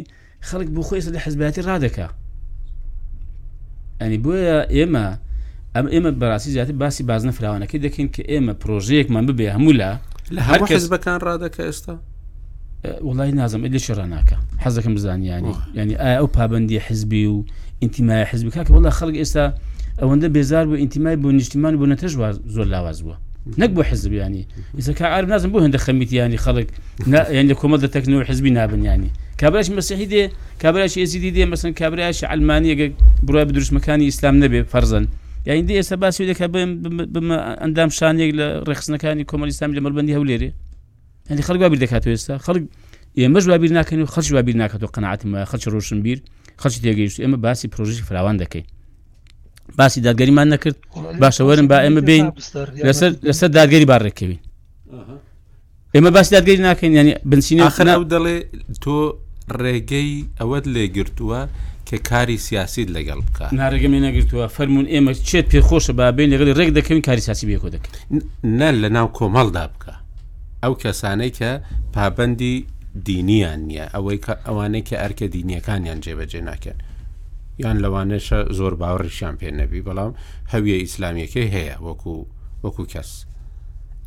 خەڵک 0.48 0.68
بۆ 0.74 0.80
خۆی 0.86 1.00
لە 1.14 1.18
حزباتی 1.24 1.62
ڕادەکە 1.68 2.06
ئەنی 4.00 4.18
بۆیە 4.24 4.58
ئێمە 4.76 5.06
ئەم 5.74 5.86
ئێمە 5.92 6.10
بەڕاستی 6.20 6.50
زیاتر 6.54 6.74
باسی 6.82 7.02
بازنە 7.10 7.32
فراوانەکەی 7.38 7.80
دەکەین 7.86 8.08
کە 8.14 8.22
ئێمە 8.30 8.54
پرۆژەیەکمان 8.62 9.24
ببێ 9.28 9.46
هەمولا 9.56 9.92
لە 10.36 10.40
هەر 10.48 10.60
کەس 10.70 10.84
بەکان 10.92 11.18
ڕادەکە 11.28 11.62
ئێستا 11.68 11.94
أه، 12.86 12.98
والله 13.02 13.30
نازم 13.30 13.62
لە 13.66 13.78
شێرا 13.78 14.06
ناکە 14.06 14.62
حەزەکەم 14.64 14.88
بزان 14.94 15.18
ینی 15.22 15.28
يعني. 15.28 15.48
ینی 15.48 15.76
يعني، 15.78 15.94
ئایا 16.02 16.18
آه، 16.18 16.20
ئەو 16.20 16.28
پابندی 16.36 16.76
حزبی 16.86 17.26
و 17.26 17.36
ئینتیمای 17.82 18.22
حزبی 18.30 18.50
کاکە 18.56 18.70
وڵە 18.76 18.90
خەڵک 18.98 19.16
ئێستا 19.22 19.44
ئەوەندە 20.00 20.26
بێزار 20.36 20.64
بۆ 20.70 20.74
ئینتیمای 20.82 21.16
بۆ 21.22 21.28
نیشتیمان 21.38 21.74
بۆ 21.80 21.84
نەتەژ 21.92 22.12
زۆر 22.54 22.64
لاواز 22.74 22.98
بووە 23.04 23.16
نەک 23.60 23.70
بۆ 23.76 23.82
حزب 23.90 24.12
ینی 24.12 24.18
يعني. 24.22 24.42
ئستا 24.78 25.20
نازم 25.32 25.50
بۆ 25.54 25.58
هەندە 25.64 25.78
خەمیت 25.86 26.10
ینی 26.18 26.36
يعني 26.36 26.36
یان 27.36 27.46
لە 27.50 27.54
کۆمە 27.60 27.76
دەتەکنەوە 27.84 28.22
حزبی 28.30 28.50
نابنیانی 28.58 29.10
کابراش 29.40 29.68
مەسیحی 29.78 30.06
دێ 30.12 30.22
کابراش 30.62 30.94
ئێزیدی 31.02 31.30
دێ 31.36 31.44
مەسن 31.52 31.70
کابراش 31.80 32.18
ئەلمانیەگە 32.30 32.86
بڕای 33.26 33.44
بدروشمەکانی 33.48 34.02
ئیسلام 34.10 34.36
نەبێ 34.42 34.60
فەرزن 34.72 35.04
یاین 35.48 35.64
دی 35.68 35.74
ئێستا 35.80 35.92
باسی 36.02 36.24
دەکە 36.34 36.46
بمە 37.16 37.36
ئەندام 37.62 37.90
شانێک 37.98 38.30
لە 38.38 38.46
ڕێخستنەکانی 38.68 39.24
کۆمەلیسلامی 39.30 39.74
لە 39.76 39.80
مەربندی 39.84 40.14
هەولێری 40.18 40.50
ئەنی 41.28 41.42
خەڵک 41.42 41.58
بابییر 41.62 41.80
دەکات 41.84 42.02
ئێستا 42.08 42.34
خەڵک 42.46 42.64
ئێمەش 43.22 43.44
بابییر 43.50 43.72
ناکەین 43.78 44.00
و 44.02 44.06
خەش 44.14 44.26
بابییر 44.36 44.56
ناکات 44.62 44.82
و 44.82 44.90
قەنعاتمە 44.94 45.38
خەچ 45.50 45.62
ڕۆشن 45.72 45.98
بیر 46.04 46.18
خەچ 46.62 46.74
تێگەیشت 46.84 47.18
ئێمە 47.22 47.36
باسی 47.46 47.68
پرۆژی 47.74 48.02
فراوان 48.08 48.36
دەکەین 48.42 48.66
باسی 49.78 49.98
دادگەریمان 50.06 50.48
نەکرد 50.54 50.76
باشەوەرم 51.22 51.66
با 51.70 51.78
ئێمە 51.84 52.02
بین 52.08 52.24
لەسەر 53.28 53.46
دادگەری 53.58 53.86
باڕێکەوین 53.92 54.40
ئێمە 55.94 56.10
باسی 56.16 56.30
دادگەری 56.36 56.62
ناکەین 56.68 56.92
ینی 56.98 57.12
بنسینە 57.30 57.66
خەنا 57.76 57.94
دەڵێ 58.14 58.36
تۆ 58.84 58.98
ڕێگەی 59.62 60.18
ئەوەت 60.40 60.64
لێگرتووە 60.74 61.40
کە 61.88 61.96
کاری 62.10 62.38
سیاسیت 62.46 62.88
لەگەڵ 62.96 63.18
بکە 63.26 63.46
نارێگەمی 63.60 64.00
نەگرتووە 64.06 64.44
فەرمونون 64.56 64.86
ئێمە 64.92 65.12
چێت 65.28 65.46
پێخۆشە 65.52 65.92
بابین 65.98 66.28
لەگەڵ 66.32 66.48
ڕێک 66.58 66.70
دەکەین 66.78 67.00
کاری 67.06 67.20
سیاسی 67.26 67.44
بێکۆ 67.50 67.68
دەکەین 67.74 68.20
نە 68.58 68.68
لە 68.82 68.88
ناو 68.96 69.06
کۆمەڵدا 69.18 69.64
بکە 69.72 70.01
ئەو 70.64 70.74
کەسانەی 70.82 71.30
کە 71.38 71.50
پابندی 71.94 72.54
دینیان 73.06 73.60
نییە 73.68 73.84
ئەوەی 73.94 74.18
ئەوانەی 74.46 74.82
کە 74.88 74.96
ئەرکە 75.02 75.26
دینیەکانیان 75.34 75.98
جێبەجێ 76.04 76.40
ناکەن 76.50 76.78
یان 77.62 77.76
لەوانەشە 77.84 78.38
زۆر 78.58 78.74
باوەڕیشیان 78.80 79.34
پێ 79.40 79.48
نەبی 79.60 79.82
بەڵام 79.86 80.12
هەویە 80.52 80.76
ئیسلامیەکەی 80.80 81.52
هەیە 81.54 81.76
وەکو 81.86 82.14
وەکو 82.62 82.84
کەس 82.92 83.10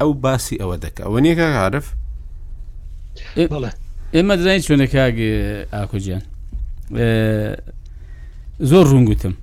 ئەو 0.02 0.11
باسی 0.23 0.56
ئەوە 0.61 0.77
دەکە 0.84 1.02
ئەوە 1.06 1.19
نیەکە 1.23 1.48
عرف 1.65 1.86
ئێمە 4.15 4.34
دەزانین 4.40 4.64
چۆنە 4.68 4.88
کاگ 4.95 5.15
ئاکۆجیان 5.76 6.23
زۆر 8.69 8.86
ڕونگوتم 8.91 9.34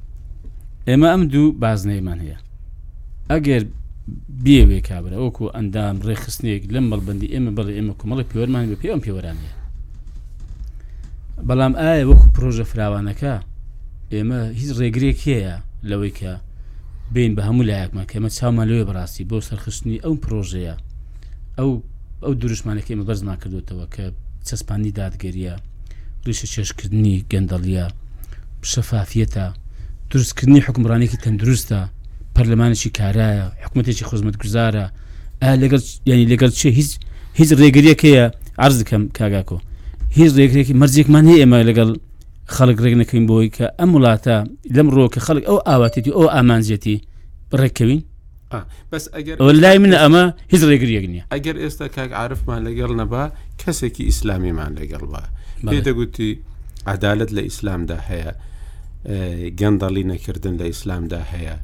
ئێمە 0.89 1.09
ئەم 1.13 1.23
دوو 1.33 1.53
بازنەیمان 1.65 2.19
هەیە 2.25 2.39
ئەگەر 3.31 3.63
بێوێ 4.45 4.79
کابرا 4.89 5.16
وەکو 5.24 5.45
ئەندام 5.55 5.97
ڕێخستنێک 6.07 6.62
لەم 6.74 6.85
مەڵبندی 6.91 7.33
ئێمە 7.33 7.51
بڵێ 7.59 7.73
ئێمە 7.79 7.95
کومەڵی 8.01 8.24
پێوەرمان 8.31 8.62
بە 8.73 8.77
پێم 8.83 9.01
پێوەرانە 9.05 9.49
بەڵام 11.49 11.73
ئایا 11.81 12.05
وەکو 12.11 12.27
پرۆژە 12.37 12.65
فراوانەکە 12.70 13.35
ئێمە 14.12 14.41
هیچ 14.59 14.70
ڕێگرێک 14.81 15.19
هەیە 15.29 15.55
لەوەی 15.91 16.12
کە 16.20 16.33
بین 17.15 17.33
بە 17.37 17.43
هەموو 17.49 17.69
لایەکمان 17.70 18.07
کە 18.11 18.15
ئمە 18.19 18.31
چاومان 18.37 18.66
لێ 18.70 18.83
بەڕاستی 18.89 19.24
بۆ 19.31 19.37
سەرخستنی 19.49 20.03
ئەو 20.05 20.15
پرۆژەیە 20.23 20.74
ئەو 21.59 21.70
ئەو 22.24 22.33
دروشمانەکە 22.41 22.91
ئمە 22.95 23.05
بەرزمان 23.09 23.39
کردوتەوە 23.43 23.87
کە 23.95 24.05
چەسپانی 24.47 24.93
دادگەریە 25.01 25.55
ڕیشە 26.27 26.47
چێشکردنی 26.55 27.16
گەندەڵیە 27.31 27.85
شەفافیەتە 28.73 29.45
دروستکردنی 30.11 30.65
حکمڕانێکی 30.66 31.19
تەندروستە 31.24 31.81
پەرلەمانێکی 32.37 32.91
کارایە 32.99 33.47
حکوومەتێکی 33.65 34.05
خزمەت 34.11 34.37
گوزارە 34.43 34.85
لەگەڵ 35.63 35.81
ینی 36.11 36.27
لەگەڵ 36.33 36.51
چێ 36.61 36.69
هیچ 36.79 36.91
هیچ 37.39 37.51
ڕێگریەکەیە 37.61 38.25
ئارز 38.61 38.77
دەکەم 38.83 39.03
کاگاکۆ 39.19 39.59
هیچ 40.19 40.31
ڕێکرێکی 40.39 40.75
مەرجێکمان 40.81 41.25
هەیە 41.31 41.39
ئێمە 41.43 41.59
لەگەڵ 41.69 41.89
خەڵک 42.55 42.79
ڕێک 42.85 42.95
نەکەین 43.01 43.25
بۆی 43.31 43.49
کە 43.57 43.67
ئەم 43.79 43.91
وڵاتە 43.97 44.37
لەم 44.77 44.89
ڕۆکە 44.97 45.21
خەڵک 45.27 45.45
ئەو 45.49 45.59
ئاواتێتی 45.69 46.13
ئەو 46.17 46.27
ئامانزیەتی 46.35 46.97
ڕێککەوین 47.61 48.01
بەس 48.93 49.05
لای 49.63 49.79
منە 49.83 49.97
ئەمە 50.03 50.25
هیچ 50.53 50.63
ڕێگریەک 50.71 51.05
نیە 51.13 51.23
ئەگەر 51.35 51.57
ئێستا 51.63 51.87
کاک 51.97 52.11
عرفمان 52.23 52.61
لەگەڵ 52.69 52.91
نەبا 53.01 53.25
کەسێکی 53.61 54.03
ئیسلامیمان 54.09 54.73
لەگەڵ 54.81 55.03
وە 55.13 55.23
بێ 55.73 55.79
دەگوتی 55.87 56.31
عدالت 56.95 57.31
لە 57.37 57.43
ئیسلامدا 57.49 57.99
هەیە 58.09 58.31
گەندەڵی 59.61 60.05
نەکردن 60.13 60.55
لە 60.61 60.65
ئیسلامدا 60.73 61.21
هەیە 61.33 61.57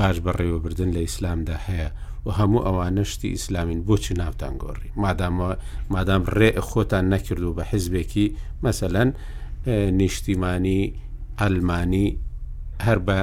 پاش 0.00 0.16
بەڕێوەبردن 0.26 0.90
لە 0.96 1.00
ئیسلامدا 1.06 1.56
هەیە 1.66 1.88
و 2.26 2.28
هەموو 2.38 2.64
ئەوانە 2.66 3.04
شتی 3.12 3.28
ئیسلامین 3.36 3.80
بۆچی 3.88 4.14
ناوتان 4.20 4.54
گۆڕی 4.62 4.90
مادامەوە 5.04 5.52
مادام 5.94 6.22
ڕێ 6.36 6.50
خۆتان 6.68 7.04
نەکرد 7.14 7.42
و 7.44 7.54
بە 7.58 7.64
حیزبێکی 7.72 8.26
مەسەەن 8.64 9.08
نیشتیمانی 10.00 10.80
ئەلمانی 11.40 12.06
هەر 12.86 12.98
بە 13.06 13.18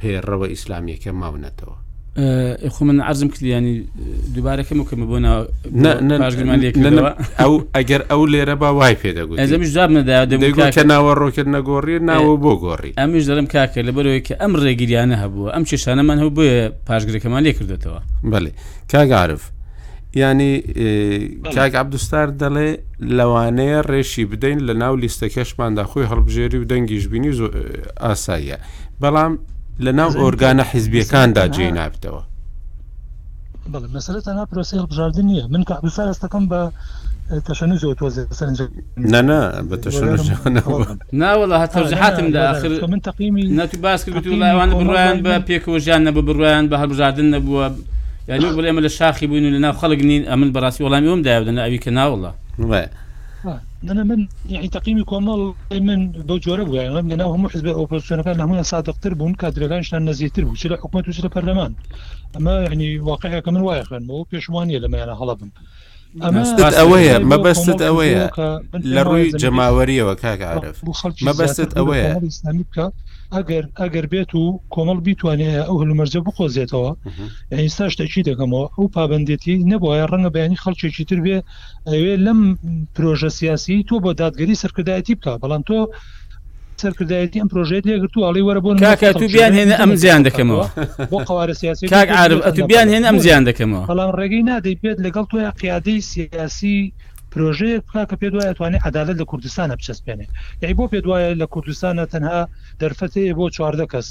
پێڕەوە 0.00 0.46
ئیسلامیەکە 0.54 1.10
ماونەتەوە 1.20 1.76
خۆ 2.16 2.82
من 2.82 3.00
عزم 3.00 3.28
کردیانی 3.28 3.84
دووبارەکەم 4.34 4.78
کەمە 4.90 5.06
بۆ 5.10 5.16
ئەو 7.42 7.54
ئەگەر 7.76 8.02
ئەو 8.10 8.22
لێرە 8.32 8.54
با 8.62 8.72
وای 8.74 8.94
پێدەگوتکە 9.02 10.84
ناوە 10.92 11.12
ڕۆکرد 11.22 11.48
نەگۆڕی 11.56 11.96
ناوە 12.10 12.34
بۆ 12.44 12.52
گۆڕی 12.64 12.92
ئەمیش 13.00 13.24
دەرم 13.28 13.46
کاکە 13.54 13.80
لە 13.86 13.92
بەرەوەی 13.96 14.20
کە 14.26 14.34
ئەم 14.40 14.52
ڕێگیریانە 14.62 15.16
هەبووە 15.22 15.48
ئەم 15.54 15.64
چێشانەمان 15.70 16.18
هەبوو 16.20 16.34
بۆە 16.38 16.72
پاشگرەکەمان 16.88 17.42
لێ 17.46 17.52
کردێتەوە 17.58 18.00
بەێ 18.30 18.50
کاگعاعرف 18.92 19.42
ینی 20.20 20.52
کاک 21.54 21.74
عبدوستار 21.82 22.28
دەڵێ 22.40 22.70
لەوانەیە 23.16 23.80
ڕێشی 23.90 24.24
بدەین 24.32 24.58
لە 24.68 24.74
ناو 24.82 24.94
لیستەکەشماندا 25.02 25.84
خۆی 25.90 26.06
هەڵبژێری 26.10 26.58
و 26.60 26.64
دەنگیش 26.70 27.04
بینی 27.12 27.32
ئاساییە 28.04 28.58
بەڵام 29.02 29.32
لە 29.84 29.92
ناو 29.98 30.10
ئۆرگانە 30.22 30.64
حیزبیەکاندا 30.72 31.44
جێ 31.54 31.66
نابتەوە 31.76 32.20
مەسلە 33.96 34.20
تەنا 34.26 34.44
پرۆسی 34.50 34.74
هەڵبژاردن 34.80 35.24
نیە 35.30 35.44
من 35.52 35.62
کە 35.68 35.74
بسەرستەکەم 35.86 36.44
بە 36.52 36.60
تەشەنج 37.46 37.80
تۆزێ 38.00 38.22
نەنا 39.12 39.40
بە 39.68 39.76
تەشەنج 39.84 40.26
ناوەڵە 41.20 41.56
هەتەوجهاتم 41.62 42.28
دا 42.34 42.40
آخر 42.52 42.70
من 42.94 43.00
تقیمی 43.08 43.44
نەتی 43.60 43.76
باس 43.84 44.00
کرد 44.04 44.26
لایوان 44.42 44.70
بڕوایان 44.78 45.18
بە 45.24 45.34
پێکەوە 45.48 45.78
ژیان 45.84 46.02
نەبوو 46.06 46.22
بڕوایان 46.28 46.66
بە 46.70 46.76
هەڵبژاردن 46.82 47.28
نەبووە 47.34 47.66
یانی 48.28 48.48
بڵێمە 48.56 48.80
لە 48.86 48.90
شاخی 48.98 49.26
بووین 49.30 49.46
لە 49.54 49.58
ناو 49.64 49.72
خەڵک 49.80 50.00
نین 50.10 50.22
ئەمن 50.30 50.50
بەڕاستی 50.54 50.82
وەڵامی 50.84 51.08
وم 51.10 51.22
داودن 51.28 51.58
ئەوی 51.62 51.78
کە 51.84 51.90
ناوەڵە. 51.98 52.30
انا 53.92 54.02
من 54.04 54.26
يعني 54.48 54.68
تقييمك 54.68 55.12
والله 55.12 55.54
من 55.72 56.12
بوجوره 56.12 56.62
بو 56.64 56.74
يعني 56.76 57.02
من 57.02 57.20
هم 57.20 57.48
حزب 57.52 57.66
اوبوزيسيون 57.66 58.22
كان 58.26 58.40
هم 58.48 58.62
صادق 58.72 58.96
تربون 59.02 59.32
كادرلان 59.40 59.82
شان 59.88 60.02
نزيه 60.08 60.28
تربو 60.34 60.54
شلا 60.60 60.76
حكومه 60.82 61.04
وشلا 61.08 61.28
برلمان 61.36 61.72
اما 62.38 62.52
يعني 62.66 62.88
واقعها 63.10 63.40
كمان 63.46 63.62
واقع 63.70 63.98
مو 64.08 64.22
بيشوانيه 64.30 64.78
لما 64.82 64.96
يعني 65.00 65.12
هلبن 65.20 65.50
ئەوەیە 66.80 67.16
مەبەستت 67.30 67.80
ئەوەیە 67.88 68.24
لە 68.94 69.02
ڕووی 69.08 69.32
جەماوەریەوە 69.40 70.14
کاکعاعرف 70.22 70.76
مەبەستت 71.26 71.70
ئەوەیە 71.78 72.10
ئەگەر 73.34 73.64
ئەگەر 73.80 74.06
بێت 74.12 74.30
و 74.40 74.44
کۆمەڵ 74.74 74.98
بیتوانێت 75.06 75.54
ئەو 75.68 75.76
هەلومەرجە 75.82 76.20
بخۆزێتەوە 76.26 76.90
ئینستا 77.58 77.86
شتێکی 77.92 78.26
دەکەمەوە 78.28 78.64
ئەو 78.76 78.86
پابندێتی 78.94 79.54
نەبووە 79.70 79.94
ڕەنگە 80.10 80.30
بەیانی 80.34 80.60
خەڵکێکی 80.62 81.08
تر 81.10 81.18
بێ 81.24 81.36
ئەوێ 81.90 82.14
لەم 82.26 82.40
پرۆژە 82.94 83.30
سیاسی 83.38 83.84
تۆ 83.88 83.94
بۆ 84.04 84.10
دادگەری 84.20 84.60
سەرکردایەتی 84.62 85.16
بکە 85.18 85.32
بەڵام 85.42 85.62
تۆ 85.68 85.78
سەرکردایەتی 86.82 87.38
ئەم 87.42 87.48
پرۆژێت 87.52 87.84
لێگرتو 87.88 88.24
ئاڵی 88.26 88.42
وەرە 88.46 88.60
بۆن 88.64 88.76
کاکە 88.84 89.10
تو 89.20 89.26
بیان 89.34 89.52
هێنە 89.58 89.76
ئەم 89.80 89.92
زیان 90.02 90.22
دەکەمەوە 90.28 90.66
بۆ 91.12 91.18
قوارە 91.28 91.54
سیاسی 91.60 91.84
کاک 91.94 92.08
عرب 92.22 92.38
تو 92.56 92.62
بیان 92.70 92.88
هێن 92.92 93.04
ئەم 93.08 93.18
زیان 93.24 93.42
دەکەمەوە 93.50 93.84
بەڵام 93.90 94.10
ڕێگەی 94.20 94.44
نادەی 94.50 94.76
پێت 94.82 94.98
لەگەڵ 95.06 95.24
توۆ 95.30 95.40
قیادەی 95.62 95.98
سیاسی 96.12 96.76
پروۆژەیە 97.32 97.76
بکە 97.86 98.02
کە 98.10 98.16
پێ 98.20 98.28
دوایە 98.32 98.52
توانێت 98.58 98.82
عدالت 98.88 99.16
لە 99.20 99.26
کوردستانە 99.30 99.74
بچەسپێنێ 99.78 100.26
یعنی 100.62 100.74
بۆ 100.78 100.84
پێ 100.92 100.98
دوایە 101.04 101.28
لە 101.42 101.46
کوردستانە 101.54 102.04
تەنها 102.12 102.40
دەرفەتەیە 102.80 103.32
بۆ 103.38 103.44
چواردە 103.56 103.86
کەس 103.92 104.08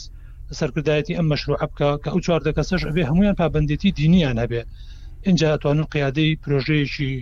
سەرکردایەتی 0.59 1.17
ئەم 1.17 1.27
مەشروع 1.31 1.57
بکە 1.71 1.89
کە 2.03 2.07
ئەو 2.13 2.19
چواردە 2.25 2.51
کەسەش 2.57 2.81
بێ 2.95 3.03
هەمویان 3.09 3.35
پابندێتی 3.41 3.89
دینیان 3.99 4.37
هەبێ 4.43 4.61
اینجا 5.27 5.49
توانن 5.61 5.85
قیادەی 5.93 6.31
پروۆژەیەکی 6.43 7.13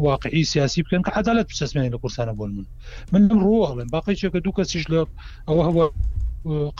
واقعی 0.00 0.44
سیاسی 0.44 0.82
بکەن 0.82 1.02
کە 1.02 1.10
عدالت 1.20 1.46
پرسەسمێنی 1.50 1.90
لە 1.94 1.98
کورسانە 2.02 2.34
بۆن 2.38 2.50
من 2.58 2.66
من 3.12 3.24
ڕۆڵێن 3.44 3.88
باقیچێکە 3.94 4.38
دوو 4.44 4.56
کەسیش 4.58 4.84
لە 4.92 5.00
ئەوە 5.48 5.62
هەوە 5.68 5.84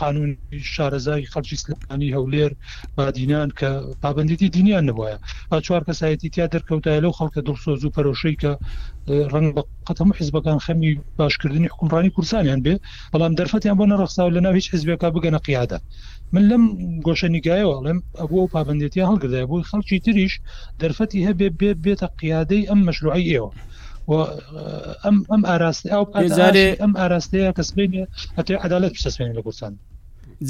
قانون 0.00 0.30
شارەزای 0.74 1.26
خەلکی 1.32 1.56
سلانی 1.62 2.14
هەولێر 2.16 2.50
بادینان 2.96 3.48
کە 3.60 3.70
پابندیتی 4.02 4.48
دنیایان 4.56 4.84
نبواە 4.90 5.16
با 5.50 5.60
چوار 5.66 5.82
کەسایەتی 5.88 6.28
تیا 6.34 6.46
دەرکەوتای 6.54 7.00
لەو 7.04 7.12
خەڵکە 7.18 7.40
دڵسۆز 7.46 7.80
و 7.84 7.94
پەرۆشەی 7.96 8.36
کە 8.42 8.52
ڕەنگ 9.34 9.48
بە 9.56 9.62
قەتەمە 9.86 10.14
حزبەکان 10.20 10.58
خەمی 10.64 10.92
باشکردنی 11.18 11.68
حکومڕانی 11.72 12.14
کورسانیان 12.16 12.60
بێ 12.64 12.74
بەڵام 13.12 13.32
دەرفەتیان 13.38 13.76
بۆ 13.78 13.84
نەڕخسااو 13.92 14.30
لە 14.36 14.40
ناو 14.44 14.54
هیچ 14.58 14.68
حزبێکا 14.74 15.08
بگەنە 15.14 15.38
قیادە 15.46 15.78
من 16.32 16.42
لم 16.50 16.62
گۆشە 17.06 17.26
نیگایەوە 17.36 17.74
ئەڵێم 17.76 18.00
ئەبوو 18.18 18.38
و 18.44 18.50
پابندێتی 18.54 19.06
هەڵگردای 19.10 19.44
بووی 19.50 19.64
خەڵکی 19.70 20.00
تریش 20.04 20.34
دەرفەتی 20.80 21.20
هەبێ 21.28 21.48
بێت 21.60 21.78
بێتە 21.84 22.06
قیادەی 22.20 22.66
ئەم 22.70 22.80
مەشروعی 22.86 23.30
ئێوە 23.32 23.50
ئەم 25.04 25.16
ئەم 25.30 25.42
ئاراستی 25.48 25.88
ئەو 25.94 26.04
ئەم 26.82 26.92
ئاراستەیە 27.00 27.50
کەسبێنێ 27.58 28.04
ئەتێ 28.38 28.52
عدالت 28.64 28.92
پیشەسمێنێ 28.96 29.32
لە 29.38 29.42
کوردستان 29.44 29.72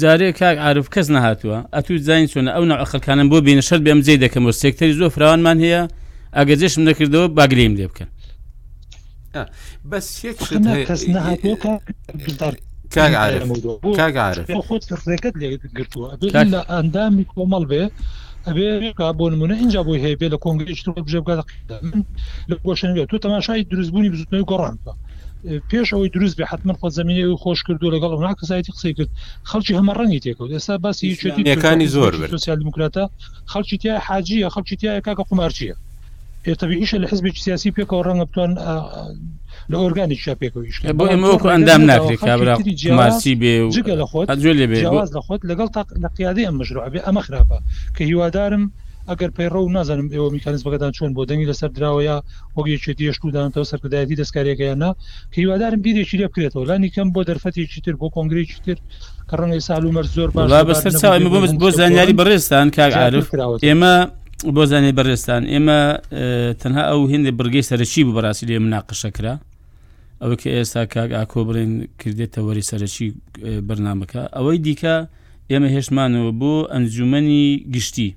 جارێ 0.01 0.29
کاک 0.39 0.57
عرف 0.67 0.87
کەس 0.93 1.07
نەهاتووە 1.15 1.57
ئەتو 1.75 1.93
زین 2.07 2.27
چۆنە 2.31 2.51
ئەو 2.55 2.63
نەعقلکانم 2.71 3.27
بۆ 3.31 3.37
بین 3.47 3.61
شەر 3.67 3.79
بێم 3.85 3.99
جێ 4.05 4.15
دەکەم 4.23 4.43
و 4.47 4.51
سێکتەری 4.61 4.97
زۆ 4.99 5.07
فراوانمان 5.15 5.57
هەیە 5.63 5.81
ئەگە 6.37 6.53
جێشم 6.61 6.81
نەکردەوە 6.89 7.27
باگریم 7.37 7.73
لێ 7.77 7.87
بکەن 7.91 8.09
آه، 9.37 9.45
بەس 9.91 10.05
خۆتێکت 12.97 15.35
لێگرتووە 15.41 16.07
لە 16.53 16.61
ئەندامی 16.71 17.25
کۆمەڵ 17.33 17.63
بێ 17.71 17.83
ئەبێ 18.47 18.67
بۆ 19.19 19.25
نمونە 19.33 19.55
اینجا 19.61 19.81
بۆی 19.87 20.01
هەیە 20.05 20.17
بێ 20.19 20.27
لە 20.33 20.37
کۆنگریشت 20.45 20.85
بژێبگات 21.05 21.39
لە 22.49 22.55
گۆشن 22.65 22.91
تو 23.11 23.17
تەماشای 23.25 23.63
دروستبوونی 23.71 24.09
بزودنەوەی 24.13 24.47
گۆڕانەوە 24.51 24.93
پێش 25.69 25.87
ئەوەی 25.93 26.09
دروست 26.15 26.35
بێ 26.39 26.45
حتما 26.51 26.71
خۆ 26.79 26.87
زمینی 26.99 27.23
خۆش 27.43 27.59
کردو 27.67 27.93
لەگەڵ 27.95 28.11
نا 28.27 28.33
کەسایەتی 28.39 28.71
قسەی 28.75 28.93
کرد 28.97 29.11
خەڵکی 29.49 29.73
هەمە 29.79 29.93
ڕەنی 29.99 30.19
تێکەوت 30.25 30.51
ئێستا 30.55 30.73
باسیەکانی 30.83 31.87
زۆر 31.95 32.13
سوسیال 32.35 32.57
دموکراتە 32.63 33.03
خەڵکی 33.51 33.77
تیا 33.81 33.93
حاجیە 34.07 34.47
خەڵکی 34.55 34.75
تیا 34.81 34.93
کاکە 35.05 35.23
قمارچیە 35.29 35.75
پێتەبییشە 36.45 36.97
لە 37.03 37.07
حزبێکی 37.11 37.41
سیاسی 37.45 37.73
پێکەوە 37.77 38.01
ڕەنگە 38.07 38.25
بتوان 38.29 38.51
لە 39.69 39.77
ئۆرگانی 39.81 40.15
چاپێکەوەیش 40.25 40.77
بۆ 40.99 41.05
ئەمەوەکو 41.13 41.47
ئەندام 41.53 41.81
ناکرێت 41.91 42.19
کابراسی 42.27 43.33
بێ 43.41 43.53
لەخۆت 45.13 45.39
لەگەڵ 45.51 45.67
تا 45.75 45.81
لە 46.03 46.09
قیادی 46.17 46.43
ئەم 46.47 46.55
مەژرو 46.59 46.81
بێ 46.93 47.01
ئەمە 47.07 47.21
خراپە 47.25 47.57
کە 47.95 48.01
هیوادارم 48.09 48.63
ئەگەر 49.09 49.29
پەیڕە 49.37 49.59
و 49.61 49.69
نازانم 49.69 50.07
ئێوە 50.13 50.29
میکانزمەکەدان 50.35 50.91
چۆن 50.97 51.11
بۆ 51.15 51.21
دەنگی 51.29 51.47
لەسەر 51.51 51.69
درراوەیە 51.75 52.17
وەگەیەکێتی 52.57 53.05
یشتودانەوە 53.09 53.65
سەرکردایەتی 53.71 54.19
دەستکاریەکەیاننا 54.21 54.91
کە 55.33 55.37
هیوادارم 55.41 55.81
بیرێکی 55.85 56.17
لێ 56.19 56.27
بکرێتەوە 56.31 56.67
لانی 56.69 56.89
کەم 56.95 57.07
بۆ 57.15 57.21
دەرفەتێکی 57.29 57.81
تر 57.85 57.95
بۆ 58.01 58.07
کۆنگرێکی 58.17 58.57
تر 58.65 58.77
کە 59.29 59.35
ڕەنگەی 59.41 59.63
ساال 59.67 59.85
و 59.85 59.91
مەر 59.95 60.05
زۆر 60.15 60.29
بەسەر 60.69 60.93
چاوی 61.01 61.57
بۆ 61.61 61.69
زانیاری 61.79 62.13
بەڕێستان 62.19 62.67
کاگعاعرف 62.77 63.25
ئێمە 63.67 63.93
بۆ 64.55 64.63
زانێ 64.71 64.91
بەڕێستان 64.99 65.41
ئێمە 65.53 65.79
تەنها 66.61 66.83
ئەو 66.89 67.01
هێندێک 67.11 67.35
بگەی 67.39 67.67
سەرچی 67.69 68.01
بۆ 68.07 68.11
بەڕاستی 68.17 68.45
لێ 68.49 68.59
مناقشەکرا 68.65 69.33
ئەوە 70.21 70.35
کە 70.41 70.49
ئێستا 70.55 70.81
کاک 70.93 71.11
ئاکۆ 71.19 71.39
بڵێن 71.47 71.71
کردێتە 72.01 72.39
وەری 72.47 72.63
سەرەکی 72.69 73.07
بەرنمەکە 73.67 74.21
ئەوەی 74.35 74.57
دیکە 74.65 74.95
ئێمە 75.51 75.69
هێشمانەوە 75.75 76.31
بۆ 76.39 76.53
ئەنجومنی 76.73 77.43
گشتی 77.75 78.09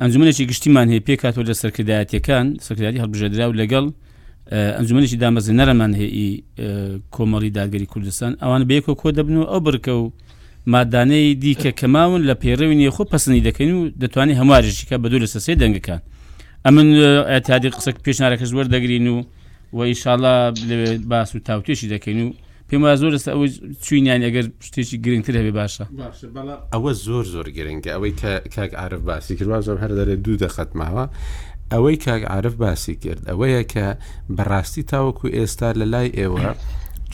ئەنجومێکی 0.00 0.44
گشتیمان 0.50 0.86
هەیە 0.92 1.02
پێ 1.06 1.14
کاتۆ 1.22 1.40
لە 1.48 1.54
سەرکردایەتەکان 1.62 2.46
سەکردی 2.66 3.00
هەڵبژێدرا 3.02 3.44
و 3.50 3.54
لەگەڵ 3.60 3.84
ئەنجومێکی 4.78 5.16
دامەزە 5.22 5.52
نەرەمان 5.60 5.92
هەیە 6.00 6.28
کۆمەڵی 7.14 7.50
داگەری 7.58 7.86
کوردستان 7.92 8.32
ئەوان 8.42 8.62
بەیەکۆ 8.70 8.92
کۆ 9.00 9.08
دەبنەوە 9.18 9.46
ئەو 9.50 9.60
بڕکە 9.66 9.94
و 10.00 10.04
مادانەی 10.72 11.26
دیکە 11.42 11.70
کە 11.78 11.86
ماون 11.94 12.20
لە 12.28 12.34
پێڕێوینی 12.42 12.92
خۆ 12.96 13.02
پسنی 13.12 13.40
دەکەین 13.48 13.72
و 13.76 13.80
دەتوانانی 14.02 14.34
هەموارشیکە 14.40 14.94
بە 15.02 15.06
دوو 15.10 15.20
لە 15.24 15.28
سەسێ 15.34 15.52
دەنگەکان 15.62 16.00
ئەمن 16.64 16.86
ئەتادی 17.32 17.68
قسەک 17.76 17.96
پێشنارەکەش 18.04 18.50
وەردەگرین 18.56 19.06
و 19.14 19.16
و 19.72 19.78
ئیشاالله 19.82 20.96
باس 20.98 21.34
و 21.34 21.38
تاوتێشی 21.38 21.86
دەکەین 21.90 22.18
و 22.26 22.30
پێم 22.68 22.82
وا 22.82 22.96
زۆر 22.96 23.16
ئەو 23.16 23.48
چوینیان 23.82 24.20
ئەگەر 24.26 24.46
شتێکی 24.66 24.98
گرنگتر 25.04 25.34
هەبێ 25.40 25.54
باشە 25.60 25.84
ئەوە 26.72 26.92
زۆر 26.92 27.24
زۆر 27.24 27.46
گرنگگە 27.56 27.90
ئەوەی 27.90 28.12
کاک 28.56 28.74
عرف 28.74 29.00
باسی 29.00 29.36
کردوا 29.36 29.60
زۆر 29.60 29.78
هەر 29.82 29.90
دەرێت 29.98 30.20
دوو 30.24 30.36
دەخەت 30.36 30.70
ماوە. 30.78 31.06
ئەوەی 31.74 31.96
کاک 32.04 32.22
عرف 32.24 32.54
باسی 32.54 32.94
کرد 32.96 33.20
ئەوەیە 33.30 33.62
کە 33.72 33.86
بەڕاستی 34.36 34.82
تاوەکو 34.90 35.28
ئێستا 35.28 35.72
لە 35.80 35.84
لای 35.92 36.10
ئێوە 36.18 36.54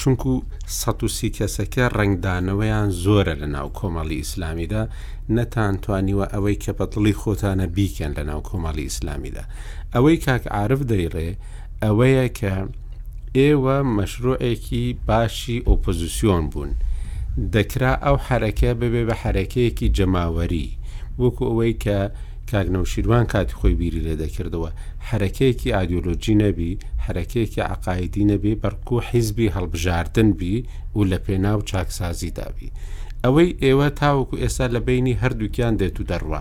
چونکو 0.01 0.33
سەسی 0.81 1.29
کەسەکە 1.37 1.85
ڕنگدانەوەیان 1.99 2.91
زۆرە 3.05 3.35
لە 3.43 3.47
ناو 3.57 3.69
کۆمەڵی 3.79 4.17
ئیسلامیدا 4.21 4.89
نەتانتوانیوە 5.37 6.27
ئەوەی 6.35 6.57
کە 6.65 6.73
پەتڵی 6.79 7.15
خۆتانە 7.21 7.67
بیکەن 7.77 8.13
لە 8.19 8.23
ناو 8.31 8.41
کۆمەڵی 8.49 8.83
ئیسلامیدا 8.87 9.43
ئەوەی 9.95 10.17
کاک 10.27 10.45
عرف 10.61 10.81
دەیڕێ 10.91 11.31
ئەوەیە 11.85 12.27
کە 12.39 12.55
ئێوە 13.39 13.77
مەشروعێکی 13.97 14.85
باشی 15.09 15.65
ئۆپۆزیسیۆن 15.69 16.45
بوون 16.53 16.73
دەکرا 17.55 17.93
ئەو 18.05 18.17
حرەکە 18.27 18.71
ببێ 18.81 19.03
بە 19.09 19.15
حرەکەیەکی 19.23 19.93
جەماوەری 19.97 20.69
وەکو 21.21 21.45
ئەوەی 21.49 21.75
کە 21.85 21.99
کاگنەوشیروان 22.51 23.25
کاتی 23.33 23.57
خۆی 23.59 23.75
بیری 23.81 24.05
لێ 24.07 24.15
دەکردەوە 24.23 24.71
حرەکەیەکی 25.09 25.75
ئادیۆلۆجی 25.77 26.37
نەبی 26.43 26.73
حرەکەیەکی 27.05 27.67
عقاایدی 27.75 28.25
نەبێ 28.31 28.55
بەرکو 28.63 28.97
حیزبی 29.11 29.53
هەڵبژاردن 29.57 30.29
بی 30.39 30.55
و 30.97 31.01
لە 31.11 31.19
پێناو 31.27 31.61
چاکسازی 31.71 32.31
دابی 32.39 32.73
ئەوەی 33.25 33.57
ئێوە 33.63 33.89
تاوەکو 34.01 34.37
ئێستا 34.43 34.67
لە 34.75 34.81
بینی 34.87 35.19
هەردووکیان 35.23 35.75
دێت 35.81 35.97
و 36.01 36.05
دەڕوا 36.11 36.41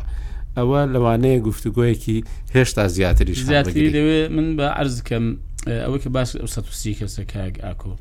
ئەوە 0.57 0.79
لەوانەیە 0.93 1.39
گفتوگویەکی 1.47 2.17
هێشتا 2.55 2.83
زیاتری 2.95 3.33
زیاتری 3.49 3.85
دەوێت 3.95 4.29
من 4.35 4.47
بە 4.57 4.65
ئەرزکەم 4.77 5.25
ئەوە 5.83 5.97
کە 6.03 6.09
باس 6.15 6.29
سی 6.81 6.93
کەسە 6.99 7.21
کاک 7.31 7.53
ئاکۆ 7.65 7.91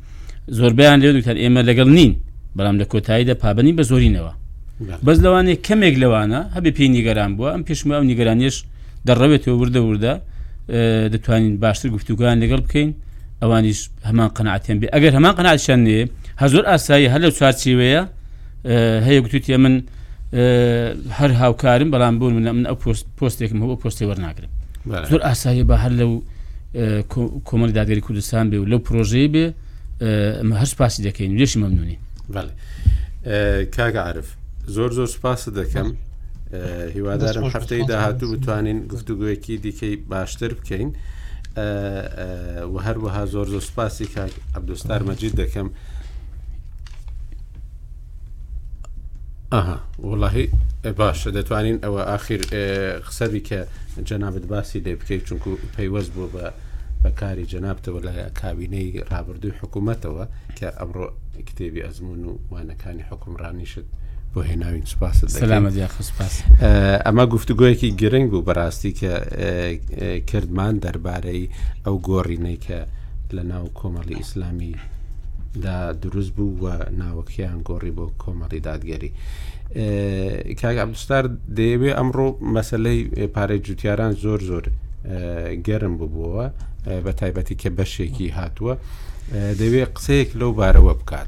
زۆربیان 0.60 0.98
لێ 1.02 1.10
دوتان 1.18 1.38
ئێمە 1.44 1.62
لەگەڵ 1.70 1.88
نین 1.98 2.12
بەڵام 2.58 2.76
لە 2.82 2.86
کۆتاییدا 2.92 3.34
پابنی 3.44 3.74
بە 3.80 3.84
زۆرینەوە 3.90 4.34
بەس 5.06 5.18
لەوانێ 5.26 5.54
کەمێک 5.68 5.96
لەوانە 6.04 6.40
هەبێ 6.56 6.72
پێی 6.78 6.88
نیگەران 6.98 7.32
بووە 7.38 7.50
ئەم 7.56 7.64
پێشما 7.70 7.96
و 8.02 8.06
نیگەرانیش 8.12 8.56
دەڕەوێتەوە 9.08 9.56
وردە 9.62 9.80
وردە 9.88 10.14
دەتوانین 11.14 11.54
باشتر 11.64 11.90
گفتوگویان 11.96 12.38
لەگەڵ 12.44 12.62
بکەین 12.66 12.90
ئەوانیش 13.42 13.80
هەمان 14.10 14.30
قەنعاتیان 14.38 14.78
بێ 14.82 14.88
ئەگەر 14.96 15.14
هەمان 15.18 15.34
قەنعاتشان 15.38 15.80
نێ 15.88 16.00
هەزۆر 16.44 16.64
ئاسایی 16.72 17.08
هەر 17.14 17.22
لە 17.26 17.30
چوارچیوەیە 17.38 18.02
هەیە 19.06 19.20
گوتوتیە 19.26 19.58
من 19.66 19.76
هەر 21.20 21.30
هاوکارم 21.42 21.90
بەڵام 21.96 22.14
بوون 22.20 22.34
منە 22.40 22.52
من 22.58 22.66
ئەو 22.70 22.76
پۆستێکم 23.20 23.60
هەوە 23.64 23.76
پۆستی 23.84 24.06
وەرناگرم 24.10 24.52
زۆر 25.12 25.22
ئاسایی 25.28 25.64
بە 25.70 25.76
هەر 25.84 25.92
لەو 26.00 26.12
کۆمەلی 27.48 27.74
دادگەری 27.80 28.02
کوردستان 28.08 28.46
بێ 28.52 28.58
و 28.62 28.66
لەو 28.72 28.80
پرۆژەی 28.88 29.28
بێ 29.34 29.46
هەر 30.60 30.66
سپاسی 30.74 31.02
دەکەین 31.08 31.32
لێش 31.40 31.54
مەمنونی 31.62 31.98
کاگعاعرف 33.76 34.28
زۆر 34.76 34.92
زۆر 34.98 35.08
سپاس 35.16 35.42
دەکەم 35.60 35.88
هیوادارم 36.96 37.44
هەفتەی 37.56 37.84
داهاتوو 37.92 38.36
بتوانین 38.38 38.80
گفتوگویەکی 38.94 39.54
دیکەی 39.66 39.96
باشتر 40.12 40.50
بکەین 40.60 40.92
و 42.74 42.76
هەروەها 42.88 43.24
زۆر 43.34 43.48
زۆر 43.54 43.62
سپاسی 43.70 44.06
کاک 44.16 44.32
عبدستار 44.58 45.02
مەجید 45.10 45.34
دەکەم. 45.42 45.68
ئەها 49.52 49.78
وڵی 50.12 50.48
باشە 51.02 51.30
دەتوانین 51.38 51.78
ئەوە 51.84 52.02
ئاخیر 52.12 52.42
قسەوی 53.08 53.42
کە 53.50 53.60
جەنابەت 54.10 54.46
باسی 54.54 54.80
لێ 54.86 54.94
بکەیت 55.00 55.24
چونکو 55.28 55.52
پەیوەست 55.76 56.12
بوو 56.16 56.32
بە 56.36 56.46
بەکاری 57.04 57.46
جەنابتەوە 57.54 58.00
لە 58.08 58.12
کابینەی 58.42 58.90
رابرردووی 59.12 59.58
حکوومەتەوە 59.62 60.24
کە 60.58 60.68
ئەمڕۆ 60.80 61.08
کتێبی 61.48 61.84
ئەزمون 61.86 62.22
و 62.28 62.32
وانەکانی 62.52 63.06
حکومڕانیشت 63.12 63.88
بۆ 64.34 64.40
هێناوین 64.50 64.86
سپاس 64.94 66.36
ئەمە 67.06 67.24
گفتوگویەکی 67.34 67.90
گرنگ 68.02 68.28
بوو 68.32 68.46
بەڕاستی 68.48 68.92
کە 69.00 69.12
کردمان 70.30 70.76
دەربارەی 70.84 71.44
ئەو 71.86 71.96
گۆڕینەی 72.08 72.58
کە 72.66 72.80
لە 73.36 73.44
ناو 73.52 73.66
کۆمەڵی 73.80 74.16
ئیسلامی 74.22 74.74
دا 75.62 75.92
دروست 75.92 76.32
بوو 76.36 76.66
و 76.66 76.68
ناوەکییان 76.84 77.60
گۆڕی 77.70 77.92
بۆ 77.98 78.06
کۆمەڵی 78.24 78.60
دادگەری 78.68 79.12
کاگابستار 80.62 81.24
دەیەوێ 81.56 81.92
ئەمڕۆ 81.98 82.28
مەسلەی 82.56 83.00
پارەی 83.36 83.58
جوتیاران 83.68 84.12
زۆر 84.24 84.40
زۆر 84.50 84.64
گەرم 85.68 85.94
ببووە 86.00 86.46
بە 87.06 87.12
تایبەتی 87.20 87.56
کە 87.62 87.70
بەشێکی 87.78 88.28
هاتووە 88.38 88.74
دەوێت 89.60 89.90
قسەیەک 89.96 90.30
لەو 90.40 90.52
بارەوە 90.60 90.94
بکات 91.00 91.28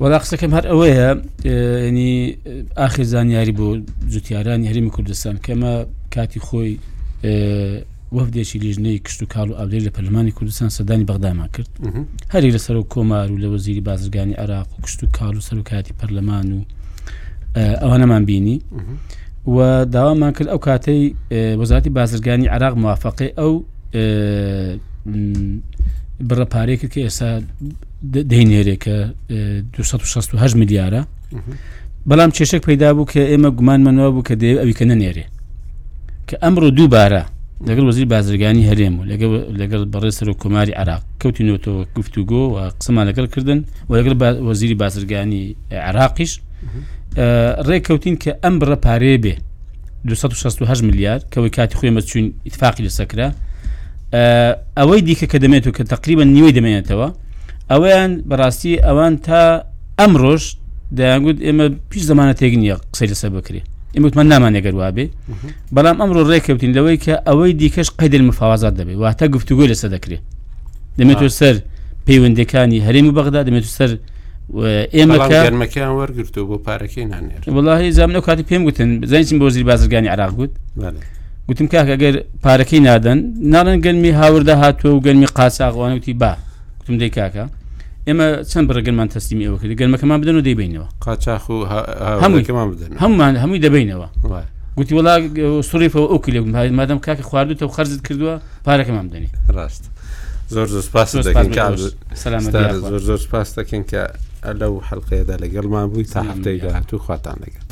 وەلا 0.00 0.18
قسەکەم 0.22 0.52
هەر 0.56 0.64
ئەوەیە 0.70 1.08
ینی 1.88 2.12
ئاخر 2.80 3.02
زانیاری 3.12 3.52
بۆ 3.60 3.66
جوتیارانی 4.12 4.68
هەرمی 4.70 4.90
کوردستان 4.96 5.36
کەمە 5.46 5.72
کاتی 6.14 6.40
خۆی 6.48 6.74
وەفدێکی 8.16 8.58
لیژنەی 8.64 8.96
کشت 9.06 9.20
و 9.22 9.26
کاڵ 9.34 9.48
و 9.50 9.54
ئاولێر 9.60 9.82
لە 9.86 9.90
پەرلمانی 9.96 10.32
کوردستان 10.38 10.68
سەدانی 10.78 11.04
بەغداما 11.10 11.46
کرد 11.54 11.68
هەری 12.32 12.50
لەسەر 12.56 12.70
و 12.80 12.84
کۆمار 12.92 13.28
و 13.34 13.38
لە 13.42 13.48
وەزیری 13.52 13.82
بازرگانی 13.90 14.32
عراق 14.42 14.68
و 14.78 14.82
کشت 14.84 15.00
و 15.04 15.06
کاڵ 15.16 15.34
و 15.38 15.40
سەرکاتی 15.48 15.92
پەرلەمان 16.00 16.46
و 16.56 16.60
ئەوانەمان 17.82 18.22
بینی 18.30 18.58
و 19.46 19.56
داوامان 19.94 20.32
کرد 20.36 20.48
ئەو 20.52 20.58
کاتەی 20.66 21.02
وەزارتی 21.60 21.90
بازرگانی 21.98 22.46
عراق 22.56 22.74
موافقی 22.82 23.28
ئەو 23.40 23.52
بڕەپارێکە 26.28 26.86
کە 26.92 27.00
ئێستا 27.06 27.30
دەینێرێکە 28.30 28.94
268 29.76 30.56
ملیارە 30.56 31.02
بەڵام 32.08 32.30
کێشێک 32.36 32.62
پیدا 32.68 32.92
بوو 32.94 33.06
کە 33.12 33.20
ئێمە 33.32 33.50
گومان 33.58 33.80
منەوە 33.86 34.10
بوو 34.14 34.26
کە 34.28 34.34
دێ 34.40 34.48
ئەوی 34.60 34.74
کە 34.78 34.84
نەنێرێ 34.90 35.24
کە 36.28 36.36
ئەمڕۆ 36.42 36.70
دووبارە 36.76 37.22
لەگەڵ 37.64 37.84
وەزیر 37.90 38.06
بازرگانی 38.14 38.62
هەرێم 38.70 38.94
و 39.00 39.02
لەگەڵ 39.60 39.82
بەڕێسەر 39.92 40.28
و 40.28 40.34
کۆماری 40.42 40.72
عراق 40.80 41.02
کەوتینەوەەوە 41.22 41.88
گفتوگۆ 41.96 42.42
و 42.52 42.56
قسەمان 42.80 43.04
لەگەڵ 43.10 43.26
کردن 43.34 43.58
و 43.88 43.92
لەگەڵ 43.98 44.12
وەزیری 44.48 44.74
بازرگانی 44.82 45.42
عراقیش 45.88 46.32
ڕێککەوتین 47.68 48.16
کە 48.22 48.32
ئەم 48.44 48.54
بڕە 48.60 48.76
پارێ 48.84 49.12
بێ 49.24 49.34
268 50.04 50.82
میلیارد 50.88 51.22
کەەوەی 51.32 51.48
کاتی 51.56 51.76
خۆی 51.80 51.92
مەچوین 51.96 52.26
ئیتفاقی 52.46 52.82
لە 52.86 52.90
سەکرا 52.98 53.28
ئەوەی 54.78 55.00
دیکە 55.06 55.26
کە 55.32 55.38
دەمێت 55.42 55.64
و 55.66 55.72
کە 55.76 55.82
تقریبا 55.94 56.24
نیوەی 56.28 56.52
دەمێنێتەوە 56.56 57.08
ئەویان 57.70 58.12
بەڕاستی 58.28 58.74
ئەوان 58.86 59.14
تا 59.26 59.42
ئەمڕۆژ 59.98 60.42
دەیانگووت 60.98 61.38
ئێمە 61.46 61.66
پیش 61.90 62.02
زمانە 62.10 62.34
تێگنیە 62.40 62.76
قسەی 62.92 63.08
لەسەر 63.12 63.30
بکرێت 63.36 63.64
ئمەوتمان 63.98 64.26
نامانێگەر 64.32 64.74
وابێ 64.80 65.06
بەڵام 65.74 65.96
ئەمڕۆ 66.00 66.22
ڕێککەوتین 66.30 66.72
لەوەی 66.76 66.98
کە 67.04 67.14
ئەوەی 67.28 67.52
دیکەش 67.60 67.88
قەدل 68.00 68.22
مفاوازات 68.30 68.74
دەبێت 68.80 68.96
واتە 69.02 69.24
گفتوگوۆ 69.34 69.64
لەسە 69.72 69.86
دەکرێت 69.94 70.22
دەمێت 70.98 71.18
تۆ 71.22 71.28
سەر 71.38 71.54
پەیوەندەکانی 72.06 72.78
هەرێمی 72.86 73.12
بەغدا 73.16 73.40
دەمێت 73.48 73.64
سەر 73.78 73.90
ئێمەکەمەکەیان 74.96 75.92
وەرگرت 75.98 76.34
و 76.38 76.44
بۆ 76.50 76.56
پارەکەی 76.66 77.04
نانێت 77.12 77.42
وڵی 77.56 77.88
زانم 77.98 78.20
کاتی 78.26 78.44
پێم 78.50 78.62
گوتن 78.68 78.90
بزانین 79.00 79.38
بۆ 79.40 79.46
زیری 79.54 79.64
بازرگانی 79.70 80.08
عراق 80.14 80.32
گوت 80.38 80.52
گوتم 81.48 81.66
کاکە 81.72 81.94
گەر 82.02 82.14
پارەکەی 82.44 82.80
نادەن 82.88 83.18
ناڵەن 83.54 83.78
گەرمی 83.84 84.12
هاوردە 84.20 84.54
هاتووە 84.62 84.90
و 84.96 85.00
گەرمی 85.06 85.28
قاساغوانوتی 85.36 86.12
با 86.20 86.30
گوتم 86.80 86.96
دەی 87.02 87.10
کاکە 87.18 87.44
ئێمە 88.08 88.26
چەند 88.50 88.66
بڕگەنمان 88.68 89.08
تەستیمی 89.14 89.44
ئەوە 89.46 89.58
کرد 89.60 89.72
گەرمەکەمان 89.80 90.18
بدەن 90.22 90.34
و 90.38 90.42
دەیبینەوە 90.48 90.88
قاچاخ 91.04 91.44
و 91.54 91.58
هەموویمان 92.24 92.68
بدەن 92.72 92.90
هەمومان 93.02 93.32
هەمووی 93.42 93.60
دەبینەوە 93.66 94.08
گوتی 94.76 94.94
وڵا 94.98 95.14
سوریفەوە 95.70 96.08
ئەو 96.10 96.18
کلێ 96.24 96.40
مادەم 96.80 96.98
کاکە 97.06 97.22
خواردوتەوە 97.30 97.72
خەرزت 97.76 98.00
کردووە 98.06 98.34
پارەکەمان 98.66 99.04
بدەنی 99.08 99.30
ڕاست 99.56 99.84
زۆر 100.54 100.66
زۆر 100.74 100.82
سپاس 100.88 101.08
زۆر 102.22 103.02
زۆر 103.08 103.18
سپاس 103.26 103.48
دەکەن 103.58 103.82
کە 103.90 104.02
لەو 104.60 104.74
حلقەیەدا 104.88 105.36
لەگەڵمان 105.42 105.86
بووی 105.90 106.04
تا 106.12 106.20
هەفتەی 106.30 106.58
داهاتوو 106.64 106.98
خواتان 107.04 107.36
لەگەن. 107.44 107.62